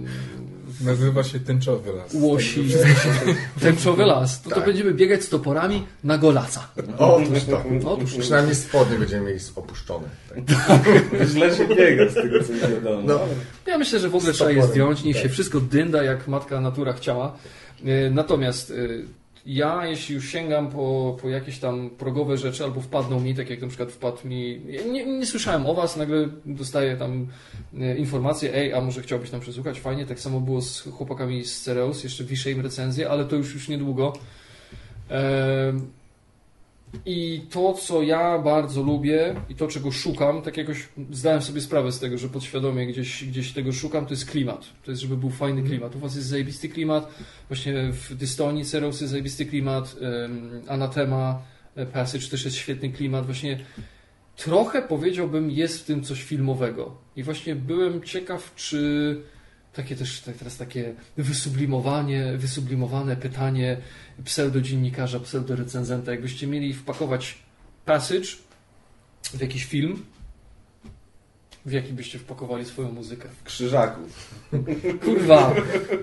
Nazywa 0.80 1.24
się 1.24 1.40
Tęczowy 1.40 1.92
Las. 1.92 2.14
Łosi, 2.14 2.68
tęczowy 3.60 4.04
las. 4.04 4.42
To, 4.42 4.50
to 4.50 4.56
Tak. 4.56 4.66
będziemy 4.66 4.94
biegać 4.94 5.22
z 5.24 5.28
toporami 5.28 5.86
na 6.04 6.18
golasa. 6.18 6.68
Otóż 6.98 7.44
to. 7.44 7.64
Otóż. 7.84 8.14
Przynajmniej 8.14 8.54
spodnie 8.54 8.98
będziemy 8.98 9.26
mieli 9.26 9.40
opuszczone. 9.56 10.08
Tak. 10.46 10.80
Źle 11.32 11.56
się 11.56 11.68
biega 11.68 12.08
z 12.08 12.14
tego, 12.14 12.44
co 12.44 12.52
mi 12.52 12.60
wiadomo. 12.60 13.02
No. 13.04 13.20
Ja 13.66 13.78
myślę, 13.78 13.98
że 13.98 14.08
w 14.08 14.14
ogóle 14.14 14.32
trzeba 14.32 14.50
je 14.50 14.66
zdjąć, 14.66 15.04
niech 15.04 15.16
się 15.16 15.22
tak. 15.22 15.32
wszystko 15.32 15.60
dynda, 15.60 16.02
jak 16.02 16.28
matka 16.28 16.60
natura 16.60 16.92
chciała. 16.92 17.36
E, 17.84 18.10
Natomiast 18.10 18.70
e, 18.70 18.74
ja, 19.46 19.86
jeśli 19.86 20.14
już 20.14 20.28
sięgam 20.28 20.70
po, 20.70 21.16
po 21.22 21.28
jakieś 21.28 21.58
tam 21.58 21.90
progowe 21.90 22.36
rzeczy, 22.36 22.64
albo 22.64 22.80
wpadną 22.80 23.20
mi, 23.20 23.34
tak 23.34 23.50
jak 23.50 23.60
na 23.60 23.68
przykład 23.68 23.92
wpadł 23.92 24.28
mi, 24.28 24.60
nie, 24.92 25.06
nie 25.06 25.26
słyszałem 25.26 25.66
o 25.66 25.74
was, 25.74 25.96
nagle 25.96 26.28
dostaję 26.46 26.96
tam 26.96 27.26
e, 27.80 27.96
informację, 27.96 28.54
ej, 28.54 28.74
a 28.74 28.80
może 28.80 29.02
chciałbyś 29.02 29.30
tam 29.30 29.40
przesłuchać, 29.40 29.80
fajnie, 29.80 30.06
tak 30.06 30.20
samo 30.20 30.40
było 30.40 30.62
z 30.62 30.80
chłopakami 30.80 31.44
z 31.44 31.62
Cereus, 31.62 32.04
jeszcze 32.04 32.24
wiszę 32.24 32.50
im 32.50 32.60
recenzję, 32.60 33.10
ale 33.10 33.24
to 33.24 33.36
już, 33.36 33.54
już 33.54 33.68
niedługo. 33.68 34.12
Em, 35.08 35.90
I 37.06 37.46
to, 37.50 37.72
co 37.72 38.02
ja 38.02 38.38
bardzo 38.38 38.82
lubię 38.82 39.34
i 39.48 39.54
to, 39.54 39.68
czego 39.68 39.92
szukam, 39.92 40.42
tak 40.42 40.56
jakoś 40.56 40.88
zdałem 41.10 41.42
sobie 41.42 41.60
sprawę 41.60 41.92
z 41.92 41.98
tego, 41.98 42.18
że 42.18 42.28
podświadomie 42.28 42.86
gdzieś, 42.86 43.24
gdzieś 43.24 43.52
tego 43.52 43.72
szukam, 43.72 44.06
to 44.06 44.12
jest 44.12 44.30
klimat. 44.30 44.66
To 44.84 44.90
jest, 44.90 45.02
żeby 45.02 45.16
był 45.16 45.30
fajny 45.30 45.62
klimat. 45.62 45.96
U 45.96 45.98
Was 45.98 46.16
jest 46.16 46.28
zajebisty 46.28 46.68
klimat, 46.68 47.14
właśnie 47.48 47.74
w 47.92 48.14
Dystonii 48.14 48.64
Cereus 48.64 49.00
jest 49.00 49.10
zajebisty 49.10 49.46
klimat, 49.46 49.96
em, 50.00 50.62
Anatema, 50.68 51.42
e, 51.76 51.86
Passage 51.86 52.28
też 52.28 52.44
jest 52.44 52.56
świetny 52.56 52.90
klimat. 52.90 53.26
Właśnie 53.26 53.60
trochę 54.36 54.82
powiedziałbym 54.82 55.50
jest 55.50 55.80
w 55.82 55.84
tym 55.84 56.02
coś 56.02 56.22
filmowego. 56.22 56.96
I 57.16 57.22
właśnie 57.22 57.56
byłem 57.56 58.02
ciekaw, 58.02 58.54
czy 58.54 59.20
takie 59.74 59.96
też 59.96 60.20
tak 60.20 60.36
teraz 60.36 60.56
takie 60.56 60.94
wysublimowanie, 61.16 62.32
wysublimowane 62.36 63.16
pytanie 63.16 63.76
pseudodziennikarza, 64.24 65.20
pseudorecenzenta, 65.20 66.10
jakbyście 66.10 66.46
mieli 66.46 66.74
wpakować 66.74 67.38
passage 67.84 68.28
w 69.34 69.40
jakiś 69.40 69.64
film, 69.64 70.04
w 71.66 71.72
jaki 71.72 71.92
byście 71.92 72.18
wpakowali 72.18 72.64
swoją 72.64 72.92
muzykę? 72.92 73.28
Krzyżaków. 73.44 74.34
Kurwa, 75.04 75.54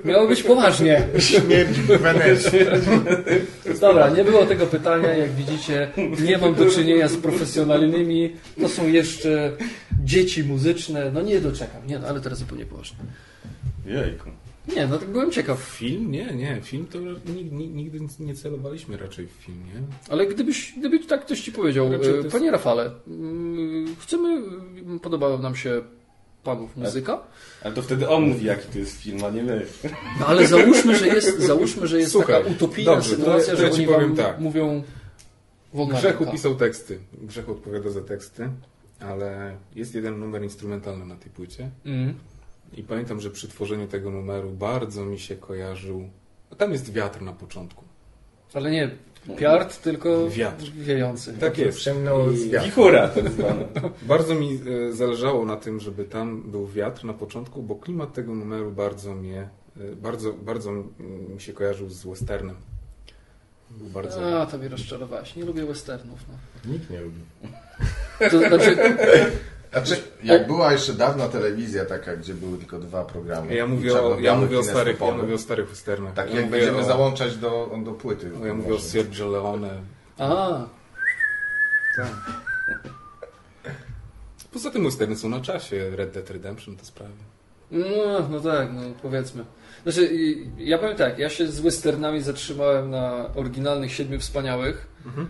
miało 0.06 0.27
być 0.27 0.43
poważnie. 0.43 1.07
Śmierć 1.19 1.80
w. 1.80 1.98
Dobra, 3.80 4.10
nie 4.10 4.23
było 4.23 4.45
tego 4.45 4.68
pytania, 4.68 5.14
jak 5.14 5.31
widzicie, 5.31 5.91
nie 6.23 6.38
mam 6.38 6.56
do 6.56 6.69
czynienia 6.69 7.07
z 7.07 7.18
profesjonalnymi, 7.18 8.35
to 8.61 8.69
są 8.69 8.88
jeszcze 8.88 9.52
dzieci 10.03 10.43
muzyczne, 10.43 11.11
no 11.11 11.22
nie 11.22 11.41
doczekam, 11.41 11.88
nie, 11.88 11.99
no, 11.99 12.07
ale 12.07 12.22
teraz 12.22 12.39
zupełnie 12.39 12.65
poważnie. 12.65 12.98
Jejku. 13.85 14.29
Nie, 14.75 14.87
no 14.87 14.97
tak 14.97 15.09
byłem 15.09 15.31
ciekaw, 15.31 15.59
Film? 15.59 16.11
Nie, 16.11 16.25
nie. 16.33 16.61
Film 16.61 16.85
to 16.91 16.99
nig- 16.99 17.51
nig- 17.51 17.73
nigdy 17.73 17.99
nie 18.19 18.35
celowaliśmy 18.35 18.97
raczej 18.97 19.27
w 19.27 19.31
film, 19.31 19.57
nie? 19.65 19.81
ale 20.09 20.27
gdybyś, 20.27 20.73
gdyby 20.79 20.99
tak 20.99 21.21
ktoś 21.25 21.41
ci 21.41 21.51
powiedział, 21.51 21.89
to 21.89 21.95
e, 21.95 22.11
jest- 22.17 22.31
panie 22.31 22.51
Rafale, 22.51 22.91
mm, 23.07 23.95
chcemy, 23.99 24.29
mm, 24.29 24.99
podobała 24.99 25.37
nam 25.37 25.55
się 25.55 25.81
panów 26.43 26.77
muzyka, 26.77 27.23
Ale 27.63 27.73
to 27.73 27.81
wtedy 27.81 28.09
on 28.09 28.23
mówi, 28.27 28.45
jaki 28.45 28.67
to 28.73 28.79
jest 28.79 29.01
film, 29.01 29.23
a 29.23 29.29
nie 29.29 29.43
my. 29.43 29.65
no 30.19 30.25
ale 30.27 30.47
załóżmy, 30.47 30.95
że 30.95 31.07
jest, 31.07 31.39
załóżmy, 31.39 31.87
że 31.87 31.99
jest 31.99 32.11
Słuchaj, 32.11 32.35
taka 32.43 32.49
utopijna 32.55 32.91
dobrze, 32.95 33.09
to 33.09 33.15
sytuacja, 33.17 33.53
ja- 33.53 33.59
że 33.59 33.65
ja 33.65 33.69
ci 33.71 33.77
oni 33.87 33.87
powiem 33.93 34.15
tak. 34.15 34.39
mówią 34.39 34.83
wolna 35.73 35.99
Grzechu 35.99 36.19
ręka. 36.19 36.31
pisał 36.31 36.55
teksty. 36.55 36.99
Grzechu 37.21 37.51
odpowiada 37.51 37.89
za 37.89 38.01
teksty, 38.01 38.49
ale 38.99 39.55
jest 39.75 39.95
jeden 39.95 40.19
numer 40.19 40.43
instrumentalny 40.43 41.05
na 41.05 41.15
tej 41.15 41.31
płycie. 41.31 41.69
Mm. 41.85 42.13
I 42.73 42.84
pamiętam, 42.84 43.22
że 43.22 43.30
przy 43.30 43.48
tworzeniu 43.48 43.88
tego 43.88 44.11
numeru 44.11 44.49
bardzo 44.49 45.06
mi 45.06 45.19
się 45.19 45.35
kojarzył. 45.35 46.10
Tam 46.57 46.72
jest 46.72 46.93
wiatr 46.93 47.22
na 47.22 47.34
początku. 47.34 47.84
Ale 48.53 48.72
nie 48.72 48.91
piart, 49.38 49.81
tylko 49.81 50.30
Wiatr. 50.30 50.64
wiejący. 50.72 51.34
Tak 51.34 51.57
jest. 51.57 51.80
Ciemno 51.80 52.30
z 52.31 52.48
wiatru. 52.48 52.65
Wichura 52.69 53.07
tak 53.15 53.31
zwana. 53.31 53.64
Bardzo 54.02 54.35
mi 54.35 54.60
e, 54.89 54.93
zależało 54.93 55.45
na 55.45 55.56
tym, 55.57 55.80
żeby 55.80 56.06
tam 56.06 56.52
był 56.52 56.68
wiatr 56.68 57.06
na 57.06 57.14
początku, 57.14 57.64
bo 57.64 57.76
klimat 57.76 58.14
tego 58.14 58.35
numeru 58.35 58.72
bardzo 58.72 59.15
mnie, 59.15 59.49
e, 59.77 59.95
bardzo, 59.95 60.34
bardzo 60.34 60.72
mi 61.35 61.41
się 61.41 61.53
kojarzył 61.53 61.89
z 61.89 62.06
westernem. 62.06 62.56
Był 63.69 63.88
bardzo... 63.88 64.41
A, 64.41 64.45
to 64.45 64.57
mnie 64.57 64.68
rozczarowałeś. 64.69 65.35
Nie 65.35 65.45
lubię 65.45 65.65
westernów. 65.65 66.19
No. 66.30 66.72
Nikt 66.73 66.89
nie 66.89 67.02
lubi. 67.02 67.22
To 68.31 68.39
znaczy, 68.39 68.77
Znaczy, 69.72 70.02
jak 70.23 70.48
była 70.48 70.72
jeszcze 70.72 70.93
dawna 70.93 71.27
telewizja 71.27 71.85
taka, 71.85 72.15
gdzie 72.15 72.34
były 72.34 72.57
tylko 72.57 72.80
dwa 72.80 73.06
programy. 73.06 73.56
Ja 73.56 73.68
mówię 73.68 74.02
o, 74.02 74.19
ja 74.19 74.35
mówię 74.35 74.60
o 74.60 74.64
starych, 74.64 74.99
ja 74.99 75.11
mówię 75.11 75.34
o 75.35 75.38
starych 75.38 75.69
westernach. 75.69 76.14
Tak 76.14 76.34
ja 76.34 76.41
jak 76.41 76.49
będziemy 76.49 76.77
o, 76.77 76.84
załączać 76.84 77.38
do, 77.38 77.77
do 77.84 77.91
płyty. 77.91 78.31
Ja 78.45 78.53
mówię 78.53 78.76
o 78.76 78.80
Sergio 78.80 79.27
Leone. 79.27 79.81
a, 80.18 80.65
Tak. 81.98 82.07
Poza 84.52 84.72
tym 84.72 84.84
westerny 84.84 85.15
są 85.15 85.30
na 85.30 85.41
czasie. 85.41 85.89
Red 85.95 86.11
Dead 86.11 86.30
Redemption 86.30 86.77
to 86.77 86.85
sprawy. 86.85 87.14
No, 87.72 88.27
no 88.30 88.39
tak, 88.39 88.73
no 88.73 88.81
powiedzmy. 89.02 89.45
Znaczy, 89.84 90.10
ja 90.57 90.77
powiem 90.77 90.95
tak, 90.95 91.19
ja 91.19 91.30
się 91.30 91.48
z 91.48 91.60
westernami 91.60 92.22
zatrzymałem 92.22 92.89
na 92.89 93.30
oryginalnych 93.35 93.93
Siedmiu 93.93 94.19
Wspaniałych, 94.19 94.88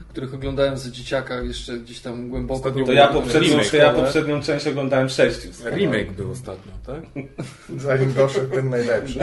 których 0.09 0.33
oglądałem 0.33 0.77
za 0.77 0.91
dzieciaka 0.91 1.41
jeszcze 1.41 1.79
gdzieś 1.79 1.99
tam 1.99 2.29
głęboko. 2.29 2.71
To 2.71 2.91
ja 2.91 3.07
poprzednią, 3.07 3.59
to 3.71 3.77
ja 3.77 3.93
poprzednią 3.93 4.41
część 4.41 4.67
oglądałem 4.67 5.09
sześciu. 5.09 5.49
Remake 5.65 6.11
był 6.11 6.31
ostatnio, 6.31 6.71
tak? 6.85 7.03
Zanim 7.77 8.13
doszedł 8.13 8.55
ten 8.55 8.69
najlepszy. 8.69 9.19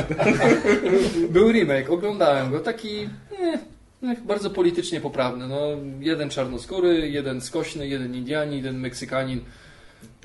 Był 1.31 1.53
remake, 1.53 1.91
oglądałem 1.91 2.51
go, 2.51 2.61
taki 2.61 3.09
nie, 3.41 3.59
nie, 4.03 4.17
bardzo 4.17 4.51
politycznie 4.51 5.01
poprawny. 5.01 5.49
No, 5.49 5.61
jeden 6.01 6.31
czarnoskóry, 6.31 7.09
jeden 7.09 7.41
skośny, 7.41 7.89
jeden 7.89 8.15
Indianin, 8.15 8.57
jeden 8.57 8.79
Meksykanin. 8.79 9.41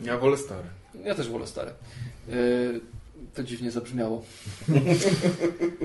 Ja 0.04 0.18
wolę 0.18 0.38
stare. 0.38 0.83
Ja 1.06 1.16
też 1.16 1.30
wolę 1.30 1.48
stare. 1.48 1.72
Yy, 2.30 2.82
to 3.36 3.44
dziwnie 3.44 3.72
zabrzmiało. 3.72 4.22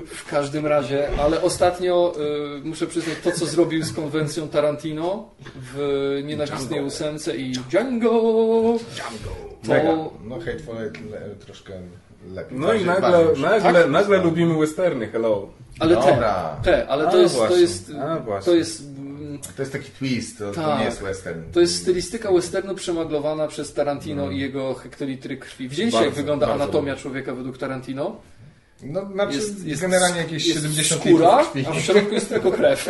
W 0.05 0.29
każdym 0.29 0.65
razie, 0.65 1.09
ale 1.19 1.41
ostatnio 1.41 2.13
yy, 2.55 2.61
muszę 2.63 2.87
przyznać 2.87 3.15
to, 3.23 3.31
co 3.31 3.45
zrobił 3.45 3.83
z 3.83 3.93
konwencją 3.93 4.47
Tarantino 4.47 5.29
w 5.55 6.21
Nienawistnej 6.23 6.69
Django. 6.69 6.87
ósemce 6.87 7.37
i 7.37 7.51
Django. 7.51 8.09
To, 9.63 9.73
Mega. 9.73 9.95
No 10.23 10.39
Hateful 10.39 10.77
Eight 10.77 10.99
troszkę 11.45 11.73
lepiej. 12.27 12.59
No 12.59 12.73
i 12.73 12.85
nagle, 12.85 13.25
nagle, 13.37 13.81
tak? 13.81 13.91
nagle 13.91 14.17
lubimy 14.17 14.59
westerny, 14.59 15.07
hello. 15.07 15.49
ale 15.79 15.95
te, 15.95 16.01
Dobra. 16.01 16.59
te, 16.63 16.87
ale 16.87 17.11
to 17.11 17.17
jest, 17.17 17.37
to 17.37 17.57
jest, 17.57 17.91
to 18.45 18.55
jest, 18.55 18.88
To 19.55 19.61
jest 19.61 19.71
taki 19.71 19.91
twist, 19.91 20.37
to, 20.37 20.51
to 20.51 20.61
Tak. 20.61 20.79
nie 20.79 20.85
jest 20.85 21.01
western. 21.01 21.41
to 21.51 21.59
jest 21.61 21.75
stylistyka 21.81 22.31
westernu 22.31 22.75
przemaglowana 22.75 23.47
przez 23.47 23.73
Tarantino 23.73 24.31
i 24.31 24.39
jego 24.39 24.73
hektolitry 24.73 25.37
krwi. 25.37 25.69
Widzieliście, 25.69 26.03
jak 26.05 26.13
wygląda 26.13 26.47
bardzo 26.47 26.63
anatomia 26.63 26.95
człowieka 26.95 27.33
według 27.35 27.57
Tarantino? 27.57 28.21
No, 28.83 29.09
znaczy 29.13 29.35
Jest- 29.35 29.65
jest- 29.65 29.81
generalnie 29.81 30.17
jakieś 30.17 30.45
jest 30.47 30.59
70 30.59 31.01
skóra, 31.01 31.43
krwi. 31.45 31.65
a 31.67 31.71
w 31.71 31.79
środku 31.81 32.13
jest 32.13 32.29
tylko 32.29 32.51
krew. 32.51 32.89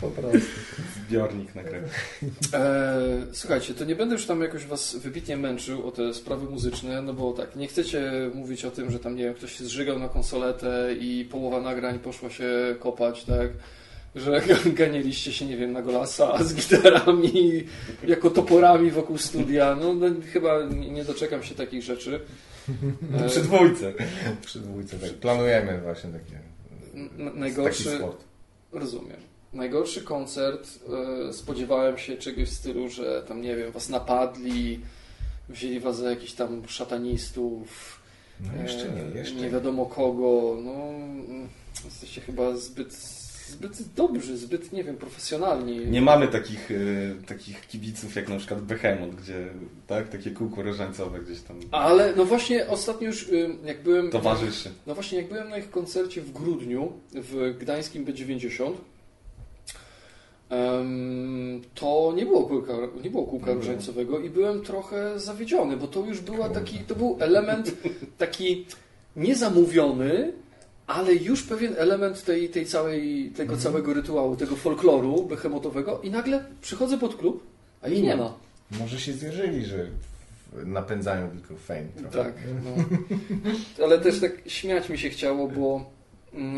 Po 0.00 0.08
prostu. 0.08 0.38
Zbiornik 1.12 1.54
na 1.54 1.62
krew. 1.62 1.82
E, 2.54 3.00
słuchajcie, 3.32 3.74
to 3.74 3.84
nie 3.84 3.96
będę 3.96 4.14
już 4.14 4.26
tam 4.26 4.42
jakoś 4.42 4.64
was 4.66 4.96
wybitnie 4.96 5.36
męczył 5.36 5.86
o 5.86 5.90
te 5.90 6.14
sprawy 6.14 6.50
muzyczne, 6.50 7.02
no 7.02 7.14
bo 7.14 7.32
tak, 7.32 7.56
nie 7.56 7.68
chcecie 7.68 8.12
mówić 8.34 8.64
o 8.64 8.70
tym, 8.70 8.90
że 8.90 8.98
tam, 8.98 9.16
nie 9.16 9.24
wiem, 9.24 9.34
ktoś 9.34 9.58
się 9.58 9.64
zżygał 9.64 9.98
na 9.98 10.08
konsoletę 10.08 10.94
i 11.00 11.24
połowa 11.30 11.60
nagrań 11.60 11.98
poszła 11.98 12.30
się 12.30 12.50
kopać, 12.80 13.24
tak? 13.24 13.48
Że 14.14 14.42
ganieliście 14.74 15.32
się, 15.32 15.46
nie 15.46 15.56
wiem, 15.56 15.72
na 15.72 15.82
golasa 15.82 16.44
z 16.44 16.54
gitarami, 16.54 17.64
jako 18.06 18.30
toporami 18.30 18.90
wokół 18.90 19.18
studia. 19.18 19.76
No, 19.80 19.94
no 19.94 20.06
chyba 20.32 20.64
nie 20.90 21.04
doczekam 21.04 21.42
się 21.42 21.54
takich 21.54 21.82
rzeczy. 21.82 22.20
E, 23.24 23.28
Przy 23.28 23.40
dwójce. 23.40 23.92
Przy 24.44 24.58
dwójce 24.60 24.98
tak. 24.98 25.10
Planujemy 25.10 25.80
właśnie 25.80 26.10
takie. 26.10 26.38
n- 26.94 27.08
Taki 27.26 27.38
najgorszy, 27.38 27.96
sport. 27.96 28.24
Rozumiem. 28.72 29.16
Najgorszy 29.52 30.02
koncert, 30.02 30.68
e, 31.28 31.32
spodziewałem 31.32 31.98
się 31.98 32.16
czegoś 32.16 32.48
w 32.48 32.54
stylu, 32.54 32.88
że 32.88 33.22
tam, 33.28 33.42
nie 33.42 33.56
wiem, 33.56 33.72
was 33.72 33.88
napadli, 33.88 34.80
wzięli 35.48 35.80
was 35.80 35.96
za 35.96 36.10
jakichś 36.10 36.32
tam 36.32 36.68
szatanistów, 36.68 38.02
No 38.40 38.62
jeszcze 38.62 38.88
e, 38.88 38.92
nie, 38.92 39.18
jeszcze 39.18 39.34
nie 39.34 39.50
wiadomo 39.50 39.86
kogo. 39.86 40.56
No, 40.64 40.72
mm, 40.72 41.48
jesteście 41.84 42.20
chyba 42.20 42.56
zbyt, 42.56 42.92
zbyt 43.48 43.94
dobrzy, 43.96 44.36
zbyt, 44.36 44.72
nie 44.72 44.84
wiem, 44.84 44.96
profesjonalni. 44.96 45.86
Nie 45.86 46.02
mamy 46.02 46.28
takich, 46.28 46.70
y, 46.70 47.16
takich 47.26 47.66
kibiców 47.66 48.16
jak 48.16 48.28
na 48.28 48.36
przykład 48.36 48.60
Behemoth, 48.60 49.14
gdzie 49.14 49.48
tak, 49.86 50.08
takie 50.08 50.30
kółko 50.30 50.62
różańcowe 50.62 51.20
gdzieś 51.20 51.40
tam 51.40 51.60
Ale 51.70 52.12
no 52.16 52.24
właśnie 52.24 52.68
ostatnio 52.68 53.06
już, 53.06 53.28
y, 53.28 53.50
jak 53.64 53.82
byłem... 53.82 54.10
towarzyszy. 54.10 54.70
No 54.86 54.94
właśnie, 54.94 55.18
jak 55.18 55.28
byłem 55.28 55.48
na 55.48 55.58
ich 55.58 55.70
koncercie 55.70 56.20
w 56.20 56.32
grudniu 56.32 56.92
w 57.12 57.58
gdańskim 57.58 58.04
B90, 58.04 58.72
to 61.74 62.12
nie 62.16 62.26
było, 62.26 62.42
kółka, 62.42 62.72
nie 63.04 63.10
było 63.10 63.24
kółka 63.24 63.50
mhm. 63.50 63.58
różańcowego 63.58 64.18
i 64.18 64.30
byłem 64.30 64.62
trochę 64.62 65.20
zawiedziony, 65.20 65.76
bo 65.76 65.86
to 65.86 66.00
już 66.00 66.20
była 66.20 66.48
taki, 66.48 66.78
to 66.78 66.94
był 66.94 67.16
element 67.20 67.72
taki 68.18 68.66
niezamówiony, 69.16 70.32
ale 70.86 71.14
już 71.14 71.42
pewien 71.42 71.74
element 71.78 72.24
tej, 72.24 72.48
tej 72.48 72.66
całej, 72.66 73.30
tego 73.36 73.54
mhm. 73.54 73.60
całego 73.60 73.94
rytuału, 73.94 74.36
tego 74.36 74.56
folkloru 74.56 75.22
behemotowego 75.24 76.00
i 76.02 76.10
nagle 76.10 76.44
przychodzę 76.60 76.98
pod 76.98 77.16
klub, 77.16 77.46
a 77.82 77.88
ich 77.88 78.02
nie 78.02 78.16
ma. 78.16 78.34
Może 78.80 79.00
się 79.00 79.12
zjeżyli, 79.12 79.64
że 79.64 79.86
napędzają 80.64 81.30
tylko 81.30 81.56
fame. 81.56 82.10
Trochę. 82.10 82.24
Tak, 82.24 82.34
no. 82.64 83.84
ale 83.84 83.98
też 83.98 84.20
tak 84.20 84.32
śmiać 84.46 84.88
mi 84.88 84.98
się 84.98 85.10
chciało, 85.10 85.48
bo 85.48 85.90
mm, 86.34 86.56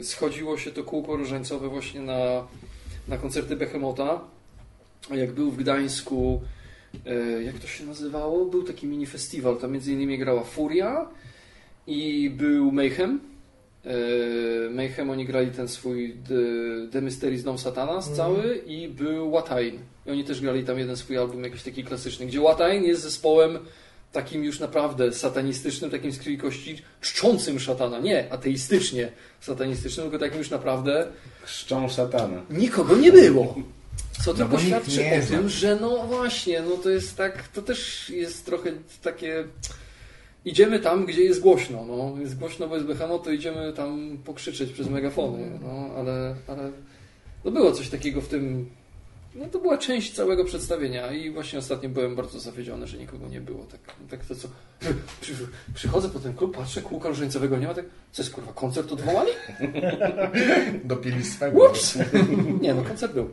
e, 0.00 0.04
schodziło 0.04 0.58
się 0.58 0.70
to 0.70 0.84
kółko 0.84 1.16
różańcowe 1.16 1.68
właśnie 1.68 2.00
na, 2.00 2.46
na 3.08 3.18
koncerty 3.18 3.56
Behemota. 3.56 4.20
Jak 5.14 5.32
był 5.32 5.50
w 5.50 5.56
Gdańsku, 5.56 6.40
e, 7.06 7.42
jak 7.42 7.58
to 7.58 7.66
się 7.66 7.84
nazywało? 7.84 8.44
Był 8.44 8.62
taki 8.62 8.86
mini 8.86 9.06
festiwal, 9.06 9.56
tam 9.56 9.72
między 9.72 9.92
innymi 9.92 10.18
grała 10.18 10.44
Furia 10.44 11.08
i 11.86 12.30
był 12.30 12.72
Mayhem. 12.72 13.20
E, 13.84 14.70
Mayhem 14.70 15.10
oni 15.10 15.24
grali 15.26 15.50
ten 15.50 15.68
swój 15.68 16.16
The, 16.28 16.34
The 16.92 17.00
Mysteries 17.00 17.42
Dom 17.42 17.58
Satanas 17.58 18.06
mm. 18.06 18.16
cały 18.16 18.56
i 18.66 18.88
był 18.88 19.30
Watain. 19.30 19.78
I 20.06 20.10
oni 20.10 20.24
też 20.24 20.40
grali 20.40 20.64
tam 20.64 20.78
jeden 20.78 20.96
swój 20.96 21.18
album 21.18 21.44
jakiś 21.44 21.62
taki 21.62 21.84
klasyczny, 21.84 22.26
gdzie 22.26 22.40
Watain 22.40 22.84
jest 22.84 23.02
zespołem 23.02 23.58
takim 24.16 24.44
już 24.44 24.60
naprawdę 24.60 25.12
satanistycznym, 25.12 25.90
takim 25.90 26.12
z 26.12 26.18
krwi 26.18 26.38
kości, 26.38 26.82
czczącym 27.00 27.60
szatana. 27.60 27.98
Nie 27.98 28.32
ateistycznie 28.32 29.12
satanistycznym, 29.40 30.10
tylko 30.10 30.24
takim 30.24 30.38
już 30.38 30.50
naprawdę... 30.50 31.06
Czczą 31.46 31.88
szatana. 31.88 32.42
Nikogo 32.50 32.96
nie 32.96 33.12
było. 33.12 33.54
Co 34.24 34.32
no 34.32 34.38
tylko 34.38 34.58
świadczy 34.58 35.04
o 35.22 35.26
tym, 35.28 35.48
że 35.48 35.78
no 35.80 36.06
właśnie, 36.06 36.62
no 36.62 36.76
to 36.76 36.90
jest 36.90 37.16
tak, 37.16 37.48
to 37.48 37.62
też 37.62 38.10
jest 38.10 38.46
trochę 38.46 38.72
takie 39.02 39.44
idziemy 40.44 40.78
tam, 40.80 41.06
gdzie 41.06 41.22
jest 41.22 41.40
głośno. 41.40 41.84
No. 41.84 42.20
Jest 42.20 42.38
głośno, 42.38 42.68
bo 42.68 42.74
jest 42.74 42.86
Behemoth, 42.86 43.24
to 43.24 43.30
idziemy 43.30 43.72
tam 43.72 44.18
pokrzyczeć 44.24 44.72
przez 44.72 44.88
megafony. 44.88 45.50
No, 45.62 45.90
ale, 45.96 46.34
ale 46.46 46.70
no 47.44 47.50
było 47.50 47.72
coś 47.72 47.88
takiego 47.88 48.20
w 48.20 48.28
tym. 48.28 48.70
No 49.36 49.46
to 49.46 49.58
była 49.58 49.78
część 49.78 50.14
całego 50.14 50.44
przedstawienia 50.44 51.12
i 51.12 51.30
właśnie 51.30 51.58
ostatnio 51.58 51.88
byłem 51.88 52.16
bardzo 52.16 52.40
zawiedziony, 52.40 52.86
że 52.86 52.98
nikogo 52.98 53.28
nie 53.28 53.40
było. 53.40 53.64
Tak, 53.64 53.80
tak 54.10 54.24
to 54.24 54.34
co. 54.34 54.48
Przy, 55.20 55.34
przychodzę 55.74 56.08
po 56.08 56.18
ten 56.18 56.34
klub, 56.34 56.56
patrzę, 56.56 56.82
kółka 56.82 57.08
różańcowego 57.08 57.58
nie 57.58 57.66
ma, 57.66 57.74
tak. 57.74 57.84
Co 58.12 58.22
jest 58.22 58.34
kurwa, 58.34 58.52
koncert 58.52 58.92
odwołali? 58.92 59.30
Dopili 60.84 61.24
swego. 61.24 61.70
Ups! 61.70 61.98
Nie, 62.62 62.74
no 62.74 62.82
koncert 62.82 63.12
był. 63.12 63.30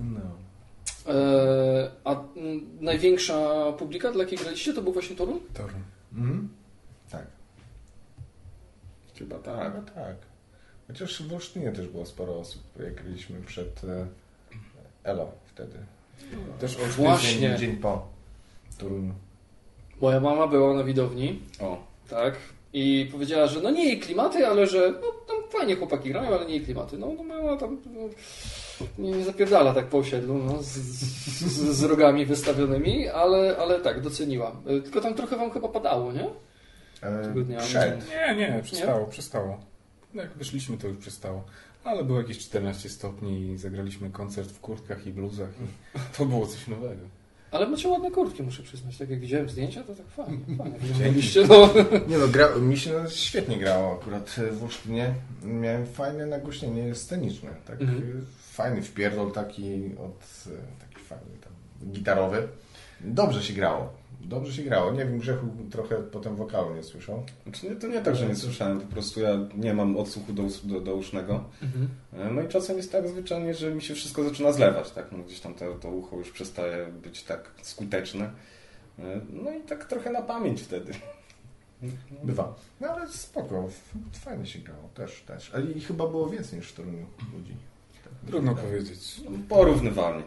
No. 0.00 0.20
E, 1.14 1.90
a 2.04 2.24
największa 2.80 3.72
publika, 3.78 4.12
dla 4.12 4.24
jakiej 4.24 4.38
graliście, 4.38 4.74
to 4.74 4.82
był 4.82 4.92
właśnie 4.92 5.16
Torun? 5.16 5.40
Torun. 5.54 5.82
Mhm. 6.12 6.48
Tak. 7.10 7.26
Chyba 9.18 9.38
tak. 9.38 9.72
Chyba 9.72 9.90
tak. 9.90 10.16
Chociaż 10.86 11.22
w 11.22 11.32
Olsztynie 11.32 11.72
też 11.72 11.88
było 11.88 12.06
sporo 12.06 12.38
osób, 12.38 12.62
jak 12.82 12.94
graliśmy 12.94 13.40
przed 13.40 13.84
e, 13.84 14.06
Elo 15.04 15.32
wtedy. 15.46 15.78
Też 16.60 16.76
Właśnie. 16.76 17.40
Dzień, 17.40 17.58
dzień 17.58 17.76
po 17.76 18.06
Toruniu. 18.78 19.14
Moja 20.00 20.20
mama 20.20 20.46
była 20.46 20.74
na 20.74 20.84
widowni. 20.84 21.42
O. 21.60 21.84
Tak. 22.10 22.34
I 22.72 23.08
powiedziała, 23.12 23.46
że 23.46 23.60
no 23.60 23.70
nie 23.70 23.84
jej 23.84 24.00
klimaty, 24.00 24.46
ale 24.46 24.66
że 24.66 24.92
no, 25.00 25.12
tam 25.28 25.36
fajnie 25.50 25.76
chłopaki 25.76 26.10
grają, 26.10 26.34
ale 26.34 26.46
nie 26.46 26.54
jej 26.54 26.64
klimaty. 26.64 26.98
No, 26.98 27.12
no 27.16 27.22
mama 27.22 27.56
tam 27.56 27.78
no, 27.94 28.00
nie, 28.98 29.10
nie 29.10 29.24
zapierdala 29.24 29.74
tak 29.74 29.86
po 29.86 29.98
osiedlu, 29.98 30.38
no, 30.38 30.62
z, 30.62 30.66
z, 30.66 31.76
z, 31.76 31.82
rogami 31.82 32.26
wystawionymi, 32.26 33.08
ale, 33.08 33.56
ale 33.56 33.80
tak, 33.80 34.00
doceniła. 34.00 34.56
E, 34.66 34.80
tylko 34.80 35.00
tam 35.00 35.14
trochę 35.14 35.36
wam 35.36 35.50
chyba 35.50 35.68
padało, 35.68 36.12
nie? 36.12 36.24
E, 37.02 37.58
przed. 37.58 38.10
Nie, 38.10 38.36
nie, 38.36 38.62
przestało, 38.62 39.00
nie? 39.00 39.06
przestało. 39.06 39.60
No, 40.14 40.22
jak 40.22 40.32
wyszliśmy, 40.32 40.76
to 40.78 40.88
już 40.88 40.98
przestało. 40.98 41.44
Ale 41.84 42.04
było 42.04 42.18
jakieś 42.18 42.38
14 42.38 42.88
stopni 42.88 43.52
i 43.52 43.58
zagraliśmy 43.58 44.10
koncert 44.10 44.50
w 44.50 44.60
kurtkach 44.60 45.06
i 45.06 45.12
bluzach 45.12 45.50
i 45.50 45.98
to 46.16 46.26
było 46.26 46.46
coś 46.46 46.68
nowego. 46.68 47.02
Ale 47.50 47.68
macie 47.68 47.88
ładne 47.88 48.10
kurtki, 48.10 48.42
muszę 48.42 48.62
przyznać. 48.62 48.98
Tak 48.98 49.10
jak 49.10 49.20
widziałem 49.20 49.48
zdjęcia, 49.48 49.82
to 49.82 49.94
tak 49.94 50.06
fajnie. 50.06 50.38
fajnie. 50.98 51.48
no. 51.48 51.70
Nie 52.10 52.18
no, 52.18 52.28
gra, 52.28 52.48
mi 52.56 52.78
się 52.78 53.04
świetnie 53.08 53.58
grało 53.58 53.92
akurat 53.92 54.36
w 54.52 54.62
Olsztynie. 54.64 55.14
Miałem 55.44 55.86
fajne 55.86 56.26
nagłośnienie 56.26 56.94
sceniczne. 56.94 57.50
Tak, 57.66 57.80
mhm. 57.80 58.26
Fajny 58.52 58.82
wpierdol 58.82 59.32
taki 59.32 59.90
od 59.98 60.44
taki 60.80 61.04
fajny 61.04 61.36
tam 61.40 61.52
gitarowy. 61.92 62.48
Dobrze 63.00 63.42
się 63.42 63.54
grało. 63.54 64.01
Dobrze 64.24 64.52
się 64.52 64.62
grało. 64.62 64.92
Nie 64.92 64.98
wiem, 65.06 65.18
Grzechu 65.18 65.46
trochę 65.70 65.96
potem 65.96 66.36
wokalu 66.36 66.74
nie 66.74 66.82
słyszał. 66.82 67.22
Znaczy, 67.42 67.68
nie, 67.68 67.76
to 67.76 67.86
nie 67.86 68.00
tak, 68.00 68.16
że 68.16 68.28
nie 68.28 68.36
słyszałem. 68.36 68.80
Po 68.80 68.86
prostu 68.86 69.20
ja 69.20 69.38
nie 69.54 69.74
mam 69.74 69.96
odsłuchu 69.96 70.32
do, 70.32 70.42
do, 70.64 70.80
do 70.80 70.94
usznego. 70.94 71.44
Mhm. 71.62 71.88
E, 72.12 72.34
no 72.34 72.42
i 72.42 72.48
czasem 72.48 72.76
jest 72.76 72.92
tak 72.92 73.08
zwyczajnie, 73.08 73.54
że 73.54 73.74
mi 73.74 73.82
się 73.82 73.94
wszystko 73.94 74.24
zaczyna 74.24 74.52
zlewać. 74.52 74.90
Tak? 74.90 75.12
No, 75.12 75.18
gdzieś 75.18 75.40
tam 75.40 75.54
to, 75.54 75.74
to 75.74 75.90
ucho 75.90 76.16
już 76.16 76.30
przestaje 76.30 76.86
być 76.86 77.22
tak 77.22 77.50
skuteczne. 77.62 78.30
E, 78.98 79.20
no 79.32 79.50
i 79.52 79.60
tak 79.60 79.84
trochę 79.84 80.10
na 80.10 80.22
pamięć 80.22 80.62
wtedy. 80.62 80.92
Bywa. 82.24 82.54
No 82.80 82.88
ale 82.88 83.08
spoko. 83.08 83.68
Fajnie 84.12 84.46
się 84.46 84.58
grało. 84.58 84.88
Też, 84.94 85.22
też. 85.22 85.50
Ale 85.54 85.64
i 85.64 85.80
chyba 85.80 86.08
było 86.08 86.28
więcej 86.28 86.58
niż 86.58 86.68
w 86.68 86.74
Toruniu 86.74 87.06
ludzi. 87.34 87.54
Tak, 88.04 88.12
Trudno 88.26 88.54
tak. 88.54 88.64
powiedzieć. 88.64 89.20
Porównywalnie. 89.48 90.22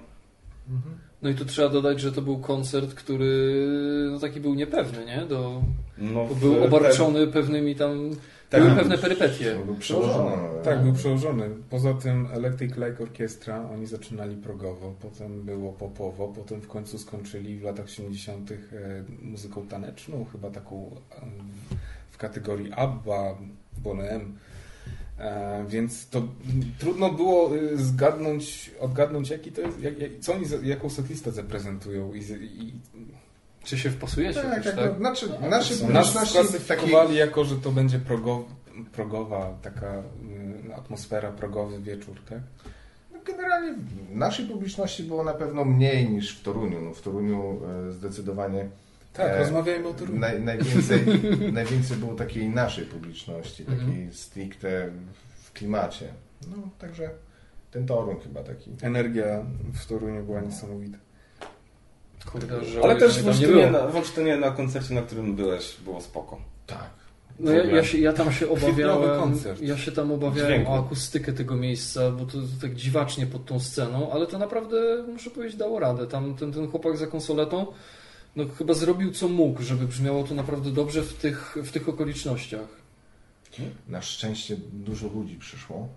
Mhm. 0.69 0.97
No 1.25 1.31
i 1.31 1.35
tu 1.35 1.45
trzeba 1.45 1.69
dodać, 1.69 2.01
że 2.01 2.11
to 2.11 2.21
był 2.21 2.39
koncert, 2.39 2.93
który 2.93 3.67
no 4.11 4.19
taki 4.19 4.39
był 4.39 4.53
niepewny, 4.53 5.05
nie? 5.05 5.25
Do, 5.29 5.61
no, 5.97 6.25
był 6.25 6.63
obarczony 6.63 7.27
pewnymi 7.27 7.75
tam 7.75 8.09
tak, 8.49 8.63
były 8.63 8.75
pewne 8.75 8.97
perypetie. 8.97 9.55
Był 9.65 9.75
przełożony. 9.75 10.31
Tak, 10.63 10.83
był 10.83 10.93
przełożony. 10.93 11.49
Poza 11.69 11.93
tym 11.93 12.27
Electric 12.33 12.75
Light 12.75 13.01
Orchestra, 13.01 13.69
oni 13.73 13.85
zaczynali 13.85 14.35
progowo, 14.35 14.93
potem 15.01 15.41
było 15.41 15.73
popowo, 15.73 16.27
potem 16.27 16.61
w 16.61 16.67
końcu 16.67 16.97
skończyli 16.97 17.57
w 17.57 17.63
latach 17.63 17.89
70. 17.89 18.51
E, 18.51 18.55
muzyką 19.21 19.67
taneczną, 19.67 20.25
chyba 20.31 20.49
taką 20.49 20.95
w 22.11 22.17
kategorii 22.17 22.71
ABBA, 22.73 23.37
Bonem. 23.77 24.37
E, 25.19 25.65
więc 25.67 26.09
to 26.09 26.23
trudno 26.79 27.11
było 27.11 27.55
y, 27.55 27.77
zgadnąć, 27.77 28.71
odgadnąć, 28.79 29.29
jaki 29.29 29.51
to 29.51 29.61
jest, 29.61 29.79
jak, 29.79 29.93
co 30.21 30.33
oni, 30.33 30.45
jaką 30.63 30.89
setlistę 30.89 31.31
zaprezentują 31.31 32.13
i, 32.13 32.19
i 32.43 32.73
czy 33.63 33.77
się 33.77 33.89
wpasujecie? 33.89 34.41
Tak, 34.41 34.63
też, 34.63 34.75
tak? 34.75 34.97
Znaczy, 34.97 35.29
no, 35.41 35.49
nasze, 35.49 35.87
nas 35.87 36.31
klasyfikowali 36.31 37.15
jako, 37.15 37.45
że 37.45 37.55
to 37.55 37.71
będzie 37.71 37.99
progowa, 37.99 38.45
progowa 38.91 39.57
taka 39.61 40.03
y, 40.69 40.75
atmosfera, 40.75 41.31
progowy 41.31 41.79
wieczór, 41.79 42.15
tak? 42.29 42.39
No, 43.13 43.19
generalnie 43.25 43.75
naszej 44.11 44.45
publiczności 44.45 45.03
było 45.03 45.23
na 45.23 45.33
pewno 45.33 45.65
mniej 45.65 46.09
niż 46.09 46.37
w 46.37 46.43
Toruniu. 46.43 46.81
No, 46.81 46.93
w 46.93 47.01
Toruniu 47.01 47.59
e, 47.87 47.91
zdecydowanie 47.91 48.69
tak, 49.17 49.31
e, 49.31 49.39
rozmawiajmy 49.39 49.87
o 49.87 49.93
Toruniu. 49.93 50.19
Naj, 50.19 50.41
najwięcej, 50.41 51.05
najwięcej 51.53 51.97
było 51.97 52.15
takiej 52.15 52.49
naszej 52.49 52.85
publiczności, 52.85 53.65
takiej 53.65 53.79
mhm. 53.79 54.13
stricte 54.13 54.89
w 55.43 55.53
klimacie. 55.53 56.13
No, 56.47 56.57
także 56.79 57.09
ten 57.71 57.85
Torun 57.85 58.19
chyba 58.19 58.43
taki. 58.43 58.71
Energia 58.81 59.45
w 59.73 59.85
Toruniu 59.85 60.23
była 60.23 60.41
niesamowita. 60.41 60.97
Kurde, 62.31 62.55
Ale 62.83 62.95
też 62.95 63.21
w 63.21 63.27
Olsztynie, 63.27 63.71
na, 63.71 63.87
w 63.87 63.95
Olsztynie 63.95 64.37
na 64.37 64.51
koncercie, 64.51 64.93
na 64.93 65.01
którym 65.01 65.35
byłeś, 65.35 65.77
było 65.83 66.01
spoko. 66.01 66.41
Tak. 66.67 66.89
No 67.39 67.51
ja, 67.51 67.63
ja, 67.65 67.83
się, 67.83 67.97
ja 67.97 68.13
tam 68.13 68.31
się 68.31 68.49
obawiałem, 68.49 69.39
ja 69.61 69.77
się 69.77 69.91
tam 69.91 70.11
obawiałem 70.11 70.53
Dźwięku. 70.53 70.71
o 70.71 70.79
akustykę 70.79 71.33
tego 71.33 71.55
miejsca, 71.55 72.11
bo 72.11 72.25
to, 72.25 72.31
to, 72.31 72.61
tak 72.61 72.75
dziwacznie 72.75 73.27
pod 73.27 73.45
tą 73.45 73.59
sceną, 73.59 74.11
ale 74.11 74.27
to 74.27 74.37
naprawdę, 74.37 75.03
muszę 75.07 75.29
powiedzieć, 75.29 75.57
dało 75.57 75.79
radę. 75.79 76.07
Tam 76.07 76.35
ten, 76.35 76.51
ten 76.51 76.67
chłopak 76.67 76.97
za 76.97 77.07
konsoletą 77.07 77.65
no, 78.35 78.45
chyba 78.57 78.73
zrobił 78.73 79.11
co 79.11 79.27
mógł, 79.27 79.61
żeby 79.61 79.87
brzmiało 79.87 80.23
to 80.23 80.35
naprawdę 80.35 80.71
dobrze 80.71 81.03
w 81.03 81.13
tych, 81.13 81.57
w 81.63 81.71
tych 81.71 81.89
okolicznościach. 81.89 82.85
Na 83.87 84.01
szczęście 84.01 84.57
dużo 84.73 85.07
ludzi 85.07 85.35
przyszło 85.35 85.87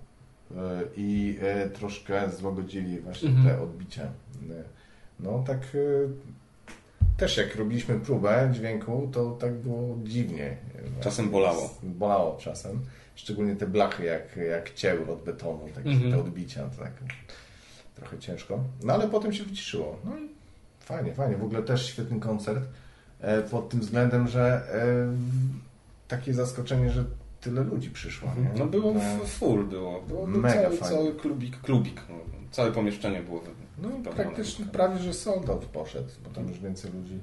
e, 0.56 0.82
i 0.96 1.38
e, 1.40 1.70
troszkę 1.70 2.30
złagodzili 2.30 3.00
właśnie 3.00 3.28
mhm. 3.28 3.48
te 3.48 3.62
odbicia. 3.62 4.02
E, 4.02 4.08
no 5.20 5.44
tak 5.46 5.58
też 7.16 7.36
jak 7.36 7.56
robiliśmy 7.56 8.00
próbę 8.00 8.50
dźwięku, 8.52 9.08
to 9.12 9.30
tak 9.30 9.54
było 9.54 9.98
dziwnie. 10.04 10.56
Czasem 11.00 11.30
bolało. 11.30 11.78
Bolało 11.82 12.36
czasem. 12.36 12.80
Szczególnie 13.14 13.56
te 13.56 13.66
blachy 13.66 14.04
jak, 14.04 14.36
jak 14.50 14.74
cięły 14.74 15.12
od 15.12 15.24
betonu, 15.24 15.68
takie 15.74 15.90
mhm. 15.90 16.12
te 16.12 16.18
odbicia, 16.18 16.68
to 16.68 16.82
tak 16.82 16.92
trochę 17.94 18.18
ciężko. 18.18 18.64
No 18.82 18.92
ale 18.92 19.08
potem 19.08 19.32
się 19.32 19.44
wyciszyło. 19.44 19.98
No 20.04 20.18
i 20.18 20.37
Fajnie, 20.88 21.14
fajnie. 21.14 21.36
W 21.36 21.44
ogóle 21.44 21.62
też 21.62 21.86
świetny 21.86 22.20
koncert 22.20 22.64
e, 23.20 23.42
pod 23.42 23.68
tym 23.68 23.80
względem, 23.80 24.28
że 24.28 24.62
e, 24.74 25.12
takie 26.08 26.34
zaskoczenie, 26.34 26.90
że 26.90 27.04
tyle 27.40 27.62
ludzi 27.62 27.90
przyszło. 27.90 28.28
Nie? 28.42 28.58
No 28.58 28.66
było 28.66 28.94
no, 28.94 29.00
full, 29.26 29.66
było. 29.66 30.02
było 30.02 30.26
mega 30.26 30.62
cały, 30.62 30.76
fajnie. 30.76 30.96
cały 30.96 31.14
klubik, 31.14 31.60
klubik. 31.60 32.02
No, 32.08 32.14
całe 32.50 32.72
pomieszczenie 32.72 33.22
było 33.22 33.42
No 33.78 33.88
praktycznie 34.14 34.66
prawie, 34.66 34.98
że 34.98 35.14
sold 35.14 35.50
out 35.50 35.64
poszedł, 35.64 36.08
bo 36.24 36.30
tam 36.30 36.48
już 36.48 36.58
więcej 36.58 36.92
ludzi 36.92 37.18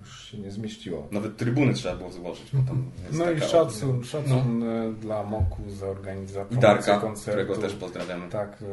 już 0.00 0.24
się 0.24 0.38
nie 0.38 0.50
zmieściło. 0.50 1.08
Nawet 1.12 1.36
trybuny 1.36 1.74
trzeba 1.74 1.96
było 1.96 2.10
złożyć, 2.12 2.50
bo 2.52 2.62
tam 2.68 2.84
jest 3.06 3.18
No 3.18 3.30
i 3.30 3.40
szacun, 3.40 4.04
szacun 4.04 4.62
e, 4.62 4.92
dla 4.92 5.22
Moku 5.24 5.62
za 5.70 5.86
I 5.86 5.88
organizację 5.88 6.56
Darka, 6.56 6.98
koncertu. 6.98 7.30
którego 7.30 7.56
też 7.56 7.74
pozdrawiamy. 7.74 8.28
Tak, 8.30 8.58
e, 8.62 8.66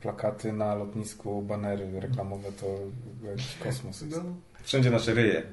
plakaty 0.00 0.52
na 0.52 0.74
lotnisku, 0.74 1.42
banery 1.42 2.00
reklamowe 2.00 2.48
to 2.60 2.66
jakiś 3.28 3.54
kosmos. 3.64 4.02
jest. 4.02 4.20
Wszędzie 4.62 4.90
nasze 4.90 5.14
ryje. 5.14 5.42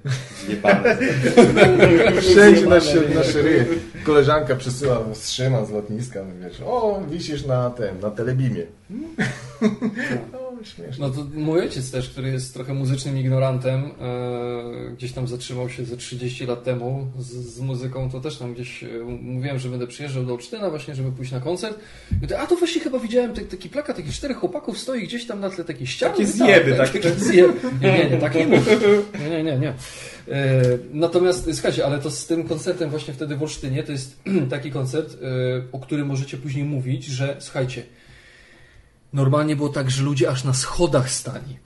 Wszędzie 2.22 2.66
na, 2.66 2.80
się, 2.80 3.02
na 3.16 3.24
szeryje. 3.24 3.66
Koleżanka 4.04 4.56
przesyła 4.56 5.04
strzyma 5.14 5.66
z 5.66 5.72
lotniska, 5.72 6.20
no 6.24 6.48
wiesz, 6.48 6.62
o, 6.66 7.02
wisisz 7.10 7.46
na 7.46 7.70
tym, 7.70 8.00
na 8.00 8.12
telebimie. 8.12 8.66
No, 8.90 9.08
śmieszne. 10.66 11.08
No 11.08 11.10
to 11.14 11.26
mój 11.34 11.60
ojciec 11.60 11.92
też, 11.92 12.10
który 12.10 12.30
jest 12.30 12.54
trochę 12.54 12.74
muzycznym 12.74 13.18
ignorantem, 13.18 13.84
e, 13.84 14.92
gdzieś 14.98 15.12
tam 15.12 15.28
zatrzymał 15.28 15.70
się 15.70 15.86
ze 15.86 15.98
30 15.98 16.46
lat 16.46 16.64
temu 16.64 17.08
z, 17.20 17.28
z 17.32 17.60
muzyką, 17.60 18.10
to 18.10 18.20
też 18.20 18.38
tam 18.38 18.54
gdzieś 18.54 18.84
e, 18.84 18.88
mówiłem, 19.22 19.60
że 19.60 19.70
będę 19.70 19.88
przyjeżdżał 19.88 20.26
do 20.26 20.34
Olsztyna 20.34 20.70
właśnie, 20.70 20.96
żeby 20.96 21.12
pójść 21.12 21.32
na 21.32 21.40
koncert. 21.40 21.80
I 22.12 22.16
mówię, 22.22 22.40
a 22.40 22.48
to 22.48 22.56
właśnie 22.56 22.82
chyba 22.82 23.00
widziałem 23.00 23.34
taki, 23.34 23.48
taki 23.48 23.70
plakat, 23.70 23.96
takich 23.96 24.14
czterech 24.14 24.38
chłopaków 24.38 24.78
stoi 24.80 25.04
gdzieś 25.04 25.26
tam 25.28 25.40
na 25.40 25.50
tle 25.50 25.64
takiej 25.64 25.88
ściany. 25.88 26.12
Takie 26.12 26.26
Tak, 26.26 26.36
zjeby, 26.36 26.72
tak, 26.78 26.88
takie- 26.88 27.00
takie 27.00 27.20
zjeby. 27.20 27.54
Nie, 27.82 27.92
nie, 27.98 28.10
nie, 28.10 28.18
tak 28.18 28.36
nie 28.36 28.48
mów. 28.48 28.68
Nie, 29.20 29.30
nie, 29.30 29.44
nie. 29.44 29.58
nie. 29.58 29.74
E, 30.32 30.62
natomiast 30.94 31.50
słuchajcie, 31.54 31.86
ale 31.86 32.00
to 32.00 32.12
z 32.12 32.26
tym 32.28 32.48
koncertem 32.48 32.90
właśnie 32.90 33.14
wtedy 33.14 33.36
w 33.36 33.42
Olsztynie, 33.44 33.84
to 33.84 33.92
jest 33.92 34.20
taki 34.50 34.72
koncert, 34.72 35.14
e, 35.14 35.18
o 35.72 35.80
którym 35.80 36.08
możecie 36.08 36.38
później 36.38 36.66
mówić, 36.66 37.06
że 37.06 37.36
słuchajcie, 37.40 37.84
Normalnie 39.14 39.56
było 39.56 39.70
tak, 39.70 39.92
że 39.92 40.04
ludzie 40.04 40.30
aż 40.30 40.44
na 40.44 40.54
schodach 40.54 41.12
stali. 41.12 41.58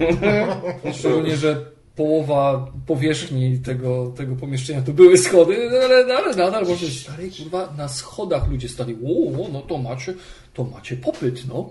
Szczególnie, 0.98 1.36
że 1.36 1.66
połowa 1.96 2.72
powierzchni 2.86 3.58
tego, 3.58 4.12
tego 4.16 4.36
pomieszczenia 4.36 4.82
to 4.82 4.92
były 4.92 5.18
schody, 5.18 5.70
no 5.72 5.78
ale, 5.78 6.06
no 6.06 6.14
ale 6.14 6.36
nadal 6.36 6.66
może 6.66 6.86
stary, 6.86 7.30
kurwa, 7.30 7.74
na 7.76 7.88
schodach 7.88 8.48
ludzie 8.48 8.68
stali. 8.68 8.94
O, 8.94 9.48
no 9.52 9.60
to 9.60 9.78
macie, 9.78 10.14
to 10.54 10.64
macie 10.64 10.96
popyt, 10.96 11.48
no. 11.48 11.70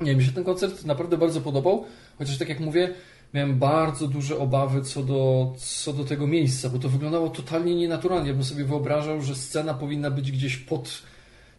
Nie, 0.00 0.16
mi 0.16 0.24
się 0.24 0.32
ten 0.32 0.44
koncert 0.44 0.84
naprawdę 0.84 1.18
bardzo 1.18 1.40
podobał, 1.40 1.84
chociaż 2.18 2.38
tak 2.38 2.48
jak 2.48 2.60
mówię, 2.60 2.94
miałem 3.34 3.58
bardzo 3.58 4.06
duże 4.06 4.38
obawy 4.38 4.82
co 4.82 5.02
do, 5.02 5.52
co 5.58 5.92
do 5.92 6.04
tego 6.04 6.26
miejsca, 6.26 6.68
bo 6.68 6.78
to 6.78 6.88
wyglądało 6.88 7.28
totalnie 7.28 7.74
nienaturalnie. 7.74 8.28
Ja 8.28 8.34
bym 8.34 8.44
sobie 8.44 8.64
wyobrażał, 8.64 9.22
że 9.22 9.34
scena 9.34 9.74
powinna 9.74 10.10
być 10.10 10.32
gdzieś 10.32 10.56
pod 10.56 11.02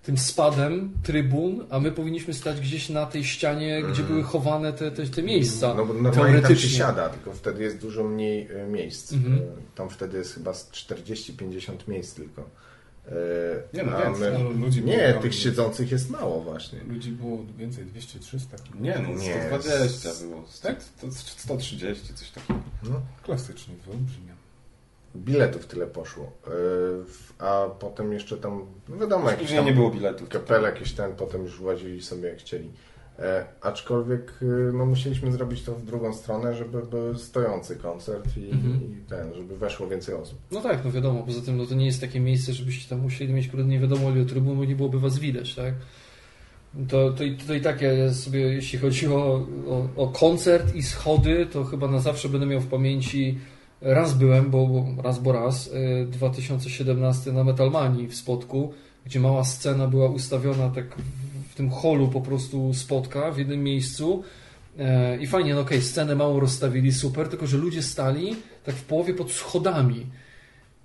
tym 0.04 0.18
spadem 0.18 0.94
trybun, 1.04 1.66
a 1.70 1.80
my 1.80 1.92
powinniśmy 1.92 2.34
stać 2.34 2.62
gdzieś 2.62 2.90
na 2.90 3.06
tej 3.06 3.24
ścianie, 3.26 3.84
gdzie 3.92 4.04
były 4.04 4.24
chowane 4.24 4.74
te, 4.74 4.92
te, 4.92 5.06
te 5.08 5.24
miejsca. 5.24 5.74
No 5.74 5.86
bo 5.86 5.94
normalnie 5.94 6.16
tam 6.16 6.26
się 6.36 6.42
teoretycznie. 6.42 6.70
siada, 6.78 7.10
tylko 7.10 7.34
wtedy 7.34 7.64
jest 7.64 7.78
dużo 7.78 8.04
mniej 8.04 8.48
e, 8.52 8.68
miejsc. 8.68 9.14
Mhm. 9.14 9.36
E, 9.36 9.40
Tam 9.76 9.90
wtedy 9.90 10.18
jest 10.18 10.34
chyba 10.34 10.54
z 10.54 10.72
40-50 10.72 11.72
miejsc 11.88 12.14
tylko. 12.16 12.50
E, 13.08 13.12
Nie, 13.74 13.84
no 13.84 13.98
więcej. 13.98 14.32
my- 14.34 14.40
No, 14.44 14.50
ludzi 14.66 14.84
Nie, 14.84 15.10
było- 15.10 15.22
tych 15.22 15.36
siedzących 15.36 15.92
jest 15.92 16.10
mało 16.10 16.42
właśnie. 16.42 16.80
Ludzi 16.90 17.12
było 17.12 17.46
więcej, 17.58 17.86
200-300. 17.86 18.40
Nie 18.80 19.00
no, 19.04 19.10
Nie. 19.10 19.48
120 19.48 20.10
było. 20.26 20.44
Tak? 20.62 20.84
To 21.02 21.12
130, 21.12 22.14
coś 22.14 22.30
takiego. 22.30 22.60
No. 22.84 23.02
Klasycznie, 23.24 23.76
wyolbrzymia. 23.86 24.34
Biletów 25.16 25.66
tyle 25.68 25.88
poszło. 25.88 26.32
W- 27.06 27.34
A 27.40 27.66
potem 27.80 28.14
jeszcze 28.14 28.38
tam, 28.38 28.66
no 28.90 28.98
wiadomo, 28.98 29.26
jakiś 29.30 29.42
Później 29.42 29.58
tam 29.60 29.66
nie 29.66 29.74
było 29.74 29.90
biletów. 29.92 30.30
kapel 30.30 30.64
jakiś 30.64 30.92
ten, 30.94 31.16
potem 31.16 31.44
już 31.44 31.58
włazili 31.60 32.02
sobie 32.02 32.30
jak 32.30 32.38
chcieli. 32.38 32.72
E, 33.20 33.46
aczkolwiek 33.62 34.34
e, 34.42 34.46
no, 34.74 34.86
musieliśmy 34.86 35.32
zrobić 35.32 35.64
to 35.64 35.76
w 35.76 35.86
drugą 35.86 36.14
stronę, 36.14 36.56
żeby 36.56 36.82
był 36.82 37.16
stojący 37.18 37.76
koncert 37.76 38.38
i, 38.38 38.50
Mhm. 38.52 38.76
i 38.84 39.10
ten, 39.10 39.34
żeby 39.34 39.58
weszło 39.58 39.88
więcej 39.88 40.16
osób. 40.16 40.38
No 40.52 40.62
tak, 40.62 40.86
no 40.86 40.92
wiadomo, 40.92 41.24
poza 41.24 41.42
tym 41.42 41.58
no 41.58 41.66
to 41.66 41.76
nie 41.76 41.86
jest 41.86 42.02
takie 42.02 42.20
miejsce, 42.20 42.54
żebyście 42.54 42.90
tam 42.90 43.00
musieli 43.00 43.34
mieć 43.34 43.48
kurde 43.48 43.66
nie 43.66 43.80
wiadomo 43.80 44.10
ile 44.12 44.26
trybun, 44.26 44.58
bo 44.58 44.66
nie 44.66 44.76
byłoby 44.76 45.00
was 45.00 45.20
widać, 45.20 45.56
tak? 45.56 45.74
To, 46.90 47.12
to, 47.14 47.24
i- 47.24 47.38
to 47.38 47.54
i 47.54 47.62
tak 47.62 47.82
ja 47.82 48.14
sobie, 48.14 48.40
jeśli 48.40 48.80
chodzi 48.80 49.08
o, 49.08 49.48
o, 49.68 49.88
o 49.96 50.08
koncert 50.08 50.76
i 50.76 50.84
schody, 50.84 51.46
to 51.54 51.64
chyba 51.64 51.88
na 51.88 52.00
zawsze 52.00 52.30
będę 52.30 52.46
miał 52.46 52.60
w 52.60 52.68
pamięci 52.68 53.38
raz 53.82 54.14
byłem, 54.14 54.50
bo 54.50 54.86
raz 55.04 55.20
bo 55.20 55.32
raz, 55.32 55.68
y, 55.68 56.08
2017 56.12 57.32
na 57.32 57.44
Metalmanii 57.44 58.08
w 58.08 58.16
Spodku, 58.16 58.74
gdzie 59.06 59.20
mała 59.20 59.44
scena 59.44 59.88
była 59.88 60.10
ustawiona 60.10 60.70
tak 60.70 60.96
w, 61.50 61.56
tym 61.56 61.70
holu 61.70 62.08
po 62.08 62.22
prostu 62.22 62.74
spotka 62.74 63.32
w 63.32 63.38
jednym 63.38 63.64
miejscu 63.64 64.24
E, 64.80 65.18
I 65.18 65.28
fajnie, 65.28 65.54
no 65.54 65.62
okej, 65.62 65.82
scenę 65.82 66.16
małą 66.16 66.40
rozstawili, 66.40 66.92
super, 66.92 67.30
tylko 67.30 67.48
że 67.48 67.58
ludzie 67.58 67.84
stali 67.84 68.36
tak 68.66 68.76
w 68.76 68.84
połowie 68.84 69.14
pod 69.14 69.32
schodami. 69.32 70.06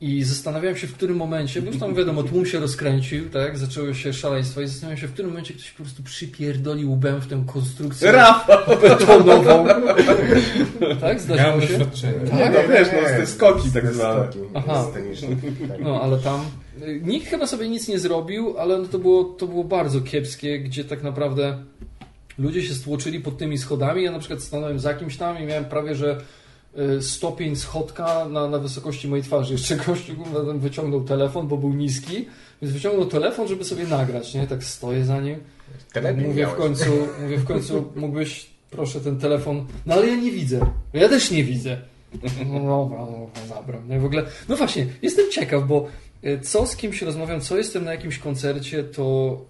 I 0.04 0.24
zastanawiałem 0.24 0.76
się, 0.76 0.86
w 0.86 0.94
którym 0.94 1.16
momencie, 1.16 1.62
bo 1.62 1.70
już 1.70 1.80
tam 1.80 1.94
wiadomo, 1.94 2.22
tłum 2.22 2.46
się 2.46 2.60
rozkręcił, 2.60 3.30
tak, 3.30 3.58
zaczęły 3.58 3.94
się 3.94 4.12
szaleństwa 4.12 4.62
i 4.62 4.66
zastanawiałem 4.66 5.00
się, 5.00 5.08
w 5.08 5.12
którym 5.12 5.30
momencie 5.30 5.54
ktoś 5.54 5.70
po 5.70 5.82
prostu 5.82 6.02
przypierdolił 6.02 6.92
łbem 6.92 7.20
w 7.20 7.26
tę 7.26 7.44
konstrukcję 7.52 8.12
Rafał! 8.12 8.58
betonową. 8.82 9.66
tak, 11.00 11.20
zdarzyło 11.20 11.48
Miałem 11.48 11.60
się? 11.60 11.78
doświadczenie. 11.78 12.14
Nie, 12.36 12.50
no 12.50 12.58
wiesz, 12.74 12.88
no, 12.92 13.08
te 13.08 13.26
skoki 13.26 13.70
tak 13.70 13.94
zwane. 13.94 14.28
Aha. 14.54 14.86
Tak. 14.94 15.02
No, 15.80 16.00
ale 16.02 16.18
tam 16.18 16.40
y, 16.82 17.00
nikt 17.04 17.26
chyba 17.26 17.46
sobie 17.46 17.68
nic 17.68 17.88
nie 17.88 17.98
zrobił, 17.98 18.58
ale 18.58 18.78
no 18.78 18.84
to 18.84 18.98
było, 18.98 19.24
to 19.24 19.46
było 19.46 19.64
bardzo 19.64 20.00
kiepskie, 20.00 20.58
gdzie 20.58 20.84
tak 20.84 21.02
naprawdę 21.02 21.58
ludzie 22.38 22.62
się 22.62 22.74
stłoczyli 22.74 23.20
pod 23.20 23.38
tymi 23.38 23.58
schodami. 23.58 24.02
Ja 24.02 24.12
na 24.12 24.18
przykład 24.18 24.42
stanąłem 24.42 24.78
za 24.78 24.94
kimś 24.94 25.16
tam 25.16 25.42
i 25.42 25.46
miałem 25.46 25.64
prawie, 25.64 25.94
że 25.94 26.20
stopień 27.00 27.56
schodka 27.56 28.24
na, 28.24 28.48
na 28.48 28.58
wysokości 28.58 29.08
mojej 29.08 29.24
twarzy. 29.24 29.52
Jeszcze 29.52 29.76
gościu 29.76 30.12
wyciągnął 30.54 31.04
telefon, 31.04 31.48
bo 31.48 31.56
był 31.56 31.72
niski, 31.74 32.26
więc 32.62 32.74
wyciągnął 32.74 33.06
telefon, 33.06 33.48
żeby 33.48 33.64
sobie 33.64 33.86
nagrać, 33.86 34.34
nie? 34.34 34.46
Tak 34.46 34.64
stoję 34.64 35.04
za 35.04 35.20
nim. 35.20 35.36
Mówię 36.16 36.46
w 36.46 36.54
końcu, 36.54 36.84
mówię 37.22 37.38
w 37.38 37.44
końcu, 37.44 37.92
mógłbyś 37.96 38.46
proszę 38.70 39.00
ten 39.00 39.18
telefon. 39.18 39.66
No 39.86 39.94
ale 39.94 40.06
ja 40.06 40.16
nie 40.16 40.30
widzę. 40.30 40.60
Ja 40.92 41.08
też 41.08 41.30
nie 41.30 41.44
widzę. 41.44 41.76
No 42.46 42.60
dobra, 42.60 42.98
no, 42.98 43.28
zabrał. 43.48 43.80
No 43.88 43.96
i 43.96 43.98
w 43.98 44.04
ogóle, 44.04 44.22
no 44.48 44.56
właśnie, 44.56 44.86
jestem 45.02 45.30
ciekaw, 45.30 45.66
bo 45.66 45.86
e, 46.22 46.40
co 46.40 46.66
z 46.66 46.76
kimś 46.76 47.02
rozmawiam, 47.02 47.40
co 47.40 47.56
jestem 47.56 47.84
na 47.84 47.92
jakimś 47.92 48.18
koncercie, 48.18 48.84
to 48.84 49.40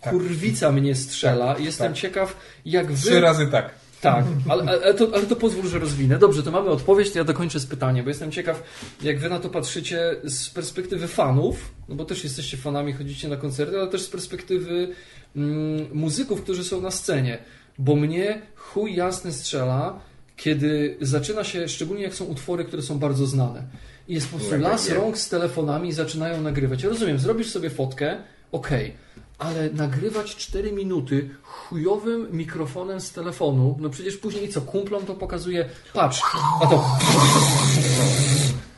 Tak. 0.00 0.12
kurwica 0.12 0.72
mnie 0.72 0.94
strzela. 0.94 1.58
Jestem 1.58 1.92
tak. 1.92 1.96
ciekaw, 2.00 2.36
jak 2.64 2.92
Trzy 2.92 3.10
wy... 3.10 3.20
razy 3.20 3.46
tak. 3.46 3.70
Tak, 4.02 4.24
ale, 4.48 4.62
ale, 4.62 4.94
to, 4.94 5.08
ale 5.14 5.26
to 5.26 5.36
pozwól, 5.36 5.68
że 5.68 5.78
rozwinę. 5.78 6.18
Dobrze, 6.18 6.42
to 6.42 6.50
mamy 6.50 6.70
odpowiedź, 6.70 7.10
to 7.10 7.18
ja 7.18 7.24
dokończę 7.24 7.60
z 7.60 7.66
pytaniem, 7.66 8.04
bo 8.04 8.10
jestem 8.10 8.30
ciekaw, 8.30 8.62
jak 9.02 9.18
wy 9.18 9.28
na 9.28 9.38
to 9.38 9.48
patrzycie 9.48 10.16
z 10.24 10.50
perspektywy 10.50 11.08
fanów, 11.08 11.72
no 11.88 11.94
bo 11.94 12.04
też 12.04 12.24
jesteście 12.24 12.56
fanami, 12.56 12.92
chodzicie 12.92 13.28
na 13.28 13.36
koncerty, 13.36 13.78
ale 13.78 13.86
też 13.88 14.02
z 14.02 14.08
perspektywy 14.08 14.88
mm, 15.36 15.86
muzyków, 15.92 16.42
którzy 16.42 16.64
są 16.64 16.80
na 16.80 16.90
scenie. 16.90 17.38
Bo 17.78 17.96
mnie 17.96 18.42
chuj 18.56 18.94
jasny 18.94 19.32
strzela, 19.32 20.00
kiedy 20.36 20.96
zaczyna 21.00 21.44
się, 21.44 21.68
szczególnie 21.68 22.02
jak 22.02 22.14
są 22.14 22.24
utwory, 22.24 22.64
które 22.64 22.82
są 22.82 22.98
bardzo 22.98 23.26
znane. 23.26 23.62
I 24.08 24.14
jest 24.14 24.28
po 24.28 24.38
prostu 24.38 24.58
las 24.58 24.90
rąk 24.90 25.18
z 25.18 25.28
telefonami 25.28 25.88
i 25.88 25.92
zaczynają 25.92 26.40
nagrywać. 26.40 26.82
Ja 26.82 26.88
rozumiem, 26.88 27.18
zrobisz 27.18 27.50
sobie 27.50 27.70
fotkę, 27.70 28.16
okej, 28.52 28.94
ale 29.38 29.70
nagrywać 29.70 30.36
4 30.36 30.72
minuty 30.72 31.30
chujowym 31.42 32.28
mikrofonem 32.32 33.00
z 33.00 33.12
telefonu, 33.12 33.76
no 33.80 33.90
przecież 33.90 34.16
później 34.16 34.48
co, 34.48 34.60
kumplom 34.60 35.06
to 35.06 35.14
pokazuje, 35.14 35.68
patrz, 35.94 36.22
a 36.62 36.66
to... 36.66 36.84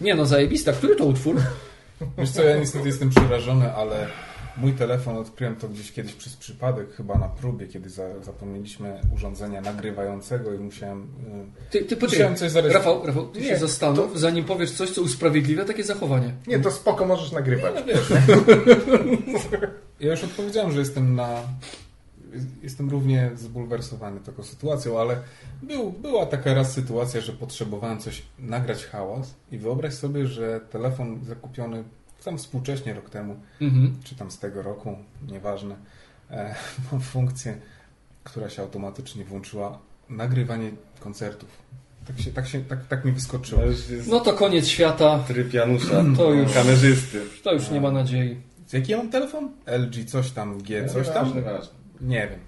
Nie 0.01 0.15
no, 0.15 0.27
zajebista, 0.27 0.73
który 0.73 0.97
to 0.97 1.05
utwór? 1.05 1.37
Wiesz 2.19 2.31
co, 2.31 2.43
ja 2.43 2.57
niestety 2.57 2.89
jestem 2.89 3.11
przerażony, 3.11 3.75
ale 3.75 4.09
mój 4.57 4.73
telefon 4.73 5.17
odkryłem 5.17 5.57
to 5.57 5.69
gdzieś 5.69 5.93
kiedyś 5.93 6.13
przez 6.13 6.37
przypadek, 6.37 6.93
chyba 6.95 7.19
na 7.19 7.29
próbie, 7.29 7.67
kiedy 7.67 7.91
za, 7.91 8.23
zapomnieliśmy 8.23 9.01
urządzenia 9.15 9.61
nagrywającego 9.61 10.53
i 10.55 10.59
musiałem... 10.59 11.03
y, 11.03 11.71
Ty, 11.71 11.85
ty 11.85 11.97
poczekaj, 11.97 12.37
coś 12.37 12.51
zarejestrować. 12.51 12.87
Rafał, 12.87 13.07
Rafał, 13.07 13.27
ty 13.27 13.41
Nie, 13.41 13.49
się 13.49 13.57
zastanów, 13.57 14.21
zanim 14.21 14.45
powiesz 14.45 14.71
coś, 14.73 14.91
co 14.91 15.03
usprawiedliwia 15.03 15.65
takie 15.65 15.85
zachowanie. 15.85 16.35
Nie, 16.47 16.59
to 16.59 16.71
spoko, 16.71 17.07
możesz 17.07 17.33
nagrywać. 17.33 17.75
No 17.75 17.85
wiesz. 17.85 18.13
Ja 20.01 20.11
już 20.11 20.25
odpowiedziałem, 20.25 20.73
że 20.73 20.79
jestem 20.79 21.15
na. 21.15 21.41
Jestem 22.63 22.91
równie 22.91 23.31
zbulwersowany 23.35 24.21
taką 24.21 24.43
sytuacją, 24.43 25.01
ale 25.01 25.17
był, 25.63 25.93
była 25.93 26.27
taka 26.27 26.55
raz 26.55 26.73
sytuacja, 26.73 27.21
że 27.21 27.33
potrzebowałem 27.33 27.99
coś 28.01 28.23
nagrać 28.39 28.87
hałas 28.87 29.35
i 29.53 29.59
wyobraź 29.59 29.95
sobie, 29.95 30.27
że 30.27 30.61
telefon 30.71 31.25
zakupiony 31.25 31.85
tam 32.25 32.39
współcześnie 32.39 32.95
rok 32.95 33.11
temu, 33.11 33.37
Mhm. 33.61 33.95
czy 34.05 34.15
tam 34.17 34.31
z 34.31 34.39
tego 34.39 34.63
roku, 34.63 34.97
nieważne, 35.29 35.77
e, 36.31 36.55
ma 36.93 36.99
funkcję, 36.99 37.57
która 38.25 38.51
się 38.51 38.63
automatycznie 38.63 39.25
włączyła 39.25 39.79
nagrywanie 40.11 40.71
koncertów. 41.01 41.49
Tak, 42.07 42.19
się, 42.21 42.31
tak, 42.31 42.47
się, 42.47 42.61
tak, 42.65 42.87
tak 42.87 43.05
mi 43.05 43.13
wyskoczyło. 43.13 43.63
No 44.07 44.21
to 44.21 44.33
koniec 44.33 44.67
świata. 44.67 45.25
tryb 45.29 45.53
Janusza, 45.55 46.05
To 46.17 46.33
już. 46.33 46.53
kamerzysty. 46.53 47.21
To 47.43 47.53
już 47.53 47.71
nie 47.71 47.81
ma 47.81 47.91
nadziei. 47.91 48.41
Jaki 48.73 48.93
ja 48.93 48.99
mam 48.99 49.11
telefon? 49.11 49.49
LG 49.67 50.05
coś 50.07 50.31
tam, 50.31 50.63
G 50.63 50.89
coś 50.89 51.09
tam? 51.09 51.33
Nie 52.01 52.29
wiem. 52.29 52.41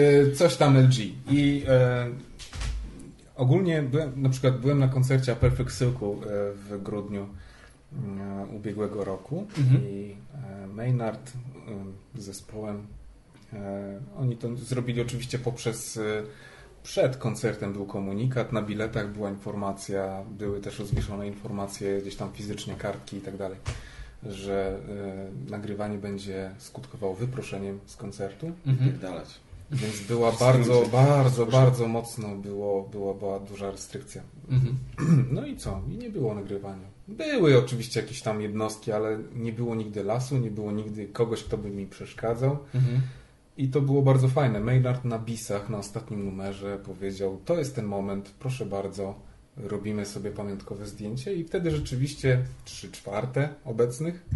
Y, 0.00 0.32
Coś 0.36 0.56
tam 0.56 0.76
LG. 0.78 0.94
I 1.30 1.64
e, 1.68 2.06
ogólnie 3.36 3.82
byłem, 3.82 4.22
na 4.22 4.28
przykład 4.28 4.58
byłem 4.60 4.78
na 4.78 4.88
koncercie 4.88 5.36
Perfect 5.36 5.78
Silku 5.78 6.20
e, 6.22 6.26
w 6.54 6.82
grudniu 6.82 7.28
ubiegłego 8.56 9.04
roku 9.04 9.46
Mhm. 9.58 9.88
i 9.88 10.16
e, 10.62 10.66
Maynard 10.66 11.32
e, 12.16 12.20
z 12.20 12.24
zespołem 12.24 12.86
e, 13.52 14.00
oni 14.16 14.36
to 14.36 14.56
zrobili 14.56 15.00
oczywiście 15.00 15.38
poprzez 15.38 15.96
e, 15.96 16.22
przed 16.82 17.16
koncertem 17.16 17.72
był 17.72 17.86
komunikat, 17.86 18.52
na 18.52 18.62
biletach 18.62 19.12
była 19.12 19.30
informacja, 19.30 20.24
były 20.38 20.60
też 20.60 20.78
rozwieszone 20.78 21.26
informacje, 21.26 22.00
gdzieś 22.00 22.16
tam 22.16 22.32
fizycznie 22.32 22.74
kartki 22.74 23.16
i 23.16 23.20
tak 23.20 23.36
dalej, 23.36 23.58
że 24.22 24.78
e, 25.46 25.50
nagrywanie 25.50 25.98
będzie 25.98 26.50
skutkowało 26.58 27.14
wyproszeniem 27.14 27.78
z 27.86 27.96
koncertu. 27.96 28.52
Mhm. 28.66 28.90
Pierdalać. 28.90 29.40
Więc 29.70 30.00
była 30.00 30.32
bardzo, 30.32 30.82
bardzo, 30.92 31.46
bardzo 31.46 31.88
mocno 31.88 32.28
było, 32.28 32.82
była, 32.82 33.14
była 33.14 33.40
duża 33.40 33.70
restrykcja. 33.70 34.22
Mhm. 34.50 34.78
No 35.34 35.46
i 35.46 35.56
co? 35.56 35.82
I 35.90 35.96
nie 35.96 36.10
było 36.10 36.34
nagrywania. 36.34 36.88
Były 37.08 37.58
oczywiście 37.58 38.00
jakieś 38.00 38.22
tam 38.22 38.40
jednostki, 38.40 38.92
ale 38.92 39.18
nie 39.34 39.52
było 39.52 39.74
nigdy 39.74 40.04
lasu, 40.04 40.38
nie 40.38 40.50
było 40.50 40.72
nigdy 40.72 41.06
kogoś, 41.06 41.44
kto 41.44 41.58
by 41.58 41.70
mi 41.70 41.86
przeszkadzał. 41.86 42.58
Mhm. 42.74 43.00
I 43.56 43.68
to 43.68 43.80
było 43.80 44.02
bardzo 44.02 44.28
fajne. 44.28 44.60
Maynard 44.60 45.04
na 45.04 45.18
bisach, 45.18 45.70
na 45.70 45.78
ostatnim 45.78 46.24
numerze 46.24 46.78
powiedział, 46.78 47.38
to 47.44 47.58
jest 47.58 47.74
ten 47.74 47.86
moment, 47.86 48.34
proszę 48.38 48.66
bardzo, 48.66 49.14
robimy 49.56 50.06
sobie 50.06 50.30
pamiątkowe 50.30 50.86
zdjęcie 50.86 51.34
i 51.34 51.44
wtedy 51.44 51.70
rzeczywiście 51.70 52.44
trzy 52.64 52.92
czwarte 52.92 53.48
obecnych 53.64 54.26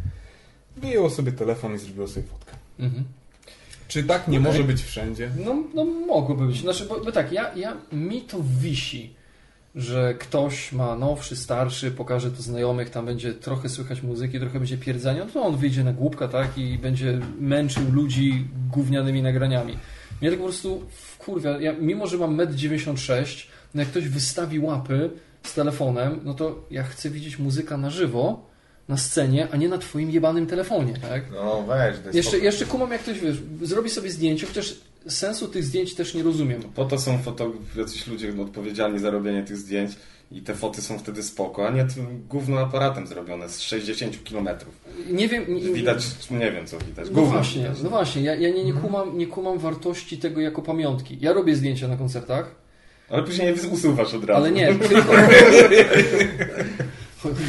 wyjęło 0.77 1.11
sobie 1.11 1.33
telefon 1.33 1.75
i 1.75 1.79
zrobiło 1.79 2.09
sobie 2.09 2.27
fotkę. 2.27 2.53
Mhm. 2.79 3.05
Czy 3.93 4.05
tak 4.05 4.29
nie 4.29 4.39
Okej. 4.39 4.53
może 4.53 4.65
być 4.65 4.83
wszędzie? 4.83 5.31
No, 5.45 5.57
no 5.75 5.85
mogłoby 5.85 6.47
być. 6.47 6.61
Znaczy, 6.61 6.85
bo, 6.85 7.01
bo 7.01 7.13
tak, 7.13 7.33
ja, 7.33 7.55
ja, 7.55 7.77
mi 7.93 8.21
to 8.23 8.39
wisi, 8.61 9.15
że 9.75 10.15
ktoś 10.15 10.73
ma 10.73 10.97
nowszy, 10.97 11.37
starszy, 11.37 11.91
pokaże 11.91 12.31
to 12.31 12.43
znajomych, 12.43 12.91
tam 12.91 13.07
będzie 13.07 13.35
trochę 13.35 13.69
słychać 13.69 14.03
muzyki, 14.03 14.41
trochę 14.41 14.59
będzie 14.59 14.79
pierdzenia, 14.79 15.25
no 15.25 15.31
to 15.31 15.43
on 15.43 15.57
wyjdzie 15.57 15.85
na 15.85 15.93
głupka, 15.93 16.29
tak, 16.29 16.59
i 16.59 16.79
będzie 16.79 17.21
męczył 17.41 17.83
ludzi 17.93 18.47
gównianymi 18.71 19.23
nagraniami. 19.23 19.79
Mnie 20.21 20.31
tak 20.31 20.39
po 20.39 20.45
prostu 20.45 20.83
wkurwia, 20.91 21.61
ja, 21.61 21.73
mimo 21.73 22.07
że 22.07 22.19
mam 22.19 22.37
1,96 22.37 23.19
m, 23.19 23.27
no 23.75 23.81
jak 23.81 23.91
ktoś 23.91 24.09
wystawi 24.09 24.59
łapy 24.59 25.11
z 25.43 25.55
telefonem, 25.55 26.21
no 26.25 26.35
to 26.35 26.67
ja 26.71 26.83
chcę 26.83 27.11
widzieć 27.11 27.39
muzyka 27.39 27.77
na 27.77 27.91
żywo, 27.91 28.52
na 28.89 28.97
scenie, 28.97 29.49
a 29.53 29.57
nie 29.57 29.69
na 29.69 29.79
twoim 29.79 30.11
jebanym 30.11 30.47
telefonie, 30.47 30.95
tak? 31.09 31.23
No 31.33 31.63
weź, 31.69 31.99
daj 31.99 32.17
Jeszcze, 32.17 32.39
jeszcze 32.39 32.65
kumam, 32.67 32.91
jak 32.93 33.01
ktoś 33.03 33.19
wiesz, 33.21 33.37
zrobi 33.63 33.91
sobie 33.91 34.11
zdjęcie, 34.11 34.47
chociaż 34.47 34.75
sensu 35.09 35.49
tych 35.49 35.65
zdjęć 35.65 35.95
też 35.95 36.15
nie 36.15 36.23
rozumiem. 36.23 36.63
Po 36.75 36.85
to 36.85 36.99
są 36.99 37.19
foto, 37.19 37.53
jacyś 37.77 38.07
ludzie 38.07 38.33
odpowiedzialni 38.43 38.99
za 38.99 39.11
robienie 39.11 39.43
tych 39.43 39.57
zdjęć 39.57 39.93
i 40.33 40.41
te 40.43 40.55
foty 40.55 40.83
są 40.83 40.99
wtedy 40.99 41.23
spoko, 41.23 41.69
a 41.69 41.71
nie 41.71 41.85
tym 41.85 42.23
gówno 42.29 42.61
aparatem 42.61 43.07
zrobione 43.07 43.49
z 43.49 43.61
60 43.61 44.19
km. 44.31 44.49
Nie 45.11 45.29
wiem. 45.29 45.45
Nie, 45.49 45.61
Widać, 45.61 46.05
nie 46.31 46.53
wiem 46.53 46.67
co 46.67 46.79
widać. 46.79 47.09
No 47.13 47.23
właśnie, 47.23 47.63
widać. 47.63 47.83
no 47.83 47.91
właśnie, 47.91 48.23
ja, 48.23 48.35
ja 48.35 48.51
nie, 48.51 48.65
nie, 48.65 48.73
kumam, 48.73 49.19
nie 49.19 49.27
kumam 49.27 49.59
wartości 49.59 50.19
tego 50.19 50.41
jako 50.41 50.63
pamiątki. 50.63 51.19
Ja 51.21 51.33
robię 51.33 51.57
zdjęcia 51.57 51.89
na 51.89 51.97
koncertach, 51.97 52.55
Ale 53.09 53.23
później 53.23 53.47
je 53.47 53.69
usuwasz 53.69 54.15
od 54.15 54.25
razu. 54.25 54.41
ale 54.41 54.51
nie, 54.53 54.75
tylko. 54.75 55.13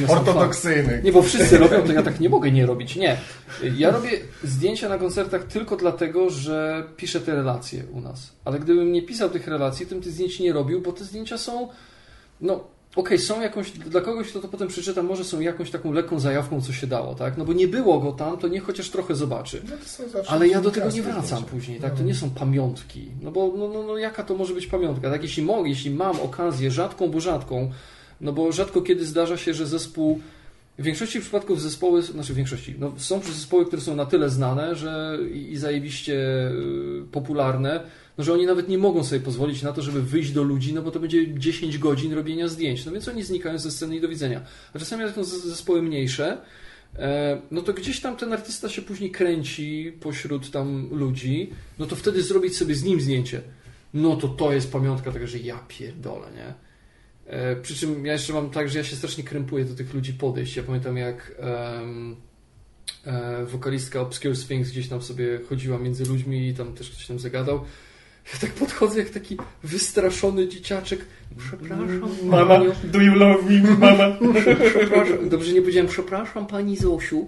Ortodoksyjny. 0.07 1.01
Nie, 1.03 1.11
bo 1.11 1.21
wszyscy 1.21 1.57
robią, 1.57 1.81
to 1.81 1.93
ja 1.93 2.03
tak 2.03 2.19
nie 2.19 2.29
mogę 2.29 2.51
nie 2.51 2.65
robić. 2.65 2.95
Nie. 2.95 3.17
Ja 3.77 3.91
robię 3.91 4.09
zdjęcia 4.43 4.89
na 4.89 4.97
koncertach 4.97 5.43
tylko 5.43 5.75
dlatego, 5.77 6.29
że 6.29 6.83
piszę 6.97 7.19
te 7.21 7.35
relacje 7.35 7.83
u 7.93 8.01
nas. 8.01 8.31
Ale 8.45 8.59
gdybym 8.59 8.91
nie 8.91 9.01
pisał 9.01 9.29
tych 9.29 9.47
relacji, 9.47 9.85
to 9.85 9.95
bym 9.95 10.03
tych 10.03 10.13
zdjęć 10.13 10.39
nie 10.39 10.53
robił, 10.53 10.81
bo 10.81 10.91
te 10.91 11.03
zdjęcia 11.03 11.37
są. 11.37 11.67
No, 12.41 12.63
okej, 12.95 13.19
są 13.19 13.41
jakąś. 13.41 13.71
Dla 13.71 14.01
kogoś, 14.01 14.27
kto 14.29 14.39
to 14.39 14.47
potem 14.47 14.67
przeczyta, 14.67 15.03
może 15.03 15.23
są 15.23 15.39
jakąś 15.39 15.71
taką 15.71 15.91
lekką 15.93 16.19
zajawką, 16.19 16.61
co 16.61 16.73
się 16.73 16.87
dało, 16.87 17.15
tak? 17.15 17.37
No 17.37 17.45
bo 17.45 17.53
nie 17.53 17.67
było 17.67 17.99
go 17.99 18.11
tam, 18.11 18.37
to 18.37 18.47
niech 18.47 18.63
chociaż 18.63 18.89
trochę 18.89 19.15
zobaczy. 19.15 19.61
No 19.69 19.75
to 20.23 20.29
Ale 20.31 20.47
ja 20.47 20.61
do 20.61 20.71
tego 20.71 20.89
nie 20.89 21.01
wracam 21.01 21.23
zdjęcia. 21.25 21.45
później, 21.47 21.79
tak? 21.79 21.93
To 21.93 21.99
No. 21.99 22.05
nie 22.07 22.15
są 22.15 22.29
pamiątki. 22.29 23.07
No 23.21 23.31
bo 23.31 23.53
no, 23.57 23.67
no, 23.67 23.83
no, 23.83 23.97
jaka 23.97 24.23
to 24.23 24.35
może 24.35 24.53
być 24.53 24.67
pamiątka? 24.67 25.09
Tak, 25.11 25.23
jeśli 25.23 25.43
mogę, 25.43 25.69
jeśli 25.69 25.91
mam 25.91 26.19
okazję, 26.21 26.71
rzadką, 26.71 27.07
bo 27.11 27.19
rzadką, 27.19 27.71
no 28.21 28.33
bo 28.33 28.51
rzadko 28.51 28.81
kiedy 28.81 29.05
zdarza 29.05 29.37
się, 29.37 29.53
że 29.53 29.67
zespół. 29.67 30.19
W 30.79 30.83
większości 30.83 31.19
przypadków 31.19 31.61
zespoły, 31.61 32.01
znaczy 32.01 32.33
w 32.33 32.35
większości, 32.35 32.75
no 32.79 32.93
są 32.97 33.21
zespoły, 33.21 33.65
które 33.65 33.81
są 33.81 33.95
na 33.95 34.05
tyle 34.05 34.29
znane, 34.29 34.75
że 34.75 35.17
i, 35.33 35.57
zajebiście 35.57 36.13
y, 36.47 37.03
popularne, 37.11 37.83
no 38.17 38.23
że 38.23 38.33
oni 38.33 38.45
nawet 38.45 38.69
nie 38.69 38.77
mogą 38.77 39.03
sobie 39.03 39.21
pozwolić 39.21 39.61
na 39.61 39.73
to, 39.73 39.81
żeby 39.81 40.01
wyjść 40.01 40.31
do 40.31 40.43
ludzi, 40.43 40.73
no 40.73 40.81
bo 40.81 40.91
to 40.91 40.99
będzie 40.99 41.37
10 41.39 41.77
godzin 41.77 42.13
robienia 42.13 42.47
zdjęć. 42.47 42.85
No 42.85 42.91
więc 42.91 43.07
oni 43.07 43.23
znikają 43.23 43.59
ze 43.59 43.71
sceny 43.71 43.95
i 43.95 44.01
do 44.01 44.07
widzenia. 44.07 44.41
A 44.73 44.79
czasami 44.79 45.03
jak 45.03 45.25
z- 45.25 45.45
zespoły 45.45 45.81
mniejsze, 45.81 46.37
E, 46.99 47.41
no 47.51 47.61
to 47.61 47.73
gdzieś 47.73 47.99
tam 47.99 48.17
ten 48.17 48.33
artysta 48.33 48.69
się 48.69 48.81
później 48.81 49.11
kręci 49.11 49.93
pośród 49.99 50.51
tam 50.51 50.89
ludzi, 50.91 51.49
no 51.79 51.85
to 51.85 51.95
wtedy 51.95 52.23
zrobić 52.23 52.57
sobie 52.57 52.75
z 52.75 52.83
nim 52.83 53.01
zdjęcie. 53.01 53.41
No 53.93 54.15
to 54.15 54.27
to 54.27 54.53
jest 54.53 54.71
pamiątka 54.71 55.11
tego, 55.11 55.27
że 55.27 55.37
ja 55.37 55.59
pierdolę, 55.67 56.27
nie? 56.35 56.53
E, 57.27 57.55
Przy 57.55 57.75
czym 57.75 58.05
ja 58.05 58.13
jeszcze 58.13 58.33
mam 58.33 58.49
tak, 58.49 58.69
że 58.69 58.77
ja 58.77 58.83
się 58.83 58.95
strasznie 58.95 59.23
krępuję 59.23 59.65
do 59.65 59.75
tych 59.75 59.93
ludzi 59.93 60.13
podejść. 60.13 60.55
Ja 60.55 60.63
pamiętam 60.63 60.97
jak 60.97 61.31
em, 61.39 62.15
e, 63.05 63.45
wokalistka 63.45 64.01
Obscure 64.01 64.35
Sphinx 64.35 64.69
gdzieś 64.71 64.87
tam 64.87 65.01
sobie 65.01 65.39
chodziła 65.49 65.77
między 65.79 66.05
ludźmi 66.05 66.47
i 66.47 66.53
tam 66.53 66.73
też 66.73 66.89
ktoś 66.91 67.07
tam 67.07 67.19
zagadał. 67.19 67.61
Ja 68.33 68.39
tak 68.39 68.51
podchodzę 68.51 68.99
jak 68.99 69.09
taki 69.09 69.37
wystraszony 69.63 70.47
dzieciaczek. 70.47 70.99
Przepraszam, 71.37 72.01
Mama, 72.23 72.45
panią. 72.57 72.71
do 72.83 72.99
you 73.01 73.15
love 73.15 73.43
me, 73.49 73.75
mama? 73.77 74.17
Przepraszam, 74.73 75.29
dobrze 75.29 75.53
nie 75.53 75.61
powiedziałem, 75.61 75.89
przepraszam 75.89 76.47
pani 76.47 76.77
Zosiu, 76.77 77.27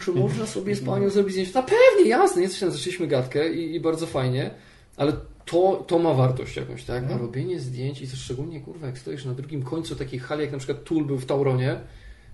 czy 0.00 0.12
można 0.12 0.46
sobie 0.46 0.74
z 0.74 0.80
panią 0.80 1.10
zrobić 1.10 1.32
zdjęcie? 1.32 1.52
No 1.54 1.62
pewnie, 1.62 2.10
jasne, 2.10 2.42
nie 2.42 2.48
coś 2.48 2.60
tam 2.60 2.70
zaczęliśmy 2.70 3.06
gadkę 3.06 3.52
i, 3.54 3.74
i 3.74 3.80
bardzo 3.80 4.06
fajnie, 4.06 4.50
ale 4.96 5.12
to, 5.44 5.84
to 5.86 5.98
ma 5.98 6.14
wartość 6.14 6.56
jakąś, 6.56 6.84
tak? 6.84 7.04
A 7.10 7.18
robienie 7.18 7.60
zdjęć 7.60 8.02
i 8.02 8.08
to 8.08 8.16
szczególnie, 8.16 8.60
kurwa, 8.60 8.86
jak 8.86 8.98
stoisz 8.98 9.24
na 9.24 9.34
drugim 9.34 9.62
końcu 9.62 9.96
takiej 9.96 10.20
hali, 10.20 10.42
jak 10.42 10.52
na 10.52 10.58
przykład 10.58 10.84
Tool 10.84 11.04
był 11.04 11.18
w 11.18 11.26
Tauronie 11.26 11.80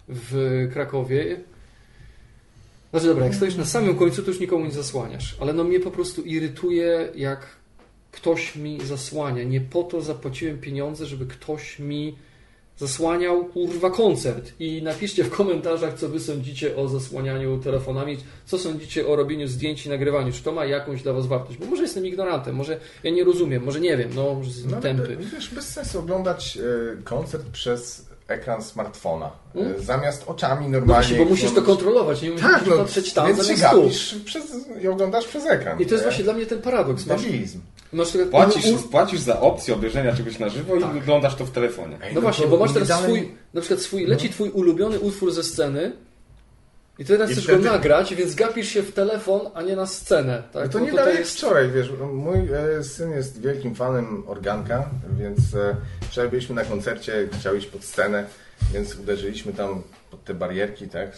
w 0.09 0.69
Krakowie. 0.73 1.41
Znaczy 2.91 3.07
dobra, 3.07 3.25
jak 3.25 3.35
stoisz 3.35 3.57
na 3.57 3.65
samym 3.65 3.97
końcu, 3.97 4.23
to 4.23 4.31
już 4.31 4.41
nikomu 4.41 4.65
nie 4.65 4.71
zasłaniasz, 4.71 5.37
ale 5.41 5.53
no 5.53 5.65
mnie 5.65 5.81
po 5.81 5.91
prostu 5.91 6.23
irytuje, 6.23 7.09
jak 7.15 7.47
ktoś 8.13 8.57
mi 8.57 8.81
zasłania. 8.87 9.45
Nie 9.45 9.61
po 9.61 9.83
to 9.83 10.03
zapłaciłem 10.03 10.59
pieniądze, 10.59 11.07
żeby 11.07 11.27
ktoś 11.27 11.79
mi 11.79 12.17
zasłaniał 12.79 13.45
kurwa 13.45 13.91
koncert. 13.91 14.53
I 14.61 14.83
napiszcie 14.83 15.25
w 15.25 15.31
komentarzach, 15.31 15.95
co 15.95 16.09
wy 16.09 16.21
sądzicie 16.21 16.77
o 16.77 16.89
zasłanianiu 16.89 17.59
telefonami, 17.59 18.19
co 18.47 18.59
sądzicie 18.59 19.07
o 19.07 19.17
robieniu 19.17 19.49
zdjęć 19.49 19.87
i 19.87 19.89
nagrywaniu. 19.89 20.33
Czy 20.33 20.43
to 20.43 20.53
ma 20.53 20.65
jakąś 20.65 21.03
dla 21.03 21.13
was 21.13 21.27
wartość? 21.27 21.59
Bo 21.59 21.67
może 21.67 21.83
jestem 21.83 22.07
ignorantem, 22.07 22.55
może 22.57 22.81
ja 23.05 23.11
nie 23.11 23.25
rozumiem, 23.25 23.63
może 23.65 23.81
nie 23.81 23.97
wiem, 23.97 24.11
no 24.15 24.35
może 24.35 24.51
jestem 24.51 24.71
No, 24.71 24.81
tępy. 24.81 25.17
Wiesz, 25.33 25.55
bez 25.55 25.69
sensu 25.69 25.99
oglądać 25.99 26.59
e, 26.99 27.03
koncert 27.03 27.47
przez 27.53 28.07
ekran 28.29 28.63
smartfona. 28.63 29.27
E, 29.27 29.59
Mm. 29.59 29.83
Zamiast 29.83 30.25
oczami 30.27 30.65
No 30.65 30.71
normalnie. 30.71 30.95
właśnie, 31.03 31.19
bo 31.19 31.25
musisz 31.25 31.53
to 31.53 31.63
kontrolować, 31.63 32.23
nie 32.23 32.31
musisz 32.31 32.47
Tak, 32.47 32.67
no, 32.67 32.77
patrzeć 32.77 33.13
tam 33.13 33.27
więc 33.27 33.39
się 33.39 33.45
zamiast 33.45 33.63
gapisz 33.63 34.15
przez, 34.25 34.45
i 34.83 34.89
oglądasz 34.89 35.27
przez 35.27 35.47
ekran. 35.47 35.81
I 35.81 35.87
to 35.87 35.95
jest 35.95 36.05
nie? 36.05 36.09
właśnie 36.11 36.25
dla 36.25 36.33
mnie 36.33 36.47
ten 36.47 36.63
paradoks. 36.63 37.05
Debilizm. 37.05 37.61
Masz 37.93 38.11
tego- 38.11 38.27
Płacisz, 38.27 38.67
u- 38.67 38.89
płacisz 38.89 39.21
za 39.21 39.41
opcję 39.41 39.75
obejrzenia 39.75 40.17
czegoś 40.17 40.39
na 40.39 40.49
żywo 40.49 40.77
i 40.77 40.81
Tak. 40.81 40.97
oglądasz 40.97 41.35
to 41.35 41.45
w 41.47 41.51
telefonie. 41.51 41.99
Ej, 42.03 42.15
No 42.15 42.21
właśnie, 42.21 42.45
to 42.45 42.51
bo 42.51 42.57
masz 42.59 42.73
teraz 42.73 42.89
dalej- 42.89 43.05
swój, 43.05 43.35
na 43.55 43.61
przykład 43.61 43.81
swój, 43.81 44.07
leci 44.07 44.31
twój 44.31 44.51
ulubiony 44.51 45.01
utwór 45.01 45.33
ze 45.33 45.43
sceny 45.45 45.93
i 46.99 47.05
teraz 47.05 47.31
I 47.31 47.33
chcesz 47.33 47.45
wtedy- 47.45 47.63
go 47.65 47.73
nagrać, 47.73 48.15
więc 48.15 48.35
gapisz 48.35 48.69
się 48.69 48.83
w 48.83 48.93
telefon, 48.93 49.41
a 49.55 49.63
nie 49.63 49.77
na 49.77 49.87
scenę. 49.87 50.43
Tak? 50.53 50.65
No 50.67 50.73
to 50.73 50.79
Bo 50.79 50.85
nie 50.85 50.93
dalej 50.93 51.11
jak 51.11 51.21
jest... 51.21 51.37
wczoraj, 51.37 51.71
wiesz, 51.71 51.93
mój 52.13 52.39
e, 52.79 52.85
syn 52.85 53.11
jest 53.11 53.41
wielkim 53.41 53.75
fanem 53.75 54.25
organka, 54.27 54.91
więc 55.19 55.39
e, 55.55 55.77
wczoraj 56.11 56.31
byliśmy 56.31 56.55
na 56.55 56.65
koncercie, 56.65 57.29
chciał 57.41 57.55
iść 57.57 57.67
pod 57.67 57.85
scenę, 57.85 58.25
więc 58.73 58.95
uderzyliśmy 58.97 59.53
tam 59.53 59.83
pod 60.11 60.25
te 60.25 60.35
barierki, 60.35 60.89
tak, 60.89 61.09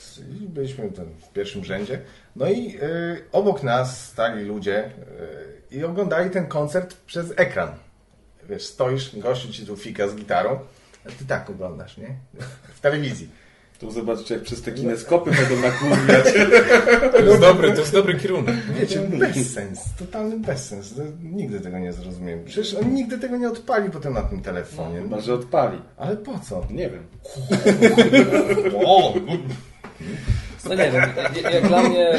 i 0.42 0.46
byliśmy 0.48 0.90
tam 0.92 1.04
w 1.30 1.32
pierwszym 1.32 1.64
rzędzie. 1.64 2.00
No 2.36 2.46
i 2.50 2.76
e, 2.82 3.16
obok 3.32 3.62
nas 3.62 4.06
stali 4.08 4.44
ludzie 4.44 4.84
e, 4.84 4.90
i 5.70 5.84
oglądali 5.84 6.30
ten 6.30 6.46
koncert 6.46 6.96
przez 7.06 7.32
ekran. 7.36 7.68
Wiesz, 8.48 8.66
stoisz, 8.66 9.18
gościu 9.18 9.52
ci 9.52 9.66
tu 9.66 9.76
fika 9.76 10.08
z 10.08 10.14
gitarą, 10.14 10.58
a 11.06 11.08
ty 11.08 11.24
tak 11.24 11.50
oglądasz, 11.50 11.96
nie? 11.96 12.14
W 12.74 12.80
telewizji. 12.80 13.28
Tu 13.80 13.90
zobaczcie, 13.90 14.34
jak 14.34 14.42
przez 14.42 14.62
te 14.62 14.72
kineskopy 14.72 15.30
będą 15.30 15.56
nakurwiać. 15.56 16.24
To 17.12 17.18
jest 17.18 17.40
dobry, 17.40 17.72
to 17.72 17.80
jest 17.80 17.92
dobry 17.92 18.18
kierunek. 18.18 18.56
Wiecie, 18.80 19.00
bezsens, 19.00 19.80
totalny 19.98 20.38
bezsens. 20.38 20.94
Nigdy 21.22 21.60
tego 21.60 21.78
nie 21.78 21.92
zrozumiem. 21.92 22.44
Przecież 22.44 22.74
on 22.74 22.94
nigdy 22.94 23.18
tego 23.18 23.36
nie 23.36 23.48
odpali 23.48 23.90
potem 23.90 24.12
na 24.12 24.22
tym 24.22 24.42
telefonie. 24.42 25.02
Chyba, 25.02 25.20
że 25.20 25.34
odpali. 25.34 25.82
Ale 25.96 26.16
po 26.16 26.38
co? 26.38 26.66
Nie 26.70 26.90
wiem. 26.90 27.06
No 30.64 30.74
nie 30.74 30.90
wiem, 30.90 31.10
jak 31.52 31.68
dla 31.68 31.82
mnie, 31.82 32.18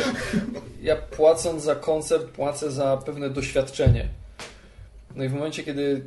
ja 0.81 0.95
płacąc 0.95 1.63
za 1.63 1.76
koncert, 1.76 2.26
płacę 2.26 2.72
za 2.72 2.97
pewne 2.97 3.30
doświadczenie. 3.30 4.07
No 5.15 5.23
i 5.23 5.30
w 5.30 5.34
momencie, 5.34 5.63
kiedy 5.63 6.01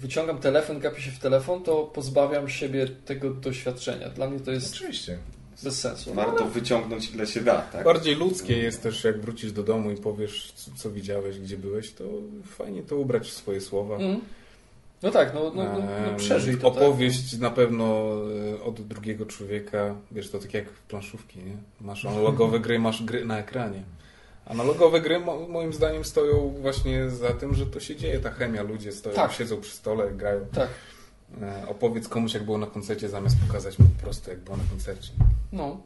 wyciągam 0.00 0.38
telefon, 0.38 0.80
gapię 0.80 1.02
się 1.02 1.10
w 1.10 1.18
telefon, 1.18 1.62
to 1.62 1.82
pozbawiam 1.82 2.48
siebie 2.48 2.88
tego 3.04 3.30
doświadczenia. 3.30 4.08
Dla 4.08 4.30
mnie 4.30 4.40
to 4.40 4.50
jest 4.50 4.74
Oczywiście. 4.74 5.18
bez 5.62 5.80
sensu. 5.80 6.14
Warto 6.14 6.44
wyciągnąć 6.44 7.14
ile 7.14 7.26
się 7.26 7.40
da, 7.40 7.60
tak? 7.60 7.84
Bardziej 7.84 8.14
ludzkie 8.14 8.58
jest 8.58 8.82
też, 8.82 9.04
jak 9.04 9.20
wrócisz 9.20 9.52
do 9.52 9.62
domu 9.62 9.90
i 9.90 9.96
powiesz, 9.96 10.52
co, 10.54 10.70
co 10.76 10.90
widziałeś, 10.90 11.38
gdzie 11.38 11.56
byłeś, 11.56 11.92
to 11.92 12.04
fajnie 12.44 12.82
to 12.82 12.96
ubrać 12.96 13.28
w 13.28 13.32
swoje 13.32 13.60
słowa. 13.60 13.96
Mm. 13.96 14.20
No 15.02 15.10
tak, 15.10 15.34
no, 15.34 15.52
no, 15.54 15.64
no, 15.64 15.78
no 16.10 16.16
przeżyj 16.16 16.56
to. 16.58 16.70
tak. 16.70 16.82
Opowieść 16.82 17.38
na 17.38 17.50
pewno 17.50 18.12
e, 18.58 18.62
od 18.62 18.80
drugiego 18.80 19.26
człowieka, 19.26 19.94
wiesz, 20.12 20.30
to 20.30 20.38
tak 20.38 20.54
jak 20.54 20.70
w 20.70 20.82
planszówki, 20.82 21.38
nie? 21.38 21.56
Masz 21.80 22.04
analogowe 22.04 22.60
gry, 22.60 22.78
masz 22.78 23.02
gry 23.02 23.24
na 23.24 23.38
ekranie. 23.38 23.82
Analogowe 24.46 25.00
gry 25.00 25.20
mo- 25.20 25.48
moim 25.48 25.72
zdaniem 25.72 26.04
stoją 26.04 26.54
właśnie 26.60 27.10
za 27.10 27.32
tym, 27.32 27.54
że 27.54 27.66
to 27.66 27.80
się 27.80 27.96
dzieje, 27.96 28.20
ta 28.20 28.30
chemia, 28.30 28.62
ludzie 28.62 28.92
stoją, 28.92 29.16
Tak. 29.16 29.32
siedzą 29.32 29.60
przy 29.60 29.72
stole, 29.76 30.10
grają. 30.10 30.40
Tak, 30.52 30.68
E, 31.42 31.68
Opowiedz 31.68 32.08
komuś, 32.08 32.34
jak 32.34 32.44
było 32.44 32.58
na 32.58 32.66
koncercie, 32.66 33.08
zamiast 33.08 33.36
pokazać 33.46 33.78
mu 33.78 33.86
po 33.96 34.02
prostu, 34.02 34.30
jak 34.30 34.38
było 34.40 34.56
na 34.56 34.62
koncercie. 34.70 35.10
no. 35.52 35.80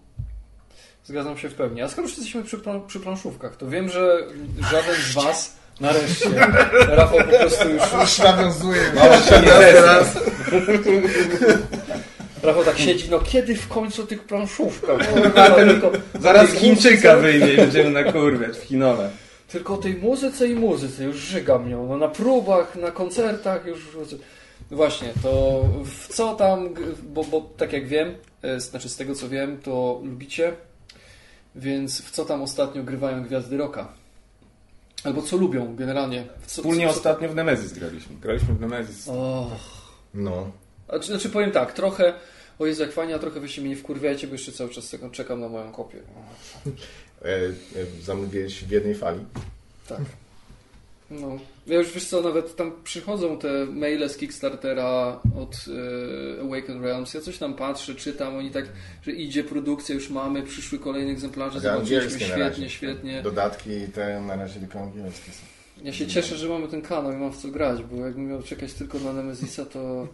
Zgadzam 1.04 1.38
się 1.38 1.48
w 1.48 1.54
pełni. 1.54 1.82
A 1.82 1.88
skoro 1.88 2.02
już 2.08 2.16
jesteśmy 2.16 2.42
przy, 2.44 2.58
przy 2.86 3.00
planszówkach, 3.00 3.56
to 3.56 3.68
wiem, 3.68 3.88
że 3.88 4.26
żaden 4.70 4.94
z 4.94 5.14
Was, 5.14 5.56
nareszcie, 5.82 6.30
Rafał 6.96 7.18
po 7.18 7.24
prostu 7.38 7.68
już 7.68 7.82
Już 8.00 8.18
nawiązuje. 8.18 8.80
teraz. 9.72 10.18
Rafał 12.42 12.64
tak 12.64 12.78
siedzi, 12.78 13.10
no 13.10 13.18
kiedy 13.20 13.54
w 13.56 13.68
końcu 13.68 14.06
tych 14.06 14.24
planszówkach? 14.24 15.12
Kurwa, 15.12 15.50
tylko, 15.50 15.90
Zaraz 16.20 16.50
Chińczyka 16.50 17.16
wyjdzie 17.16 17.54
i 17.54 17.56
będziemy 17.56 17.90
nakurwiać 17.90 18.56
w 18.56 18.62
Chinole. 18.62 19.10
Tylko 19.48 19.74
o 19.74 19.76
tej 19.76 19.94
muzyce 19.94 20.48
i 20.48 20.54
muzyce 20.54 21.04
już 21.04 21.16
żygam 21.16 21.68
nią. 21.68 21.86
No 21.86 21.96
na 21.96 22.08
próbach, 22.08 22.76
na 22.76 22.90
koncertach 22.90 23.66
już... 23.66 23.78
No 24.70 24.76
Właśnie, 24.76 25.08
to 25.22 25.62
w 25.84 26.08
co 26.14 26.34
tam, 26.34 26.74
bo, 27.02 27.24
bo 27.24 27.50
tak 27.56 27.72
jak 27.72 27.86
wiem, 27.88 28.14
e, 28.42 28.60
znaczy 28.60 28.88
z 28.88 28.96
tego 28.96 29.14
co 29.14 29.28
wiem, 29.28 29.60
to 29.60 30.00
lubicie, 30.04 30.52
więc 31.54 32.02
w 32.02 32.10
co 32.10 32.24
tam 32.24 32.42
ostatnio 32.42 32.82
grywają 32.82 33.22
gwiazdy 33.22 33.56
rocka? 33.56 33.88
Albo 35.04 35.22
co 35.22 35.36
lubią 35.36 35.76
generalnie? 35.76 36.26
Co, 36.46 36.62
Wspólnie 36.62 36.86
co, 36.86 36.92
co, 36.92 36.98
ostatnio 36.98 37.28
w 37.28 37.34
Nemesis 37.34 37.72
graliśmy. 37.72 38.16
Graliśmy 38.16 38.54
w 38.54 38.60
Nemesis. 38.60 39.08
O, 39.08 39.50
No. 40.14 40.50
a, 40.88 40.98
czy- 40.98 41.06
znaczy 41.06 41.28
powiem 41.30 41.50
tak, 41.50 41.72
trochę, 41.72 42.14
o 42.58 42.66
Jezu 42.66 42.82
jak 42.82 42.92
fajnie, 42.92 43.14
a 43.14 43.18
trochę 43.18 43.40
wyście 43.40 43.60
mnie 43.60 43.70
nie 43.70 43.76
wkurwiajcie, 43.76 44.26
bo 44.26 44.32
jeszcze 44.32 44.52
cały 44.52 44.70
czas 44.70 44.84
czekam- 44.90 45.10
czekam 45.10 45.40
na 45.40 45.48
moją 45.48 45.72
kopię. 45.72 45.98
E, 47.22 47.28
e, 47.28 47.52
zamówiłeś 48.02 48.64
w 48.64 48.70
jednej 48.70 48.94
fali. 48.94 49.20
Tak. 49.88 50.00
No. 51.10 51.38
Ja 51.66 51.78
już 51.78 51.92
wiesz 51.92 52.04
co, 52.04 52.20
nawet 52.20 52.56
tam 52.56 52.72
przychodzą 52.84 53.38
te 53.38 53.66
maile 53.66 54.08
z 54.08 54.16
Kickstartera 54.16 55.20
od 55.36 55.56
e, 56.38 56.42
Awaken 56.42 56.82
Realms. 56.82 57.14
Ja 57.14 57.20
coś 57.20 57.38
tam 57.38 57.54
patrzę, 57.54 57.94
czytam, 57.94 58.36
oni 58.36 58.50
tak, 58.50 58.64
że 59.02 59.12
idzie 59.12 59.44
produkcja, 59.44 59.94
już 59.94 60.10
mamy, 60.10 60.42
przyszły 60.42 60.78
kolejne 60.78 61.12
egzemplarze, 61.12 61.70
Ale 61.70 61.84
zobaczyliśmy, 61.84 62.20
świetnie, 62.20 62.70
świetnie. 62.70 63.22
Dodatki 63.22 63.70
te 63.94 64.20
na 64.20 64.36
razie 64.36 64.60
tylko 64.60 64.80
angielskie 64.80 65.32
są. 65.32 65.46
Ja 65.84 65.92
się 65.92 66.06
cieszę, 66.06 66.36
że 66.36 66.48
mamy 66.48 66.68
ten 66.68 66.82
kanał 66.82 67.12
i 67.12 67.16
mam 67.16 67.32
w 67.32 67.36
co 67.36 67.48
grać, 67.48 67.82
bo 67.82 67.96
jakbym 68.06 68.28
miał 68.28 68.42
czekać 68.42 68.72
tylko 68.72 68.98
na 68.98 69.12
Nemezisa, 69.12 69.66
to 69.66 70.08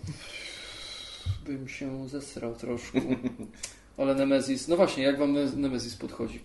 bym 1.46 1.68
się 1.68 2.08
zesrał 2.08 2.54
troszkę. 2.54 3.00
Ale 3.98 4.14
Nemezis, 4.14 4.68
no 4.68 4.76
właśnie, 4.76 5.02
jak 5.04 5.18
wam 5.18 5.32
Ne- 5.32 5.52
Nemezis 5.56 5.96
podchodzi? 5.96 6.40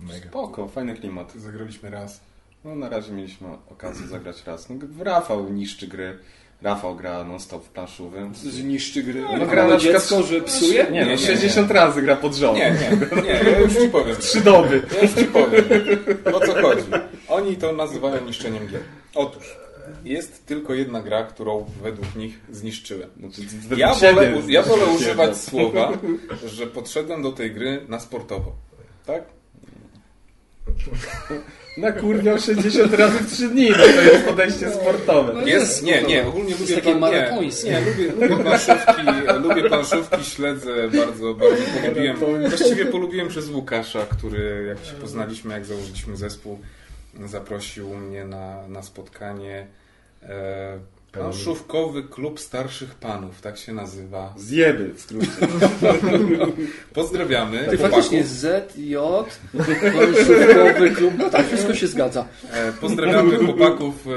Mega. 0.00 0.28
Spoko, 0.28 0.68
fajny 0.68 0.94
klimat. 0.96 1.32
Zagraliśmy 1.36 1.90
raz. 1.90 2.20
No 2.64 2.74
na 2.74 2.88
razie 2.88 3.12
mieliśmy 3.12 3.48
okazję 3.70 4.06
zagrać 4.06 4.44
raz. 4.46 4.68
No, 4.70 4.76
Rafał 5.04 5.48
niszczy 5.48 5.86
gry. 5.86 6.18
Rafał 6.62 6.96
gra 6.96 7.24
non-stop 7.24 7.64
w 7.64 7.68
planszówy. 7.68 8.30
Zniszczy 8.34 9.02
gry. 9.02 9.20
No, 9.22 9.36
No, 9.36 9.46
gra 9.46 9.68
na 9.68 9.76
przykład- 9.76 10.02
dziecko, 10.02 10.22
że 10.22 10.40
psuje? 10.40 10.86
Nie, 10.92 11.04
no, 11.04 11.10
nie, 11.10 11.18
60 11.18 11.70
razy 11.70 12.02
gra 12.02 12.16
pod 12.16 12.34
rząd. 12.34 12.58
Nie, 12.58 12.70
nie, 12.70 13.22
nie, 13.22 13.28
ja 13.30 13.58
już 13.58 13.72
ci 13.76 13.88
powiem. 13.88 14.16
Trzy 14.16 14.40
doby. 14.40 14.82
Ja 14.94 15.02
już 15.02 15.14
ci 15.14 15.24
powiem. 15.24 15.64
O 16.34 16.40
co 16.46 16.62
chodzi? 16.62 16.82
Oni 17.28 17.56
to 17.56 17.72
nazywają 17.72 18.24
niszczeniem 18.24 18.66
gier. 18.68 18.80
Otóż, 19.14 19.56
jest 20.04 20.46
tylko 20.46 20.74
jedna 20.74 21.02
gra, 21.02 21.22
którą 21.24 21.66
według 21.82 22.16
nich 22.16 22.40
zniszczyłem. 22.50 23.10
Znaczy, 23.20 23.42
Ja 23.76 23.94
wolę, 23.94 24.32
ja 24.48 24.62
wolę 24.62 24.84
używać 24.86 25.36
słowa, 25.36 25.92
że 26.46 26.66
podszedłem 26.66 27.22
do 27.22 27.32
tej 27.32 27.50
gry 27.52 27.84
na 27.88 28.00
sportowo. 28.00 28.52
Tak? 29.06 29.22
Nakurwiał 31.76 32.38
60 32.38 32.94
razy 32.94 33.18
w 33.18 33.32
3 33.32 33.48
dni. 33.48 33.70
No 33.70 33.76
to 33.76 34.00
jest 34.02 34.24
podejście 34.24 34.70
sportowe. 34.70 35.32
No 35.32 35.46
Jest, 35.46 35.82
nie, 35.82 36.02
nie, 36.02 36.26
ogólnie 36.26 36.54
lubię, 36.60 36.74
takie 36.74 36.94
plan- 36.96 37.12
nie, 37.12 37.70
nie, 37.70 37.80
lubię, 37.80 38.12
lubię 38.28 38.44
planszówki, 38.44 39.02
lubię 39.42 39.62
planszówki, 39.68 40.24
śledzę, 40.24 40.88
bardzo, 40.88 41.34
bardzo 41.34 41.62
polubiłem. 41.82 42.16
Właściwie 42.48 42.86
polubiłem 42.86 43.28
przez 43.28 43.48
Łukasza, 43.48 44.06
który 44.06 44.64
jak 44.68 44.84
się 44.84 44.92
poznaliśmy, 44.92 45.54
jak 45.54 45.64
założyliśmy 45.64 46.16
zespół, 46.16 46.58
zaprosił 47.26 47.88
mnie 47.94 48.24
na, 48.24 48.68
na 48.68 48.82
spotkanie. 48.82 49.66
Planszówkowy 51.12 52.02
klub 52.02 52.40
starszych 52.40 52.94
panów, 52.94 53.40
tak 53.40 53.56
się 53.58 53.72
nazywa. 53.72 54.34
Zjeby 54.36 54.94
w 54.94 55.00
skrócie. 55.00 55.28
Pozdrawiamy. 56.94 57.58
Ty 57.58 57.64
chłopaków. 57.64 57.90
faktycznie 57.90 58.24
Z, 58.24 58.76
J, 58.78 59.26
planszówkowy 59.92 60.90
klub, 60.90 61.14
no 61.18 61.30
tak, 61.30 61.46
wszystko 61.46 61.74
się 61.74 61.86
zgadza. 61.86 62.26
E, 62.52 62.72
Pozdrawiamy 62.72 63.36
chłopaków. 63.38 64.06
e, 64.06 64.10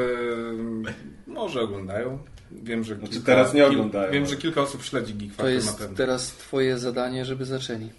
Może 1.32 1.62
oglądają. 1.62 2.18
Wiem, 2.52 2.84
że 2.84 2.96
Znaczy, 2.96 3.12
kilka, 3.14 3.26
teraz 3.26 3.54
nie 3.54 3.66
oglądają. 3.66 4.12
Wiem, 4.12 4.26
że 4.26 4.36
kilka 4.36 4.62
osób 4.62 4.84
śledzi 4.84 5.14
Geek 5.14 5.30
To 5.32 5.36
Factor 5.36 5.52
jest 5.54 5.78
pewno. 5.78 5.98
teraz 5.98 6.28
twoje 6.32 6.78
zadanie, 6.78 7.26
żeby 7.26 7.46
zaczęli. 7.46 7.90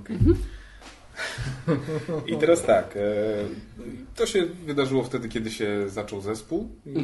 Okej. 0.00 0.18
I 2.26 2.36
teraz 2.36 2.62
tak. 2.62 2.96
E, 2.96 3.00
to 4.16 4.26
się 4.26 4.46
wydarzyło 4.46 5.04
wtedy, 5.04 5.28
kiedy 5.28 5.50
się 5.50 5.88
zaczął 5.88 6.20
zespół 6.20 6.68
i, 6.86 6.98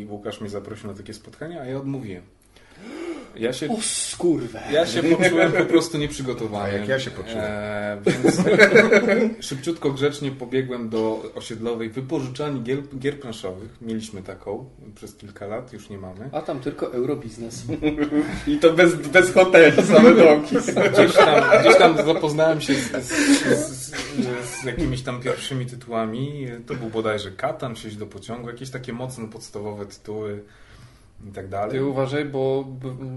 i 0.00 0.06
Łukasz 0.10 0.40
mnie 0.40 0.50
zaprosił 0.50 0.90
na 0.90 0.96
takie 0.96 1.14
spotkania, 1.14 1.60
a 1.60 1.64
ja 1.64 1.76
odmówiłem. 1.76 2.22
Ja 3.36 3.52
się, 3.52 3.68
O 3.68 3.76
skurwę. 3.80 4.60
ja 4.72 4.86
się 4.86 5.02
poczułem 5.02 5.52
po 5.52 5.64
prostu 5.64 5.98
nieprzygotowany. 5.98 6.64
A 6.64 6.68
jak 6.68 6.88
ja 6.88 7.00
się 7.00 7.10
poczułem? 7.10 7.44
E, 7.44 7.98
więc 8.06 8.40
szybciutko, 9.48 9.90
grzecznie 9.90 10.30
pobiegłem 10.30 10.88
do 10.88 11.32
osiedlowej 11.34 11.90
wypożyczalni 11.90 12.62
gier, 12.62 12.78
gier 12.98 13.20
planszowych. 13.20 13.76
Mieliśmy 13.80 14.22
taką 14.22 14.64
przez 14.94 15.14
kilka 15.14 15.46
lat, 15.46 15.72
już 15.72 15.88
nie 15.90 15.98
mamy. 15.98 16.28
A 16.32 16.40
tam 16.42 16.60
tylko 16.60 16.92
eurobiznes. 16.92 17.64
I 18.46 18.56
to 18.58 18.72
bez, 18.72 18.94
bez 18.94 19.32
hotelu, 19.32 19.82
same 19.82 20.14
domki. 20.14 20.56
Gdzieś 20.92 21.14
tam, 21.16 21.60
gdzieś 21.60 21.76
tam 21.76 21.96
zapoznałem 21.96 22.60
się 22.60 22.74
z, 22.74 23.04
z, 23.04 23.12
z, 23.58 23.92
z 24.44 24.64
jakimiś 24.64 25.02
tam 25.02 25.20
pierwszymi 25.20 25.66
tytułami. 25.66 26.46
To 26.66 26.74
był 26.74 26.88
bodajże 26.90 27.30
Katan, 27.30 27.76
Sieć 27.76 27.96
do 27.96 28.06
pociągu, 28.06 28.48
jakieś 28.48 28.70
takie 28.70 28.92
mocno 28.92 29.28
podstawowe 29.28 29.86
tytuły 29.86 30.42
i 31.26 31.32
tak 31.32 31.48
dalej. 31.48 31.70
Ty 31.70 31.84
uważaj, 31.84 32.24
bo 32.24 32.64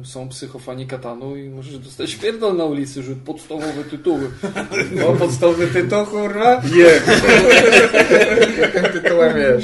są 0.03 0.29
psychofani 0.29 0.87
katanu 0.87 1.35
i 1.35 1.49
możesz 1.49 1.77
dostać 1.79 2.15
pierdol 2.15 2.57
na 2.57 2.65
ulicy, 2.65 3.03
że 3.03 3.15
podstawowe 3.15 3.83
tytuły. 3.89 4.31
No, 4.91 5.05
podstawowy 5.05 5.67
tytuł, 5.67 6.05
kurwa? 6.05 6.61
Nie. 6.75 6.83
Jakim 8.61 9.01
tytułem 9.01 9.33
wiesz? 9.35 9.63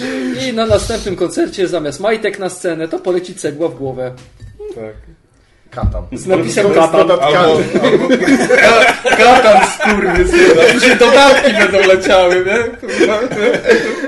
I 0.49 0.53
na 0.53 0.65
następnym 0.65 1.15
koncercie 1.15 1.67
zamiast 1.67 1.99
majtek 1.99 2.39
na 2.39 2.49
scenę, 2.49 2.87
to 2.87 2.99
poleci 2.99 3.35
cegła 3.35 3.67
w 3.69 3.75
głowę. 3.75 4.11
Tak. 4.75 4.93
Katan. 5.69 6.03
Z 6.11 6.25
napisem 6.27 6.71
Z 6.71 6.75
katan. 6.75 7.07
dodatkami. 7.07 7.63
Katan 9.17 9.67
skurwysyn. 9.67 10.39
A 10.69 10.73
później 10.73 10.97
dodatki 10.97 11.53
będą 11.53 11.87
leciały, 11.87 12.35
nie? 12.45 12.57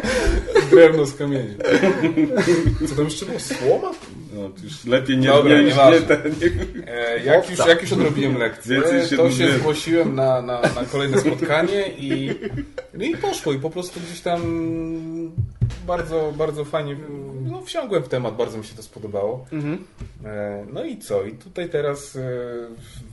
Kurwa. 0.69 0.85
Drewno 0.85 1.05
z 1.05 1.15
kamieniem. 1.15 1.55
Co 2.89 2.95
tam 2.95 3.05
jeszcze 3.05 3.25
było? 3.25 3.39
Słoma? 3.39 3.91
No, 4.33 4.49
to 4.49 4.63
już 4.63 4.85
lepiej 4.85 5.17
nie, 5.17 5.27
Dobra, 5.27 5.61
nie, 5.61 5.63
nie, 5.63 6.01
ten, 6.01 6.35
E, 6.87 7.23
jak, 7.23 7.49
już, 7.49 7.59
jak 7.67 7.81
już 7.81 7.93
odrobiłem 7.93 8.37
lekcję, 8.37 8.81
to 9.17 9.31
się 9.31 9.51
zgłosiłem 9.51 10.15
na, 10.15 10.41
na, 10.41 10.61
na 10.61 10.85
kolejne 10.91 11.19
spotkanie 11.19 11.89
i, 11.97 12.29
no 12.93 13.03
i 13.03 13.17
poszło. 13.17 13.53
I 13.53 13.59
po 13.59 13.69
prostu 13.69 13.99
gdzieś 13.99 14.21
tam 14.21 14.41
bardzo, 15.87 16.33
bardzo 16.37 16.65
fajnie 16.65 16.97
no, 17.41 17.61
wsiągłem 17.61 18.03
w 18.03 18.07
temat, 18.07 18.35
bardzo 18.35 18.57
mi 18.57 18.65
się 18.65 18.75
to 18.75 18.83
spodobało. 18.83 19.45
Mhm. 19.51 19.83
E, 20.25 20.65
No 20.73 20.85
i 20.85 20.97
co? 20.97 21.23
I 21.23 21.31
tutaj 21.31 21.69
teraz 21.69 22.15
e, 22.15 22.21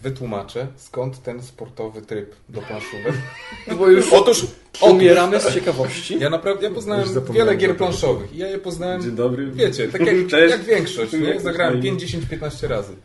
wytłumaczę, 0.02 0.66
skąd 0.76 1.22
ten 1.22 1.42
sportowy 1.42 2.02
tryb 2.02 2.34
do 2.48 2.62
planszówek. 2.62 3.14
Bo 3.78 3.88
już 3.88 4.12
Otóż, 4.12 4.46
umieramy 4.80 5.40
z 5.40 5.52
ciekawości. 5.54 6.18
ja 6.18 6.30
naprawdę 6.30 6.66
ja 6.66 6.74
poznałem 6.74 7.08
wiele 7.32 7.56
gier 7.56 7.76
planszowych 7.76 8.36
ja 8.36 8.48
je 8.48 8.58
poznałem 8.58 9.02
Dzień 9.02 9.16
dobry. 9.16 9.50
Wiecie, 9.50 9.88
tak 9.88 10.00
jak, 10.06 10.50
jak 10.50 10.62
większość, 10.62 11.05
nie? 11.12 11.28
Jak 11.28 11.40
Zagrałem 11.40 11.74
na 11.74 11.80
imię? 11.80 11.90
5, 11.90 12.00
10, 12.00 12.26
15 12.26 12.68
razy. 12.68 12.96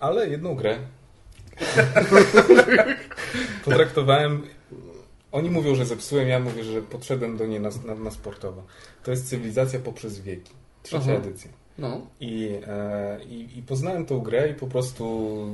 Ale 0.00 0.28
jedną 0.28 0.54
grę 0.54 0.78
Potraktowałem... 3.64 4.42
Oni 5.32 5.50
mówią, 5.50 5.74
że 5.74 5.86
zepsułem, 5.86 6.28
ja 6.28 6.40
mówię, 6.40 6.64
że 6.64 6.82
podszedłem 6.82 7.36
do 7.36 7.46
niej 7.46 7.60
na, 7.60 7.70
na, 7.86 7.94
na 7.94 8.10
sportowo. 8.10 8.62
To 9.02 9.10
jest 9.10 9.28
cywilizacja 9.28 9.80
poprzez 9.80 10.20
wieki. 10.20 10.52
Trzecia 10.82 11.04
Aha. 11.04 11.12
edycja. 11.12 11.50
No. 11.78 12.06
I, 12.20 12.50
e, 12.66 13.24
i, 13.24 13.58
I 13.58 13.62
poznałem 13.62 14.06
tą 14.06 14.20
grę 14.20 14.50
i 14.50 14.54
po 14.54 14.66
prostu 14.66 15.46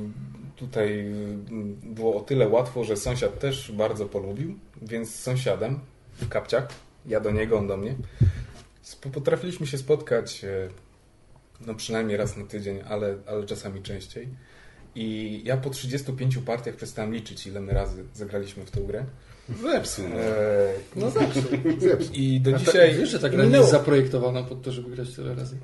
tutaj 0.55 0.99
mm, 0.99 1.45
było 1.83 2.15
o 2.15 2.21
tyle 2.21 2.49
łatwo, 2.49 2.83
że 2.83 2.97
sąsiad 2.97 3.39
też 3.39 3.71
bardzo 3.71 4.05
polubił, 4.05 4.55
więc 4.81 5.15
z 5.15 5.19
sąsiadem 5.19 5.79
w 6.13 6.29
kapciach, 6.29 6.67
ja 7.05 7.19
do 7.19 7.31
niego, 7.31 7.57
on 7.57 7.67
do 7.67 7.77
mnie, 7.77 7.95
potrafiliśmy 9.13 9.67
się 9.67 9.77
spotkać 9.77 10.43
e, 10.43 10.69
no 11.67 11.75
przynajmniej 11.75 12.17
raz 12.17 12.37
na 12.37 12.45
tydzień, 12.45 12.79
ale, 12.89 13.15
ale 13.27 13.45
czasami 13.45 13.81
częściej. 13.81 14.27
I 14.95 15.41
ja 15.43 15.57
po 15.57 15.69
35 15.69 16.37
partiach 16.37 16.75
przestałem 16.75 17.13
liczyć, 17.13 17.47
ile 17.47 17.61
my 17.61 17.73
razy 17.73 18.03
zagraliśmy 18.13 18.65
w 18.65 18.71
tę 18.71 18.81
grę. 18.81 19.05
Zepsuł. 19.61 20.05
no. 20.09 20.15
E, 20.15 20.73
No 20.95 21.09
zawsze. 21.09 21.39
I 22.13 22.41
do 22.41 22.55
A 22.55 22.59
dzisiaj... 22.59 22.91
ta, 22.91 22.97
wiesz, 22.97 23.09
że 23.09 23.19
ta 23.19 23.29
gra 23.29 23.43
jest 23.43 23.71
zaprojektowana 23.71 24.43
pod 24.43 24.61
to, 24.61 24.71
żeby 24.71 24.95
grać 24.95 25.15
tyle 25.15 25.35
razy. 25.35 25.57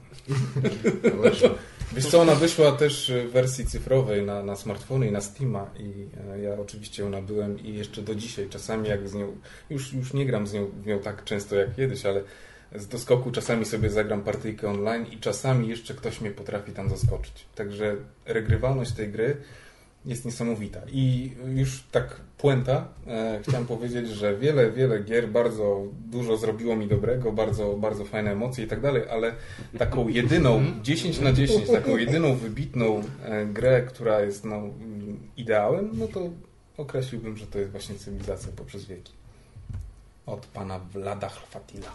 Wiesz 1.96 2.06
co, 2.06 2.22
ona 2.22 2.36
wyszła 2.36 2.72
też 2.72 3.12
w 3.28 3.32
wersji 3.32 3.66
cyfrowej 3.66 4.26
na, 4.26 4.44
na 4.44 4.56
smartfony 4.56 5.08
i 5.08 5.12
na 5.12 5.22
Steama 5.22 5.70
i 5.80 6.08
e, 6.32 6.42
ja 6.42 6.60
oczywiście 6.60 7.04
ją 7.04 7.10
nabyłem 7.10 7.60
i 7.60 7.74
jeszcze 7.74 8.02
do 8.02 8.16
dzisiaj 8.16 8.50
czasami 8.50 8.90
jak 8.90 9.10
z 9.10 9.14
nią, 9.14 9.38
już, 9.70 9.94
już 9.94 10.14
nie 10.14 10.26
gram 10.26 10.48
z 10.48 10.54
nią, 10.54 10.72
w 10.84 10.86
nią 10.86 11.00
tak 11.00 11.24
często 11.24 11.56
jak 11.56 11.76
kiedyś, 11.76 12.06
ale 12.06 12.24
z 12.76 12.88
doskoku 12.88 13.32
czasami 13.32 13.66
sobie 13.66 13.90
zagram 13.90 14.22
partyjkę 14.22 14.70
online 14.70 15.06
i 15.12 15.18
czasami 15.18 15.68
jeszcze 15.68 15.94
ktoś 15.94 16.22
mnie 16.22 16.32
potrafi 16.32 16.72
tam 16.72 16.90
zaskoczyć. 16.90 17.46
Także 17.56 17.96
regrywalność 18.26 18.92
tej 18.92 19.10
gry 19.10 19.38
jest 20.06 20.26
niesamowita. 20.26 20.82
I 20.92 21.32
już 21.56 21.84
tak 21.92 22.22
puenta, 22.38 22.88
e, 23.08 23.40
chciałem 23.44 23.68
powiedzieć, 23.76 24.08
że 24.08 24.38
wiele, 24.38 24.72
wiele 24.72 25.04
gier 25.04 25.30
bardzo 25.30 25.84
dużo 26.12 26.38
zrobiło 26.38 26.76
mi 26.76 26.88
dobrego, 26.88 27.32
bardzo, 27.32 27.74
bardzo 27.74 28.06
fajne 28.06 28.32
emocje 28.32 28.66
i 28.66 28.68
tak 28.68 28.82
dalej, 28.82 29.04
ale 29.10 29.34
taką 29.78 30.08
jedyną, 30.08 30.64
10 30.82 31.20
na 31.20 31.34
10, 31.34 31.68
taką 31.68 31.98
jedyną 31.98 32.36
wybitną 32.36 33.04
e, 33.24 33.46
grę, 33.46 33.82
która 33.82 34.22
jest 34.22 34.46
no, 34.46 34.62
ideałem, 35.38 35.90
no 35.94 36.08
to 36.08 36.30
określiłbym, 36.78 37.38
że 37.38 37.48
to 37.48 37.60
jest 37.60 37.72
właśnie 37.72 37.96
cywilizacja 37.96 38.52
poprzez 38.56 38.86
wieki. 38.86 39.14
Od 40.26 40.46
pana 40.46 40.80
Vlada 40.80 41.30
Chwatila. 41.30 41.92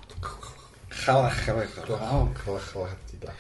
Hala, 1.06 1.30
hala, 1.30 1.62
hala. 1.66 1.88
Wow. 2.12 2.28
Hala, 2.46 2.58
hala, 2.58 2.86
tila. 3.10 3.32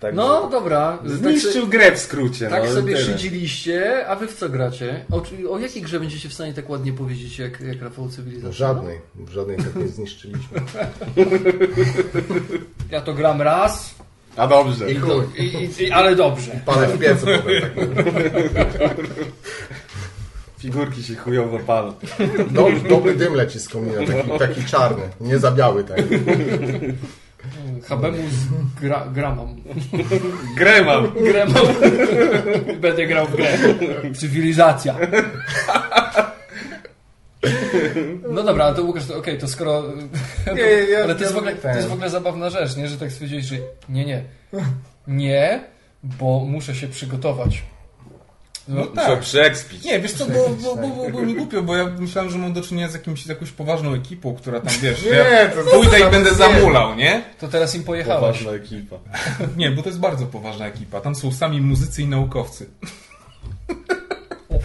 Także 0.00 0.16
No 0.16 0.48
dobra. 0.50 0.98
Tak, 1.02 1.10
Zniszczył 1.10 1.66
grę 1.66 1.92
w 1.92 1.98
skrócie. 1.98 2.48
tak 2.48 2.64
no, 2.64 2.70
sobie 2.72 2.94
tyle. 2.94 3.06
szydziliście, 3.06 4.06
a 4.06 4.16
wy 4.16 4.26
w 4.26 4.36
co 4.36 4.48
gracie? 4.48 5.04
O, 5.10 5.22
o 5.50 5.58
jakiej 5.58 5.82
grze 5.82 6.00
będziecie 6.00 6.28
w 6.28 6.32
stanie 6.34 6.54
tak 6.54 6.70
ładnie 6.70 6.92
powiedzieć, 6.92 7.38
jak, 7.38 7.60
jak 7.60 7.82
Rafał 7.82 8.08
Cywilizacja? 8.08 8.48
No, 8.48 8.52
żadnej, 8.52 8.98
żadnej 9.30 9.56
tak 9.56 9.74
nie 9.76 9.88
zniszczyliśmy. 9.88 10.60
Ja 12.90 13.00
to 13.00 13.14
gram 13.14 13.42
raz, 13.42 13.94
A 14.36 14.46
dobrze. 14.46 14.92
i 14.92 14.96
i, 15.38 15.42
i, 15.42 15.82
i, 15.84 15.90
ale 15.90 16.16
dobrze. 16.16 16.60
Palę 16.66 16.88
w 16.88 16.98
piecu 16.98 17.26
potem 17.26 17.62
tak. 18.54 18.94
Figurki 20.62 21.02
się 21.02 21.14
chujowo 21.16 21.58
palą. 21.58 21.92
Dobry, 22.50 22.80
dobry 22.88 23.14
dym 23.14 23.34
leci 23.34 23.60
z 23.60 23.68
komina, 23.68 23.98
taki, 24.06 24.38
taki 24.38 24.64
czarny, 24.64 25.02
nie 25.20 25.38
za 25.38 25.50
biały 25.50 25.84
tak. 25.84 25.98
Habemus 27.88 28.32
gra, 28.80 29.06
gramam. 29.14 29.56
Grę 30.56 30.84
mam. 30.84 31.12
Gramam. 31.24 31.66
Będę 32.80 33.06
grał 33.06 33.26
w 33.26 33.36
grę. 33.36 33.58
Cywilizacja. 34.16 34.94
No 38.30 38.42
dobra, 38.42 38.64
ale 38.64 38.74
to 38.76 38.82
Łukasz, 38.82 39.06
to 39.06 39.16
okej, 39.16 39.38
to 39.38 39.48
skoro... 39.48 39.82
Nie, 40.54 40.62
ja- 40.62 41.02
ale 41.04 41.14
to 41.14 41.20
jest, 41.20 41.34
w 41.34 41.36
ogóle, 41.36 41.54
to 41.54 41.68
jest 41.68 41.88
w 41.88 41.92
ogóle 41.92 42.10
zabawna 42.10 42.50
rzecz, 42.50 42.76
nie? 42.76 42.88
Że 42.88 42.98
tak 42.98 43.12
stwierdziłeś, 43.12 43.44
że 43.44 43.56
nie, 43.88 44.04
nie. 44.04 44.22
Nie, 45.06 45.64
bo 46.02 46.44
muszę 46.44 46.74
się 46.74 46.88
przygotować. 46.88 47.62
No 48.68 48.80
Muszę 48.80 48.92
tak. 48.94 49.20
przeekspić. 49.20 49.84
Nie, 49.84 50.00
wiesz 50.00 50.12
co, 50.12 50.26
bo, 50.26 50.32
bo, 50.62 50.76
bo, 50.76 50.88
bo, 50.88 51.10
bo 51.10 51.20
mi 51.22 51.34
głupio, 51.34 51.62
bo 51.62 51.76
ja 51.76 51.84
myślałem, 51.98 52.30
że 52.30 52.38
mam 52.38 52.52
do 52.52 52.62
czynienia 52.62 52.88
z, 52.88 52.94
jakimś, 52.94 53.24
z 53.24 53.28
jakąś 53.28 53.50
poważną 53.50 53.94
ekipą, 53.94 54.34
która 54.34 54.60
tam, 54.60 54.74
wiesz, 54.80 55.02
Nie, 55.04 55.10
ja 55.10 55.48
to- 55.48 55.70
pójdę 55.70 56.00
i 56.00 56.02
to- 56.02 56.10
będę 56.10 56.30
nie. 56.30 56.36
zamulał, 56.36 56.94
nie? 56.96 57.22
To 57.40 57.48
teraz 57.48 57.74
im 57.74 57.84
pojechałeś. 57.84 58.20
Poważna 58.38 58.52
ekipa. 58.52 58.96
Nie, 59.56 59.70
bo 59.70 59.82
to 59.82 59.88
jest 59.88 60.00
bardzo 60.00 60.26
poważna 60.26 60.66
ekipa. 60.66 61.00
Tam 61.00 61.14
są 61.14 61.32
sami 61.32 61.60
muzycy 61.60 62.02
i 62.02 62.06
naukowcy. 62.06 62.66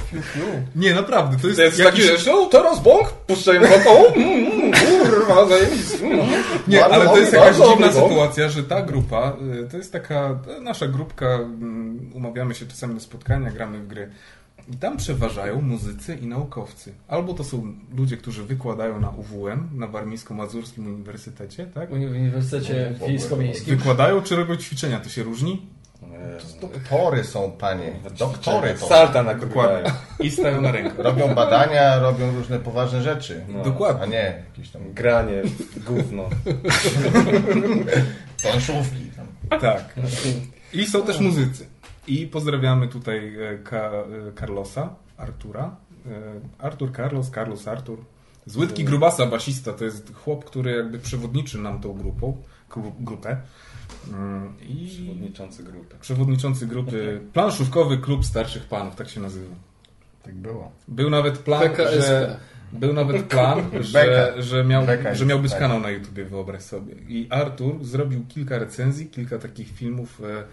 O, 0.07 0.09
fiu, 0.09 0.21
fiu. 0.21 0.41
Nie, 0.75 0.93
naprawdę, 0.93 1.37
to 1.41 1.47
jest, 1.47 1.59
To 1.59 1.63
jest 1.63 1.79
jakiś... 1.79 2.07
taki, 2.07 2.49
teraz 2.51 2.83
bąk, 2.83 3.11
puszczają 3.11 3.61
to, 3.61 4.15
mm, 4.15 4.51
mm, 4.51 4.71
kurwa, 4.73 5.47
zajebisty. 5.47 6.05
Mm. 6.05 6.19
Nie, 6.67 6.85
ale 6.85 7.05
to 7.05 7.17
jest 7.17 7.33
jakaś 7.33 7.55
dziwna 7.55 7.91
sytuacja, 7.91 8.49
że 8.49 8.63
ta 8.63 8.81
grupa, 8.81 9.37
y, 9.65 9.69
to 9.71 9.77
jest 9.77 9.91
taka 9.91 10.39
nasza 10.61 10.87
grupka, 10.87 11.25
mm, 11.25 12.11
umawiamy 12.13 12.55
się 12.55 12.65
czasami 12.65 12.93
na 12.93 12.99
spotkania, 12.99 13.51
gramy 13.51 13.79
w 13.79 13.87
gry. 13.87 14.09
I 14.73 14.77
tam 14.77 14.97
przeważają 14.97 15.61
muzycy 15.61 16.15
i 16.15 16.27
naukowcy. 16.27 16.93
Albo 17.07 17.33
to 17.33 17.43
są 17.43 17.73
ludzie, 17.97 18.17
którzy 18.17 18.43
wykładają 18.43 18.99
na 18.99 19.09
UWM, 19.09 19.69
na 19.73 19.87
Warmińsko-Mazurskim 19.87 20.87
Uniwersytecie, 20.87 21.65
tak? 21.65 21.91
Uniwersytecie 21.91 22.95
Wiejsko-Miejskim. 23.07 23.77
Wykładają 23.77 24.21
czy 24.21 24.35
robią 24.35 24.55
ćwiczenia, 24.55 24.99
to 24.99 25.09
się 25.09 25.23
różni? 25.23 25.65
Doktory 26.61 27.23
są, 27.23 27.51
panie, 27.51 27.91
doktory 28.19 28.73
to. 28.73 28.87
Salta 28.87 29.23
na 29.23 29.33
Dokładnie. 29.33 29.91
I 30.19 30.31
stają 30.31 30.61
na 30.61 30.71
rękę. 30.71 31.03
Robią 31.03 31.35
badania, 31.35 31.99
robią 31.99 32.31
różne 32.31 32.59
poważne 32.59 33.01
rzeczy. 33.01 33.45
No. 33.47 33.63
Dokładnie. 33.63 34.03
A 34.03 34.05
nie 34.05 34.43
jakieś 34.49 34.69
tam 34.69 34.93
Granie, 34.93 35.41
gówno. 35.87 36.29
planszówki. 38.41 39.11
Tam. 39.49 39.59
Tak. 39.59 39.93
I 40.73 40.85
są 40.85 41.01
też 41.01 41.19
muzycy. 41.19 41.65
I 42.07 42.27
pozdrawiamy 42.27 42.87
tutaj 42.87 43.35
e, 43.53 43.57
Ka 43.57 43.77
e, 43.77 44.03
Carlosa, 44.39 44.89
Artura. 45.17 45.75
E, 46.05 46.09
Artur, 46.59 46.91
Carlos, 46.95 47.31
Carlos, 47.31 47.67
Artur. 47.67 47.99
Z 48.45 48.57
Łydki 48.57 48.83
Grubasa, 48.83 49.25
basista, 49.25 49.73
to 49.73 49.85
jest 49.85 50.13
chłop, 50.15 50.45
który 50.45 50.71
jakby 50.71 50.99
przewodniczy 50.99 51.57
nam 51.57 51.81
tą 51.81 51.93
grupą, 51.93 52.31
gru- 52.31 52.43
grupę. 52.99 53.37
Mm, 54.13 54.53
I 54.61 54.87
Przewodniczący 54.87 55.63
grupy. 55.63 55.95
przewodniczący 56.01 56.67
grupy, 56.67 57.21
planszówkowy 57.33 57.97
klub 57.97 58.25
starszych 58.25 58.65
panów, 58.65 58.95
tak 58.95 59.09
się 59.09 59.19
nazywa. 59.21 59.55
Tak 60.23 60.35
było. 60.35 60.71
Był 60.87 61.09
nawet 61.09 61.37
plan, 61.37 61.61
PKSP. 61.61 62.01
że, 62.01 62.39
był 62.71 62.93
nawet 62.93 63.23
plan, 63.23 63.61
że, 63.81 64.33
że, 64.37 64.63
miał, 64.63 64.83
że 65.13 65.25
miał 65.25 65.39
być 65.39 65.51
jest, 65.51 65.59
kanał 65.59 65.79
na 65.79 65.89
YouTubie, 65.89 66.25
wyobraź 66.25 66.61
sobie. 66.61 66.93
I 67.07 67.27
Artur 67.29 67.83
zrobił 67.85 68.25
kilka 68.27 68.57
recenzji, 68.59 69.07
kilka 69.07 69.37
takich 69.39 69.71
filmów 69.71 70.21
e, 70.21 70.43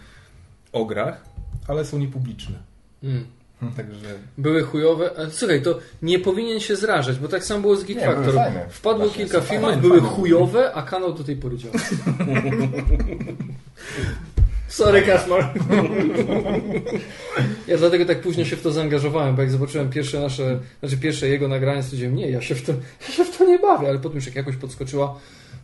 o 0.73 0.85
grach, 0.85 1.25
ale 1.69 1.85
są 1.85 1.99
niepubliczne. 1.99 2.59
Mm. 3.03 3.27
Także 3.77 4.07
Były 4.39 4.63
chujowe. 4.63 5.11
Słuchaj, 5.31 5.63
to 5.63 5.79
nie 6.03 6.19
powinien 6.19 6.61
się 6.61 6.77
zrażać, 6.77 7.19
bo 7.19 7.29
tak 7.29 7.45
samo 7.45 7.61
było 7.61 7.77
z 7.77 7.85
Geek 7.85 7.99
Nie, 7.99 8.05
były 8.07 8.15
Factor. 8.33 8.53
Wpadło 8.71 9.07
Właśnie, 9.07 9.25
kilka 9.25 9.41
filmów, 9.41 9.67
fajne, 9.69 9.83
były 9.83 10.01
fajne. 10.01 10.15
chujowe, 10.17 10.73
a 10.73 10.83
kanał 10.83 11.13
do 11.13 11.25
tej 11.25 11.37
pory 11.37 11.57
działa. 11.59 11.75
Sorry, 14.69 15.03
Kaszmar. 15.03 15.53
Ja 17.69 17.77
dlatego 17.77 18.05
tak 18.05 18.21
późno 18.21 18.45
się 18.45 18.57
w 18.57 18.63
to 18.63 18.73
zaangażowałem, 18.73 19.37
bo 19.37 19.43
jak 19.43 19.51
zobaczyłem 19.51 19.91
pierwsze 19.91 20.21
nasze, 20.21 20.61
znaczy 20.81 20.97
pierwsze 20.97 21.29
jego 21.29 21.49
nagranie, 21.49 21.83
stwierdziłem, 21.83 22.17
nie, 22.17 22.31
ja 22.31 22.41
się 22.43 22.55
w 22.55 22.63
to, 22.63 22.73
ja 23.09 23.15
się 23.15 23.25
w 23.25 23.39
to 23.39 23.45
nie 23.45 23.59
bawię, 23.59 23.89
ale 23.89 23.99
potem 23.99 24.17
już 24.17 24.27
jak 24.27 24.35
jakoś 24.35 24.57
podskoczyła, 24.57 25.19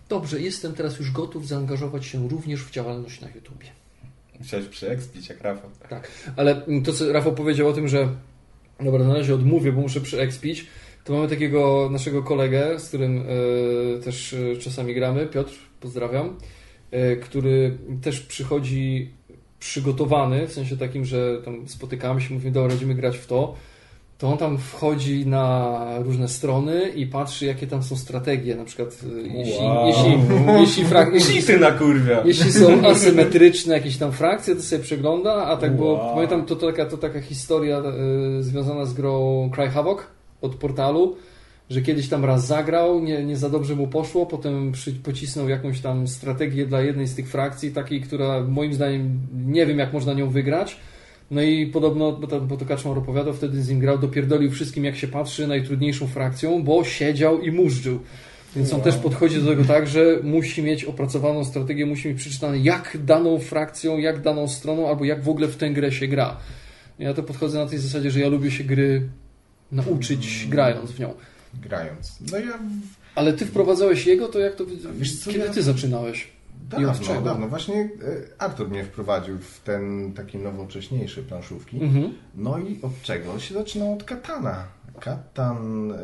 dobrze, 0.08 0.40
jestem 0.40 0.72
teraz 0.74 0.98
już 0.98 1.10
gotów 1.12 1.48
zaangażować 1.48 2.06
się 2.06 2.28
również 2.28 2.64
w 2.64 2.70
działalność 2.70 3.20
na 3.20 3.28
YouTubie. 3.28 3.66
Musiałeś 4.40 4.66
przeekspić 4.66 5.28
jak 5.28 5.40
Rafał. 5.40 5.70
Tak, 5.88 6.10
ale 6.36 6.62
to 6.84 6.92
co 6.92 7.12
Rafał 7.12 7.34
powiedział 7.34 7.68
o 7.68 7.72
tym, 7.72 7.88
że 7.88 8.08
dobra, 8.80 9.04
na 9.04 9.14
razie 9.14 9.34
odmówię, 9.34 9.72
bo 9.72 9.80
muszę 9.80 10.00
przyekspić, 10.00 10.66
to 11.04 11.12
mamy 11.12 11.28
takiego 11.28 11.88
naszego 11.92 12.22
kolegę, 12.22 12.78
z 12.78 12.88
którym 12.88 13.24
e, 13.98 14.02
też 14.02 14.32
e, 14.32 14.56
czasami 14.56 14.94
gramy, 14.94 15.26
Piotr, 15.26 15.52
pozdrawiam, 15.80 16.36
e, 16.90 17.16
który 17.16 17.78
też 18.02 18.20
przychodzi 18.20 19.10
przygotowany, 19.58 20.46
w 20.46 20.52
sensie 20.52 20.76
takim, 20.76 21.04
że 21.04 21.42
tam 21.44 21.68
spotykamy 21.68 22.20
się, 22.20 22.34
mówimy, 22.34 22.52
dobra, 22.52 22.68
będziemy 22.68 22.94
grać 22.94 23.18
w 23.18 23.26
to, 23.26 23.54
to 24.20 24.28
on 24.28 24.38
tam 24.38 24.59
wchodzi 24.59 25.26
na 25.26 25.78
różne 25.98 26.28
strony 26.28 26.88
i 26.88 27.06
patrzy, 27.06 27.47
jakie 27.47 27.66
tam 27.66 27.82
są 27.82 27.97
strategie, 27.97 28.56
na 28.56 28.64
przykład 28.64 29.01
e, 29.16 29.38
jeśli, 29.38 29.64
Wow. 29.64 29.86
jeśli, 29.86 30.12
jeśli, 30.60 30.84
frak, 30.84 31.10
jeśli, 31.14 31.34
Cheaty 31.42 31.59
na 31.59 31.70
kurwia. 31.70 32.22
jeśli 32.24 32.52
są 32.52 32.86
asymetryczne 32.86 33.74
jakieś 33.74 33.97
tam 33.97 34.12
frakcje, 34.12 34.56
to 34.56 34.62
sobie 34.62 34.82
przegląda, 34.82 35.32
a 35.34 35.56
tak 35.56 35.76
było, 35.76 35.92
Wow. 35.92 36.14
pamiętam, 36.14 36.44
to, 36.47 36.56
taka, 36.56 36.86
to 36.86 36.97
taka 36.97 37.20
historia 37.20 37.82
y, 38.38 38.42
związana 38.42 38.84
z 38.86 38.92
grą 38.94 39.51
Cry 39.55 39.68
Havoc 39.68 39.98
od 40.42 40.55
portalu, 40.55 41.16
że 41.70 41.82
kiedyś 41.82 42.09
tam 42.09 42.24
raz 42.24 42.47
zagrał, 42.47 43.01
nie, 43.01 43.24
nie 43.24 43.36
za 43.36 43.48
dobrze 43.51 43.74
mu 43.76 43.88
poszło, 43.88 44.26
potem 44.26 44.72
przy, 44.72 44.92
pocisnął 44.92 45.48
jakąś 45.48 45.80
tam 45.80 46.09
strategię 46.09 46.66
dla 46.66 46.80
jednej 46.80 47.06
z 47.06 47.14
tych 47.14 47.28
frakcji, 47.30 47.70
takiej, 47.72 48.01
która 48.01 48.40
moim 48.40 48.74
zdaniem 48.74 49.20
nie 49.47 49.66
wiem, 49.66 49.78
jak 49.78 49.92
można 49.92 50.12
nią 50.14 50.30
wygrać. 50.30 50.76
No 51.31 51.43
i 51.43 51.66
podobno, 51.66 52.12
bo 52.12 52.27
to, 52.27 52.40
bo 52.40 52.57
to 52.57 52.65
Kaczmar 52.65 52.98
opowiadał, 52.98 53.35
wtedy 53.35 53.62
z 53.62 53.69
nim 53.69 53.78
grał, 53.78 53.98
dopierdolił 53.98 54.51
wszystkim 54.51 54.85
jak 54.85 54.97
się 54.97 55.09
patrzy 55.09 55.47
najtrudniejszą 55.47 56.07
frakcją, 56.07 56.62
bo 56.62 56.85
siedział 56.85 57.40
i 57.40 57.52
mużdżył. 57.52 58.01
Więc 58.57 58.73
on 58.73 58.81
też 58.81 58.97
podchodzi 58.97 59.43
do 59.43 59.51
tego 59.51 59.65
tak, 59.65 59.86
że 59.86 60.20
musi 60.23 60.62
mieć 60.62 60.85
opracowaną 60.85 61.44
strategię, 61.44 61.86
musi 61.86 62.09
mieć 62.09 62.19
przeczytane 62.19 62.59
jak 62.59 62.98
daną 63.05 63.39
frakcją, 63.39 63.98
jak 63.98 64.23
daną 64.23 64.48
stroną, 64.48 64.89
albo 64.89 65.05
jak 65.05 65.23
w 65.23 65.28
ogóle 65.28 65.48
w 65.48 65.57
tę 65.57 65.70
grę 65.70 65.93
się 65.93 66.09
gra. 66.09 66.36
Ja 66.98 67.15
to 67.15 67.23
podchodzę 67.23 67.59
na 67.59 67.66
tej 67.66 67.78
zasadzie, 67.78 68.11
że 68.11 68.20
ja 68.20 68.28
lubię 68.28 68.51
się 68.51 68.65
gry 68.65 69.09
nauczyć 69.73 70.47
grając 70.48 70.90
w 70.90 71.01
nią. 71.01 71.15
Grając. 71.62 72.16
No 72.32 72.39
ja 72.39 72.59
Ale 73.15 73.32
ty 73.32 73.47
wprowadzałeś 73.47 74.07
jego, 74.07 74.28
to 74.28 74.39
jak 74.39 74.55
to... 74.55 74.65
Wiesz 74.98 75.19
co, 75.19 75.31
kiedy 75.31 75.44
ja- 75.44 75.52
ty 75.52 75.62
zaczynałeś? 75.62 76.28
Od 76.76 76.82
dawno, 76.84 77.06
czego? 77.06 77.20
dawno. 77.20 77.48
Właśnie 77.48 77.74
e, 77.76 77.88
Artur 78.42 78.68
mnie 78.70 78.84
wprowadził 78.84 79.38
w 79.38 79.60
ten 79.60 80.12
taki 80.12 80.38
nowocześniejszy 80.38 81.22
planszówki. 81.22 81.82
Mhm. 81.82 82.12
No 82.34 82.59
i 82.59 82.78
od 82.82 83.02
czego? 83.02 83.38
się 83.38 83.55
zaczynało 83.55 83.92
od 83.94 84.05
Katana. 84.05 84.64
Katan... 85.01 85.90
y, 85.90 85.97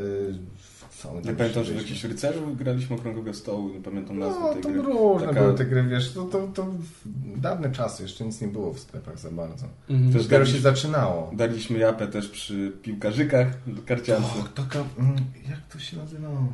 Co 0.98 1.10
on 1.10 1.16
Nie 1.16 1.22
tam 1.22 1.36
pamiętam, 1.36 1.64
że 1.64 1.72
w 1.72 1.76
jakichś 1.76 2.04
rycerzów 2.04 2.56
graliśmy 2.58 2.96
okrągłego 2.96 3.34
stołu, 3.34 3.68
nie 3.68 3.80
pamiętam 3.80 4.18
nazwy 4.18 4.40
No, 4.40 4.52
tej 4.52 4.62
to 4.62 4.68
gry. 4.68 4.82
różne 4.82 5.28
Taka- 5.28 5.40
były 5.40 5.54
te 5.54 5.64
gry, 5.66 5.82
wiesz, 5.82 6.12
to, 6.12 6.24
to, 6.24 6.48
to 6.54 6.62
w 6.64 7.40
dawne 7.40 7.70
czasy 7.72 8.02
jeszcze 8.02 8.24
nic 8.24 8.40
nie 8.40 8.48
było 8.48 8.72
w 8.72 8.80
sklepach 8.80 9.18
za 9.18 9.30
bardzo. 9.30 9.66
Mhm. 9.90 10.12
Też 10.12 10.22
Dopiero 10.22 10.44
się 10.46 10.52
daliśmy, 10.52 10.70
zaczynało. 10.70 11.30
daliśmy 11.34 11.78
japę 11.78 12.08
też 12.08 12.28
przy 12.28 12.72
piłkarzykach, 12.82 13.46
karciance. 13.86 14.38
Och, 14.40 14.52
taka, 14.54 14.78
mm, 14.98 15.16
jak 15.48 15.60
to 15.72 15.78
się 15.78 15.96
nazywało? 15.96 16.52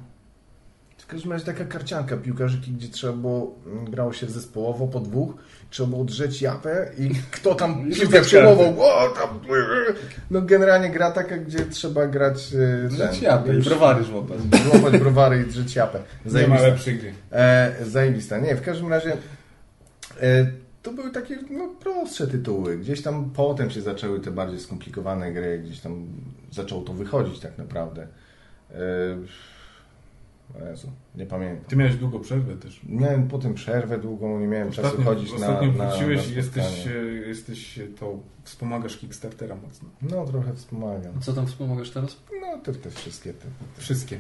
Każdym 1.12 1.32
razie 1.32 1.44
taka 1.44 1.64
karcianka 1.64 2.16
piłkarzyki, 2.16 2.72
gdzie 2.72 2.89
trzeba 2.89 3.12
było, 3.12 3.55
mm, 3.66 3.90
grało 3.90 4.12
się 4.12 4.26
zespołowo 4.26 4.86
po 4.86 5.01
dwóch, 5.01 5.34
trzeba 5.70 5.89
było 5.89 6.05
drzeć 6.05 6.43
japę 6.43 6.90
i 6.98 7.10
kto 7.30 7.55
tam 7.55 7.90
przyjmował, 8.22 8.82
o, 8.82 9.09
tam, 9.09 9.40
no 10.30 10.43
generalnie 10.43 10.90
gra 10.90 11.10
taka, 11.10 11.36
gdzie 11.36 11.59
trzeba 11.59 12.06
grać 12.06 12.55
e, 12.84 12.89
Drzeć 12.89 13.22
japę 13.22 13.55
i 13.56 13.62
browary 13.62 14.05
żłopać. 14.05 14.39
Złapać 14.70 15.01
browary 15.01 15.43
i 15.43 15.44
drzeć 15.44 15.76
japę. 15.76 15.98
Nie 16.24 16.48
ma 16.48 16.59
Zajebista. 16.59 16.90
gry. 16.90 17.12
E, 17.32 17.76
zajebista. 17.82 18.39
Nie, 18.39 18.56
w 18.56 18.62
każdym 18.62 18.89
razie 18.89 19.16
e, 20.20 20.47
to 20.82 20.93
były 20.93 21.10
takie 21.10 21.39
no, 21.51 21.68
prostsze 21.80 22.26
tytuły. 22.26 22.78
Gdzieś 22.78 23.02
tam 23.02 23.30
potem 23.36 23.70
się 23.70 23.80
zaczęły 23.80 24.20
te 24.20 24.30
bardziej 24.30 24.60
skomplikowane 24.60 25.32
gry, 25.32 25.59
gdzieś 25.59 25.80
tam 25.80 26.06
zaczęło 26.51 26.82
to 26.82 26.93
wychodzić 26.93 27.40
tak 27.40 27.59
naprawdę. 27.59 28.06
E, 28.70 28.76
Jezu, 30.61 30.89
nie 31.15 31.27
pamiętam. 31.27 31.65
Ty 31.69 31.77
miałeś 31.77 31.97
długo 31.97 32.20
przerwę 32.20 32.57
też. 32.57 32.81
Miałem 32.89 33.29
potem 33.29 33.55
przerwę 33.55 33.99
długą, 33.99 34.41
nie 34.41 34.47
miałem 34.47 34.70
czasu 34.70 34.89
Ostatnio, 34.89 35.05
chodzić 35.05 35.31
na, 35.31 35.37
ostatnio 35.37 35.73
wróciłeś 35.73 36.27
na 36.27 36.33
i 36.33 36.37
jesteś, 36.37 36.89
jesteś 37.27 37.81
to 38.01 38.19
wspomagasz 38.45 38.97
Kickstartera 38.97 39.57
mocno. 39.57 39.89
No, 40.03 40.27
trochę 40.27 40.55
wspomagam. 40.55 41.20
Co 41.20 41.33
tam 41.33 41.47
wspomagasz 41.47 41.91
teraz? 41.91 42.16
No, 42.41 42.59
te, 42.59 42.73
te 42.74 42.91
wszystkie 42.91 43.33
te. 43.33 43.47
Wszystkie. 43.79 44.19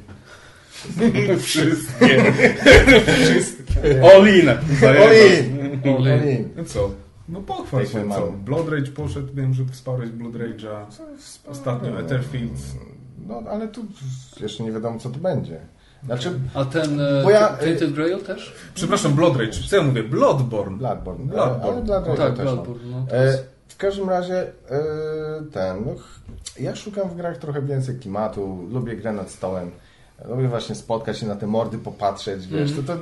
Wszystkie. 1.38 2.32
Wszystkie. 3.24 4.02
All 4.14 4.28
in! 4.28 4.48
Oli! 5.04 5.96
Oli! 5.96 6.44
No 6.56 6.64
co? 6.64 6.90
No 7.28 7.40
pochwal 7.40 7.86
się, 7.86 8.08
co? 8.08 8.32
Blood 8.32 8.68
Rage 8.68 8.90
poszedł, 8.90 9.34
wiem, 9.34 9.54
że 9.54 9.64
wsparłeś 9.64 10.10
Blood 10.10 10.34
Rage'a. 10.34 10.86
Ostatnio 11.46 12.00
Etherfields. 12.00 12.62
No, 13.26 13.42
ale 13.50 13.68
tu 13.68 13.86
jeszcze 14.40 14.64
nie 14.64 14.72
wiadomo, 14.72 14.98
co 14.98 15.10
to 15.10 15.18
będzie. 15.18 15.60
Znaczy, 16.06 16.30
A 16.54 16.64
ten 16.64 17.00
e, 17.00 17.22
Bo 17.22 17.30
ja- 17.30 17.48
Tainted 17.48 17.92
Grail 17.92 18.18
też? 18.20 18.54
Przepraszam, 18.74 19.12
Blood 19.14 19.36
Rage. 19.36 19.52
Co 19.70 19.76
ja 19.76 19.82
mówię? 19.82 20.02
Bloodborne. 20.02 20.78
Bloodborne. 20.78 21.24
Bloodborne. 21.26 21.64
Ale 21.72 21.82
Bloodborne 21.82 22.24
tak, 22.26 22.36
też. 22.36 22.44
Bloodborne. 22.44 22.82
No, 22.90 23.16
E, 23.16 23.38
w 23.68 23.76
każdym 23.76 24.08
razie 24.10 24.40
e, 24.40 24.46
ten, 25.52 25.84
no, 25.86 25.94
ja 26.60 26.76
szukam 26.76 27.08
w 27.08 27.16
grach 27.16 27.36
trochę 27.36 27.62
więcej 27.62 27.98
klimatu, 27.98 28.68
lubię 28.70 28.96
grę 28.96 29.12
nad 29.12 29.30
stołem, 29.30 29.70
lubię 30.28 30.48
właśnie 30.48 30.74
spotkać 30.74 31.18
się 31.18 31.26
na 31.26 31.36
te 31.36 31.46
mordy, 31.46 31.78
popatrzeć, 31.78 32.46
wiesz, 32.46 32.70
Mhm. 32.70 32.86
to, 32.86 32.94
to 32.94 33.00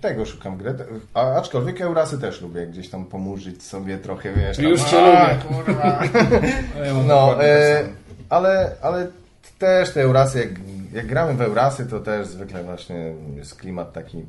tego 0.00 0.26
szukam 0.26 0.56
grę, 0.56 0.74
a, 1.14 1.32
aczkolwiek 1.34 1.80
Eurasy 1.80 2.18
też 2.18 2.40
lubię, 2.42 2.66
gdzieś 2.66 2.88
tam 2.88 3.04
pomurzyć 3.04 3.62
sobie 3.62 3.98
trochę, 3.98 4.32
wiesz, 4.32 4.56
tam, 4.56 4.66
Już 4.66 4.82
cię 4.84 5.02
a, 5.18 5.28
lubię. 5.32 5.42
kurwa. 5.48 6.00
No, 7.08 7.44
e, 7.44 7.76
tak 7.84 7.86
ale, 8.28 8.70
ale 8.82 9.06
też 9.58 9.90
te 9.90 10.00
Eurasy, 10.02 10.38
jak, 10.38 10.48
jak 10.92 11.06
gramy 11.06 11.34
w 11.34 11.40
Eurasy, 11.40 11.86
to 11.86 12.00
też 12.00 12.26
zwykle 12.26 12.64
właśnie 12.64 13.14
jest 13.36 13.54
klimat 13.56 13.92
taki 13.92 14.24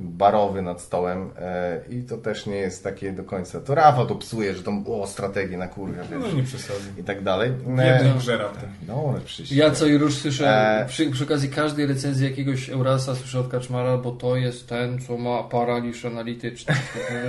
barowy 0.00 0.62
nad 0.62 0.80
stołem 0.80 1.30
e, 1.38 1.80
i 1.90 2.02
to 2.02 2.16
też 2.16 2.46
nie 2.46 2.56
jest 2.56 2.84
takie 2.84 3.12
do 3.12 3.24
końca. 3.24 3.60
To 3.60 3.74
Rafa 3.74 4.06
to 4.06 4.14
psuje, 4.14 4.54
że 4.54 4.62
tą 4.62 4.84
o, 5.02 5.06
strategię 5.06 5.56
na 5.58 5.68
kurwę, 5.68 6.04
No 6.12 6.20
wiesz, 6.20 6.34
nie 6.34 6.42
przesadzi. 6.42 6.80
i 6.98 7.04
tak 7.04 7.22
dalej. 7.22 7.50
W 7.66 7.80
E, 7.80 8.14
grze 8.18 8.36
raptem. 8.38 8.68
no, 8.88 9.04
ale 9.10 9.20
przecież... 9.20 9.52
Ja 9.52 9.70
co 9.70 9.86
i 9.86 9.98
róż 9.98 10.14
słyszę 10.14 10.48
E. 10.80 10.84
przy, 10.88 11.10
przy 11.10 11.24
okazji 11.24 11.48
każdej 11.48 11.86
recenzji 11.86 12.24
jakiegoś 12.24 12.70
Eurasa 12.70 13.14
słyszę 13.14 13.40
od 13.40 13.48
Kaczmara, 13.48 13.96
bo 13.98 14.10
to 14.12 14.36
jest 14.36 14.68
ten, 14.68 14.98
co 15.00 15.16
ma 15.18 15.42
paraliż 15.42 16.04
analityczny. 16.04 16.74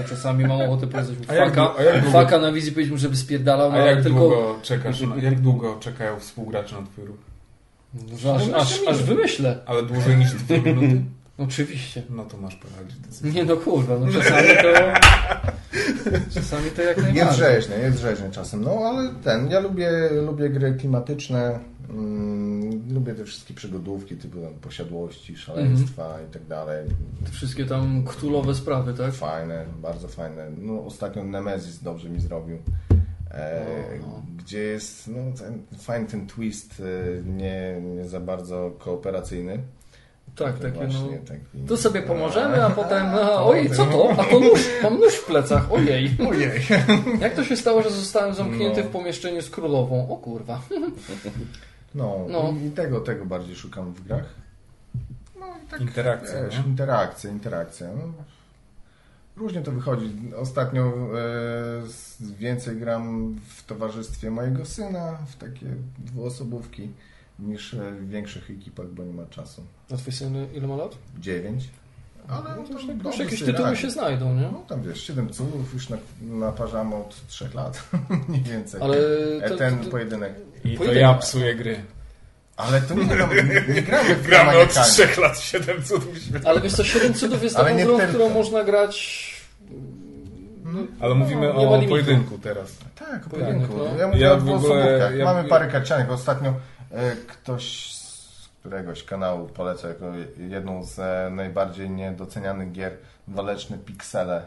Czasami 0.09 0.45
mam 0.45 0.61
ochotę 0.61 0.87
powiedzieć 0.87 1.19
mu 1.19 1.25
faka, 1.25 1.73
faka 2.11 2.39
na 2.39 2.51
wizji 2.51 2.71
powiedzieć 2.71 2.91
mu, 2.91 2.97
żeby 2.97 3.15
spierdalał, 3.15 3.71
no 3.71 3.77
A 3.77 3.81
ale 3.81 3.91
jak 3.91 4.03
tylko 4.03 4.19
długo 4.19 4.55
czekasz, 4.61 5.01
jak 5.21 5.39
długo 5.39 5.77
czekają 5.79 6.19
współgracze 6.19 6.75
na 6.81 6.87
twój 6.87 7.05
ruch? 7.05 7.17
Że 8.17 8.33
aż, 8.33 8.49
aż, 8.53 8.87
aż 8.87 9.03
wymyślę. 9.03 9.57
Ale 9.65 9.83
dłużej 9.83 10.17
niż 10.17 10.33
dwie 10.33 10.61
minuty? 10.61 11.01
Oczywiście. 11.37 12.03
No 12.09 12.23
to 12.25 12.37
masz 12.37 12.55
paraliż 12.55 12.95
decyzji. 12.95 13.33
Nie 13.33 13.45
no 13.45 13.57
kurwa, 13.57 13.93
no 13.99 14.11
czasami 14.11 14.47
to... 14.47 14.69
Czasami 16.33 16.71
to 16.71 16.81
jak 16.81 16.97
Jest 16.97 17.09
najbardziej. 17.13 17.45
rzeźne, 17.45 17.79
jest 17.79 17.99
rzeźne 17.99 18.31
czasem. 18.31 18.61
No, 18.63 18.71
ale 18.71 19.13
ten, 19.23 19.51
ja 19.51 19.59
lubię, 19.59 19.91
lubię 20.25 20.49
gry 20.49 20.73
klimatyczne, 20.73 21.59
mm, 21.89 22.93
lubię 22.93 23.13
te 23.15 23.25
wszystkie 23.25 23.53
przygodówki 23.53 24.15
typu 24.17 24.41
tam 24.41 24.53
posiadłości, 24.53 25.37
szaleństwa 25.37 26.17
i 26.29 26.33
tak 26.33 26.45
dalej. 26.45 26.85
Te 27.25 27.31
wszystkie 27.31 27.65
tam 27.65 28.03
ktulowe 28.03 28.55
sprawy, 28.55 28.93
tak? 28.93 29.13
Fajne, 29.13 29.65
bardzo 29.81 30.07
fajne. 30.07 30.47
No, 30.57 30.85
ostatnio 30.85 31.23
Nemesis 31.23 31.83
dobrze 31.83 32.09
mi 32.09 32.19
zrobił. 32.19 32.57
E, 33.31 33.65
O. 34.07 34.21
Gdzie 34.37 34.59
jest 34.59 35.07
no, 35.07 35.17
ten, 35.37 35.63
fajny 35.79 36.07
ten 36.07 36.27
twist, 36.27 36.81
e, 37.19 37.23
nie, 37.23 37.81
nie 37.81 38.05
za 38.09 38.19
bardzo 38.19 38.71
kooperacyjny. 38.79 39.59
Tak, 40.35 40.59
takie 40.59 40.79
no... 40.81 40.87
Właśnie 40.87 41.17
taki- 41.17 41.67
Tu 41.67 41.77
sobie 41.77 42.01
pomożemy, 42.01 42.65
a 42.65 42.69
potem, 42.69 43.11
no, 43.11 43.45
ojej, 43.45 43.69
co 43.69 43.85
to? 43.85 44.11
A 44.17 44.23
to 44.23 44.39
nóż, 44.39 44.69
mam 44.83 44.99
nóż 44.99 45.13
w 45.15 45.25
plecach, 45.25 45.71
ojej. 45.71 46.17
Ojej. 46.29 46.51
Jak 47.19 47.33
to 47.35 47.43
się 47.43 47.57
stało, 47.57 47.81
że 47.81 47.89
zostałem 47.89 48.33
zamknięty 48.33 48.83
No. 48.83 48.89
w 48.89 48.91
pomieszczeniu 48.91 49.41
z 49.41 49.49
królową? 49.49 50.09
O 50.09 50.17
kurwa. 50.17 50.61
No, 51.95 52.25
No. 52.29 52.53
I, 52.67 52.69
tego, 52.71 52.99
tego 53.01 53.25
bardziej 53.25 53.55
szukam 53.55 53.93
w 53.93 54.03
grach. 54.07 54.25
No 55.39 55.45
i 55.65 55.67
tak 55.67 55.81
Interakcja, 55.81 56.43
wiesz, 56.43 56.57
nie? 56.59 56.65
interakcja, 56.69 57.29
interakcja. 57.31 57.87
No, 57.87 58.13
różnie 59.37 59.61
to 59.61 59.71
wychodzi. 59.71 60.09
Ostatnio 60.37 60.83
e, 60.83 62.33
więcej 62.39 62.77
gram 62.77 63.35
w 63.47 63.63
towarzystwie 63.65 64.31
mojego 64.31 64.65
syna, 64.65 65.17
w 65.27 65.35
takie 65.35 65.65
dwuosobówki, 65.99 66.89
niż 67.39 67.73
e, 67.73 67.91
w 67.91 68.09
większych 68.09 68.51
ekipach, 68.51 68.87
bo 68.87 69.03
nie 69.03 69.13
ma 69.13 69.25
czasu. 69.25 69.63
A 69.93 69.97
twój 69.97 70.13
syn 70.13 70.35
ile 70.53 70.67
ma 70.67 70.75
lat? 70.75 70.97
Dziewięć. 71.19 71.69
Ale 72.27 72.55
No 72.55 72.63
to 72.63 72.73
już, 73.09 73.19
jakieś 73.19 73.39
tytuły 73.43 73.69
radzi. 73.69 73.81
się 73.81 73.91
znajdą, 73.91 74.35
nie? 74.35 74.41
No 74.51 74.63
tam 74.67 74.81
wiesz, 74.81 75.01
siedem 75.03 75.29
cudów 75.29 75.73
już 75.73 75.89
na, 75.89 75.97
naparzamy 76.21 76.95
od 76.95 77.27
trzech 77.27 77.53
lat, 77.53 77.89
mniej 78.29 78.41
więcej. 78.43 78.81
Ale 78.81 78.97
E, 79.41 79.49
to, 79.49 79.55
ten 79.57 79.79
to, 79.79 79.89
pojedynek. 79.89 80.33
I 80.65 80.71
to 80.71 80.77
Pojedynek. 80.77 81.01
ja 81.01 81.13
psuję 81.13 81.55
gry. 81.55 81.83
Ale 82.57 82.81
to 82.81 82.93
nie, 82.93 83.05
gramy- 83.05 83.43
nie, 83.43 83.73
nie 83.75 83.81
gramy 83.81 84.15
w 84.15 84.27
Gramy 84.27 84.57
od 84.57 84.73
trzech 84.73 85.17
lat 85.17 85.39
7 85.39 85.83
cudów 85.83 86.17
świata. 86.17 86.49
ale 86.49 86.61
wiesz 86.61 86.73
co, 86.73 86.83
7 86.83 87.13
cudów 87.13 87.43
jest 87.43 87.55
taką 87.55 87.75
grą, 87.77 87.97
tylko. 87.97 88.07
którą 88.13 88.29
można 88.29 88.63
grać... 88.63 89.25
No, 90.65 90.79
Ale 90.99 91.15
mówimy 91.15 91.53
ma 91.53 91.59
o 91.59 91.81
pojedynku 91.89 92.37
teraz. 92.37 92.77
Tak, 92.95 93.27
o 93.27 93.29
Pojedynek, 93.29 93.67
pojedynku. 93.67 93.93
no. 93.95 93.99
Ja 94.01 94.07
mówię 94.07 94.19
Ja 94.19 94.31
o 94.33 94.37
w 94.37 94.39
ogóle- 94.41 94.57
dwuosobówkach. 94.57 95.15
ja- 95.15 95.25
Mamy 95.25 95.49
parę 95.49 95.67
karcianek. 95.67 96.11
Ostatnio 96.11 96.53
e, 96.91 97.15
ktoś 97.15 97.93
z 97.93 98.49
któregoś 98.59 99.03
kanału 99.03 99.47
poleca 99.47 99.87
jako 99.87 100.05
jedną 100.37 100.83
z 100.83 100.99
e, 100.99 101.29
najbardziej 101.31 101.89
niedocenianych 101.89 102.71
gier 102.71 102.91
waleczne 103.27 103.77
piksele. 103.77 104.43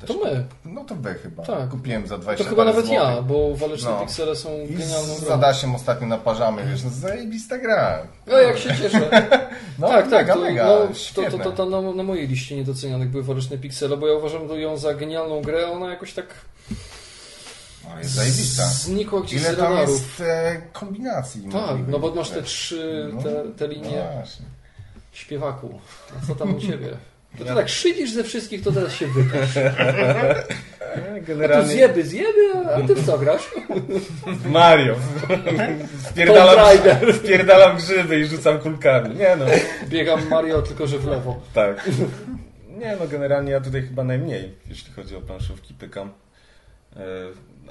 Też 0.00 0.08
To 0.08 0.14
my. 0.24 0.44
No 0.64 0.84
to 0.84 0.94
wy 0.94 1.14
chyba. 1.14 1.42
Tak. 1.42 1.68
Kupiłem 1.68 2.06
za 2.06 2.14
To 2.16 2.22
20 2.22 2.44
chyba 2.44 2.56
parę 2.56 2.70
nawet 2.70 2.86
złotych. 2.86 3.04
ja, 3.16 3.22
bo 3.22 3.56
waleczne 3.56 3.90
No. 3.90 4.00
piksele 4.00 4.36
są 4.36 4.50
I 4.70 4.74
genialną 4.74 5.14
z 5.14 5.20
grą. 5.20 5.28
Zadasiem 5.28 5.74
ostatnio 5.74 6.06
naparzamy, 6.06 6.66
wiesz, 6.66 6.84
no 6.84 6.90
zajebista 6.90 7.58
gra. 7.58 8.02
No 8.26 8.38
jak 8.38 8.58
się 8.58 8.76
cieszę. 8.76 9.10
No, 9.78 9.88
tak, 9.88 10.10
tak. 10.10 10.12
mega, 10.26 10.34
To, 10.34 10.40
mega, 10.40 10.64
no, 10.66 10.78
to, 11.14 11.30
to, 11.30 11.38
to, 11.44 11.52
to 11.52 11.66
na, 11.66 11.92
na 11.92 12.02
mojej 12.02 12.28
liście 12.28 12.56
niedocenianych 12.56 13.08
były 13.10 13.22
waleczne 13.22 13.58
piksele, 13.58 13.96
bo 13.96 14.08
ja 14.08 14.14
uważam 14.14 14.48
ją 14.60 14.76
za 14.76 14.94
genialną 14.94 15.42
grę, 15.42 15.70
ona 15.72 15.90
jakoś 15.90 16.12
tak 16.14 16.26
No, 17.84 17.98
jest 17.98 18.10
zajebista. 18.10 18.66
znikła 18.66 19.20
gdzieś 19.20 19.40
Ile 19.42 19.54
z 19.54 19.56
tam 19.56 19.72
radarów. 19.72 19.90
jest 19.90 20.20
e, 20.20 20.62
kombinacji. 20.72 21.42
Tak, 21.52 21.76
no 21.88 21.98
bo 21.98 22.14
masz 22.14 22.30
te 22.30 22.42
trzy, 22.42 23.10
No, 23.14 23.22
te, 23.22 23.30
te 23.56 23.68
No 23.68 23.72
linie 23.74 24.08
właśnie. 24.14 24.46
śpiewaku. 25.12 25.78
A 26.22 26.26
co 26.26 26.34
tam 26.34 26.54
u 26.54 26.60
Ciebie? 26.60 26.96
To 27.38 27.44
ty 27.44 27.54
tak 27.54 27.68
szydzisz 27.68 28.12
ze 28.12 28.24
wszystkich, 28.24 28.62
to 28.62 28.72
teraz 28.72 28.92
się 28.92 29.06
wykaż. 29.06 29.48
A 31.54 31.60
tu 31.60 31.66
zjeby, 31.68 32.04
zjeby, 32.04 32.52
a 32.74 32.86
ty 32.86 32.94
w 32.94 33.06
co 33.06 33.18
grasz? 33.18 33.50
Mario. 34.48 34.94
Spierdalam, 36.10 36.66
spierdalam 37.24 37.76
grzyby 37.76 38.20
i 38.20 38.24
rzucam 38.26 38.58
kulkami. 38.58 39.14
Nie 39.14 39.36
no. 39.36 39.44
Biegam 39.88 40.28
Mario, 40.28 40.62
tylko 40.62 40.86
że 40.86 40.98
w 40.98 41.06
lewo. 41.06 41.40
Tak. 41.54 41.90
Nie 42.78 42.96
no, 43.00 43.08
generalnie 43.08 43.52
ja 43.52 43.60
tutaj 43.60 43.82
chyba 43.82 44.04
najmniej, 44.04 44.54
jeśli 44.68 44.92
chodzi 44.92 45.16
o 45.16 45.20
planszówki, 45.20 45.74
pykam. 45.74 46.10
E, 46.96 47.00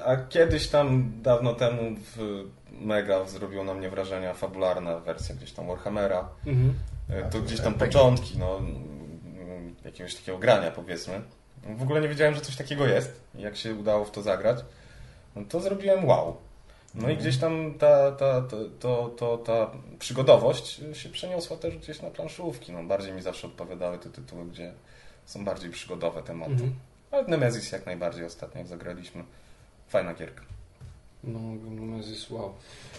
A 0.05 0.15
kiedyś 0.15 0.67
tam, 0.67 1.11
dawno 1.21 1.53
temu 1.53 1.95
w 2.15 2.43
Mega 2.81 3.25
zrobiło 3.25 3.63
na 3.63 3.73
mnie 3.73 3.89
wrażenie 3.89 4.33
fabularna 4.33 4.99
wersja 4.99 5.35
gdzieś 5.35 5.51
tam 5.51 5.67
Warhammera. 5.67 6.29
Mhm. 6.45 6.73
E, 7.09 7.29
To 7.29 7.39
gdzieś 7.41 7.59
tam 7.59 7.73
początki, 7.73 8.37
no, 8.39 8.61
jakiegoś 9.85 10.15
takiego 10.15 10.37
grania 10.37 10.71
powiedzmy. 10.71 11.21
W 11.63 11.81
ogóle 11.81 12.01
nie 12.01 12.07
wiedziałem, 12.09 12.35
że 12.35 12.41
coś 12.41 12.55
takiego 12.55 12.87
jest. 12.87 13.21
Jak 13.35 13.55
się 13.55 13.75
udało 13.75 14.05
w 14.05 14.11
to 14.11 14.21
zagrać, 14.21 14.59
no 15.35 15.41
to 15.49 15.59
zrobiłem 15.59 16.05
wow. 16.05 16.37
No 16.95 17.09
i 17.09 17.17
gdzieś 17.17 17.37
tam 17.37 17.73
ta, 17.79 18.11
ta, 18.11 18.41
ta, 18.41 18.57
to, 18.79 19.09
to, 19.09 19.37
ta 19.37 19.71
przygodowość 19.99 20.81
się 20.93 21.09
przeniosła 21.09 21.57
też 21.57 21.77
gdzieś 21.77 22.01
na 22.01 22.09
planszówki. 22.09 22.71
No, 22.71 22.83
bardziej 22.83 23.13
mi 23.13 23.21
zawsze 23.21 23.47
odpowiadały 23.47 23.99
te 23.99 24.09
tytuły, 24.09 24.45
gdzie 24.45 24.73
są 25.25 25.45
bardziej 25.45 25.71
przygodowe 25.71 26.23
tematy. 26.23 26.51
Mhm. 26.51 26.73
Ale 27.11 27.23
Nemesis 27.27 27.71
jak 27.71 27.85
najbardziej 27.85 28.25
ostatnio 28.25 28.59
jak 28.59 28.67
zagraliśmy. 28.67 29.23
Fajna 29.87 30.13
gierka. 30.13 30.54
No, 31.27 31.39
Nemesis, 31.71 32.29
wow. 32.29 32.53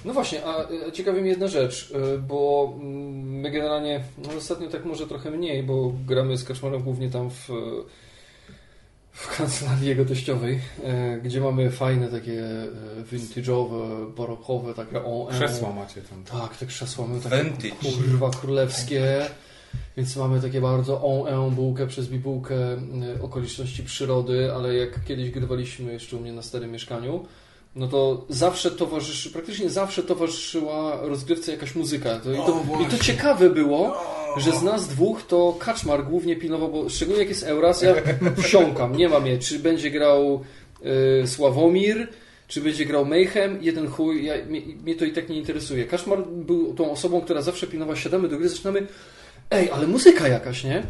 No 0.05 0.13
właśnie, 0.13 0.45
a 0.45 0.69
e, 0.89 0.93
ciekawi 0.93 1.21
mnie 1.21 1.31
jedna 1.31 1.49
rzecz, 1.49 1.93
e, 1.95 2.19
bo 2.19 2.73
mm, 2.81 3.41
my 3.41 3.51
generalnie, 3.51 4.01
no 4.19 4.29
ostatnio 4.39 4.69
tak 4.69 4.85
może 4.85 5.07
trochę 5.07 5.31
mniej, 5.31 5.63
bo 5.63 5.93
gramy 6.07 6.37
z 6.37 6.45
Kaczmarem 6.45 6.83
głównie 6.83 7.11
tam 7.11 7.31
w, 7.31 7.49
w 9.13 9.37
kancelarii 9.37 9.89
jego 9.89 10.05
teściowej, 10.05 10.61
e, 10.85 11.21
gdzie 11.21 11.41
mamy 11.41 11.71
fajne 11.71 12.09
takie 12.09 12.43
vintage'owe, 13.13 14.11
barokowe, 14.17 14.75
takie 14.75 15.05
on 15.05 15.33
Krzesła 15.33 15.73
macie 15.73 16.01
tam. 16.01 16.41
Tak, 16.41 16.57
te 16.57 16.67
krzesła 16.67 17.07
mamy 17.07 17.21
takie 17.21 17.45
Vintage. 17.45 17.75
kurwa 17.97 18.31
królewskie, 18.31 19.27
więc 19.97 20.17
mamy 20.17 20.41
takie 20.41 20.61
bardzo 20.61 21.03
on 21.03 21.55
bułkę 21.55 21.87
przez 21.87 22.09
bibułkę 22.09 22.57
okoliczności 23.23 23.83
przyrody, 23.83 24.53
ale 24.53 24.75
jak 24.75 25.05
kiedyś 25.05 25.31
grywaliśmy 25.31 25.93
jeszcze 25.93 26.17
u 26.17 26.21
mnie 26.21 26.33
na 26.33 26.43
starym 26.43 26.71
mieszkaniu, 26.71 27.27
no 27.77 27.89
to 27.89 28.25
zawsze 28.29 28.71
towarzyszy, 28.71 29.31
praktycznie 29.31 29.71
zawsze 29.71 30.03
towarzyszyła 30.03 31.01
rozgrywce 31.03 31.53
jakaś 31.53 31.75
muzyka. 31.75 32.19
To, 32.19 32.33
i, 32.33 32.37
to, 32.37 32.65
I 32.83 32.87
to 32.87 33.05
ciekawe 33.05 33.51
było, 33.51 33.97
że 34.37 34.53
z 34.53 34.63
nas 34.63 34.89
dwóch 34.89 35.23
to 35.23 35.57
Kaczmar 35.59 36.05
głównie 36.05 36.37
pilnował, 36.37 36.73
bo 36.73 36.89
szczególnie 36.89 37.21
jak 37.21 37.29
jest 37.29 37.43
Euras, 37.43 37.83
ja 37.83 37.95
wsiąkam, 38.43 38.97
nie 38.97 39.09
mam 39.09 39.27
je, 39.27 39.39
czy 39.39 39.59
będzie 39.59 39.91
grał 39.91 40.45
y, 41.23 41.27
Sławomir, 41.27 42.09
czy 42.49 42.61
będzie 42.61 42.85
grał 42.85 43.05
Mayhem, 43.05 43.59
jeden 43.63 43.89
chuj, 43.89 44.25
ja, 44.25 44.35
mnie, 44.49 44.61
mnie 44.85 44.95
to 44.95 45.05
i 45.05 45.13
tak 45.13 45.29
nie 45.29 45.37
interesuje. 45.37 45.85
Kaczmar 45.85 46.27
był 46.27 46.75
tą 46.75 46.91
osobą, 46.91 47.21
która 47.21 47.43
zawsze 47.43 47.67
pilnowała, 47.67 47.97
siadamy 47.97 48.29
do 48.29 48.39
gry, 48.39 48.49
zaczynamy, 48.49 48.87
ej, 49.51 49.71
ale 49.71 49.87
muzyka 49.87 50.29
jakaś, 50.29 50.65
nie? 50.65 50.83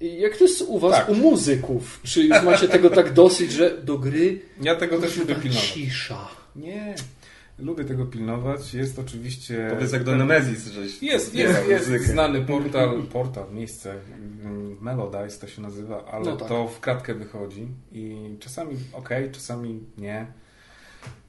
Jak 0.00 0.36
to 0.36 0.44
jest 0.44 0.62
u 0.62 0.78
was, 0.78 0.92
Tak. 0.94 1.08
u 1.08 1.14
muzyków? 1.14 2.00
Czy 2.02 2.22
już 2.22 2.42
macie 2.42 2.68
tego 2.68 2.90
tak 2.90 3.12
dosyć, 3.12 3.52
że 3.52 3.78
do 3.82 3.98
gry 3.98 4.40
Ja 4.62 4.74
tego 4.76 4.98
też 4.98 5.16
lubię 5.16 5.34
pilnować. 5.34 5.70
cisza? 5.70 6.28
Nie, 6.56 6.94
lubię 7.58 7.84
tego 7.84 8.06
pilnować. 8.06 8.74
Jest 8.74 8.98
oczywiście... 8.98 9.68
Powiedz 9.70 9.92
jak 9.92 10.04
do 10.04 10.16
Nemesis, 10.16 10.66
żeś 10.66 11.02
Jest, 11.02 11.34
jest, 11.34 11.68
jest 11.68 11.86
muzykę. 11.90 12.12
znany 12.12 12.40
portal, 12.40 13.02
portal, 13.12 13.44
miejsce, 13.52 13.94
mm, 14.44 14.76
Melodice 14.80 15.38
to 15.40 15.46
się 15.46 15.62
nazywa, 15.62 16.04
ale 16.12 16.24
No 16.24 16.36
tak. 16.36 16.48
to 16.48 16.68
w 16.68 16.80
kratkę 16.80 17.14
wychodzi 17.14 17.66
i 17.92 18.16
czasami 18.40 18.76
ok, 18.92 19.08
czasami 19.32 19.80
nie. 19.98 20.26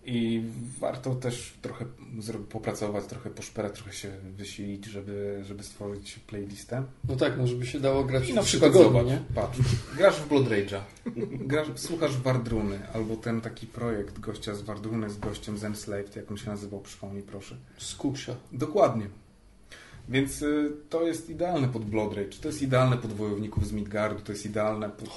I 0.06 0.44
warto 0.80 1.16
też 1.16 1.54
trochę 1.62 1.86
popracować, 2.50 3.06
trochę 3.06 3.30
poszperać, 3.30 3.74
trochę 3.74 3.94
się 3.94 4.12
wysilić, 4.38 4.86
żeby, 4.86 5.42
żeby 5.46 5.64
stworzyć 5.64 6.20
playlistę. 6.28 6.84
No 7.10 7.16
tak, 7.16 7.38
no 7.38 7.48
żeby 7.48 7.66
się 7.66 7.80
dało 7.80 8.04
grać 8.04 8.30
I 8.30 8.34
na 8.34 8.44
przykład 8.44 8.74
tygodnie, 8.74 9.00
zobacz, 9.00 9.08
nie? 9.08 9.36
patrz, 9.36 9.60
grasz 9.98 10.16
w 10.16 10.28
Blood 10.28 10.46
Rage'a, 10.48 10.82
grasz, 11.32 11.68
słuchasz 11.76 12.18
Wardruny, 12.18 12.80
albo 12.94 13.16
ten 13.16 13.42
taki 13.42 13.68
projekt 13.68 14.20
gościa 14.20 14.56
z 14.56 14.62
Wardruny 14.62 15.10
z 15.10 15.20
gościem 15.20 15.58
z 15.58 15.64
Enslaved, 15.64 16.16
jak 16.16 16.32
on 16.32 16.38
się 16.38 16.50
nazywał, 16.50 16.80
przypomnij 16.80 17.24
proszę. 17.24 17.56
Skup 17.78 18.18
się. 18.18 18.36
Dokładnie. 18.52 19.21
Więc 20.12 20.42
y, 20.42 20.72
to 20.90 21.04
jest 21.08 21.30
idealne 21.30 21.68
pod 21.68 21.86
Blood 21.86 22.14
Rage, 22.14 22.38
to 22.42 22.48
jest 22.48 22.62
idealne 22.62 22.98
pod 22.98 23.14
wojowników 23.14 23.68
z 23.68 23.72
Midgardu, 23.72 24.22
to 24.22 24.32
jest 24.32 24.46
idealne 24.46 24.90
pod... 24.90 25.10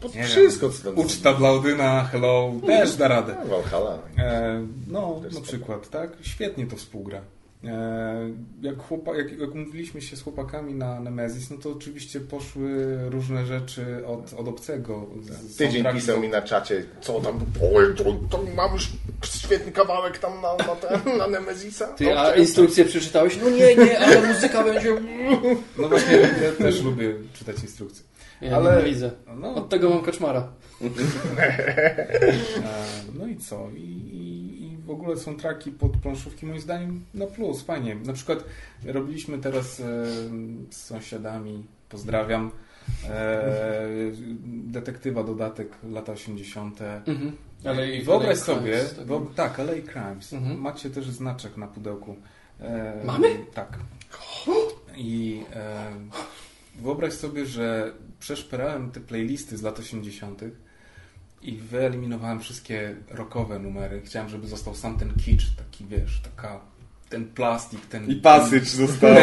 Pod 0.00 0.14
Nie 0.14 0.24
wszystko, 0.24 0.70
co 0.70 0.84
tam 0.84 0.98
Uczta 0.98 1.34
Blaudyna, 1.34 2.04
Hello, 2.04 2.52
też 2.66 2.96
da 2.96 3.08
radę. 3.08 3.36
No, 3.44 3.56
Valhalla. 3.56 3.98
E, 4.18 4.66
no, 4.88 5.20
na 5.34 5.40
przykład, 5.40 5.90
tak? 5.90 6.10
Świetnie 6.20 6.66
to 6.66 6.76
współgra. 6.76 7.20
E, 7.64 8.30
jak, 8.62 8.78
chłopa, 8.82 9.16
jak, 9.16 9.38
jak 9.38 9.54
umówiliśmy 9.54 10.00
się 10.02 10.16
z 10.16 10.22
chłopakami 10.22 10.74
na 10.74 11.00
Nemesis, 11.00 11.50
no 11.50 11.56
to 11.56 11.70
oczywiście 11.72 12.20
poszły 12.20 12.96
różne 13.10 13.46
rzeczy 13.46 14.06
od, 14.06 14.32
od 14.34 14.48
obcego. 14.48 15.06
Z, 15.22 15.56
Tydzień 15.56 15.72
soundtracku. 15.72 16.00
pisał 16.00 16.20
mi 16.20 16.28
na 16.28 16.42
czacie, 16.42 16.84
co 17.00 17.20
tam, 17.20 17.40
oj, 17.74 17.94
to, 17.96 18.04
to 18.30 18.44
mam 18.56 18.72
już 18.72 18.88
świetny 19.24 19.72
kawałek 19.72 20.18
tam 20.18 20.32
na, 20.42 20.56
na, 20.56 20.76
ten, 20.76 21.18
na 21.18 21.26
Nemezisa. 21.26 21.86
Ty, 21.86 22.04
No, 22.04 22.20
a 22.20 22.34
instrukcję 22.34 22.84
przeczytałeś? 22.84 23.38
No 23.42 23.50
nie, 23.50 23.76
nie, 23.76 23.98
ale 23.98 24.32
muzyka 24.34 24.64
będzie... 24.64 24.96
No 25.78 25.88
właśnie, 25.88 26.16
ja 26.16 26.52
też 26.58 26.82
lubię 26.82 27.14
czytać 27.32 27.62
instrukcje. 27.62 28.04
Ja 28.40 28.56
Ale- 28.56 28.82
widzę. 28.84 29.10
No, 29.36 29.54
Od 29.54 29.68
tego 29.68 29.90
mam 29.90 30.02
kaczmara. 30.02 30.48
E, 31.40 32.84
No 33.18 33.26
i 33.26 33.36
co? 33.36 33.68
I, 33.76 33.80
i, 33.82 34.62
I 34.69 34.69
w 34.90 34.92
ogóle 34.92 35.16
są 35.16 35.36
traki 35.36 35.70
pod 35.70 35.96
planszówki 35.96 36.46
moim 36.46 36.60
zdaniem 36.60 37.04
na 37.14 37.26
plus, 37.26 37.62
fajnie. 37.62 37.94
Na 37.94 38.12
przykład 38.12 38.44
robiliśmy 38.84 39.38
teraz 39.38 39.80
e, 39.80 39.84
z 40.70 40.76
sąsiadami, 40.76 41.64
pozdrawiam, 41.88 42.50
e, 43.08 43.88
detektywa 44.44 45.24
dodatek 45.24 45.68
lata 45.90 46.12
80. 46.12 46.80
Mhm. 47.06 47.32
Ale 47.64 47.92
I 47.92 48.02
wyobraź 48.02 48.28
ale 48.28 48.36
sobie, 48.36 48.72
Crimes, 48.72 48.96
tak. 48.96 49.06
wo, 49.06 49.20
tak, 49.36 49.58
LA 49.58 49.72
Crimes. 49.72 50.32
Mhm. 50.32 50.60
Macie 50.60 50.90
też 50.90 51.10
znaczek 51.10 51.56
na 51.56 51.66
pudełku. 51.66 52.16
E, 52.60 53.02
Mamy? 53.04 53.28
Tak. 53.54 53.78
I 54.96 55.42
e, 55.54 55.92
wyobraź 56.82 57.12
sobie, 57.12 57.46
że 57.46 57.92
przeszperałem 58.20 58.90
te 58.90 59.00
playlisty 59.00 59.56
z 59.56 59.62
lat 59.62 59.78
80. 59.78 60.42
i 61.42 61.56
wyeliminowałem 61.56 62.40
wszystkie 62.40 62.96
rockowe 63.10 63.58
numery. 63.58 64.02
Chciałem, 64.04 64.28
żeby 64.28 64.46
został 64.46 64.74
sam 64.74 64.98
ten 64.98 65.12
kicz, 65.24 65.50
taki 65.56 65.84
wiesz, 65.84 66.20
taka 66.20 66.60
ten 67.08 67.24
plastik, 67.24 67.86
ten 67.86 68.10
I 68.10 68.16
pasycz 68.16 68.68
został. 68.68 69.14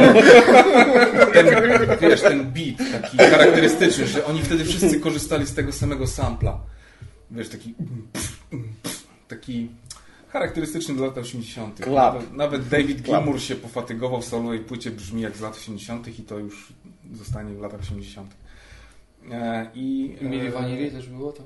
ten, 1.34 1.46
wiesz, 2.02 2.22
ten 2.22 2.52
beat 2.52 2.92
taki 3.02 3.18
charakterystyczny, 3.18 4.08
że 4.08 4.26
oni 4.26 4.42
wtedy 4.42 4.66
wszyscy 4.66 5.00
korzystali 5.00 5.46
z 5.46 5.54
tego 5.54 5.72
samego 5.72 6.08
sampla. 6.08 6.60
Wiesz, 7.32 7.50
taki 7.50 7.76
taki 9.28 9.70
charakterystyczny 10.28 10.96
dla 10.96 11.08
lat 11.08 11.18
80. 11.18 11.80
Klap. 11.80 12.14
Nawet, 12.14 12.34
nawet 12.34 12.68
David. 12.68 13.02
Gilmour 13.02 13.42
się 13.42 13.56
pofatygował 13.56 14.22
w 14.22 14.26
solowej 14.26 14.60
płycie, 14.60 14.92
brzmi 14.92 15.22
jak 15.22 15.38
z 15.38 15.42
lat 15.42 15.56
80. 15.56 16.20
i 16.20 16.24
to 16.24 16.40
już 16.40 16.74
zostanie 17.14 17.56
w 17.56 17.62
latach 17.62 17.80
80. 17.80 18.36
E, 19.32 19.70
I 19.76 20.16
I 20.22 20.26
Mili 20.26 20.48
e, 20.48 20.52
Vanilli 20.52 20.92
też 20.92 21.10
było 21.10 21.32
tam? 21.32 21.46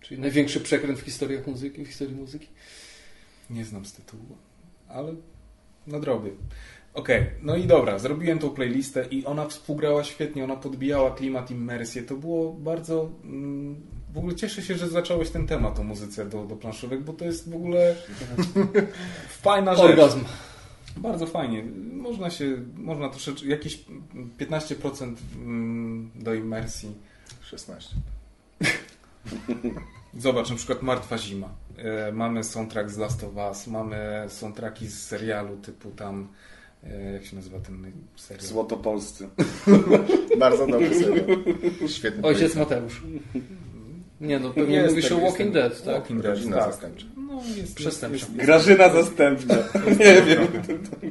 Czyli 0.00 0.20
największy 0.20 0.60
przekręt 0.60 0.98
w 0.98 1.02
historiach 1.02 1.46
muzyki, 1.46 1.84
w 1.84 1.88
historii 1.88 2.14
muzyki. 2.14 2.46
Nie 3.50 3.64
znam 3.64 3.84
z 3.84 3.92
tytułu, 3.92 4.36
ale 4.88 5.14
nadrobię. 5.86 6.30
Okej, 6.94 7.26
no 7.42 7.56
i 7.56 7.66
dobra, 7.66 7.98
zrobiłem 7.98 8.38
tą 8.38 8.50
playlistę 8.50 9.06
i 9.10 9.24
ona 9.24 9.48
współgrała 9.48 10.04
świetnie, 10.04 10.44
ona 10.44 10.56
podbijała 10.56 11.10
klimat, 11.10 11.50
immersję. 11.50 12.02
To 12.02 12.14
było 12.14 12.52
bardzo... 12.52 13.10
Mm, 13.24 13.76
w 14.14 14.18
ogóle 14.18 14.34
cieszę 14.34 14.62
się, 14.62 14.76
że 14.76 14.88
zacząłeś 14.88 15.30
ten 15.30 15.46
temat 15.46 15.78
o 15.78 15.84
muzyce 15.84 16.26
do, 16.26 16.44
do 16.44 16.56
planszówek, 16.56 17.00
bo 17.02 17.12
to 17.12 17.24
jest 17.24 17.50
w 17.50 17.54
ogóle 17.54 17.96
fajna 19.42 19.74
rzecz. 19.74 19.84
Orgazm. 19.84 20.20
Bardzo 20.96 21.26
fajnie. 21.26 21.64
Można 21.92 22.30
się, 22.30 22.56
można 22.76 23.08
troszeczkę, 23.08 23.46
jakieś 23.46 23.84
15% 24.38 25.14
mm, 25.36 26.10
do 26.14 26.34
immersji. 26.34 26.94
16. 27.40 27.96
Zobacz, 30.18 30.50
na 30.50 30.56
przykład 30.56 30.82
Martwa 30.82 31.18
Zima. 31.18 31.48
E, 31.76 32.12
mamy 32.12 32.44
soundtrack 32.44 32.90
z 32.90 32.98
Last 32.98 33.24
of 33.24 33.30
Us, 33.48 33.66
mamy 33.66 34.24
soundtracki 34.28 34.86
z 34.86 35.06
serialu 35.06 35.56
typu 35.56 35.90
tam, 35.90 36.28
e, 36.84 37.12
jak 37.12 37.24
się 37.24 37.36
nazywa 37.36 37.60
ten 37.60 37.92
serial? 38.16 38.46
Złotopolscy. 38.46 39.28
Bardzo 40.38 40.66
dobry 40.66 40.94
serial. 40.94 41.26
Świetny 41.88 42.22
Ojciec 42.22 42.52
projekt. 42.52 42.70
Mateusz. 42.70 43.02
Nie 44.20 44.38
no, 44.38 44.50
pewnie 44.50 44.76
Jest 44.76 44.88
mówisz 44.88 45.08
tak, 45.08 45.18
o 45.18 45.20
Walking. 45.20 45.52
Dead, 45.52 45.82
tak? 45.82 45.94
Walking 45.94 46.22
Dead, 46.22 46.34
Rodzina 46.34 46.56
tak. 46.56 46.72
zastępcza. 46.72 47.06
No, 47.16 47.42
jest, 47.56 47.74
Przestępcza. 47.74 48.26
Jest, 48.26 48.34
jest, 48.34 48.46
Grażyna 48.46 48.88
zastępcza. 48.88 49.54
Nie 50.00 50.22
wiem. 50.22 50.46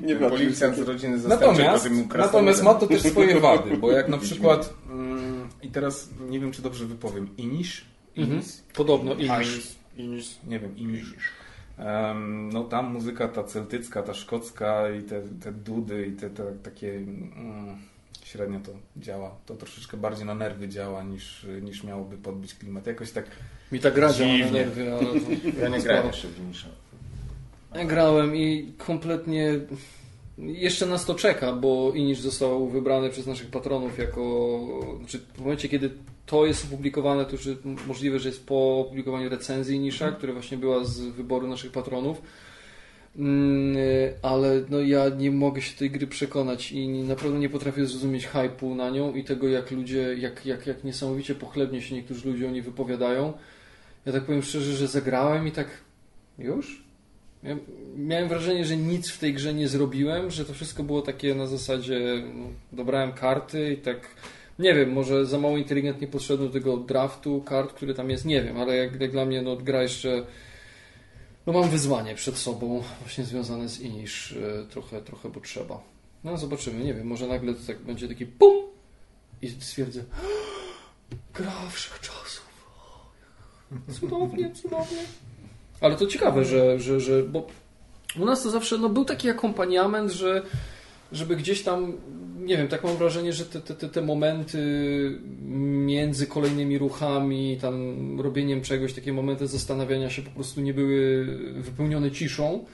Nie 0.02 0.16
ma 0.16 0.30
Policjant 0.30 0.76
z 0.76 0.80
rodziny 0.80 1.20
zastępczej, 1.20 1.66
Natomiast, 1.66 1.90
natomiast 2.18 2.64
ma 2.64 2.74
to 2.74 2.88
też 2.88 3.02
swoje 3.02 3.40
wady, 3.40 3.78
bo 3.78 3.92
jak 3.92 4.10
na 4.10 4.18
przykład 4.18 4.74
mm, 4.90 5.48
i 5.62 5.68
teraz 5.68 6.10
nie 6.30 6.40
wiem, 6.40 6.52
czy 6.52 6.62
dobrze 6.62 6.86
wypowiem, 6.86 7.30
Inish, 7.38 7.86
Mhm. 8.18 8.42
Podobno 8.74 9.14
Inis. 9.14 9.76
Inis. 9.98 10.40
Nie 10.48 10.60
wiem, 10.60 10.78
Inis. 10.78 11.04
Um, 11.80 12.50
no 12.54 12.64
tam 12.64 12.94
muzyka 12.94 13.28
ta 13.28 13.44
celtycka, 13.44 14.04
ta 14.04 14.14
szkocka 14.14 14.92
i 14.92 15.04
te, 15.04 15.22
te 15.42 15.52
dudy 15.52 16.08
i 16.08 16.12
te, 16.12 16.30
te 16.30 16.44
takie 16.64 16.94
mm, 16.94 17.78
średnio 18.24 18.60
to 18.60 18.72
działa. 18.98 19.36
To 19.46 19.56
troszeczkę 19.56 19.98
bardziej 19.98 20.26
na 20.26 20.36
nerwy 20.36 20.70
działa 20.70 21.04
niż, 21.04 21.46
niż 21.62 21.84
miałoby 21.84 22.18
podbić 22.18 22.54
klimat. 22.54 22.88
Jakoś 22.88 23.12
tak 23.12 23.26
Mi 23.72 23.80
ta 23.80 23.92
gra 23.92 24.14
działa 24.14 24.38
na 24.38 24.52
nerwy, 24.52 24.94
ale... 24.94 25.06
Ja 25.62 25.70
nie 25.70 25.80
grałem 25.80 26.08
jeszcze 26.08 26.28
w 26.28 26.40
Inisza. 26.40 26.68
Ja 27.76 27.86
grałem 27.86 28.36
i 28.36 28.74
kompletnie 28.78 29.60
jeszcze 30.38 30.86
nas 30.86 31.06
to 31.06 31.16
czeka, 31.16 31.54
bo 31.54 31.92
Inish 31.96 32.20
został 32.20 32.68
wybrany 32.68 33.10
przez 33.10 33.28
naszych 33.28 33.48
patronów 33.48 33.98
jako. 33.98 34.60
Znaczy 35.00 35.20
w 35.34 35.40
momencie, 35.40 35.70
kiedy 35.70 35.90
to 36.28 36.46
jest 36.46 36.66
opublikowane, 36.66 37.26
to 37.26 37.32
już 37.32 37.50
możliwe, 37.88 38.20
że 38.20 38.30
jest 38.30 38.46
po 38.46 38.80
opublikowaniu 38.80 39.30
recenzji 39.30 39.76
Inisha, 39.76 40.06
mhm. 40.06 40.18
która 40.18 40.34
właśnie 40.34 40.58
była 40.58 40.84
z 40.84 41.00
wyboru 41.00 41.48
naszych 41.48 41.72
patronów. 41.72 42.22
Mm, 43.18 43.78
ale 44.22 44.62
no 44.70 44.80
ja 44.80 45.10
nie 45.10 45.32
mogę 45.32 45.62
się 45.62 45.78
tej 45.78 45.92
gry 45.92 46.08
przekonać 46.08 46.72
i 46.72 46.88
naprawdę 46.88 47.40
nie 47.40 47.50
potrafię 47.50 47.86
zrozumieć 47.86 48.28
hype'u 48.28 48.76
na 48.76 48.90
nią 48.90 49.14
i 49.14 49.24
tego, 49.24 49.48
jak 49.48 49.72
ludzie, 49.72 50.16
jak, 50.18 50.46
jak, 50.46 50.68
jak 50.68 50.84
niesamowicie 50.84 51.36
pochlebnie 51.36 51.82
się 51.82 51.96
niektórzy 51.96 52.30
ludzie 52.30 52.48
o 52.48 52.52
niej 52.52 52.62
wypowiadają. 52.62 53.34
Ja 54.06 54.12
tak 54.12 54.24
powiem 54.24 54.42
szczerze, 54.42 54.74
że 54.74 54.88
zagrałem 54.88 55.48
i 55.48 55.52
tak 55.52 55.68
już? 56.40 56.84
Ja 57.44 57.58
miałem 57.98 58.30
wrażenie, 58.30 58.66
że 58.66 58.78
nic 58.78 59.10
w 59.10 59.20
tej 59.20 59.34
grze 59.34 59.54
nie 59.54 59.68
zrobiłem, 59.68 60.32
że 60.32 60.46
to 60.46 60.54
wszystko 60.54 60.84
było 60.84 61.02
takie 61.02 61.36
na 61.36 61.48
zasadzie 61.48 62.24
no, 62.34 62.46
dobrałem 62.72 63.14
karty 63.14 63.74
i 63.74 63.78
tak 63.78 64.08
nie 64.60 64.74
wiem, 64.74 64.92
może 64.92 65.26
za 65.26 65.40
mało 65.40 65.58
inteligentnie 65.58 66.08
podszedłem 66.08 66.48
do 66.48 66.54
tego 66.54 66.78
draftu 66.78 67.42
kart, 67.42 67.74
który 67.74 67.94
tam 67.94 68.10
jest, 68.10 68.26
nie 68.26 68.44
wiem, 68.44 68.58
ale 68.58 68.78
jak, 68.78 69.02
jak 69.02 69.12
dla 69.12 69.26
mnie 69.26 69.42
no, 69.42 69.56
gra 69.56 69.84
jeszcze 69.84 70.26
no 71.48 71.54
mam 71.54 71.70
wyzwanie 71.70 72.16
przed 72.16 72.38
sobą 72.38 72.84
właśnie 73.02 73.24
związane 73.24 73.70
z 73.70 73.80
Inish 73.80 74.32
e, 74.32 74.66
trochę, 74.70 75.02
trochę, 75.02 75.30
bo 75.30 75.40
trzeba. 75.40 75.80
No 76.24 76.38
zobaczymy, 76.38 76.84
nie 76.84 76.94
wiem, 76.94 77.08
może 77.08 77.28
nagle 77.28 77.54
to 77.54 77.60
tak 77.68 77.80
będzie 77.80 78.08
taki 78.08 78.26
pum 78.26 78.66
i 79.42 79.50
stwierdzę 79.50 80.04
gra 81.36 81.70
wszechczasów. 81.72 82.48
Cudownie, 84.00 84.52
cudownie. 84.52 85.04
Ale 85.82 85.96
to 85.96 86.08
ciekawe, 86.08 86.46
że, 86.46 86.80
że, 86.80 87.00
że 87.00 87.24
bo 87.24 87.48
u 88.20 88.26
nas 88.26 88.44
to 88.44 88.50
zawsze 88.50 88.78
no, 88.78 88.90
był 88.90 89.06
taki 89.06 89.30
akompaniament, 89.30 90.12
że 90.12 90.44
żeby 91.12 91.36
gdzieś 91.36 91.64
tam, 91.64 91.94
nie 92.48 92.58
wiem, 92.58 92.68
tak 92.68 92.84
mam 92.84 92.98
wrażenie, 92.98 93.34
że 93.34 93.46
te, 93.46 93.62
te, 93.62 93.90
te 93.90 94.02
momenty 94.02 94.60
między 95.86 96.28
kolejnymi 96.28 96.78
ruchami, 96.78 97.58
tam 97.62 97.96
robieniem 98.22 98.62
czegoś, 98.62 98.94
takie 98.94 99.14
momenty 99.14 99.48
zastanawiania 99.48 100.10
się 100.10 100.22
po 100.22 100.30
prostu 100.30 100.62
nie 100.62 100.74
były 100.74 101.26
wypełnione 101.62 102.12
ciszą, 102.12 102.66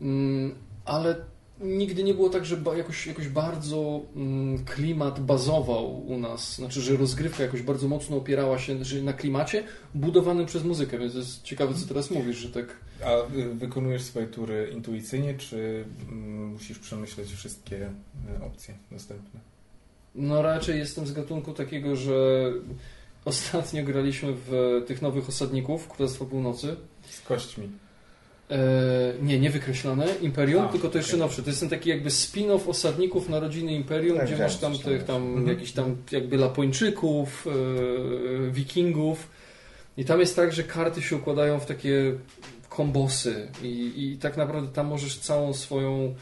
mm, 0.00 0.54
ale 0.84 1.16
nigdy 1.60 2.04
nie 2.04 2.14
było 2.14 2.28
tak, 2.28 2.44
że 2.44 2.56
jakoś, 2.76 3.06
jakoś 3.06 3.28
bardzo 3.28 4.00
mm, 4.16 4.64
klimat 4.64 5.20
bazował 5.20 6.06
u 6.06 6.18
nas, 6.18 6.54
znaczy, 6.54 6.80
że 6.80 6.96
rozgrywka 6.96 7.42
jakoś 7.42 7.62
bardzo 7.62 7.88
mocno 7.88 8.16
opierała 8.16 8.58
się 8.58 8.76
na 9.02 9.12
klimacie 9.12 9.64
budowanym 9.94 10.46
przez 10.46 10.64
muzykę, 10.64 10.98
więc 10.98 11.14
jest 11.14 11.42
ciekawe, 11.42 11.74
co 11.74 11.86
teraz 11.86 12.10
mówisz, 12.10 12.36
że 12.36 12.48
tak... 12.48 12.76
A 13.04 13.10
wykonujesz 13.54 14.02
swoje 14.02 14.26
tury 14.26 14.70
intuicyjnie, 14.74 15.34
czy 15.34 15.84
mm, 16.08 16.46
musisz 16.46 16.78
przemyśleć 16.78 17.28
wszystkie 17.28 17.90
e, 18.40 18.44
opcje 18.44 18.74
dostępne? 18.92 19.40
No 20.14 20.42
raczej 20.42 20.78
jestem 20.78 21.06
z 21.06 21.12
gatunku 21.12 21.52
takiego, 21.52 21.96
że 21.96 22.52
ostatnio 23.24 23.84
graliśmy 23.84 24.32
w 24.46 24.82
tych 24.86 25.02
nowych 25.02 25.28
osadników 25.28 25.88
Królestwa 25.88 26.24
Północy. 26.24 26.76
Z 27.08 27.20
kośćmi. 27.20 27.68
E, 28.50 29.22
nie, 29.22 29.38
nie 29.38 29.50
wykreślone 29.50 30.06
Imperium, 30.20 30.64
A, 30.64 30.68
tylko 30.68 30.88
to 30.88 30.98
jeszcze 30.98 31.12
okay. 31.12 31.26
nowsze. 31.26 31.42
To 31.42 31.50
jest 31.50 31.60
ten 31.60 31.68
taki 31.68 31.90
jakby 31.90 32.10
spin-off 32.10 32.68
osadników 32.68 33.28
narodziny 33.28 33.72
Imperium, 33.72 34.18
tak, 34.18 34.26
gdzie 34.26 34.38
masz 34.38 34.56
tam 34.56 34.78
tych 34.78 35.04
tam 35.04 35.22
mhm. 35.26 35.48
jakichś 35.48 35.72
tam 35.72 35.96
jakby 36.12 36.36
Lapończyków, 36.36 37.46
e, 37.46 38.50
Wikingów. 38.50 39.28
I 39.96 40.04
tam 40.04 40.20
jest 40.20 40.36
tak, 40.36 40.52
że 40.52 40.62
karty 40.62 41.02
się 41.02 41.16
układają 41.16 41.60
w 41.60 41.66
takie 41.66 42.14
kombosy 42.68 43.48
i, 43.62 43.92
i 43.96 44.18
tak 44.18 44.36
naprawdę 44.36 44.72
tam 44.72 44.86
możesz 44.86 45.18
całą 45.18 45.54
swoją 45.54 46.14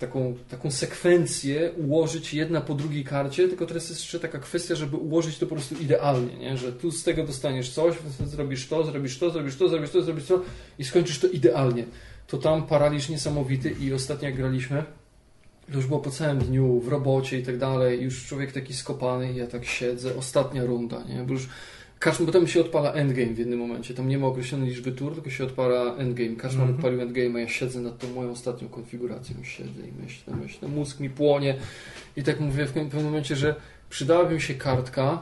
taką, 0.00 0.34
taką 0.48 0.70
sekwencję 0.70 1.72
ułożyć 1.72 2.34
jedna 2.34 2.60
po 2.60 2.74
drugiej 2.74 3.04
karcie, 3.04 3.48
tylko 3.48 3.66
teraz 3.66 3.88
jest 3.88 4.00
jeszcze 4.00 4.20
taka 4.20 4.38
kwestia, 4.38 4.74
żeby 4.74 4.96
ułożyć 4.96 5.38
to 5.38 5.46
po 5.46 5.54
prostu 5.54 5.74
idealnie, 5.74 6.36
nie? 6.36 6.56
że 6.56 6.72
tu 6.72 6.90
z 6.90 7.04
tego 7.04 7.26
dostaniesz 7.26 7.70
coś, 7.70 7.94
zrobisz 8.24 8.68
to, 8.68 8.84
zrobisz 8.84 9.18
to, 9.18 9.30
zrobisz 9.30 9.56
to, 9.56 9.68
zrobisz 9.68 9.90
to, 9.90 10.02
zrobisz 10.02 10.26
to 10.26 10.42
i 10.78 10.84
skończysz 10.84 11.18
to 11.18 11.28
idealnie. 11.28 11.84
To 12.26 12.38
tam 12.38 12.66
paraliż 12.66 13.08
niesamowity 13.08 13.70
i 13.80 13.92
ostatnio 13.92 14.28
jak 14.28 14.36
graliśmy, 14.36 14.84
to 15.70 15.76
już 15.76 15.86
było 15.86 16.00
po 16.00 16.10
całym 16.10 16.38
dniu, 16.38 16.80
w 16.80 16.88
robocie 16.88 17.38
i 17.38 17.42
tak 17.42 17.58
dalej, 17.58 18.02
już 18.02 18.26
człowiek 18.26 18.52
taki 18.52 18.74
skopany 18.74 19.32
i 19.32 19.36
ja 19.36 19.46
tak 19.46 19.64
siedzę, 19.64 20.16
ostatnia 20.16 20.64
runda, 20.64 21.04
nie? 21.08 21.22
bo 21.22 21.32
już 21.32 21.48
Kaszman, 22.00 22.26
potem 22.26 22.46
się 22.46 22.60
odpala 22.60 22.92
endgame 22.92 23.34
w 23.34 23.38
jednym 23.38 23.58
momencie. 23.58 23.94
Tam 23.94 24.08
nie 24.08 24.18
ma 24.18 24.26
określonej 24.26 24.68
liczby 24.68 24.92
tur, 24.92 25.14
tylko 25.14 25.30
się 25.30 25.44
odpala 25.44 25.96
endgame. 25.96 26.36
Kaszman 26.36 26.62
mm 26.62 26.74
-hmm. 26.74 26.78
odpalił 26.78 27.00
endgame, 27.00 27.38
a 27.38 27.40
ja 27.40 27.48
siedzę 27.48 27.80
nad 27.80 27.98
tą 27.98 28.14
moją 28.14 28.30
ostatnią 28.30 28.68
konfiguracją. 28.68 29.36
Siedzę 29.42 29.80
i 29.88 30.02
myślę, 30.02 30.34
myślę, 30.42 30.68
mózg 30.68 31.00
mi 31.00 31.10
płonie. 31.10 31.56
I 32.16 32.22
tak 32.22 32.40
mówię 32.40 32.66
w 32.66 32.72
pewnym 32.72 33.04
momencie, 33.04 33.36
że 33.36 33.54
przydałaby 33.90 34.34
mi 34.34 34.40
się 34.40 34.54
kartka, 34.54 35.20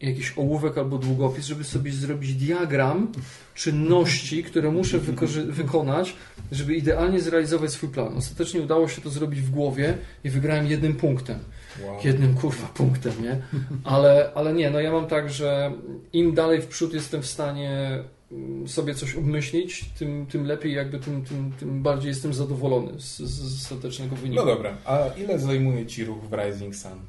jakiś 0.00 0.32
ołówek 0.36 0.78
albo 0.78 0.98
długopis, 0.98 1.44
żeby 1.44 1.64
sobie 1.64 1.92
zrobić 1.92 2.34
diagram 2.34 3.12
czynności, 3.54 4.44
które 4.44 4.70
muszę 4.70 4.98
wykonać, 5.46 6.16
żeby 6.52 6.74
idealnie 6.74 7.20
zrealizować 7.20 7.70
swój 7.70 7.88
plan. 7.88 8.16
Ostatecznie 8.16 8.60
udało 8.60 8.88
się 8.88 9.00
to 9.00 9.10
zrobić 9.10 9.40
w 9.40 9.50
głowie 9.50 9.98
i 10.24 10.30
wygrałem 10.30 10.66
jednym 10.66 10.94
punktem. 10.94 11.38
Wow. 11.80 11.96
Jednym 12.04 12.34
kurwa 12.34 12.66
punktem, 12.66 13.12
nie? 13.22 13.42
Ale, 13.84 14.32
ale 14.34 14.52
nie, 14.52 14.70
no 14.70 14.80
ja 14.80 14.92
mam 14.92 15.06
tak, 15.06 15.30
że 15.30 15.72
im 16.12 16.34
dalej 16.34 16.62
w 16.62 16.66
przód 16.66 16.94
jestem 16.94 17.22
w 17.22 17.26
stanie 17.26 17.98
mm, 18.32 18.68
sobie 18.68 18.94
coś 18.94 19.14
obmyślić, 19.14 19.84
tym, 19.98 20.26
tym 20.26 20.46
lepiej, 20.46 20.74
jakby 20.74 20.98
tym, 20.98 21.24
tym, 21.24 21.52
tym 21.58 21.82
bardziej 21.82 22.08
jestem 22.08 22.34
zadowolony 22.34 23.00
z, 23.00 23.18
z 23.18 23.62
ostatecznego 23.62 24.16
wyniku. 24.16 24.44
No 24.44 24.54
dobra, 24.54 24.76
a 24.84 25.06
ile 25.16 25.38
zajmuje 25.38 25.86
Ci 25.86 26.04
ruch 26.04 26.18
w 26.24 26.32
Rising 26.32 26.76
Sun? 26.76 27.00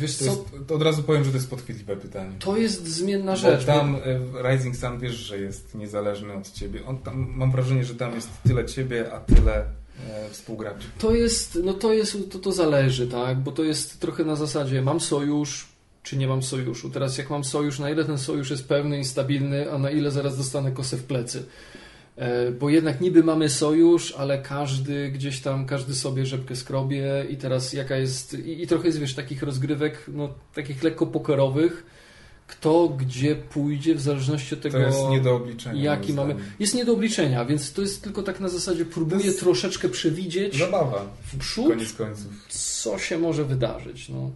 Wiesz 0.00 0.16
co? 0.16 0.24
Jest, 0.24 0.70
od 0.70 0.82
razu 0.82 1.02
powiem, 1.02 1.24
że 1.24 1.30
to 1.30 1.36
jest 1.36 1.50
podchwytliwe 1.50 1.96
pytanie. 1.96 2.32
To 2.38 2.56
jest 2.56 2.86
zmienna 2.88 3.36
rzecz. 3.36 3.66
Bo 3.66 3.72
tam. 3.72 3.96
E, 4.44 4.52
Rising 4.52 4.76
Sun 4.76 4.98
wiesz, 4.98 5.14
że 5.14 5.38
jest 5.38 5.74
niezależny 5.74 6.32
od 6.32 6.52
ciebie. 6.52 6.86
On 6.86 6.98
tam, 6.98 7.32
mam 7.36 7.50
wrażenie, 7.50 7.84
że 7.84 7.94
tam 7.94 8.14
jest 8.14 8.28
tyle 8.42 8.64
ciebie, 8.64 9.12
a 9.12 9.20
tyle 9.20 9.64
e. 10.00 10.28
To 10.98 11.14
jest, 11.14 11.58
no 11.64 11.74
to 11.74 11.92
jest, 11.92 12.30
to, 12.30 12.38
to 12.38 12.52
zależy, 12.52 13.06
tak? 13.06 13.38
Bo 13.38 13.52
to 13.52 13.64
jest 13.64 14.00
trochę 14.00 14.24
na 14.24 14.36
zasadzie 14.36 14.82
mam 14.82 15.00
sojusz, 15.00 15.68
czy 16.02 16.16
nie 16.16 16.28
mam 16.28 16.42
sojuszu. 16.42 16.90
Teraz 16.90 17.18
jak 17.18 17.30
mam 17.30 17.44
sojusz, 17.44 17.78
na 17.78 17.90
ile 17.90 18.04
ten 18.04 18.18
sojusz 18.18 18.50
jest 18.50 18.68
pełny 18.68 18.98
i 18.98 19.04
stabilny, 19.04 19.72
a 19.72 19.78
na 19.78 19.90
ile 19.90 20.10
zaraz 20.10 20.36
dostanę 20.36 20.72
kosę 20.72 20.96
w 20.96 21.04
plecy. 21.04 21.46
E, 22.16 22.50
bo 22.50 22.70
jednak 22.70 23.00
niby 23.00 23.22
mamy 23.22 23.48
sojusz, 23.48 24.14
ale 24.18 24.38
każdy 24.38 25.10
gdzieś 25.10 25.40
tam, 25.40 25.66
każdy 25.66 25.94
sobie 25.94 26.26
rzepkę 26.26 26.56
skrobie 26.56 27.26
i 27.30 27.36
teraz 27.36 27.72
jaka 27.72 27.96
jest, 27.96 28.34
i, 28.34 28.62
i 28.62 28.66
trochę 28.66 28.86
jest, 28.86 28.98
wiesz, 28.98 29.14
takich 29.14 29.42
rozgrywek, 29.42 30.04
no, 30.08 30.34
takich 30.54 30.82
lekko 30.82 31.06
pokerowych, 31.06 31.86
kto 32.46 32.88
gdzie 32.88 33.36
pójdzie 33.36 33.94
w 33.94 34.00
zależności 34.00 34.54
od 34.54 34.60
tego, 34.60 34.78
to 34.78 34.84
jest 34.84 35.08
nie 35.10 35.20
do 35.20 35.36
obliczenia, 35.36 35.82
jaki 35.82 36.12
mamy. 36.12 36.36
Jest 36.58 36.74
nie 36.74 36.84
do 36.84 36.92
obliczenia, 36.92 37.44
więc 37.44 37.72
to 37.72 37.82
jest 37.82 38.02
tylko 38.02 38.22
tak 38.22 38.40
na 38.40 38.48
zasadzie 38.48 38.84
próbuję 38.84 39.32
troszeczkę 39.32 39.88
przewidzieć 39.88 40.58
zabawa. 40.58 41.06
w 41.32 41.38
przód, 41.38 41.68
koniec 41.68 41.92
końców. 41.92 42.32
co 42.48 42.98
się 42.98 43.18
może 43.18 43.44
wydarzyć. 43.44 44.08
No. 44.08 44.30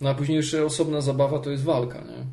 no 0.00 0.10
a 0.10 0.14
później 0.14 0.36
jeszcze 0.36 0.64
osobna 0.64 1.00
zabawa 1.00 1.38
to 1.38 1.50
jest 1.50 1.64
walka, 1.64 1.98
nie? 1.98 2.24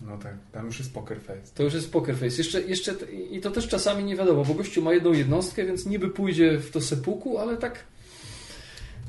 No 0.00 0.18
tak, 0.18 0.34
tam 0.52 0.66
już 0.66 0.78
jest 0.78 0.94
poker 0.94 1.20
face. 1.20 1.54
To 1.54 1.62
już 1.62 1.74
jest 1.74 1.92
poker 1.92 2.14
face. 2.14 2.36
Jeszcze, 2.38 2.62
jeszcze, 2.62 2.94
I 3.30 3.40
to 3.40 3.50
też 3.50 3.68
czasami 3.68 4.04
nie 4.04 4.16
wiadomo, 4.16 4.44
bo 4.44 4.54
gościu 4.54 4.82
ma 4.82 4.92
jedną 4.92 5.12
jednostkę, 5.12 5.66
więc 5.66 5.86
niby 5.86 6.08
pójdzie 6.08 6.58
w 6.58 6.70
to 6.70 6.80
sepuku, 6.80 7.38
ale 7.38 7.56
tak... 7.56 7.84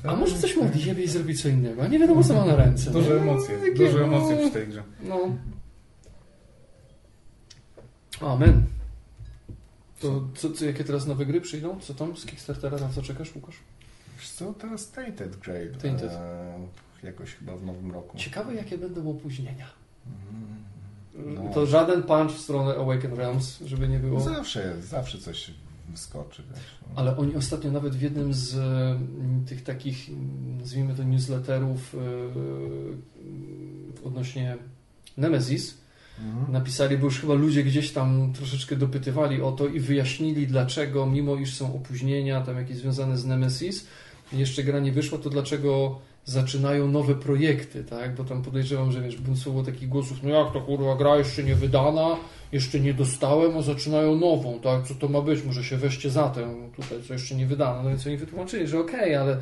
A 0.04 0.16
może 0.16 0.38
coś 0.38 0.56
mu 0.56 0.64
odjebie 0.64 1.04
i 1.04 1.08
zrobi 1.08 1.36
co 1.36 1.48
innego, 1.48 1.82
a 1.82 1.86
nie 1.86 1.98
wiadomo 1.98 2.24
co 2.24 2.34
ma 2.34 2.44
na 2.44 2.56
ręce. 2.56 2.90
Duże 2.90 3.20
emocje, 3.20 3.58
no, 3.58 3.74
duże 3.84 3.98
no, 3.98 4.04
emocje 4.04 4.36
przy 4.36 4.50
tej 4.50 4.68
grze. 4.68 4.82
No. 5.02 5.20
Amen. 8.20 8.66
To 10.00 10.28
co, 10.34 10.50
co, 10.50 10.64
jakie 10.64 10.84
teraz 10.84 11.06
nowe 11.06 11.26
gry 11.26 11.40
przyjdą? 11.40 11.80
Co 11.80 11.94
tam 11.94 12.16
z 12.16 12.26
Kickstartera? 12.26 12.78
Na 12.78 12.88
co 12.88 13.02
czekasz, 13.02 13.36
Łukasz? 13.36 13.56
Wiesz 14.18 14.30
co, 14.30 14.54
teraz 14.54 14.90
Tainted 14.90 15.36
Grave. 15.36 15.76
Tainted. 15.82 16.12
E, 16.12 16.58
jakoś 17.02 17.34
chyba 17.34 17.56
w 17.56 17.66
nowym 17.66 17.92
roku. 17.92 18.18
Ciekawe 18.18 18.54
jakie 18.54 18.78
będą 18.78 19.10
opóźnienia. 19.10 19.66
Mm. 20.06 21.34
No. 21.34 21.54
To 21.54 21.66
żaden 21.66 22.02
punch 22.02 22.32
w 22.32 22.40
stronę 22.40 22.74
Awaken 22.74 23.14
Realms, 23.14 23.58
żeby 23.60 23.88
nie 23.88 23.98
było. 23.98 24.20
Zawsze, 24.20 24.82
zawsze 24.82 25.18
coś 25.18 25.50
wyskoczy. 25.90 26.42
Wiesz. 26.50 26.60
No. 26.82 26.88
Ale 26.96 27.16
oni 27.16 27.36
ostatnio 27.36 27.70
nawet 27.70 27.96
w 27.96 28.02
jednym 28.02 28.34
z 28.34 28.54
mm, 28.54 29.44
tych 29.44 29.62
takich, 29.62 30.10
nazwijmy 30.58 30.94
to 30.94 31.04
newsletterów 31.04 31.94
yy, 31.94 32.00
odnośnie 34.04 34.58
Nemesis, 35.16 35.78
mhm. 36.18 36.52
napisali, 36.52 36.98
bo 36.98 37.04
już 37.04 37.20
chyba 37.20 37.34
ludzie 37.34 37.64
gdzieś 37.64 37.92
tam 37.92 38.32
troszeczkę 38.32 38.76
dopytywali 38.76 39.42
o 39.42 39.52
to 39.52 39.66
i 39.66 39.80
wyjaśnili 39.80 40.46
dlaczego, 40.46 41.06
mimo 41.06 41.36
iż 41.36 41.54
są 41.54 41.74
opóźnienia 41.74 42.40
tam 42.40 42.56
jakieś 42.56 42.76
związane 42.76 43.18
z 43.18 43.26
Nemesis, 43.26 43.86
jeszcze 44.32 44.62
gra 44.62 44.78
nie 44.78 44.92
wyszła, 44.92 45.18
to 45.18 45.30
dlaczego 45.30 45.98
zaczynają 46.24 46.88
nowe 46.88 47.14
projekty, 47.14 47.84
tak? 47.84 48.14
Bo 48.14 48.24
tam 48.24 48.42
podejrzewam, 48.42 48.92
że 48.92 49.00
wiesz, 49.00 49.16
było 49.16 49.62
takich 49.62 49.88
głosów, 49.88 50.22
no 50.22 50.28
jak 50.28 50.52
to 50.52 50.60
kurwa, 50.60 50.96
gra 50.96 51.16
jeszcze 51.16 51.42
nie 51.42 51.54
wydana, 51.54 52.16
jeszcze 52.52 52.80
nie 52.80 52.94
dostałem, 52.94 53.56
a 53.58 53.62
zaczynają 53.62 54.16
nową, 54.16 54.60
tak? 54.60 54.86
Co 54.86 54.94
to 54.94 55.08
ma 55.08 55.20
być? 55.20 55.44
Może 55.44 55.64
się 55.64 55.76
weźcie 55.76 56.10
za 56.10 56.28
tę 56.28 56.54
tutaj, 56.76 56.98
co 57.08 57.12
jeszcze 57.12 57.34
nie 57.34 57.46
wydano. 57.46 57.82
No 57.82 57.88
więc 57.88 58.06
oni 58.06 58.16
wytłumaczyli, 58.16 58.66
że 58.66 58.80
okej, 58.80 59.00
okay, 59.00 59.20
ale 59.20 59.36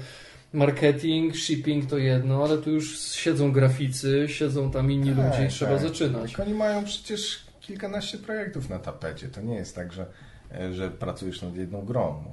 marketing, 0.52 1.36
shipping 1.36 1.90
to 1.90 1.98
jedno, 1.98 2.44
ale 2.44 2.59
tu 2.59 2.70
już 2.70 3.01
siedzą 3.01 3.52
graficy, 3.52 4.27
siedzą 4.28 4.70
tam 4.70 4.93
inni 4.93 5.16
tak, 5.16 5.24
ludzie 5.24 5.47
i 5.47 5.48
trzeba 5.48 5.73
tak. 5.73 5.82
zaczynać. 5.82 6.32
Tak, 6.32 6.47
oni 6.47 6.55
mają 6.55 6.85
przecież 6.85 7.40
kilkanaście 7.60 8.19
projektów 8.19 8.70
na 8.70 8.78
tapecie. 8.78 9.28
To 9.28 9.40
nie 9.40 9.55
jest 9.55 9.74
tak, 9.74 9.93
że, 9.93 10.06
e, 10.52 10.73
że 10.73 10.90
pracujesz 10.90 11.43
nad 11.43 11.56
jedną 11.56 11.82
grą. 11.82 12.24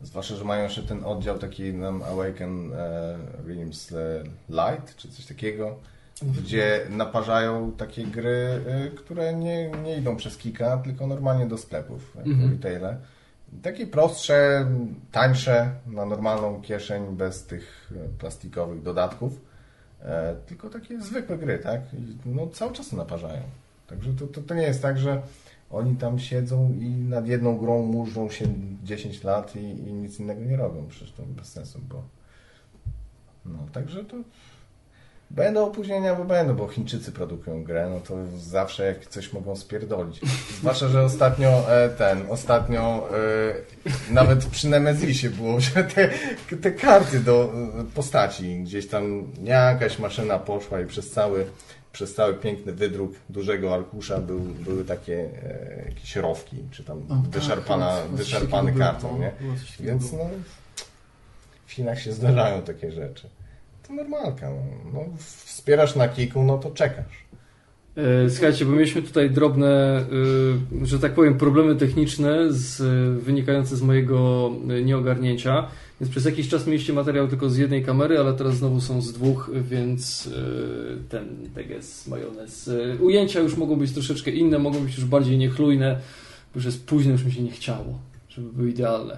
Zwłaszcza, 0.00 0.36
że 0.36 0.44
mają 0.44 0.62
jeszcze 0.62 0.82
ten 0.82 1.04
oddział 1.04 1.38
taki 1.38 1.74
nam 1.74 2.02
Awaken 2.02 2.72
e, 2.72 3.16
Realms 3.46 3.92
e, 3.92 4.24
Light, 4.48 4.96
czy 4.96 5.08
coś 5.08 5.26
takiego, 5.26 5.76
gdzie 6.22 6.86
naparzają 6.90 7.72
takie 7.72 8.04
gry, 8.04 8.60
e, 8.66 8.90
które 8.90 9.34
nie, 9.34 9.70
nie 9.70 9.96
idą 9.96 10.16
przez 10.16 10.36
kika, 10.36 10.76
tylko 10.76 11.06
normalnie 11.06 11.46
do 11.46 11.58
sklepów, 11.58 12.16
mhm. 12.16 12.50
retaile. 12.52 12.96
Takie 13.62 13.86
prostsze, 13.86 14.66
tańsze, 15.12 15.70
na 15.86 16.04
normalną 16.06 16.62
kieszeń, 16.62 17.16
bez 17.16 17.44
tych 17.44 17.92
e, 17.96 18.18
plastikowych 18.18 18.82
dodatków. 18.82 19.40
E, 20.02 20.36
tylko 20.46 20.70
takie 20.70 21.00
zwykłe 21.00 21.38
gry, 21.38 21.58
tak? 21.58 21.80
I, 21.94 22.28
no 22.28 22.46
cały 22.46 22.72
czas 22.72 22.92
naparzają. 22.92 23.42
Także 23.86 24.12
to, 24.12 24.26
to, 24.26 24.40
to 24.40 24.54
nie 24.54 24.62
jest 24.62 24.82
tak, 24.82 24.98
że 24.98 25.22
oni 25.70 25.96
tam 25.96 26.18
siedzą 26.18 26.74
i 26.80 26.88
nad 26.88 27.26
jedną 27.26 27.58
grą 27.58 27.82
murzą 27.82 28.30
się 28.30 28.44
10 28.84 29.24
lat 29.24 29.56
i, 29.56 29.60
i 29.60 29.92
nic 29.92 30.20
innego 30.20 30.44
nie 30.44 30.56
robią. 30.56 30.86
Przecież 30.88 31.12
to 31.12 31.22
bez 31.22 31.52
sensu, 31.52 31.80
bo 31.88 32.02
no, 33.44 33.58
także 33.72 34.04
to 34.04 34.16
będą 35.30 35.66
opóźnienia, 35.66 36.14
bo 36.14 36.24
będą, 36.24 36.54
bo 36.54 36.68
Chińczycy 36.68 37.12
produkują 37.12 37.64
grę, 37.64 37.90
no 37.90 38.00
to 38.00 38.14
zawsze 38.38 38.86
jak 38.86 39.06
coś 39.06 39.32
mogą 39.32 39.56
spierdolić. 39.56 40.20
Zwłaszcza, 40.58 40.88
że 40.88 41.02
ostatnio 41.02 41.48
e, 41.70 41.88
ten, 41.88 42.24
ostatnio 42.30 43.08
e, 44.10 44.12
nawet 44.12 44.46
przy 44.46 44.68
Nemezisie 44.68 45.30
było, 45.30 45.60
że 45.74 45.84
te, 45.84 46.10
te 46.56 46.72
karty 46.72 47.20
do 47.20 47.52
e, 47.80 47.84
postaci 47.94 48.58
gdzieś 48.62 48.88
tam 48.88 49.32
jakaś 49.44 49.98
maszyna 49.98 50.38
poszła 50.38 50.80
i 50.80 50.86
przez 50.86 51.10
cały 51.10 51.46
przez 51.94 52.14
cały 52.14 52.34
piękny 52.34 52.72
wydruk 52.72 53.12
dużego 53.28 53.74
arkusza 53.74 54.18
był, 54.18 54.40
były 54.40 54.84
takie 54.84 55.28
e, 55.42 55.84
jakieś 55.88 56.16
rowki, 56.16 56.56
czy 56.70 56.84
tam 56.84 56.98
o, 56.98 57.14
wyszarpana, 57.30 57.96
tak, 57.96 58.10
wyszarpany 58.10 58.72
karton, 58.72 59.20
nie? 59.20 59.32
Więc 59.80 60.12
no, 60.12 60.30
w 61.66 61.72
Chinach 61.72 62.00
się 62.00 62.12
zdarzają 62.12 62.62
takie 62.62 62.92
rzeczy. 62.92 63.28
To 63.88 63.92
normalka. 63.92 64.50
No. 64.50 64.62
no 64.92 65.00
wspierasz 65.44 65.96
na 65.96 66.08
kiku, 66.08 66.42
no 66.42 66.58
to 66.58 66.70
czekasz. 66.70 67.24
E, 67.96 68.30
słuchajcie, 68.30 68.64
bo 68.64 68.72
mieliśmy 68.72 69.02
tutaj 69.02 69.30
drobne, 69.30 70.04
e, 70.82 70.86
że 70.86 70.98
tak 70.98 71.14
powiem, 71.14 71.38
problemy 71.38 71.76
techniczne 71.76 72.52
z, 72.52 72.82
wynikające 73.22 73.76
z 73.76 73.82
mojego 73.82 74.50
nieogarnięcia. 74.84 75.68
Więc 76.00 76.10
przez 76.10 76.24
jakiś 76.24 76.48
czas 76.48 76.66
mieliście 76.66 76.92
materiał 76.92 77.28
tylko 77.28 77.50
z 77.50 77.56
jednej 77.56 77.84
kamery, 77.84 78.18
ale 78.18 78.34
teraz 78.34 78.56
znowu 78.56 78.80
są 78.80 79.02
z 79.02 79.12
dwóch, 79.12 79.50
więc 79.62 80.26
e, 80.26 81.08
ten 81.08 81.28
teges, 81.54 82.06
majonez. 82.06 82.68
E, 82.68 82.96
ujęcia 83.02 83.40
już 83.40 83.56
mogą 83.56 83.76
być 83.76 83.92
troszeczkę 83.92 84.30
inne, 84.30 84.58
mogą 84.58 84.80
być 84.84 84.96
już 84.96 85.04
bardziej 85.04 85.38
niechlujne, 85.38 86.00
bo 86.54 86.58
już 86.58 86.64
jest 86.64 86.86
późno, 86.86 87.12
już 87.12 87.24
mi 87.24 87.32
się 87.32 87.42
nie 87.42 87.50
chciało, 87.50 87.98
żeby 88.28 88.52
były 88.52 88.70
idealne. 88.70 89.16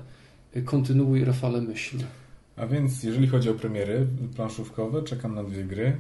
E, 0.55 0.63
kontynuuj, 0.63 1.25
Rafale, 1.25 1.61
myśl. 1.61 1.97
A 2.57 2.67
więc 2.67 3.03
jeżeli 3.03 3.27
chodzi 3.27 3.51
o 3.51 3.55
premiery 3.55 4.07
planszówkowe, 4.37 5.03
czekam 5.03 5.35
na 5.35 5.45
dwie 5.45 5.65
gry. 5.65 5.97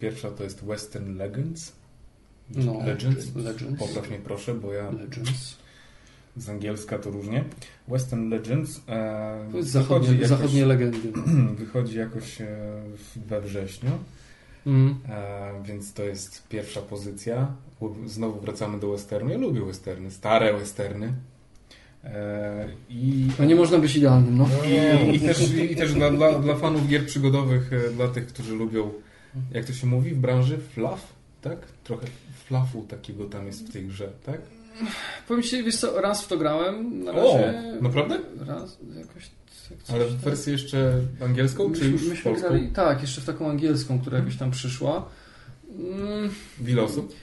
Pierwsza 0.00 0.30
to 0.30 0.44
jest 0.44 0.64
Western 0.64 1.16
Legends. 1.16 1.72
No, 2.54 2.78
Legends. 2.86 3.34
Legends. 3.36 3.78
Popraw 3.78 4.10
mnie 4.10 4.18
proszę, 4.18 4.54
bo 4.54 4.72
ja... 4.72 4.90
Legends 4.90 5.56
z 6.38 6.48
angielska 6.48 6.98
to 6.98 7.10
różnie. 7.10 7.44
Western 7.88 8.28
Legends. 8.28 8.80
E, 8.88 9.48
to 9.52 9.56
jest 9.56 9.70
zachodnie, 9.70 10.12
jakoś, 10.12 10.28
zachodnie 10.28 10.66
legendy. 10.66 11.12
Wychodzi 11.64 11.98
jakoś 11.98 12.40
e, 12.40 12.46
we 13.16 13.40
wrześniu. 13.40 13.90
Mm. 14.66 14.98
E, 15.08 15.62
więc 15.64 15.92
to 15.92 16.02
jest 16.02 16.48
pierwsza 16.48 16.80
pozycja. 16.80 17.52
Znowu 18.06 18.40
wracamy 18.40 18.80
do 18.80 18.90
westernu. 18.90 19.30
Ja 19.30 19.38
lubię 19.38 19.64
westerny, 19.64 20.10
stare 20.10 20.52
westerny. 20.58 21.12
E, 22.04 22.68
I, 22.90 23.26
no 23.38 23.44
nie 23.44 23.54
można 23.54 23.78
być 23.78 23.96
idealnym, 23.96 24.38
no. 24.38 24.48
I, 24.66 25.16
i 25.16 25.20
też, 25.20 25.54
i 25.70 25.76
też 25.76 25.94
dla, 25.94 26.10
dla, 26.10 26.38
dla 26.38 26.54
fanów 26.54 26.88
gier 26.88 27.06
przygodowych, 27.06 27.70
dla 27.96 28.08
tych, 28.08 28.26
którzy 28.26 28.54
lubią, 28.54 28.90
jak 29.52 29.64
to 29.64 29.72
się 29.72 29.86
mówi 29.86 30.10
w 30.10 30.18
branży, 30.18 30.58
fluff, 30.58 31.12
tak? 31.42 31.58
Trochę 31.84 32.06
fluffu 32.46 32.82
takiego 32.82 33.24
tam 33.24 33.46
jest 33.46 33.68
w 33.68 33.72
tej 33.72 33.86
grze, 33.86 34.12
tak? 34.26 34.40
Powiem 35.28 35.42
Ci, 35.42 35.62
wiesz 35.62 35.76
co, 35.76 36.00
raz 36.00 36.24
w 36.24 36.28
to 36.28 36.38
grałem. 36.38 37.04
Na 37.04 37.12
razie, 37.12 37.62
o, 37.78 37.82
naprawdę? 37.82 38.18
Raz, 38.46 38.78
jakoś... 38.98 39.30
Ale 39.88 40.04
w 40.04 40.16
wersję 40.16 40.52
jeszcze 40.52 40.92
angielską, 41.24 41.72
czy 41.72 41.84
już 41.84 42.02
myśmy 42.02 42.24
polską? 42.24 42.48
Grali, 42.48 42.68
tak, 42.68 43.00
jeszcze 43.02 43.20
w 43.20 43.24
taką 43.24 43.50
angielską, 43.50 44.00
która 44.00 44.18
jakoś 44.18 44.36
tam 44.36 44.50
przyszła. 44.50 45.08
Mm. 45.78 46.30
W 46.58 46.68
ile 46.68 46.82
osób? 46.82 47.14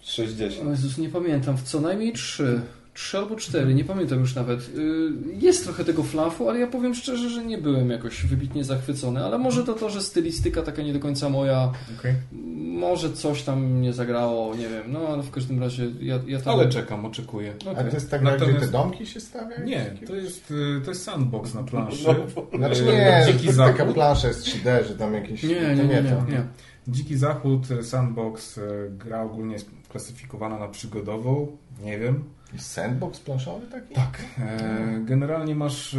60. 0.00 0.68
O 0.68 0.70
Jezus, 0.70 0.98
nie 0.98 1.08
pamiętam, 1.08 1.56
w 1.56 1.62
co 1.62 1.80
najmniej 1.80 2.12
trzy. 2.12 2.60
Trzy 2.94 3.18
albo 3.18 3.36
cztery, 3.36 3.74
nie 3.74 3.84
pamiętam 3.84 4.20
już 4.20 4.34
nawet. 4.34 4.60
Y, 4.76 5.12
jest 5.40 5.64
trochę 5.64 5.84
tego 5.84 6.02
flafu, 6.02 6.48
ale 6.48 6.58
ja 6.58 6.66
powiem 6.66 6.94
szczerze, 6.94 7.30
że 7.30 7.44
nie 7.44 7.58
byłem 7.58 7.90
jakoś 7.90 8.26
wybitnie 8.26 8.64
zachwycony, 8.64 9.24
ale 9.24 9.38
może 9.38 9.64
to 9.64 9.74
to, 9.74 9.90
że 9.90 10.02
stylistyka 10.02 10.62
taka 10.62 10.82
nie 10.82 10.92
do 10.92 11.00
końca 11.00 11.28
moja, 11.28 11.72
okay. 11.98 12.14
może 12.56 13.12
coś 13.12 13.42
tam 13.42 13.80
nie 13.80 13.92
zagrało, 13.92 14.54
nie 14.54 14.68
wiem, 14.68 14.82
no 14.88 15.08
ale 15.08 15.22
w 15.22 15.30
każdym 15.30 15.60
razie 15.60 15.86
ja, 16.00 16.20
ja 16.26 16.40
tam... 16.40 16.54
Ale 16.54 16.68
czekam, 16.68 17.04
oczekuję. 17.04 17.54
Okay. 17.60 17.86
A 17.86 17.90
to 17.90 17.94
jest 17.94 18.10
tak, 18.10 18.22
Natomiast... 18.22 18.58
gdzie 18.58 18.66
te 18.66 18.72
domki 18.72 19.06
się 19.06 19.20
stawiają? 19.20 19.66
Nie, 19.66 19.94
to 20.06 20.16
jest, 20.16 20.50
y, 20.50 20.80
to 20.84 20.90
jest 20.90 21.04
sandbox 21.04 21.54
na 21.54 21.62
planszy. 21.62 22.04
No, 22.06 22.58
znaczy 22.58 22.84
nie, 22.84 23.26
Dziki 23.26 23.48
to 23.48 23.56
taka 23.56 23.86
plansza 23.86 24.28
jest 24.28 24.46
3D, 24.46 24.86
że 24.88 24.94
tam 24.94 25.14
jakieś... 25.14 25.42
Nie, 25.42 25.60
nie, 25.60 25.74
nie, 25.74 25.84
nie, 25.84 26.24
nie. 26.28 26.44
Dziki 26.88 27.16
Zachód, 27.16 27.66
sandbox, 27.82 28.60
gra 28.90 29.22
ogólnie 29.22 29.52
jest 29.52 29.70
klasyfikowana 29.88 30.58
na 30.58 30.68
przygodową, 30.68 31.56
nie 31.82 31.98
wiem. 31.98 32.24
Sandbox 32.58 33.20
planszowy 33.20 33.66
taki? 33.66 33.94
Tak. 33.94 34.24
E, 34.38 35.00
generalnie 35.04 35.54
masz... 35.54 35.94
E, 35.94 35.98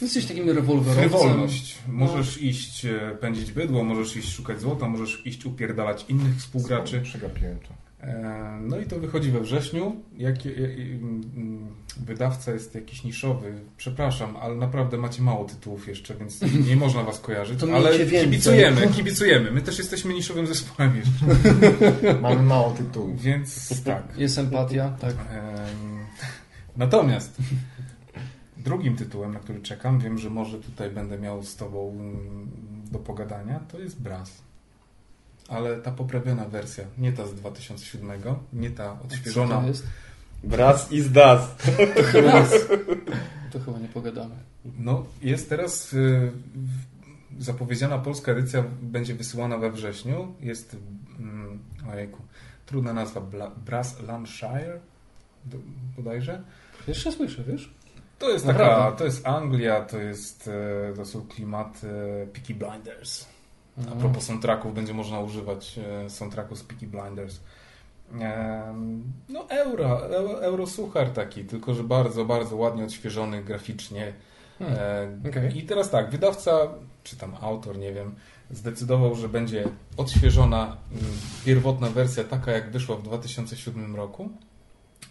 Jesteś 0.00 0.26
takim 0.26 0.50
rewolwerowcem. 0.50 1.08
Wolność. 1.08 1.78
Możesz 1.88 2.36
no. 2.36 2.42
iść 2.42 2.84
e, 2.84 3.16
pędzić 3.20 3.52
bydło, 3.52 3.84
możesz 3.84 4.16
iść 4.16 4.32
szukać 4.32 4.60
złota, 4.60 4.88
możesz 4.88 5.26
iść 5.26 5.46
upierdalać 5.46 6.04
innych 6.08 6.36
współgraczy. 6.36 7.00
Przegapiłem 7.00 7.58
to. 7.58 7.79
E, 8.02 8.58
no 8.60 8.78
i 8.78 8.86
to 8.86 8.98
wychodzi 9.00 9.30
we 9.30 9.40
wrześniu. 9.40 9.96
Jak, 10.16 10.36
mm, 10.46 11.66
wydawca 11.96 12.52
jest 12.52 12.74
jakiś 12.74 13.04
niszowy. 13.04 13.60
Przepraszam, 13.76 14.36
ale 14.36 14.54
naprawdę 14.54 14.96
macie 14.96 15.22
mało 15.22 15.44
tytułów 15.44 15.88
jeszcze, 15.88 16.14
więc 16.14 16.40
nie 16.68 16.76
można 16.76 17.02
was 17.02 17.20
kojarzyć. 17.20 17.60
To 17.60 17.74
ale 17.74 17.98
kibicujemy, 17.98 18.88
kibicujemy. 18.88 19.50
My 19.50 19.62
też 19.62 19.78
jesteśmy 19.78 20.14
niszowym 20.14 20.46
zespołem 20.46 20.96
jeszcze. 20.96 21.26
Mamy 22.22 22.42
mało 22.42 22.70
tytułów. 22.70 23.22
Więc 23.22 23.82
tak. 23.82 24.02
Jest 24.16 24.38
empatia, 24.38 24.96
tak. 25.00 25.14
Natomiast 26.76 27.36
drugim 28.56 28.96
tytułem, 28.96 29.32
na 29.32 29.38
który 29.38 29.60
czekam, 29.60 29.98
wiem, 29.98 30.18
że 30.18 30.30
może 30.30 30.58
tutaj 30.58 30.90
będę 30.90 31.18
miał 31.18 31.42
z 31.42 31.56
tobą 31.56 31.90
mm, 31.90 32.50
do 32.90 32.98
pogadania, 32.98 33.60
to 33.68 33.78
jest 33.78 34.02
Brass 34.02 34.49
ale 35.50 35.76
ta 35.76 35.90
poprawiona 35.90 36.44
wersja, 36.44 36.84
nie 36.98 37.12
ta 37.12 37.26
z 37.26 37.34
2007, 37.34 38.10
nie 38.52 38.70
ta 38.70 39.00
odświeżona. 39.04 39.66
jest? 39.66 39.86
Wraz 40.44 40.92
i 40.92 41.00
zdas. 41.00 41.56
To 41.96 42.02
chyba, 42.02 42.46
to 43.52 43.60
chyba 43.60 43.78
nie 43.78 43.88
pogadamy. 43.88 44.34
No, 44.78 45.04
jest 45.22 45.48
teraz 45.48 45.92
y, 45.92 46.32
zapowiedziana 47.38 47.98
polska 47.98 48.32
edycja 48.32 48.64
będzie 48.82 49.14
wysyłana 49.14 49.58
we 49.58 49.70
wrześniu. 49.70 50.34
Jest, 50.40 50.76
mm, 51.18 51.58
ojejku, 51.92 52.22
trudna 52.66 52.92
nazwa, 52.92 53.20
Brass 53.66 54.02
Lancashire 54.02 54.80
bodajże. 55.96 56.42
Jeszcze 56.88 57.12
słyszę, 57.12 57.44
wiesz? 57.44 57.74
To 58.18 58.30
jest 58.30 58.46
taka, 58.46 58.92
to 58.92 59.04
jest 59.04 59.26
Anglia, 59.26 59.80
to 59.80 59.98
jest, 59.98 60.48
y, 60.92 60.96
to 60.96 61.04
są 61.04 61.26
klimaty 61.26 61.88
Peaky 62.32 62.54
Blinders. 62.54 63.26
A 63.92 63.96
propos 63.96 64.24
soundtracków, 64.24 64.74
będzie 64.74 64.94
można 64.94 65.20
używać 65.20 65.80
e, 66.04 66.10
soundtracku 66.10 66.56
z 66.56 66.64
Peaky 66.64 66.86
Blinders. 66.86 67.40
No 69.28 69.46
euro, 69.48 70.10
euro 70.42 70.66
suchar 70.66 71.10
taki, 71.10 71.44
tylko 71.44 71.74
że 71.74 71.84
bardzo, 71.84 72.24
bardzo 72.24 72.56
ładnie 72.56 72.84
odświeżony 72.84 73.44
graficznie. 73.44 74.12
Hmm. 74.58 74.78
E, 75.24 75.28
okay. 75.28 75.52
I 75.54 75.62
teraz 75.62 75.90
tak, 75.90 76.10
wydawca, 76.10 76.68
czy 77.04 77.16
tam 77.16 77.36
autor, 77.40 77.78
nie 77.78 77.92
wiem, 77.92 78.14
zdecydował, 78.50 79.14
że 79.14 79.28
będzie 79.28 79.64
odświeżona 79.96 80.76
mm, 80.92 81.04
pierwotna 81.44 81.90
wersja 81.90 82.24
taka, 82.24 82.52
jak 82.52 82.70
wyszła 82.70 82.96
w 82.96 83.02
2007 83.02 83.96
roku, 83.96 84.28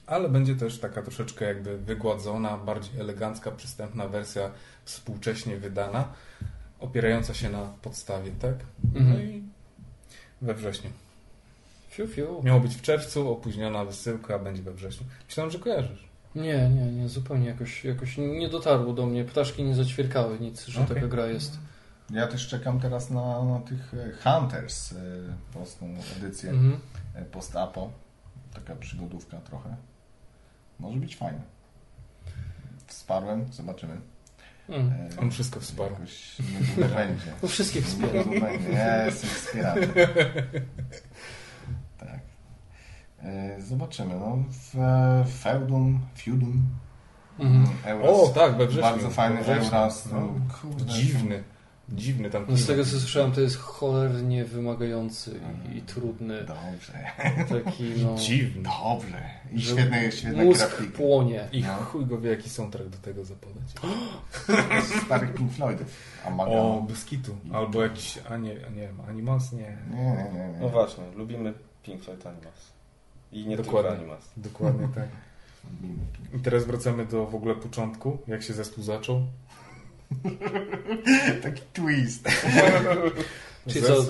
ale 0.07 0.29
będzie 0.29 0.55
też 0.55 0.79
taka 0.79 1.01
troszeczkę 1.01 1.45
jakby 1.45 1.77
wygładzona, 1.77 2.57
bardziej 2.57 3.01
elegancka, 3.01 3.51
przystępna 3.51 4.07
wersja 4.07 4.51
współcześnie 4.85 5.57
wydana, 5.57 6.07
opierająca 6.79 7.33
się 7.33 7.49
na 7.49 7.73
podstawie, 7.81 8.31
tak? 8.31 8.55
No 8.93 8.99
mhm. 8.99 9.21
i 9.21 9.43
we 10.41 10.53
wrześniu. 10.53 10.89
Fiu, 11.89 12.07
fiu. 12.07 12.41
Miało 12.43 12.59
być 12.59 12.75
w 12.75 12.81
czerwcu, 12.81 13.31
opóźniona 13.31 13.85
wysyłka, 13.85 14.39
będzie 14.39 14.63
we 14.63 14.73
wrześniu. 14.73 15.07
Myślałem, 15.27 15.51
że 15.51 15.59
kojarzysz. 15.59 16.09
Nie, 16.35 16.69
nie, 16.69 16.91
nie, 16.91 17.09
zupełnie 17.09 17.47
jakoś, 17.47 17.85
jakoś 17.85 18.17
nie 18.17 18.49
dotarło 18.49 18.93
do 18.93 19.05
mnie. 19.05 19.25
Ptaszki 19.25 19.63
nie 19.63 19.75
zaćwierkały 19.75 20.39
nic, 20.39 20.65
że 20.65 20.81
okay. 20.81 20.95
taka 20.95 21.07
gra 21.07 21.27
jest. 21.27 21.57
Ja 22.09 22.27
też 22.27 22.47
czekam 22.47 22.79
teraz 22.79 23.09
na, 23.09 23.45
na 23.45 23.59
tych 23.59 23.93
e, 23.93 24.11
Hunters, 24.23 24.91
e, 24.91 24.95
polską 25.53 25.95
edycję 26.17 26.49
mm 26.49 26.71
-hmm. 26.71 27.25
post-apo. 27.25 27.91
Taka 28.53 28.75
przygodówka 28.75 29.37
trochę. 29.37 29.75
Może 30.79 30.97
być 30.97 31.15
fajne. 31.15 31.41
Wsparłem, 32.87 33.53
zobaczymy. 33.53 34.01
Mm. 34.69 34.93
On 35.21 35.31
wszystko 35.31 35.59
wsparł. 35.59 35.91
Jakoś 35.91 36.39
nie 36.77 36.85
będzie. 36.85 37.33
No 37.43 37.47
wszystkich 37.49 37.85
wspiera. 37.85 38.23
Ja 38.73 39.05
jestem 39.05 39.29
wspieraczem. 39.29 39.89
tak. 41.97 42.19
Zobaczymy. 43.59 44.15
No, 44.15 44.37
w 45.23 45.29
Feudum, 45.41 45.99
Feudum. 46.15 46.65
Euros. 47.85 48.29
O, 48.29 48.33
tak, 48.33 48.57
we 48.57 48.67
wrześniu. 48.67 48.81
Bardzo 48.91 49.09
fajny 49.09 49.45
Euros. 49.45 50.07
No, 50.11 50.33
dziwny. 50.85 51.43
Dziwny 51.91 52.29
tam 52.29 52.45
no 52.49 52.57
Z 52.57 52.67
tego 52.67 52.85
co 52.85 52.89
słyszałem, 52.89 53.31
to 53.31 53.41
jest 53.41 53.57
cholernie 53.57 54.45
wymagający 54.45 55.39
i, 55.73 55.77
i 55.77 55.81
trudny. 55.81 56.43
Dobrze. 56.43 56.93
Taki, 57.63 57.83
no... 58.03 58.15
Dziwny. 58.17 58.63
Dobrze. 58.63 59.23
I 59.51 59.61
świetny, 59.61 60.11
świetny 60.11 60.45
Mózg 60.45 60.59
grafiki. 60.59 60.89
płonie. 60.91 61.47
I 61.51 61.61
no. 61.61 61.73
chuj 61.73 62.05
go 62.05 62.21
wie, 62.21 62.29
jaki 62.29 62.49
soundtrack 62.49 62.89
do 62.89 62.97
tego 62.97 63.25
zapodać. 63.25 63.63
Starych 65.05 65.33
Pink 65.33 65.51
Floydów. 65.51 65.87
Amaga. 66.25 66.51
O, 66.51 66.81
Beskitu. 66.81 67.35
Albo 67.53 67.83
jakiś, 67.83 68.19
a 68.29 68.37
nie, 68.37 68.53
nie 68.53 68.81
wiem, 68.81 69.01
Animals? 69.07 69.51
Nie. 69.53 69.77
Nie, 69.91 70.29
nie, 70.33 70.49
nie. 70.53 70.59
No 70.61 70.69
właśnie, 70.69 71.03
lubimy 71.15 71.53
Pink 71.83 72.03
Floyd 72.03 72.27
Animals. 72.27 72.71
I 73.31 73.47
nie 73.47 73.57
Dokładnie. 73.57 73.89
tylko 73.89 74.01
Animals. 74.01 74.31
Dokładnie 74.37 74.87
tak. 74.95 75.07
I 76.33 76.39
teraz 76.39 76.65
wracamy 76.65 77.05
do 77.05 77.25
w 77.25 77.35
ogóle 77.35 77.55
początku, 77.55 78.17
jak 78.27 78.43
się 78.43 78.53
zespół 78.53 78.83
zaczął. 78.83 79.21
Taki 81.43 81.61
twist. 81.73 82.27
Czyli 83.67 83.85
co, 83.85 84.03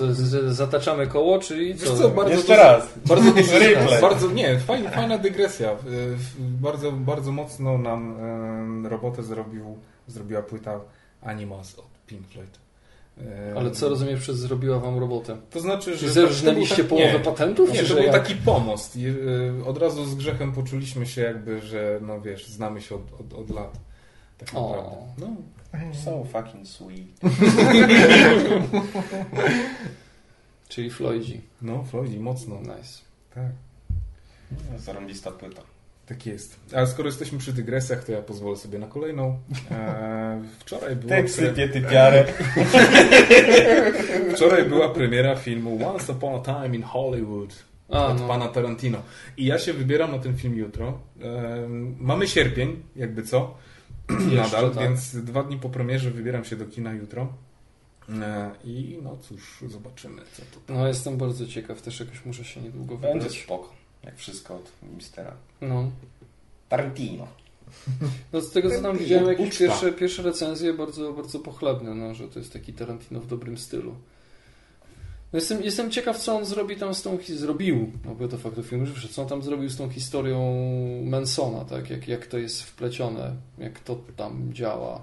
zataczamy 0.48 1.06
koło, 1.06 1.38
czyli 1.38 1.76
co? 1.76 1.96
co 1.96 2.08
bardzo 2.08 2.34
Jeszcze 2.34 2.56
raz. 2.56 2.88
Bardzo, 3.08 3.32
bardzo 4.00 4.30
nie, 4.30 4.58
fajna, 4.58 4.90
fajna 4.90 5.18
dygresja. 5.18 5.76
Bardzo, 6.38 6.92
bardzo 6.92 7.32
mocno 7.32 7.78
nam 7.78 8.86
robotę 8.86 9.22
zrobił, 9.22 9.78
zrobiła 10.06 10.42
płyta 10.42 10.80
Animals 11.22 11.78
od 11.78 11.88
Pink 12.06 12.28
Floyd. 12.28 12.58
Ale 13.56 13.70
co 13.70 13.88
rozumiesz 13.88 14.20
przez 14.20 14.36
zrobiła 14.36 14.78
wam 14.78 14.98
robotę? 14.98 15.36
To 15.50 15.60
znaczy, 15.60 15.96
że... 15.96 16.10
Zerżnęliście 16.10 16.76
tak, 16.76 16.86
połowę 16.86 17.12
nie, 17.12 17.20
patentów? 17.20 17.72
Nie, 17.72 17.82
to 17.82 17.94
był 17.94 18.02
jak? 18.02 18.12
taki 18.12 18.34
pomost. 18.34 18.98
E, 19.60 19.64
od 19.64 19.78
razu 19.78 20.04
z 20.04 20.14
grzechem 20.14 20.52
poczuliśmy 20.52 21.06
się 21.06 21.22
jakby, 21.22 21.60
że 21.60 21.98
no 22.02 22.20
wiesz, 22.20 22.46
znamy 22.46 22.80
się 22.80 22.94
od, 22.94 23.20
od, 23.20 23.34
od 23.34 23.50
lat. 23.50 23.89
Tak 24.40 24.52
naprawdę. 24.52 24.96
No, 25.18 25.26
So 26.04 26.24
fucking 26.24 26.66
sweet. 26.66 27.20
Czyli 30.68 30.90
Floydzi. 30.90 31.40
No, 31.62 31.84
Floydzi, 31.84 32.20
mocno. 32.20 32.60
Nice. 32.60 32.98
Tak. 33.34 33.52
No, 34.50 34.78
zarąbista 34.78 35.30
płyta. 35.30 35.62
Tak 36.06 36.26
jest. 36.26 36.60
A 36.74 36.86
skoro 36.86 37.08
jesteśmy 37.08 37.38
przy 37.38 37.52
dygresjach, 37.52 38.04
to 38.04 38.12
ja 38.12 38.22
pozwolę 38.22 38.56
sobie 38.56 38.78
na 38.78 38.86
kolejną. 38.86 39.38
Eee, 39.70 40.42
wczoraj 40.58 40.96
była... 40.96 41.16
Ty 41.16 41.28
sypie 41.28 41.68
typiarę. 41.68 42.24
wczoraj 44.34 44.64
była 44.64 44.88
premiera 44.88 45.36
filmu 45.36 45.88
Once 45.88 46.12
Upon 46.12 46.34
a 46.34 46.40
Time 46.40 46.76
in 46.76 46.82
Hollywood 46.82 47.64
a, 47.90 48.06
od 48.06 48.20
no. 48.20 48.28
pana 48.28 48.48
Tarantino. 48.48 48.98
I 49.36 49.46
ja 49.46 49.58
się 49.58 49.72
wybieram 49.72 50.12
na 50.12 50.18
ten 50.18 50.36
film 50.36 50.54
jutro. 50.56 50.98
Eee, 51.22 51.68
mamy 51.98 52.28
sierpień, 52.28 52.82
jakby 52.96 53.22
co. 53.22 53.54
nadal, 54.36 54.70
tak. 54.70 54.82
więc 54.82 55.16
dwa 55.16 55.42
dni 55.42 55.56
po 55.56 55.68
premierze 55.68 56.10
wybieram 56.10 56.44
się 56.44 56.56
do 56.56 56.66
kina 56.66 56.92
jutro. 56.92 57.32
E, 58.08 58.50
I 58.64 58.98
no 59.02 59.16
cóż, 59.20 59.64
zobaczymy 59.66 60.22
co 60.32 60.42
to. 60.42 60.74
No 60.74 60.88
jestem 60.88 61.16
bardzo 61.16 61.46
ciekaw, 61.46 61.82
też 61.82 62.00
jakoś 62.00 62.24
muszę 62.24 62.44
się 62.44 62.60
niedługo 62.60 62.96
wybrać. 62.96 63.22
Będzie 63.22 63.40
spoko, 63.40 63.72
jak 64.04 64.16
wszystko 64.16 64.56
od 64.56 64.72
mistera. 64.96 65.32
No. 65.60 65.90
Tarantino. 66.68 67.26
No 68.32 68.40
z 68.40 68.50
tego 68.50 68.70
co 68.70 68.82
tam 68.82 68.98
widziałem, 68.98 69.26
jakieś 69.26 69.58
pierwsze, 69.58 69.92
pierwsze 69.92 70.22
recenzje 70.22 70.74
bardzo, 70.74 71.12
bardzo 71.12 71.38
pochlebne, 71.38 71.94
no, 71.94 72.14
że 72.14 72.28
to 72.28 72.38
jest 72.38 72.52
taki 72.52 72.72
Tarantino 72.72 73.20
w 73.20 73.26
dobrym 73.26 73.58
stylu. 73.58 73.94
No 75.32 75.36
jestem, 75.36 75.62
jestem 75.62 75.90
ciekaw, 75.90 76.18
co 76.18 76.36
on 76.36 76.44
zrobi 76.44 76.76
tam 76.76 76.94
z 76.94 77.02
tą 77.02 77.18
zrobił, 77.28 77.92
no 78.04 78.14
bo 78.14 78.28
to 78.28 78.38
faktu 78.38 78.62
filmu, 78.62 78.86
że 78.86 79.08
co 79.08 79.22
on 79.22 79.28
tam 79.28 79.42
zrobił 79.42 79.68
z 79.68 79.76
tą 79.76 79.88
historią 79.88 80.54
Mansona, 81.04 81.64
tak? 81.64 81.90
Jak, 81.90 82.08
jak 82.08 82.26
to 82.26 82.38
jest 82.38 82.62
wplecione, 82.62 83.36
jak 83.58 83.80
to 83.80 83.98
tam 84.16 84.52
działa. 84.52 85.02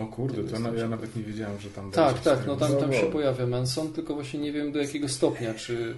O 0.00 0.06
kurde, 0.06 0.44
to 0.44 0.58
na, 0.58 0.70
ja 0.70 0.88
nawet 0.88 1.16
nie 1.16 1.22
wiedziałem, 1.22 1.60
że 1.60 1.70
tam 1.70 1.90
Tak, 1.90 2.20
tak, 2.20 2.46
no 2.46 2.56
tam, 2.56 2.76
tam 2.76 2.92
się 2.92 3.06
pojawia 3.06 3.46
Manson, 3.46 3.92
tylko 3.92 4.14
właśnie 4.14 4.40
nie 4.40 4.52
wiem 4.52 4.72
do 4.72 4.78
jakiego 4.78 5.08
stopnia, 5.08 5.54
czy, 5.54 5.94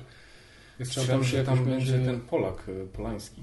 jest 0.79 0.93
czy 0.93 1.07
tam 1.07 1.25
się 1.25 1.45
tam 1.45 1.65
będzie 1.65 1.99
ten 1.99 2.21
Polak, 2.21 2.65
e, 2.69 2.87
Polański. 2.87 3.43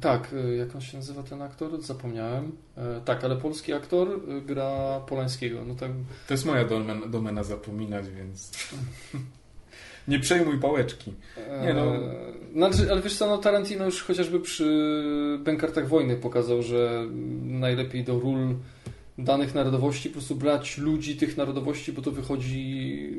Tak, 0.00 0.30
e, 0.32 0.56
jak 0.56 0.74
on 0.74 0.80
się 0.80 0.96
nazywa 0.96 1.22
ten 1.22 1.42
aktor? 1.42 1.82
Zapomniałem. 1.82 2.52
E, 2.76 3.00
tak, 3.04 3.24
ale 3.24 3.36
polski 3.36 3.72
aktor 3.72 4.20
gra 4.46 5.00
Polańskiego. 5.00 5.64
No 5.66 5.74
tak... 5.74 5.90
To 6.28 6.34
jest 6.34 6.46
moja 6.46 6.64
domena, 6.64 7.06
domena 7.06 7.44
zapominać, 7.44 8.08
więc 8.10 8.50
nie 10.08 10.18
przejmuj 10.18 10.58
pałeczki. 10.58 11.12
Nie, 11.62 11.74
no. 11.74 11.92
Znaczy, 12.52 12.92
ale 12.92 13.02
wiesz 13.02 13.16
co, 13.16 13.26
no 13.26 13.38
Tarantino 13.38 13.84
już 13.84 14.02
chociażby 14.02 14.40
przy 14.40 15.38
Bękartach 15.44 15.88
Wojny 15.88 16.16
pokazał, 16.16 16.62
że 16.62 17.06
najlepiej 17.42 18.04
do 18.04 18.20
ról 18.20 18.54
danych 19.18 19.54
narodowości 19.54 20.08
po 20.08 20.12
prostu 20.12 20.34
brać 20.34 20.78
ludzi 20.78 21.16
tych 21.16 21.36
narodowości, 21.36 21.92
bo 21.92 22.02
to 22.02 22.10
wychodzi 22.10 23.10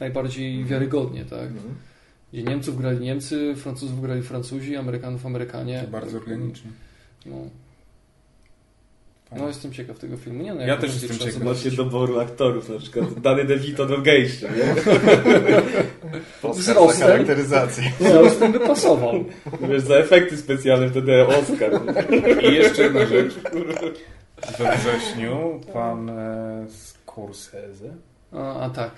najbardziej 0.00 0.50
mhm. 0.50 0.68
wiarygodnie, 0.68 1.24
tak? 1.24 1.48
Mhm. 1.50 1.74
Gdzie 2.32 2.42
Niemców 2.42 2.78
grali 2.78 3.00
Niemcy, 3.00 3.54
Francuzów 3.56 4.02
grali 4.02 4.22
Francuzi, 4.22 4.76
Amerykanów 4.76 5.26
Amerykanie. 5.26 5.80
To 5.84 5.90
bardzo 5.90 6.18
organicznie. 6.18 6.70
No. 7.26 7.36
No 9.36 9.48
jestem 9.48 9.72
ciekaw 9.72 9.98
tego 9.98 10.16
filmu. 10.16 10.42
Nie, 10.42 10.54
no, 10.54 10.60
ja 10.62 10.76
też 10.76 11.02
jestem 11.02 11.18
ciekaw. 11.18 11.42
Macie 11.42 11.70
doboru 11.70 12.20
aktorów, 12.20 12.68
na 12.68 12.78
przykład 12.78 13.20
Dany 13.20 13.44
DeVito 13.44 13.86
do 13.86 13.98
gejścia, 13.98 14.48
nie? 14.48 14.74
Wzrostem. 16.54 17.08
charakteryzacji. 17.08 17.84
Wzrostem 18.00 18.52
by 18.52 18.60
pasował. 18.60 19.24
Wiesz, 19.68 19.82
za 19.82 19.94
efekty 19.94 20.36
specjalne 20.36 20.90
wtedy 20.90 21.26
Oscar. 21.26 21.80
I 22.50 22.54
jeszcze 22.54 22.82
jedna 22.82 23.06
rzecz. 23.06 23.34
We 24.58 24.76
wrześniu 24.76 25.60
pan 25.72 26.10
e, 26.10 26.66
Scorsese. 26.68 27.94
A, 28.32 28.60
a 28.60 28.70
tak. 28.70 28.90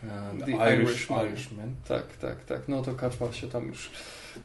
The, 0.00 0.44
The 0.44 0.52
Irish, 0.52 0.88
Irishman. 0.88 1.26
Irishman. 1.26 1.74
Tak, 1.88 2.16
tak, 2.16 2.44
tak. 2.44 2.68
No 2.68 2.82
to 2.82 2.94
Kaczmar 2.94 3.34
się 3.34 3.48
tam 3.48 3.66
już. 3.66 3.90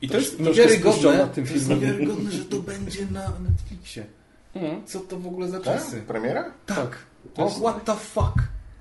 I 0.02 0.10
to 0.10 0.18
jest 0.18 0.40
niewiarygodne, 0.40 1.30
to 1.36 1.42
jest 1.42 1.70
niewiarygodne, 1.70 2.32
że 2.32 2.46
to 2.46 2.60
będzie 2.60 3.06
na 3.12 3.34
Netflixie. 3.50 4.06
Hmm. 4.54 4.86
Co 4.86 5.00
to 5.00 5.20
w 5.20 5.28
ogóle 5.28 5.48
za 5.48 5.60
tak? 5.60 5.78
czasy? 5.78 6.02
Premiera? 6.02 6.54
Tak. 6.66 6.98
O, 7.38 7.50
what 7.50 7.86
the 7.86 7.96
fuck? 7.96 8.34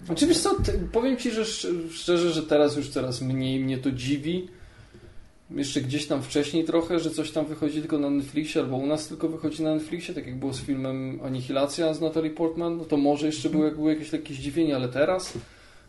Znaczy 0.07 0.27
wiesz 0.27 0.39
co, 0.39 0.57
powiem 0.93 1.16
Ci, 1.16 1.31
że 1.31 1.44
szczerze, 1.90 2.32
że 2.32 2.43
teraz 2.43 2.77
już 2.77 2.89
coraz 2.89 3.20
mniej 3.20 3.61
mnie 3.61 3.78
to 3.78 3.90
dziwi. 3.90 4.49
Jeszcze 5.51 5.81
gdzieś 5.81 6.07
tam 6.07 6.23
wcześniej 6.23 6.65
trochę, 6.65 6.99
że 6.99 7.11
coś 7.11 7.31
tam 7.31 7.47
wychodzi 7.47 7.81
tylko 7.81 7.99
na 7.99 8.11
Netflixie, 8.11 8.61
albo 8.61 8.77
u 8.77 8.86
nas 8.86 9.09
tylko 9.09 9.28
wychodzi 9.28 9.62
na 9.62 9.74
Netflixie, 9.74 10.15
tak 10.15 10.27
jak 10.27 10.39
było 10.39 10.53
z 10.53 10.61
filmem 10.61 11.20
Anihilacja 11.24 11.94
z 11.94 12.01
Natalie 12.01 12.31
Portman, 12.31 12.77
no 12.77 12.85
to 12.85 12.97
może 12.97 13.27
jeszcze 13.27 13.51
było, 13.51 13.70
było 13.70 13.90
jakieś 13.90 14.12
lekkie 14.12 14.35
zdziwienie, 14.35 14.77
ale 14.77 14.89
teraz 14.89 15.32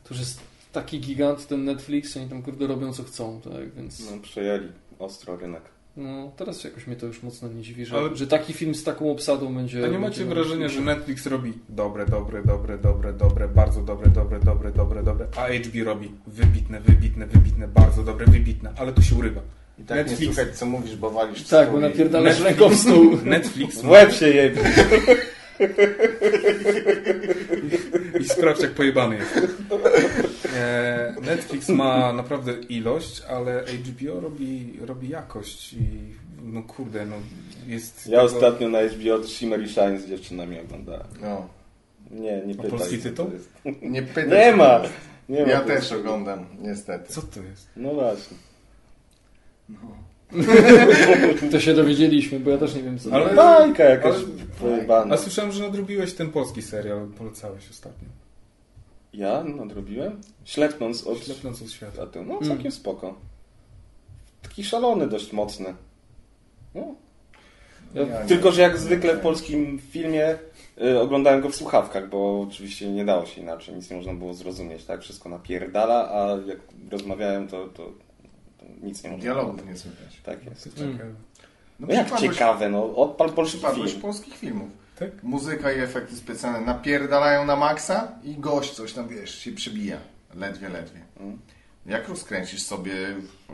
to 0.04 0.10
już 0.10 0.20
jest 0.20 0.40
taki 0.74 1.00
gigant 1.00 1.48
ten 1.48 1.64
Netflix, 1.64 2.18
oni 2.18 2.30
tam 2.30 2.42
kurde 2.42 2.68
robią 2.68 2.94
co 2.94 3.04
chcą, 3.04 3.42
tak, 3.42 3.76
więc... 3.76 4.12
No 4.12 4.18
przejęli 4.22 4.68
ostro 5.00 5.38
rynek. 5.38 5.62
No, 5.98 6.32
teraz 6.38 6.64
jakoś 6.64 6.88
mnie 6.88 6.96
to 6.96 7.06
już 7.06 7.24
mocno 7.24 7.50
nie 7.50 7.62
dziwi, 7.62 7.86
że, 7.86 7.98
Ale... 7.98 8.16
że 8.16 8.28
taki 8.28 8.54
film 8.54 8.76
z 8.76 8.84
taką 8.84 9.12
obsadą 9.12 9.56
będzie... 9.56 9.86
A 9.86 9.88
nie 9.88 10.00
macie 10.00 10.26
wrażenia, 10.26 10.70
że 10.70 10.82
Netflix 10.82 11.26
robi 11.26 11.54
dobre, 11.70 12.06
dobre, 12.06 12.44
dobre, 12.44 12.78
dobre, 12.78 13.14
dobre, 13.14 13.48
bardzo 13.48 13.82
dobre, 13.82 14.10
dobre, 14.10 14.40
dobre, 14.40 14.72
dobre, 14.72 15.04
dobre, 15.04 15.28
a 15.38 15.48
HBO 15.48 15.84
robi 15.86 16.12
wybitne, 16.28 16.82
wybitne, 16.82 17.28
wybitne, 17.28 17.68
bardzo 17.68 18.04
dobre, 18.04 18.26
wybitne, 18.26 18.74
ale 18.78 18.94
to 18.94 19.02
się 19.02 19.16
urywa. 19.16 19.42
I 19.80 19.84
tak 19.84 19.98
Netflix... 19.98 20.22
nie 20.22 20.28
słuchać, 20.28 20.58
co 20.58 20.66
mówisz, 20.66 20.96
bo 20.96 21.10
walisz 21.12 21.44
Tak, 21.44 21.72
bo 21.72 21.80
napierdalasz 21.80 22.40
ręką 22.40 22.70
w 22.70 22.76
stół. 22.76 23.18
Netflix... 23.26 23.82
W 23.82 23.90
łeb 23.90 24.14
się 24.14 24.28
jebie. 24.28 24.62
I 28.20 28.24
sprawdź, 28.30 28.62
jak 28.62 28.72
pojebany 28.72 29.16
jest. 29.16 29.40
E, 30.56 31.16
Netflix 31.22 31.70
ma 31.70 32.14
naprawdę 32.14 32.54
ilość, 32.54 33.22
ale 33.30 33.64
HBO 33.64 34.20
robi, 34.20 34.74
robi 34.86 35.10
jakość 35.10 35.74
i 35.74 35.78
no 36.44 36.64
kurde, 36.64 37.06
no 37.06 37.16
jest... 37.68 38.08
Ja 38.08 38.20
tego- 38.20 38.36
ostatnio 38.36 38.70
na 38.70 38.80
HBO 38.82 39.24
Shimmer 39.28 39.62
i 39.64 39.70
Shine 39.70 40.00
z 40.00 40.08
dziewczynami 40.08 40.60
oglądałem. 40.60 41.08
No. 41.22 41.48
Nie, 42.12 42.42
nie 42.46 42.56
pytaj. 42.56 42.72
polski 42.72 42.98
co 42.98 43.04
to 43.04 43.10
tytuł? 43.10 43.32
jest. 43.34 43.50
Nie 43.82 44.02
pytaj. 44.16 44.30
Nie 44.30 44.56
ma. 44.56 44.82
Nie 45.30 45.44
ma 45.44 45.52
Ja 45.52 45.62
też 45.62 45.92
oglądam, 45.92 46.46
niestety. 46.62 47.14
Co 47.14 47.22
to 47.22 47.40
jest? 47.42 47.68
No 47.76 47.94
właśnie. 47.94 48.38
To 51.52 51.60
się 51.60 51.74
dowiedzieliśmy, 51.74 52.40
bo 52.40 52.50
ja 52.50 52.58
też 52.58 52.76
nie 52.76 52.84
wiem 52.84 53.00
co. 53.00 53.12
Ale- 53.12 53.36
Bajka 53.36 53.84
jakaś 53.84 54.16
ale- 54.16 54.24
pojebana. 54.62 55.14
A 55.16 55.18
słyszałem, 55.18 55.52
że 55.52 55.64
nadrobiłeś 55.64 56.14
ten 56.14 56.32
polski 56.32 56.62
serial, 56.62 57.08
polecałeś 57.18 57.70
ostatnio. 57.70 58.08
Ja 59.14 59.44
nadrobiłem? 59.44 60.22
Ślepnąc 60.46 61.08
od 61.08 61.26
Ślepnąc 61.26 61.62
od 61.62 61.72
świata. 61.72 62.08
No 62.16 62.22
Mm. 62.38 62.44
całkiem 62.50 62.72
spoko. 62.72 63.16
Taki 64.42 64.64
szalony 64.64 65.08
dość 65.08 65.34
mocny. 65.34 65.74
No. 66.76 66.96
Ja- 67.94 68.02
Ja 68.02 68.22
nie- 68.22 68.28
Tylko, 68.28 68.52
że 68.52 68.62
jak 68.62 68.78
zwykle 68.78 69.16
w 69.16 69.20
polskim 69.20 69.80
filmie 69.92 70.38
y, 70.82 71.00
oglądałem 71.00 71.42
go 71.42 71.50
w 71.50 71.56
słuchawkach, 71.56 72.10
bo 72.10 72.42
oczywiście 72.42 72.92
nie 72.92 73.06
dało 73.06 73.26
się 73.26 73.42
inaczej, 73.42 73.76
nic 73.76 73.90
nie 73.90 73.98
można 73.98 74.14
było 74.14 74.34
zrozumieć, 74.34 74.86
tak? 74.86 75.02
Wszystko 75.02 75.30
napierdala, 75.30 76.10
a 76.12 76.28
jak 76.48 76.60
rozmawiałem, 76.92 77.48
to, 77.48 77.68
to 77.68 77.92
nic 78.84 79.04
nie 79.04 79.10
można 79.10 79.24
Dialogów 79.24 79.66
nie 79.66 79.78
słychać. 79.78 80.22
Tak 80.24 80.46
jest. 80.46 80.76
To 80.76 80.82
Mm. 80.82 80.94
ciekawe. 80.94 81.14
No, 81.80 81.88
No 81.88 81.94
jak 81.94 82.20
ciekawe, 82.20 82.70
no 82.70 82.96
odpal 82.96 83.30
polski 83.30 83.60
film. 83.76 84.02
polskich 84.02 84.38
filmów. 84.38 84.70
Tak? 85.00 85.24
Muzyka 85.24 85.72
i 85.72 85.80
efekty 85.80 86.16
specjalne 86.16 86.62
napierdalają 86.62 87.46
na 87.46 87.56
maksa 87.56 88.12
i 88.24 88.36
gość 88.36 88.72
coś 88.74 88.94
tam, 88.94 89.08
wiesz, 89.08 89.40
się 89.40 89.52
przebija. 89.52 89.98
Ledwie, 90.36 90.70
ledwie. 90.70 91.00
Mm. 91.20 91.40
Jak 91.86 92.10
rozkręcisz 92.10 92.62
sobie 92.64 92.94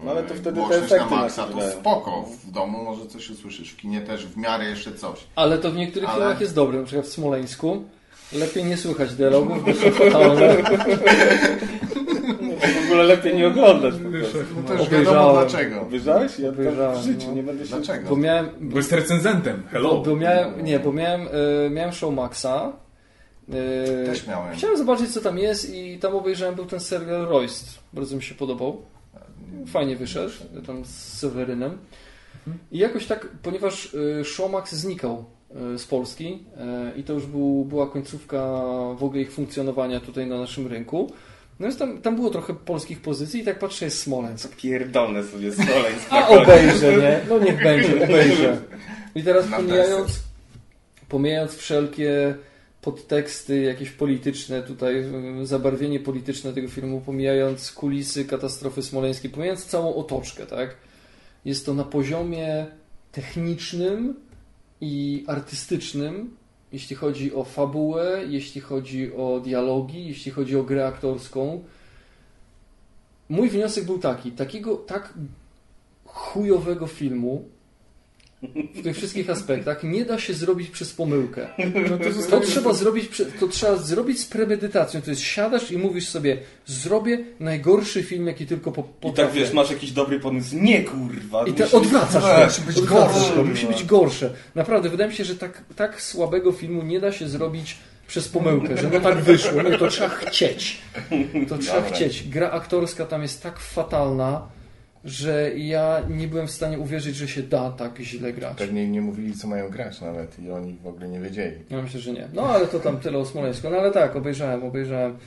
No 0.03 0.11
ale 0.11 0.23
to 0.23 0.33
e, 0.33 0.37
wtedy 0.37 0.61
te 0.61 0.67
głośność 0.67 0.91
na 0.93 1.05
maksa, 1.05 1.47
to 1.47 1.53
wydają. 1.53 1.79
spoko. 1.79 2.21
W 2.45 2.51
domu 2.51 2.83
może 2.83 3.07
coś 3.07 3.29
usłyszysz, 3.29 3.71
w 3.71 3.77
kinie 3.77 4.01
też 4.01 4.25
w 4.27 4.37
miarę 4.37 4.65
jeszcze 4.65 4.93
coś. 4.93 5.19
Ale 5.35 5.57
to 5.57 5.71
w 5.71 5.75
niektórych 5.75 6.09
Ale- 6.09 6.19
filmach 6.19 6.41
jest 6.41 6.55
dobre, 6.55 6.79
na 6.79 6.85
przykład 6.85 7.05
w 7.05 7.09
Smoleńsku. 7.09 7.83
Lepiej 8.33 8.63
nie 8.65 8.77
słychać 8.77 9.15
dialogów, 9.15 9.65
bo 9.65 9.73
są 9.73 9.91
fatalne. 9.91 10.57
W 12.59 12.85
ogóle 12.85 13.03
lepiej 13.03 13.35
nie 13.37 13.47
oglądać. 13.47 13.93
No 14.03 14.09
to 14.67 14.73
już 14.73 14.81
Obejrzałem. 14.81 15.05
wiadomo 15.05 15.33
dlaczego. 15.33 15.81
Obejrzałeś? 15.81 16.39
Ja 16.39 16.49
Obejrzałem, 16.49 16.93
tam 16.93 17.01
w 17.01 17.05
życiu 17.05 17.27
no. 17.27 17.33
nie 17.33 17.43
będę 17.43 17.67
się... 17.67 17.75
Dlaczego? 17.75 18.09
Bo 18.09 18.15
miałem, 18.15 18.49
Bo 18.59 18.77
jest 18.77 18.91
recenzentem. 18.91 19.63
Hello. 19.71 19.89
bo, 19.89 20.01
bo 20.01 20.15
miałem, 20.15 20.63
nie, 20.63 20.79
bo 20.79 20.91
miałem, 20.91 21.21
y, 21.21 21.69
miałem 21.69 21.93
Showmaxa. 21.93 22.73
Y, 23.49 24.05
Też 24.05 24.27
miałem. 24.27 24.55
Chciałem 24.55 24.77
zobaczyć 24.77 25.13
co 25.13 25.21
tam 25.21 25.37
jest 25.37 25.73
i 25.73 25.99
tam 25.99 26.15
obejrzałem 26.15 26.55
był 26.55 26.65
ten 26.65 26.79
serial 26.79 27.25
Royst. 27.25 27.79
Bardzo 27.93 28.15
mi 28.15 28.23
się 28.23 28.35
podobał. 28.35 28.81
Fajnie 29.67 29.95
wyszedł, 29.95 30.31
tam 30.67 30.85
z 30.85 30.89
Sewerynem. 31.17 31.77
I 32.71 32.77
jakoś 32.77 33.05
tak, 33.05 33.27
ponieważ 33.43 33.93
y, 33.93 34.25
Showmax 34.25 34.73
znikał 34.73 35.25
z 35.77 35.85
Polski 35.85 36.39
y, 36.95 36.99
i 36.99 37.03
to 37.03 37.13
już 37.13 37.25
był, 37.25 37.65
była 37.65 37.87
końcówka 37.87 38.39
w 38.99 39.03
ogóle 39.03 39.21
ich 39.21 39.31
funkcjonowania 39.31 39.99
tutaj 39.99 40.27
na 40.27 40.37
naszym 40.37 40.67
rynku. 40.67 41.11
No 41.59 41.67
więc 41.67 41.77
tam, 41.77 42.01
tam 42.01 42.15
było 42.15 42.29
trochę 42.29 42.53
polskich 42.53 43.01
pozycji 43.01 43.41
i 43.41 43.43
tak 43.43 43.59
patrzę, 43.59 43.85
jest 43.85 43.99
Smoleńsk. 43.99 44.55
Pierdolne 44.55 45.23
sobie 45.23 45.51
Smoleńsk. 45.51 46.07
A 46.09 46.27
obejrzę, 46.27 46.97
nie? 46.97 47.19
No 47.29 47.39
niech 47.39 47.63
będzie, 47.63 48.03
obejrzę. 48.05 48.61
I 49.15 49.23
teraz 49.23 49.47
pomijając, 49.47 50.19
pomijając 51.09 51.55
wszelkie 51.55 52.35
podteksty 52.81 53.61
jakieś 53.61 53.89
polityczne, 53.91 54.63
tutaj 54.63 55.05
y, 55.41 55.45
zabarwienie 55.45 55.99
polityczne 55.99 56.53
tego 56.53 56.67
filmu, 56.67 57.01
pomijając 57.01 57.71
kulisy 57.71 58.25
katastrofy 58.25 58.83
smoleńskiej, 58.83 59.31
pomijając 59.31 59.65
całą 59.65 59.95
otoczkę, 59.95 60.45
tak? 60.45 60.75
Jest 61.45 61.65
to 61.65 61.73
na 61.73 61.83
poziomie 61.83 62.65
technicznym 63.11 64.15
i 64.81 65.23
artystycznym, 65.27 66.37
jeśli 66.71 66.95
chodzi 66.95 67.33
o 67.33 67.43
fabułę, 67.43 68.21
jeśli 68.27 68.61
chodzi 68.61 69.13
o 69.13 69.39
dialogi, 69.39 70.07
jeśli 70.07 70.31
chodzi 70.31 70.57
o 70.57 70.63
grę 70.63 70.87
aktorską. 70.87 71.63
Mój 73.29 73.49
wniosek 73.49 73.85
był 73.85 73.99
taki, 73.99 74.31
takiego 74.31 74.75
tak 74.75 75.13
chujowego 76.05 76.87
filmu 76.87 77.49
w 78.75 78.83
tych 78.83 78.95
wszystkich 78.97 79.29
aspektach 79.29 79.83
nie 79.83 80.05
da 80.05 80.19
się 80.19 80.33
zrobić 80.33 80.69
przez 80.69 80.93
pomyłkę. 80.93 81.47
No 81.89 81.97
to 81.97 82.29
To 82.29 82.39
trzeba 82.39 82.73
zrobić, 82.73 83.21
to 83.39 83.47
trzeba 83.47 83.75
zrobić 83.75 84.19
z 84.19 84.25
premedytacją. 84.25 85.01
To 85.01 85.09
jest 85.09 85.21
siadasz 85.21 85.71
i 85.71 85.77
mówisz 85.77 86.07
sobie, 86.09 86.37
zrobię 86.65 87.19
najgorszy 87.39 88.03
film, 88.03 88.27
jaki 88.27 88.45
tylko 88.45 88.71
po, 88.71 88.81
I 88.81 88.83
tak 88.85 88.93
potrafię. 89.01 89.39
wiesz, 89.39 89.53
masz 89.53 89.69
jakiś 89.69 89.91
dobry 89.91 90.19
pomysł. 90.19 90.55
Nie 90.59 90.83
kurwa. 90.83 91.45
I 91.47 91.63
odwracasz 91.73 92.23
Tak, 92.23 92.39
to. 92.39 92.45
musi 92.45 92.61
być 92.61 92.77
Odwracasz 92.77 93.13
gorsze. 93.29 93.43
Musi 93.43 93.65
być 93.67 93.83
gorsze. 93.85 94.33
Naprawdę, 94.55 94.89
wydaje 94.89 95.09
mi 95.09 95.15
się, 95.15 95.23
że 95.25 95.35
tak, 95.35 95.63
tak 95.75 96.01
słabego 96.01 96.51
filmu 96.51 96.83
nie 96.83 96.99
da 96.99 97.11
się 97.11 97.29
zrobić 97.29 97.77
przez 98.07 98.27
pomyłkę, 98.27 98.77
że 98.77 98.89
no 98.93 98.99
tak 98.99 99.17
wyszło. 99.21 99.63
No 99.63 99.77
to 99.77 99.87
trzeba 99.87 100.09
chcieć. 100.09 100.77
To 101.49 101.57
trzeba 101.57 101.81
Dobra. 101.81 101.95
chcieć. 101.95 102.29
Gra 102.29 102.51
aktorska 102.51 103.05
tam 103.05 103.21
jest 103.21 103.43
tak 103.43 103.59
fatalna, 103.59 104.47
że 105.05 105.51
ja 105.57 106.01
nie 106.09 106.27
byłem 106.27 106.47
w 106.47 106.51
stanie 106.51 106.79
uwierzyć, 106.79 107.15
że 107.15 107.27
się 107.27 107.43
da 107.43 107.71
tak 107.71 107.99
źle 107.99 108.33
grać. 108.33 108.57
Pewnie 108.57 108.87
nie 108.87 109.01
mówili, 109.01 109.33
co 109.33 109.47
mają 109.47 109.69
grać 109.69 110.01
nawet 110.01 110.39
i 110.39 110.51
oni 110.51 110.77
w 110.83 110.87
ogóle 110.87 111.07
nie 111.07 111.19
wiedzieli. 111.19 111.55
Ja 111.69 111.81
myślę, 111.81 111.99
że 111.99 112.13
nie. 112.13 112.27
No 112.33 112.41
ale 112.41 112.67
to 112.67 112.79
tam 112.79 112.97
tyle 112.99 113.17
o 113.17 113.25
Smoleńsku. 113.25 113.69
No 113.69 113.77
ale 113.77 113.91
tak, 113.91 114.15
obejrzałem, 114.15 114.63
obejrzałem. 114.63 115.17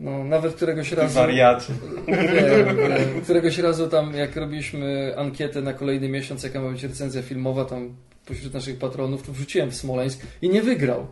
No, 0.00 0.24
nawet 0.24 0.54
któregoś 0.54 0.92
razu. 0.92 1.14
wariacie. 1.14 1.72
Nie, 2.08 3.14
nie, 3.14 3.20
któregoś 3.22 3.58
razu 3.58 3.88
tam, 3.88 4.14
jak 4.14 4.36
robiliśmy 4.36 5.14
ankietę 5.16 5.62
na 5.62 5.72
kolejny 5.72 6.08
miesiąc, 6.08 6.42
jaka 6.42 6.60
ma 6.60 6.70
być 6.70 6.82
recenzja 6.82 7.22
filmowa, 7.22 7.64
tam 7.64 7.94
pośród 8.26 8.54
naszych 8.54 8.78
patronów, 8.78 9.22
to 9.22 9.32
wrzuciłem 9.32 9.70
w 9.70 9.74
Smoleńsk 9.74 10.20
i 10.42 10.48
nie 10.48 10.62
wygrał. 10.62 11.06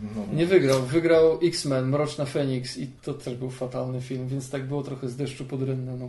No. 0.00 0.08
Nie 0.34 0.46
wygrał. 0.46 0.82
Wygrał 0.82 1.38
X-Men, 1.42 1.88
Mroczna 1.88 2.24
Feniks 2.24 2.78
i 2.78 2.86
to 3.02 3.14
też 3.14 3.34
był 3.34 3.50
fatalny 3.50 4.00
film, 4.00 4.28
więc 4.28 4.50
tak 4.50 4.64
było 4.64 4.82
trochę 4.82 5.08
z 5.08 5.16
deszczu 5.16 5.44
pod 5.44 5.62
rynne, 5.62 5.96
no. 5.96 6.08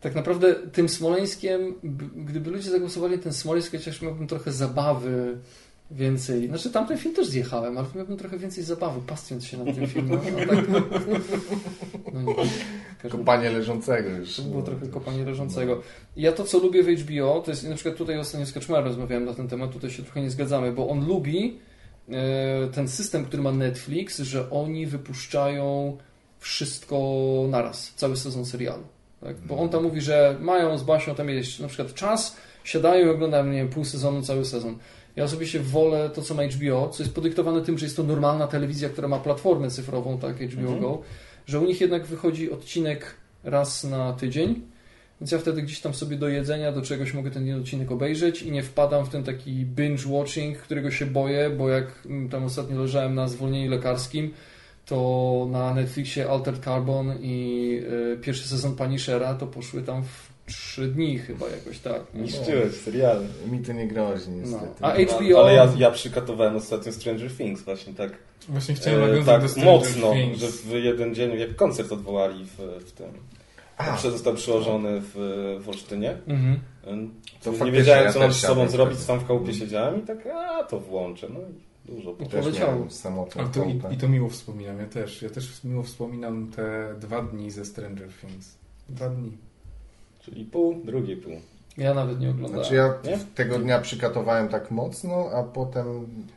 Tak 0.00 0.14
naprawdę 0.14 0.54
tym 0.54 0.88
Smoleńskiem, 0.88 1.74
gdyby 2.16 2.50
ludzie 2.50 2.70
zagłosowali 2.70 3.16
na 3.16 3.22
ten 3.22 3.32
Smoleńsk, 3.32 3.72
chociaż 3.72 4.02
miałbym 4.02 4.26
trochę 4.26 4.52
zabawy 4.52 5.38
więcej. 5.90 6.48
Znaczy 6.48 6.70
tamten 6.70 6.98
film 6.98 7.14
też 7.14 7.26
zjechałem, 7.26 7.78
ale 7.78 7.86
miałbym 7.94 8.16
trochę 8.16 8.38
więcej 8.38 8.64
zabawy, 8.64 9.00
pastwiąc 9.06 9.44
się 9.44 9.64
nad 9.64 9.74
tym 9.74 9.86
filmem. 9.86 10.20
A 10.42 10.46
tak, 10.46 10.68
no 12.12 12.22
nie. 12.22 12.34
w 12.98 13.02
każdym 13.02 13.20
Kopanie 13.20 13.50
leżącego 13.50 14.10
już. 14.10 14.36
to 14.36 14.42
było 14.42 14.62
trochę 14.62 14.86
kopanie 14.86 15.24
leżącego. 15.24 15.82
Ja 16.16 16.32
to, 16.32 16.44
co 16.44 16.58
lubię 16.58 16.82
w 16.82 16.86
HBO, 16.86 17.42
to 17.44 17.50
jest 17.50 17.68
na 17.68 17.74
przykład 17.74 17.96
tutaj 17.96 18.18
ostatnio 18.18 18.46
z 18.46 18.52
Kaczmarem 18.52 18.86
rozmawiałem 18.86 19.24
na 19.24 19.34
ten 19.34 19.48
temat, 19.48 19.72
tutaj 19.72 19.90
się 19.90 20.02
trochę 20.02 20.20
nie 20.20 20.30
zgadzamy, 20.30 20.72
bo 20.72 20.88
on 20.88 21.06
lubi 21.06 21.58
e, 22.08 22.68
ten 22.68 22.88
system, 22.88 23.24
który 23.24 23.42
ma 23.42 23.52
Netflix, 23.52 24.18
że 24.18 24.50
oni 24.50 24.86
wypuszczają 24.86 25.96
wszystko 26.38 26.96
naraz, 27.50 27.92
cały 27.96 28.16
sezon 28.16 28.46
serialu. 28.46 28.82
Tak? 29.20 29.36
Bo 29.36 29.58
on 29.58 29.68
tam 29.68 29.82
mówi, 29.82 30.00
że 30.00 30.36
mają 30.40 30.78
z 30.78 30.82
Basią 30.82 31.14
tam 31.14 31.28
jest 31.28 31.60
na 31.60 31.68
przykład 31.68 31.94
czas, 31.94 32.36
siadają 32.64 33.06
i 33.06 33.10
oglądają, 33.10 33.46
nie 33.46 33.58
wiem, 33.58 33.68
pół 33.68 33.84
sezonu, 33.84 34.22
cały 34.22 34.44
sezon. 34.44 34.78
Ja 35.16 35.24
osobiście 35.24 35.60
wolę 35.60 36.10
to, 36.14 36.22
co 36.22 36.34
ma 36.34 36.42
HBO, 36.42 36.88
co 36.88 37.02
jest 37.02 37.14
podyktowane 37.14 37.62
tym, 37.62 37.78
że 37.78 37.86
jest 37.86 37.96
to 37.96 38.02
normalna 38.02 38.46
telewizja, 38.46 38.88
która 38.88 39.08
ma 39.08 39.18
platformę 39.18 39.70
cyfrową, 39.70 40.18
tak, 40.18 40.36
HBO 40.36 40.76
Go, 40.76 41.02
że 41.46 41.60
u 41.60 41.66
nich 41.66 41.80
jednak 41.80 42.06
wychodzi 42.06 42.50
odcinek 42.50 43.14
raz 43.44 43.84
na 43.84 44.12
tydzień, 44.12 44.62
więc 45.20 45.32
ja 45.32 45.38
wtedy 45.38 45.62
gdzieś 45.62 45.80
tam 45.80 45.94
sobie 45.94 46.16
do 46.16 46.28
jedzenia, 46.28 46.72
do 46.72 46.82
czegoś 46.82 47.14
mogę 47.14 47.30
ten 47.30 47.46
jeden 47.46 47.62
odcinek 47.62 47.90
obejrzeć 47.92 48.42
i 48.42 48.52
nie 48.52 48.62
wpadam 48.62 49.06
w 49.06 49.08
ten 49.08 49.24
taki 49.24 49.52
binge 49.52 50.02
watching, 50.06 50.58
którego 50.58 50.90
się 50.90 51.06
boję, 51.06 51.50
bo 51.50 51.68
jak 51.68 51.86
mm, 52.06 52.28
tam 52.28 52.44
ostatnio 52.44 52.80
leżałem 52.80 53.14
na 53.14 53.28
zwolnieniu 53.28 53.70
lekarskim, 53.70 54.30
to 54.86 55.48
na 55.50 55.74
Netflixie 55.74 56.30
Altered 56.30 56.64
Carbon 56.64 57.14
i 57.20 57.80
y, 58.14 58.18
pierwszy 58.22 58.48
sezon 58.48 58.76
Punishera 58.76 59.34
to 59.34 59.46
poszły 59.46 59.82
tam 59.82 60.02
w 60.02 60.30
trzy 60.46 60.88
dni 60.88 61.18
chyba 61.18 61.48
jakoś 61.48 61.78
tak. 61.78 62.02
nie? 62.14 62.20
Niszczyłeś 62.20 62.74
seriale. 62.74 63.26
Mi 63.50 63.58
to 63.58 63.72
nie 63.72 63.88
grozi 63.88 64.30
niestety. 64.30 64.66
No. 64.80 64.86
A 64.86 64.94
HBO... 64.94 65.40
Ale 65.40 65.54
ja, 65.54 65.68
ja 65.76 65.90
przykatowałem 65.90 66.56
ostatnio 66.56 66.92
Stranger 66.92 67.36
Things 67.36 67.62
właśnie 67.62 67.94
tak, 67.94 68.12
Właśnie 68.48 68.74
chciałem 68.74 69.02
e, 69.02 69.06
nawiązać 69.06 69.26
tak 69.26 69.42
do 69.42 69.48
Stranger 69.48 69.74
mocno, 69.74 70.12
Things. 70.12 70.38
że 70.38 70.48
w 70.48 70.70
jeden 70.72 71.14
dzień, 71.14 71.38
jak 71.38 71.56
koncert 71.56 71.92
odwołali 71.92 72.44
w, 72.44 72.84
w 72.86 72.92
tym. 72.92 73.06
A. 73.76 73.96
Został 73.96 74.34
przyłożony 74.34 75.00
w, 75.00 75.14
w 75.60 75.68
Olsztynie. 75.68 76.16
Mhm. 76.26 76.60
To 77.42 77.64
nie 77.64 77.72
wiedziałem, 77.72 78.12
co 78.12 78.18
mam 78.18 78.32
z 78.32 78.40
sobą 78.40 78.68
zrobić, 78.68 79.04
tam 79.04 79.18
w 79.18 79.26
chałupie 79.26 79.54
siedziałem 79.54 80.02
i 80.02 80.06
tak, 80.06 80.26
a 80.26 80.64
to 80.64 80.80
włączę. 80.80 81.26
No 81.34 81.40
i 81.40 81.69
dużo. 81.90 82.16
I 82.20 82.26
Też 82.26 82.58
miałem 82.60 82.90
samotną 82.90 83.42
Ale 83.42 83.50
to, 83.50 83.64
i, 83.64 83.94
I 83.94 83.96
to 83.96 84.08
miło 84.08 84.28
wspominam, 84.28 84.78
ja 84.78 84.86
też. 84.86 85.22
Ja 85.22 85.30
też 85.30 85.64
miło 85.64 85.82
wspominam 85.82 86.50
te 86.56 86.94
dwa 87.00 87.22
dni 87.22 87.50
ze 87.50 87.64
Stranger 87.64 88.08
Things. 88.20 88.56
Dwa 88.88 89.08
dni. 89.08 89.36
Czyli 90.20 90.44
pół, 90.44 90.74
drugie 90.84 91.16
pół. 91.16 91.32
Ja 91.78 91.94
nawet 91.94 92.20
nie 92.20 92.30
oglądałem. 92.30 92.64
Znaczy 92.64 92.74
ja 92.74 92.94
Nie? 93.10 93.18
tego 93.34 93.58
dnia 93.58 93.78
przykatowałem 93.78 94.48
tak 94.48 94.70
mocno, 94.70 95.30
a 95.30 95.42
potem 95.42 95.86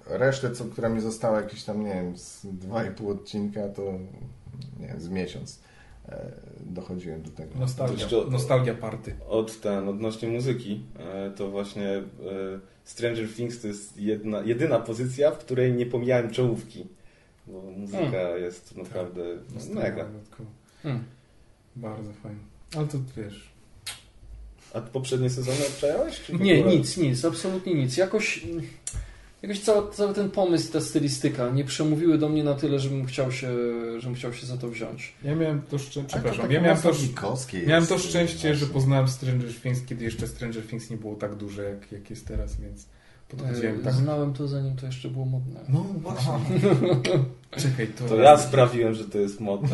resztę, 0.07 0.51
co, 0.51 0.65
która 0.65 0.89
mi 0.89 1.01
została 1.01 1.41
jakieś 1.41 1.63
tam, 1.63 1.83
nie 1.83 1.93
wiem, 1.93 2.17
z 2.17 2.45
2,5 2.45 3.11
odcinka, 3.11 3.69
to 3.69 3.81
nie 4.79 4.87
wiem, 4.87 4.99
z 5.01 5.09
miesiąc 5.09 5.59
e, 6.09 6.31
dochodziłem 6.59 7.21
do 7.21 7.29
tego. 7.29 7.59
Nostalgia, 7.59 8.03
Jeszcze- 8.03 8.31
nostalgia 8.31 8.73
party. 8.75 9.15
Od 9.29 9.61
ten, 9.61 9.89
odnośnie 9.89 10.27
muzyki, 10.29 10.83
e, 10.99 11.31
to 11.31 11.51
właśnie 11.51 11.89
e, 11.89 12.03
Stranger 12.83 13.33
Things 13.33 13.61
to 13.61 13.67
jest 13.67 13.97
jedna, 13.97 14.41
jedyna 14.41 14.79
pozycja, 14.79 15.31
w 15.31 15.37
której 15.37 15.73
nie 15.73 15.85
pomijałem 15.85 16.31
czołówki. 16.31 16.85
Bo 17.47 17.61
muzyka 17.61 18.11
Hmm. 18.11 18.41
jest 18.41 18.77
naprawdę 18.77 19.21
Nostalgia, 19.53 19.81
mega. 19.81 20.05
Hmm. 20.83 21.03
Bardzo 21.75 22.13
fajnie. 22.13 22.39
Ale 22.75 22.87
to 22.87 22.97
wiesz, 23.17 23.53
A 24.73 24.81
poprzednie 24.81 25.29
sezony 25.29 25.57
w 25.57 25.79
Nie, 26.39 26.61
nic, 26.61 26.97
nic, 26.97 27.25
absolutnie 27.25 27.73
nic. 27.73 27.97
Jakoś, 27.97 28.45
jakoś 29.43 29.59
cały, 29.59 29.91
cały 29.91 30.13
ten 30.13 30.31
pomysł, 30.31 30.73
ta 30.73 30.81
stylistyka 30.81 31.49
nie 31.49 31.63
przemówiły 31.63 32.17
do 32.17 32.29
mnie 32.29 32.43
na 32.43 32.53
tyle, 32.53 32.79
żebym 32.79 33.05
chciał 33.05 33.31
się, 33.31 33.49
żebym 33.97 34.15
chciał 34.15 34.33
się 34.33 34.45
za 34.45 34.57
to 34.57 34.67
wziąć. 34.69 35.13
ja 35.23 35.35
miałem 35.35 35.61
to 35.61 35.79
szczęście, 35.79 36.03
przepraszam, 36.07 36.51
ja 36.51 36.61
miałem 36.61 36.81
to, 36.81 36.91
miałem 37.67 37.87
to 37.87 37.97
szczęście, 37.97 38.55
że 38.55 38.65
poznałem 38.65 39.07
Stranger 39.07 39.53
Things, 39.61 39.85
kiedy 39.85 40.05
jeszcze 40.05 40.27
Stranger 40.27 40.67
Things 40.67 40.89
nie 40.89 40.97
było 40.97 41.15
tak 41.15 41.35
duże, 41.35 41.63
jak, 41.63 41.91
jak 41.91 42.09
jest 42.09 42.27
teraz, 42.27 42.55
więc 42.55 42.85
podchodziłem 43.29 43.79
E, 43.79 43.83
tak. 43.83 43.93
Znałem 43.93 44.33
to 44.33 44.47
zanim 44.47 44.75
to 44.75 44.85
jeszcze 44.85 45.09
było 45.09 45.25
modne. 45.25 45.59
No 45.69 45.85
właśnie. 45.97 46.33
Czekaj, 47.61 47.87
to... 47.87 48.05
To 48.05 48.15
ja 48.15 48.37
sprawiłem, 48.37 48.93
że 48.93 49.05
to 49.05 49.17
jest 49.17 49.39
modne. 49.39 49.69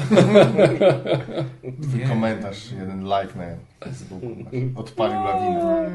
Komentarz, 2.10 2.72
jeden 2.72 3.04
like 3.04 3.36
na 3.36 3.46
Facebooku. 3.86 4.36
Odpalił 4.76 5.24
lawinę. 5.24 5.90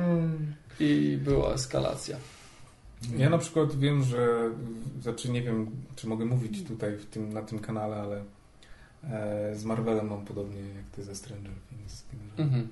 I 0.80 1.18
była 1.24 1.52
eskalacja. 1.52 2.16
Ja 3.16 3.30
na 3.30 3.38
przykład 3.38 3.78
wiem, 3.78 4.04
że, 4.04 4.50
znaczy 5.00 5.30
nie 5.30 5.42
wiem, 5.42 5.70
czy 5.96 6.06
mogę 6.06 6.24
mówić 6.24 6.64
tutaj 6.64 6.96
w 6.96 7.06
tym, 7.06 7.32
na 7.32 7.42
tym 7.42 7.58
kanale, 7.58 7.96
ale 7.96 8.22
e, 9.10 9.56
z 9.56 9.64
Marvelem 9.64 10.08
mam 10.08 10.24
podobnie 10.24 10.60
jak 10.60 10.84
ty 10.96 11.04
ze 11.04 11.14
Stranger 11.14 11.52
Things. 11.68 12.04
Mhm. 12.38 12.68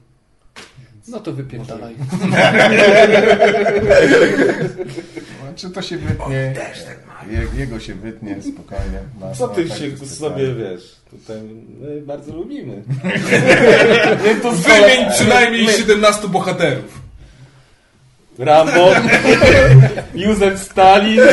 Więc 0.94 1.08
No 1.08 1.20
to 1.20 1.32
wypierdalaj. 1.32 1.94
Czy 5.56 5.70
to 5.70 5.82
się 5.82 5.96
wytnie? 5.98 6.54
Je, 7.30 7.46
jego 7.60 7.80
się 7.80 7.94
wytnie 7.94 8.42
spokojnie. 8.42 8.98
Co 9.34 9.48
ty 9.48 9.64
no, 9.64 9.68
tak 9.68 9.78
się 9.78 9.86
jest 9.86 10.18
sobie 10.18 10.54
wiesz? 10.54 10.96
Tutaj 11.10 11.42
my 11.80 12.00
bardzo 12.00 12.36
lubimy. 12.36 12.82
Wymień 14.68 15.10
przynajmniej 15.10 15.68
17 15.68 16.28
bohaterów. 16.28 17.02
Rambo, 18.38 18.88
Józef 20.14 20.58
Stalin, 20.58 21.20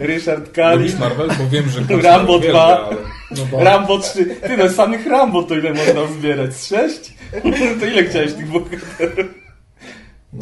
Ryszard 0.00 0.52
Kali, 0.52 0.78
Lubisz 0.78 0.98
Marvel? 0.98 1.28
Bo 1.28 1.48
wiem, 1.50 1.64
że 1.68 1.80
Rambo 2.02 2.36
uwielbia, 2.36 2.50
dwa. 2.52 2.86
ale- 2.86 2.96
No 3.36 3.44
bo 3.50 3.64
Rambo 3.64 3.98
3. 3.98 4.24
Ty 4.26 4.56
no 4.56 4.68
samych 4.68 5.06
Rambo 5.06 5.42
to 5.42 5.54
ile 5.54 5.70
można 5.74 6.06
zbierać? 6.06 6.54
Z 6.54 6.66
6? 6.68 7.14
To 7.80 7.86
ile 7.86 8.04
chciałeś 8.04 8.32
tych 8.34 8.48
bohaterów? 8.50 9.26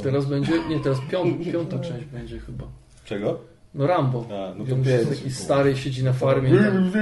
teraz 0.03 0.27
będzie, 0.27 0.53
nie, 0.69 0.81
teraz 0.81 0.99
piąt, 1.11 1.53
piąta 1.53 1.79
część 1.79 2.05
będzie 2.05 2.39
chyba. 2.39 2.65
Czego? 3.05 3.41
No 3.75 3.87
Rambo. 3.87 4.27
A, 4.31 4.55
no 4.59 4.65
to 4.65 4.77
pięć. 4.77 5.09
taki 5.09 5.31
stary 5.31 5.77
siedzi 5.77 6.05
na 6.05 6.13
farmie. 6.13 6.51
i 6.51 6.59
tam- 6.59 6.93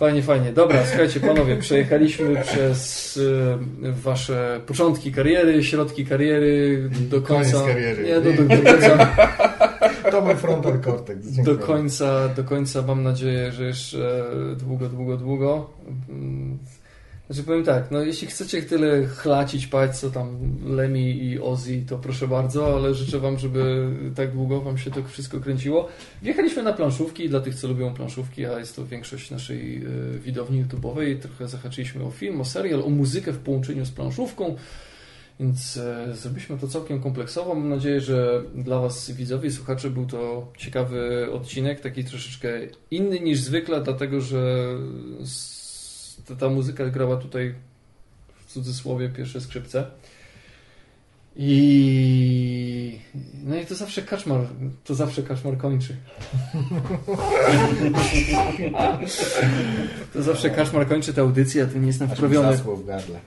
Fajnie, 0.00 0.22
fajnie. 0.22 0.52
Dobra, 0.52 0.86
słuchajcie, 0.86 1.20
panowie, 1.20 1.56
przejechaliśmy 1.56 2.36
przez 2.42 3.18
e, 3.82 3.92
wasze 3.92 4.60
początki 4.66 5.12
kariery, 5.12 5.64
środki 5.64 6.06
kariery, 6.06 6.82
do 7.10 7.22
Koniec 7.22 7.52
końca. 7.52 7.66
kariery. 7.66 8.04
Nie, 8.04 8.20
do, 8.20 8.32
do, 8.32 8.56
do 8.56 8.62
końca. 8.62 9.06
To 10.10 10.22
był 10.22 10.36
frontal 10.36 10.80
cortex. 10.80 11.26
Do 11.44 11.56
końca, 11.56 12.28
do 12.28 12.44
końca 12.44 12.82
mam 12.82 13.02
nadzieję, 13.02 13.52
że 13.52 13.64
jeszcze 13.64 14.24
długo, 14.56 14.88
długo, 14.88 15.16
długo. 15.16 15.70
Znaczy 17.30 17.44
powiem 17.44 17.64
tak, 17.64 17.90
no 17.90 18.02
jeśli 18.02 18.26
chcecie 18.28 18.62
tyle 18.62 19.06
chlacić, 19.06 19.66
pać 19.66 19.98
co 19.98 20.10
tam 20.10 20.38
Lemmy 20.66 21.00
i 21.00 21.40
Ozzy, 21.40 21.82
to 21.88 21.98
proszę 21.98 22.28
bardzo, 22.28 22.74
ale 22.74 22.94
życzę 22.94 23.18
wam, 23.18 23.38
żeby 23.38 23.88
tak 24.14 24.32
długo 24.32 24.60
wam 24.60 24.78
się 24.78 24.90
to 24.90 25.04
wszystko 25.04 25.40
kręciło. 25.40 25.88
Wjechaliśmy 26.22 26.62
na 26.62 26.72
planszówki 26.72 27.28
dla 27.28 27.40
tych, 27.40 27.54
co 27.54 27.68
lubią 27.68 27.94
planszówki, 27.94 28.46
a 28.46 28.58
jest 28.58 28.76
to 28.76 28.86
większość 28.86 29.30
naszej 29.30 29.86
y, 29.86 30.18
widowni 30.18 30.64
YouTube'owej. 30.64 31.18
Trochę 31.18 31.48
zahaczyliśmy 31.48 32.04
o 32.04 32.10
film, 32.10 32.40
o 32.40 32.44
serial, 32.44 32.82
o 32.82 32.88
muzykę 32.88 33.32
w 33.32 33.38
połączeniu 33.38 33.86
z 33.86 33.90
planszówką. 33.90 34.56
Więc 35.40 35.76
e, 35.76 36.14
zrobiliśmy 36.14 36.58
to 36.58 36.68
całkiem 36.68 37.00
kompleksowo. 37.00 37.54
Mam 37.54 37.68
nadzieję, 37.68 38.00
że 38.00 38.42
dla 38.54 38.80
Was, 38.80 39.10
widzowie 39.10 39.50
słuchacze, 39.50 39.90
był 39.90 40.06
to 40.06 40.52
ciekawy 40.58 41.28
odcinek, 41.32 41.80
taki 41.80 42.04
troszeczkę 42.04 42.48
inny 42.90 43.20
niż 43.20 43.40
zwykle, 43.40 43.80
dlatego 43.80 44.20
że 44.20 44.66
ta, 46.28 46.36
ta 46.36 46.48
muzyka 46.48 46.86
grała 46.86 47.16
tutaj 47.16 47.54
w 48.36 48.52
cudzysłowie 48.52 49.08
pierwsze 49.08 49.40
skrzypce. 49.40 49.86
I 51.36 52.98
no 53.44 53.56
i 53.56 53.66
to 53.66 53.74
zawsze 53.74 54.02
kaczmar, 54.02 54.40
to 54.84 54.94
zawsze 54.94 55.22
kaczmar 55.22 55.56
kończy. 55.56 55.96
To 60.12 60.22
zawsze 60.22 60.50
kaczmar 60.50 60.88
kończy 60.88 61.14
tę 61.14 61.20
audycję, 61.20 61.62
a 61.62 61.66
ty 61.66 61.80
nie 61.80 61.86
jestem 61.86 62.08
wprawiony. 62.08 62.56
zasło 62.56 62.76
w 62.76 62.86
gardle. 62.86 63.18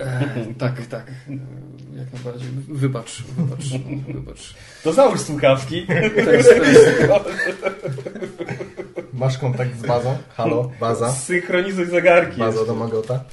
E, 0.00 0.46
tak, 0.58 0.86
tak. 0.86 1.10
Jak 1.96 2.12
najbardziej. 2.12 2.48
Wybacz, 2.68 3.22
wybacz, 3.22 3.64
wybacz. 4.14 4.54
To 4.84 4.92
załóż 4.92 5.20
słuchawki. 5.20 5.86
To 6.24 6.32
jest, 6.32 6.48
to 6.48 6.64
jest, 6.64 7.02
Masz 9.22 9.38
kontakt 9.38 9.78
z 9.78 9.86
bazą? 9.86 10.18
Halo, 10.36 10.70
baza? 10.80 11.12
Synchronizuj 11.12 11.86
zegarki. 11.86 12.38
Baza 12.38 12.64
do 12.64 12.74
Magota? 12.74 13.24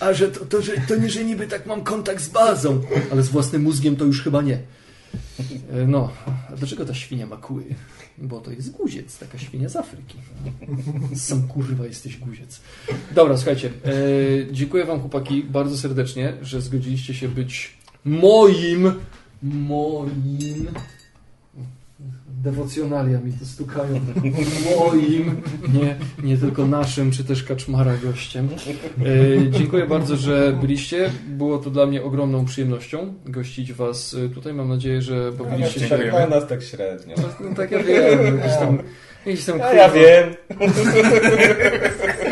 a 0.00 0.12
że 0.12 0.28
to, 0.28 0.44
to, 0.44 0.62
że, 0.62 0.72
to 0.88 0.96
nie, 0.96 1.10
że 1.10 1.24
niby 1.24 1.46
tak 1.46 1.66
mam 1.66 1.84
kontakt 1.84 2.22
z 2.22 2.28
bazą, 2.28 2.80
ale 3.12 3.22
z 3.22 3.28
własnym 3.28 3.62
mózgiem 3.62 3.96
to 3.96 4.04
już 4.04 4.22
chyba 4.22 4.42
nie. 4.42 4.58
E, 5.72 5.86
No, 5.86 6.12
a 6.52 6.56
dlaczego 6.56 6.84
ta 6.84 6.94
świnia 6.94 7.26
ma 7.26 7.36
kły? 7.36 7.64
Bo 8.18 8.40
to 8.40 8.50
jest 8.50 8.70
guziec, 8.70 9.18
taka 9.18 9.38
świnia 9.38 9.68
z 9.68 9.76
Afryki. 9.76 10.18
Sam 11.16 11.48
kurwa 11.48 11.86
jesteś 11.86 12.18
guziec. 12.18 12.60
Dobra, 13.14 13.36
słuchajcie, 13.36 13.70
e, 13.84 14.52
dziękuję 14.52 14.84
wam 14.84 15.00
chłopaki 15.00 15.44
bardzo 15.44 15.78
serdecznie, 15.78 16.32
że 16.42 16.60
zgodziliście 16.60 17.14
się 17.14 17.28
być 17.28 17.76
moim, 18.04 18.92
moim 19.42 20.66
dewocjonalia 22.42 23.18
mi 23.20 23.32
to 23.32 23.44
stukają. 23.44 24.00
Moim, 24.78 25.42
nie, 25.74 25.96
nie 26.22 26.36
tylko 26.36 26.66
naszym, 26.66 27.10
czy 27.10 27.24
też 27.24 27.42
kaczmara 27.42 27.96
gościem. 27.96 28.48
E, 29.00 29.50
dziękuję 29.50 29.86
bardzo, 29.86 30.16
że 30.16 30.58
byliście. 30.60 31.10
Było 31.28 31.58
to 31.58 31.70
dla 31.70 31.86
mnie 31.86 32.02
ogromną 32.02 32.44
przyjemnością 32.44 33.14
gościć 33.24 33.72
Was 33.72 34.16
e, 34.26 34.28
tutaj. 34.28 34.54
Mam 34.54 34.68
nadzieję, 34.68 35.02
że 35.02 35.32
bawiliście 35.32 35.80
się. 35.80 35.88
dziękujemy. 35.88 36.18
Tak, 36.18 36.30
nas 36.30 36.48
tak 36.48 36.62
średnio. 36.62 37.14
No 37.40 37.54
tak 37.56 37.70
ja 37.70 37.82
wiem, 37.82 38.36
jakiś 38.36 38.56
tam, 38.56 38.78
jakiś 39.26 39.44
tam, 39.44 39.60
A 39.60 39.72
ja 39.72 39.88
kurwa, 39.88 40.00
wiem. 40.00 40.34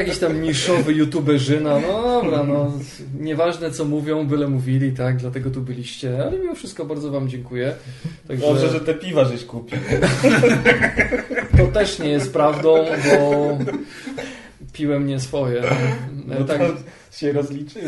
jakiś 0.00 0.18
tam 0.18 0.42
niszowy 0.42 0.92
youtuberzyna, 0.92 1.80
no 1.80 2.02
dobra, 2.02 2.44
no 2.44 2.72
nieważne 3.20 3.70
co 3.70 3.84
mówią, 3.84 4.26
byle 4.26 4.48
mówili, 4.48 4.92
tak, 4.92 5.16
dlatego 5.16 5.50
tu 5.50 5.60
byliście, 5.60 6.24
ale 6.24 6.38
mimo 6.38 6.54
wszystko 6.54 6.84
bardzo 6.84 7.10
Wam 7.10 7.28
dziękuję. 7.28 7.74
Także 8.28 8.46
Dobrze, 8.46 8.68
że 8.68 8.80
te 8.80 8.94
piwa 8.94 9.24
żeś 9.24 9.44
kupił. 9.44 9.78
to 11.56 11.66
też 11.66 11.98
nie 11.98 12.08
jest 12.08 12.32
prawdą, 12.32 12.74
bo 13.04 13.58
piłem 14.72 15.06
nie 15.06 15.20
swoje. 15.20 15.62
No 16.26 16.44
tak, 16.44 16.58
tak 16.58 16.70
się 17.12 17.32
rozliczyli. 17.32 17.86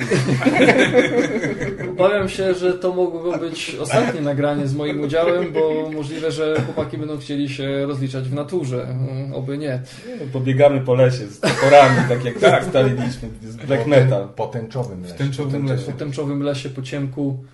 Obawiam 1.90 2.28
się, 2.28 2.54
że 2.54 2.74
to 2.74 2.94
mogło 2.94 3.38
być 3.38 3.76
ostatnie 3.80 4.20
nagranie 4.20 4.66
z 4.68 4.74
moim 4.74 5.00
udziałem, 5.00 5.52
bo 5.52 5.90
możliwe, 5.94 6.32
że 6.32 6.62
chłopaki 6.66 6.98
będą 6.98 7.18
chcieli 7.18 7.48
się 7.48 7.86
rozliczać 7.86 8.28
w 8.28 8.34
naturze. 8.34 8.82
Mm, 8.88 9.34
Oby 9.34 9.58
nie. 9.58 9.82
No, 10.20 10.26
Pobiegamy 10.32 10.80
po 10.80 10.94
lesie 10.94 11.26
z 11.26 11.40
toporami, 11.40 11.96
tak 12.08 12.24
jak 12.24 12.38
tak 12.38 12.66
ustaliliśmy. 12.66 13.28
Z 13.42 13.56
black 13.56 13.86
metal. 13.86 14.28
Po 14.28 14.46
tęczowym 14.46 15.02
lesie. 15.02 15.14
W 15.14 15.18
tęczowym 15.18 15.66
lesie. 15.66 15.92
W 15.92 15.96
tęczowym 15.96 16.42
lesie 16.42 16.68
po 16.70 16.82
ciemku. 16.82 17.44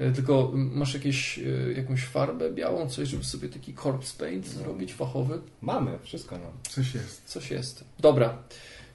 Y, 0.00 0.12
Tylko 0.12 0.50
masz 0.54 0.94
jakieś, 0.94 1.38
y, 1.38 1.74
jakąś 1.76 2.04
farbę 2.04 2.50
białą, 2.52 2.88
coś, 2.88 3.08
żeby 3.08 3.24
sobie 3.24 3.48
taki 3.48 3.74
corpse 3.74 4.24
paint 4.24 4.46
zrobić 4.46 4.94
fachowy? 4.94 5.38
Mamy, 5.62 5.90
wszystko 6.02 6.34
mamy. 6.34 6.50
Coś 6.68 6.94
jest. 6.94 7.22
Coś 7.24 7.50
jest. 7.50 7.84
Dobra. 8.00 8.38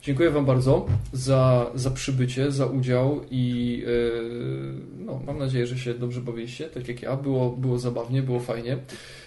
Dziękuję 0.03 0.31
Wam 0.31 0.45
bardzo 0.45 0.85
za, 1.13 1.71
za 1.75 1.91
przybycie, 1.91 2.51
za 2.51 2.65
udział 2.65 3.21
i 3.31 3.77
yy, 3.85 4.73
no, 5.05 5.19
mam 5.25 5.37
nadzieję, 5.37 5.67
że 5.67 5.77
się 5.77 5.93
dobrze 5.93 6.21
bawiliście, 6.21 6.69
tak 6.69 6.87
jak 6.87 7.01
ja. 7.01 7.15
Było, 7.15 7.49
było 7.49 7.79
zabawnie, 7.79 8.21
było 8.21 8.39
fajnie. 8.39 8.77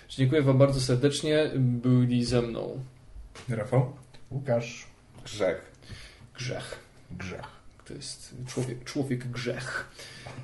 Dziękuję 0.09 0.43
Wam 0.43 0.59
bardzo 0.59 0.81
serdecznie. 0.81 1.51
Byli 1.57 2.24
ze 2.24 2.43
mną 2.43 2.81
Rafał? 3.48 3.93
Łukasz. 4.31 4.86
Grzech. 5.24 5.73
Grzech. 6.35 6.78
Grzech. 7.11 7.56
To 7.88 7.94
jest 7.94 8.34
człowiek, 8.46 8.84
człowiek 8.84 9.28
grzech. 9.28 9.88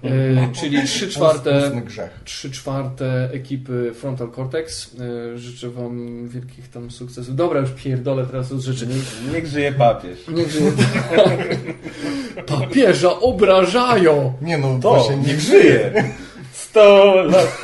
E, 0.04 0.52
czyli 0.52 0.82
3 0.86 1.08
czwarte, 1.08 1.66
Ustny 1.66 1.82
grzech. 1.82 2.20
3 2.24 2.50
czwarte 2.50 3.28
ekipy 3.32 3.92
Frontal 3.94 4.30
Cortex. 4.30 4.96
E, 5.34 5.38
życzę 5.38 5.70
Wam 5.70 6.28
wielkich 6.28 6.68
tam 6.68 6.90
sukcesów. 6.90 7.36
Dobra, 7.36 7.60
już 7.60 7.70
pierdolę 7.70 8.26
teraz 8.26 8.52
od 8.52 8.60
rzeczy. 8.60 8.86
Niech, 8.86 9.32
niech 9.32 9.46
żyje 9.46 9.72
papież. 9.72 10.18
Niech 10.28 10.50
żyje. 10.50 10.72
Papieża 12.46 13.20
obrażają! 13.20 14.32
Nie 14.42 14.58
no, 14.58 14.78
To, 14.82 14.94
właśnie 14.94 15.16
niech 15.16 15.40
żyje! 15.40 16.04
100 16.72 17.22
lat! 17.24 17.60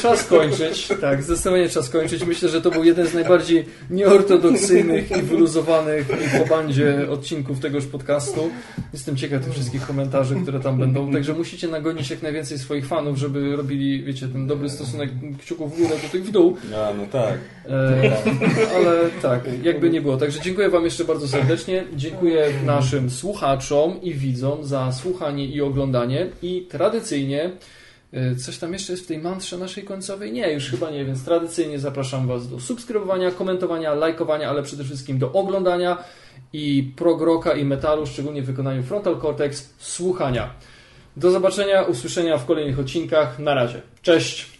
Czas 0.00 0.24
kończyć. 0.24 0.88
Tak, 1.00 1.22
zdecydowanie 1.22 1.68
czas 1.68 1.90
kończyć. 1.90 2.24
Myślę, 2.24 2.48
że 2.48 2.60
to 2.60 2.70
był 2.70 2.84
jeden 2.84 3.06
z 3.06 3.14
najbardziej 3.14 3.64
nieortodoksyjnych 3.90 5.10
i 5.10 5.22
wyluzowanych 5.22 6.06
i 6.08 6.38
po 6.38 6.46
bandzie 6.46 7.10
odcinków 7.10 7.60
tegoż 7.60 7.86
podcastu. 7.86 8.50
Jestem 8.92 9.16
ciekaw 9.16 9.44
tych 9.44 9.52
wszystkich 9.52 9.86
komentarzy, 9.86 10.36
które 10.42 10.60
tam 10.60 10.78
będą. 10.78 11.12
Także 11.12 11.32
musicie 11.32 11.68
nagonić 11.68 12.10
jak 12.10 12.22
najwięcej 12.22 12.58
swoich 12.58 12.86
fanów, 12.86 13.18
żeby 13.18 13.56
robili, 13.56 14.04
wiecie, 14.04 14.28
ten 14.28 14.46
dobry 14.46 14.70
stosunek 14.70 15.10
kciuków 15.38 15.74
w 15.74 15.82
górę 15.82 15.96
do 16.02 16.08
tych 16.08 16.24
w 16.24 16.30
dół. 16.30 16.56
A, 16.76 16.94
no 16.94 17.06
tak. 17.12 17.34
E, 17.68 18.12
ale 18.76 18.96
tak, 19.22 19.40
jakby 19.62 19.90
nie 19.90 20.00
było. 20.00 20.16
Także 20.16 20.40
dziękuję 20.40 20.68
Wam 20.68 20.84
jeszcze 20.84 21.04
bardzo 21.04 21.28
serdecznie. 21.28 21.84
Dziękuję 21.96 22.46
naszym 22.66 23.10
słuchaczom 23.10 24.02
i 24.02 24.14
widzom 24.14 24.64
za 24.64 24.92
słuchanie 24.92 25.46
i 25.46 25.60
oglądanie. 25.60 26.26
I 26.42 26.66
tradycyjnie, 26.70 27.11
e, 28.12 28.36
coś 28.36 28.58
tam 28.58 28.72
jeszcze 28.72 28.92
jest 28.92 29.04
w 29.04 29.06
tej 29.06 29.18
mantrze 29.18 29.58
naszej 29.58 29.84
końcowej? 29.84 30.32
Nie, 30.32 30.52
już 30.52 30.70
chyba 30.70 30.90
nie, 30.90 31.04
więc 31.04 31.24
tradycyjnie 31.24 31.78
zapraszam 31.78 32.26
Was 32.26 32.48
do 32.48 32.60
subskrybowania, 32.60 33.30
komentowania, 33.30 33.94
lajkowania, 33.94 34.50
ale 34.50 34.62
przede 34.62 34.84
wszystkim 34.84 35.18
do 35.18 35.32
oglądania 35.32 36.04
i 36.52 36.92
progroka 36.96 37.52
i 37.52 37.64
metalu, 37.64 38.06
szczególnie 38.06 38.42
w 38.42 38.46
wykonaniu 38.46 38.82
Frontal 38.82 39.20
Cortex, 39.20 39.74
słuchania. 39.78 40.54
Do 41.16 41.30
zobaczenia, 41.30 41.82
usłyszenia 41.82 42.38
w 42.38 42.46
kolejnych 42.46 42.78
odcinkach. 42.78 43.38
Na 43.38 43.54
razie. 43.54 43.82
Cześć! 44.02 44.58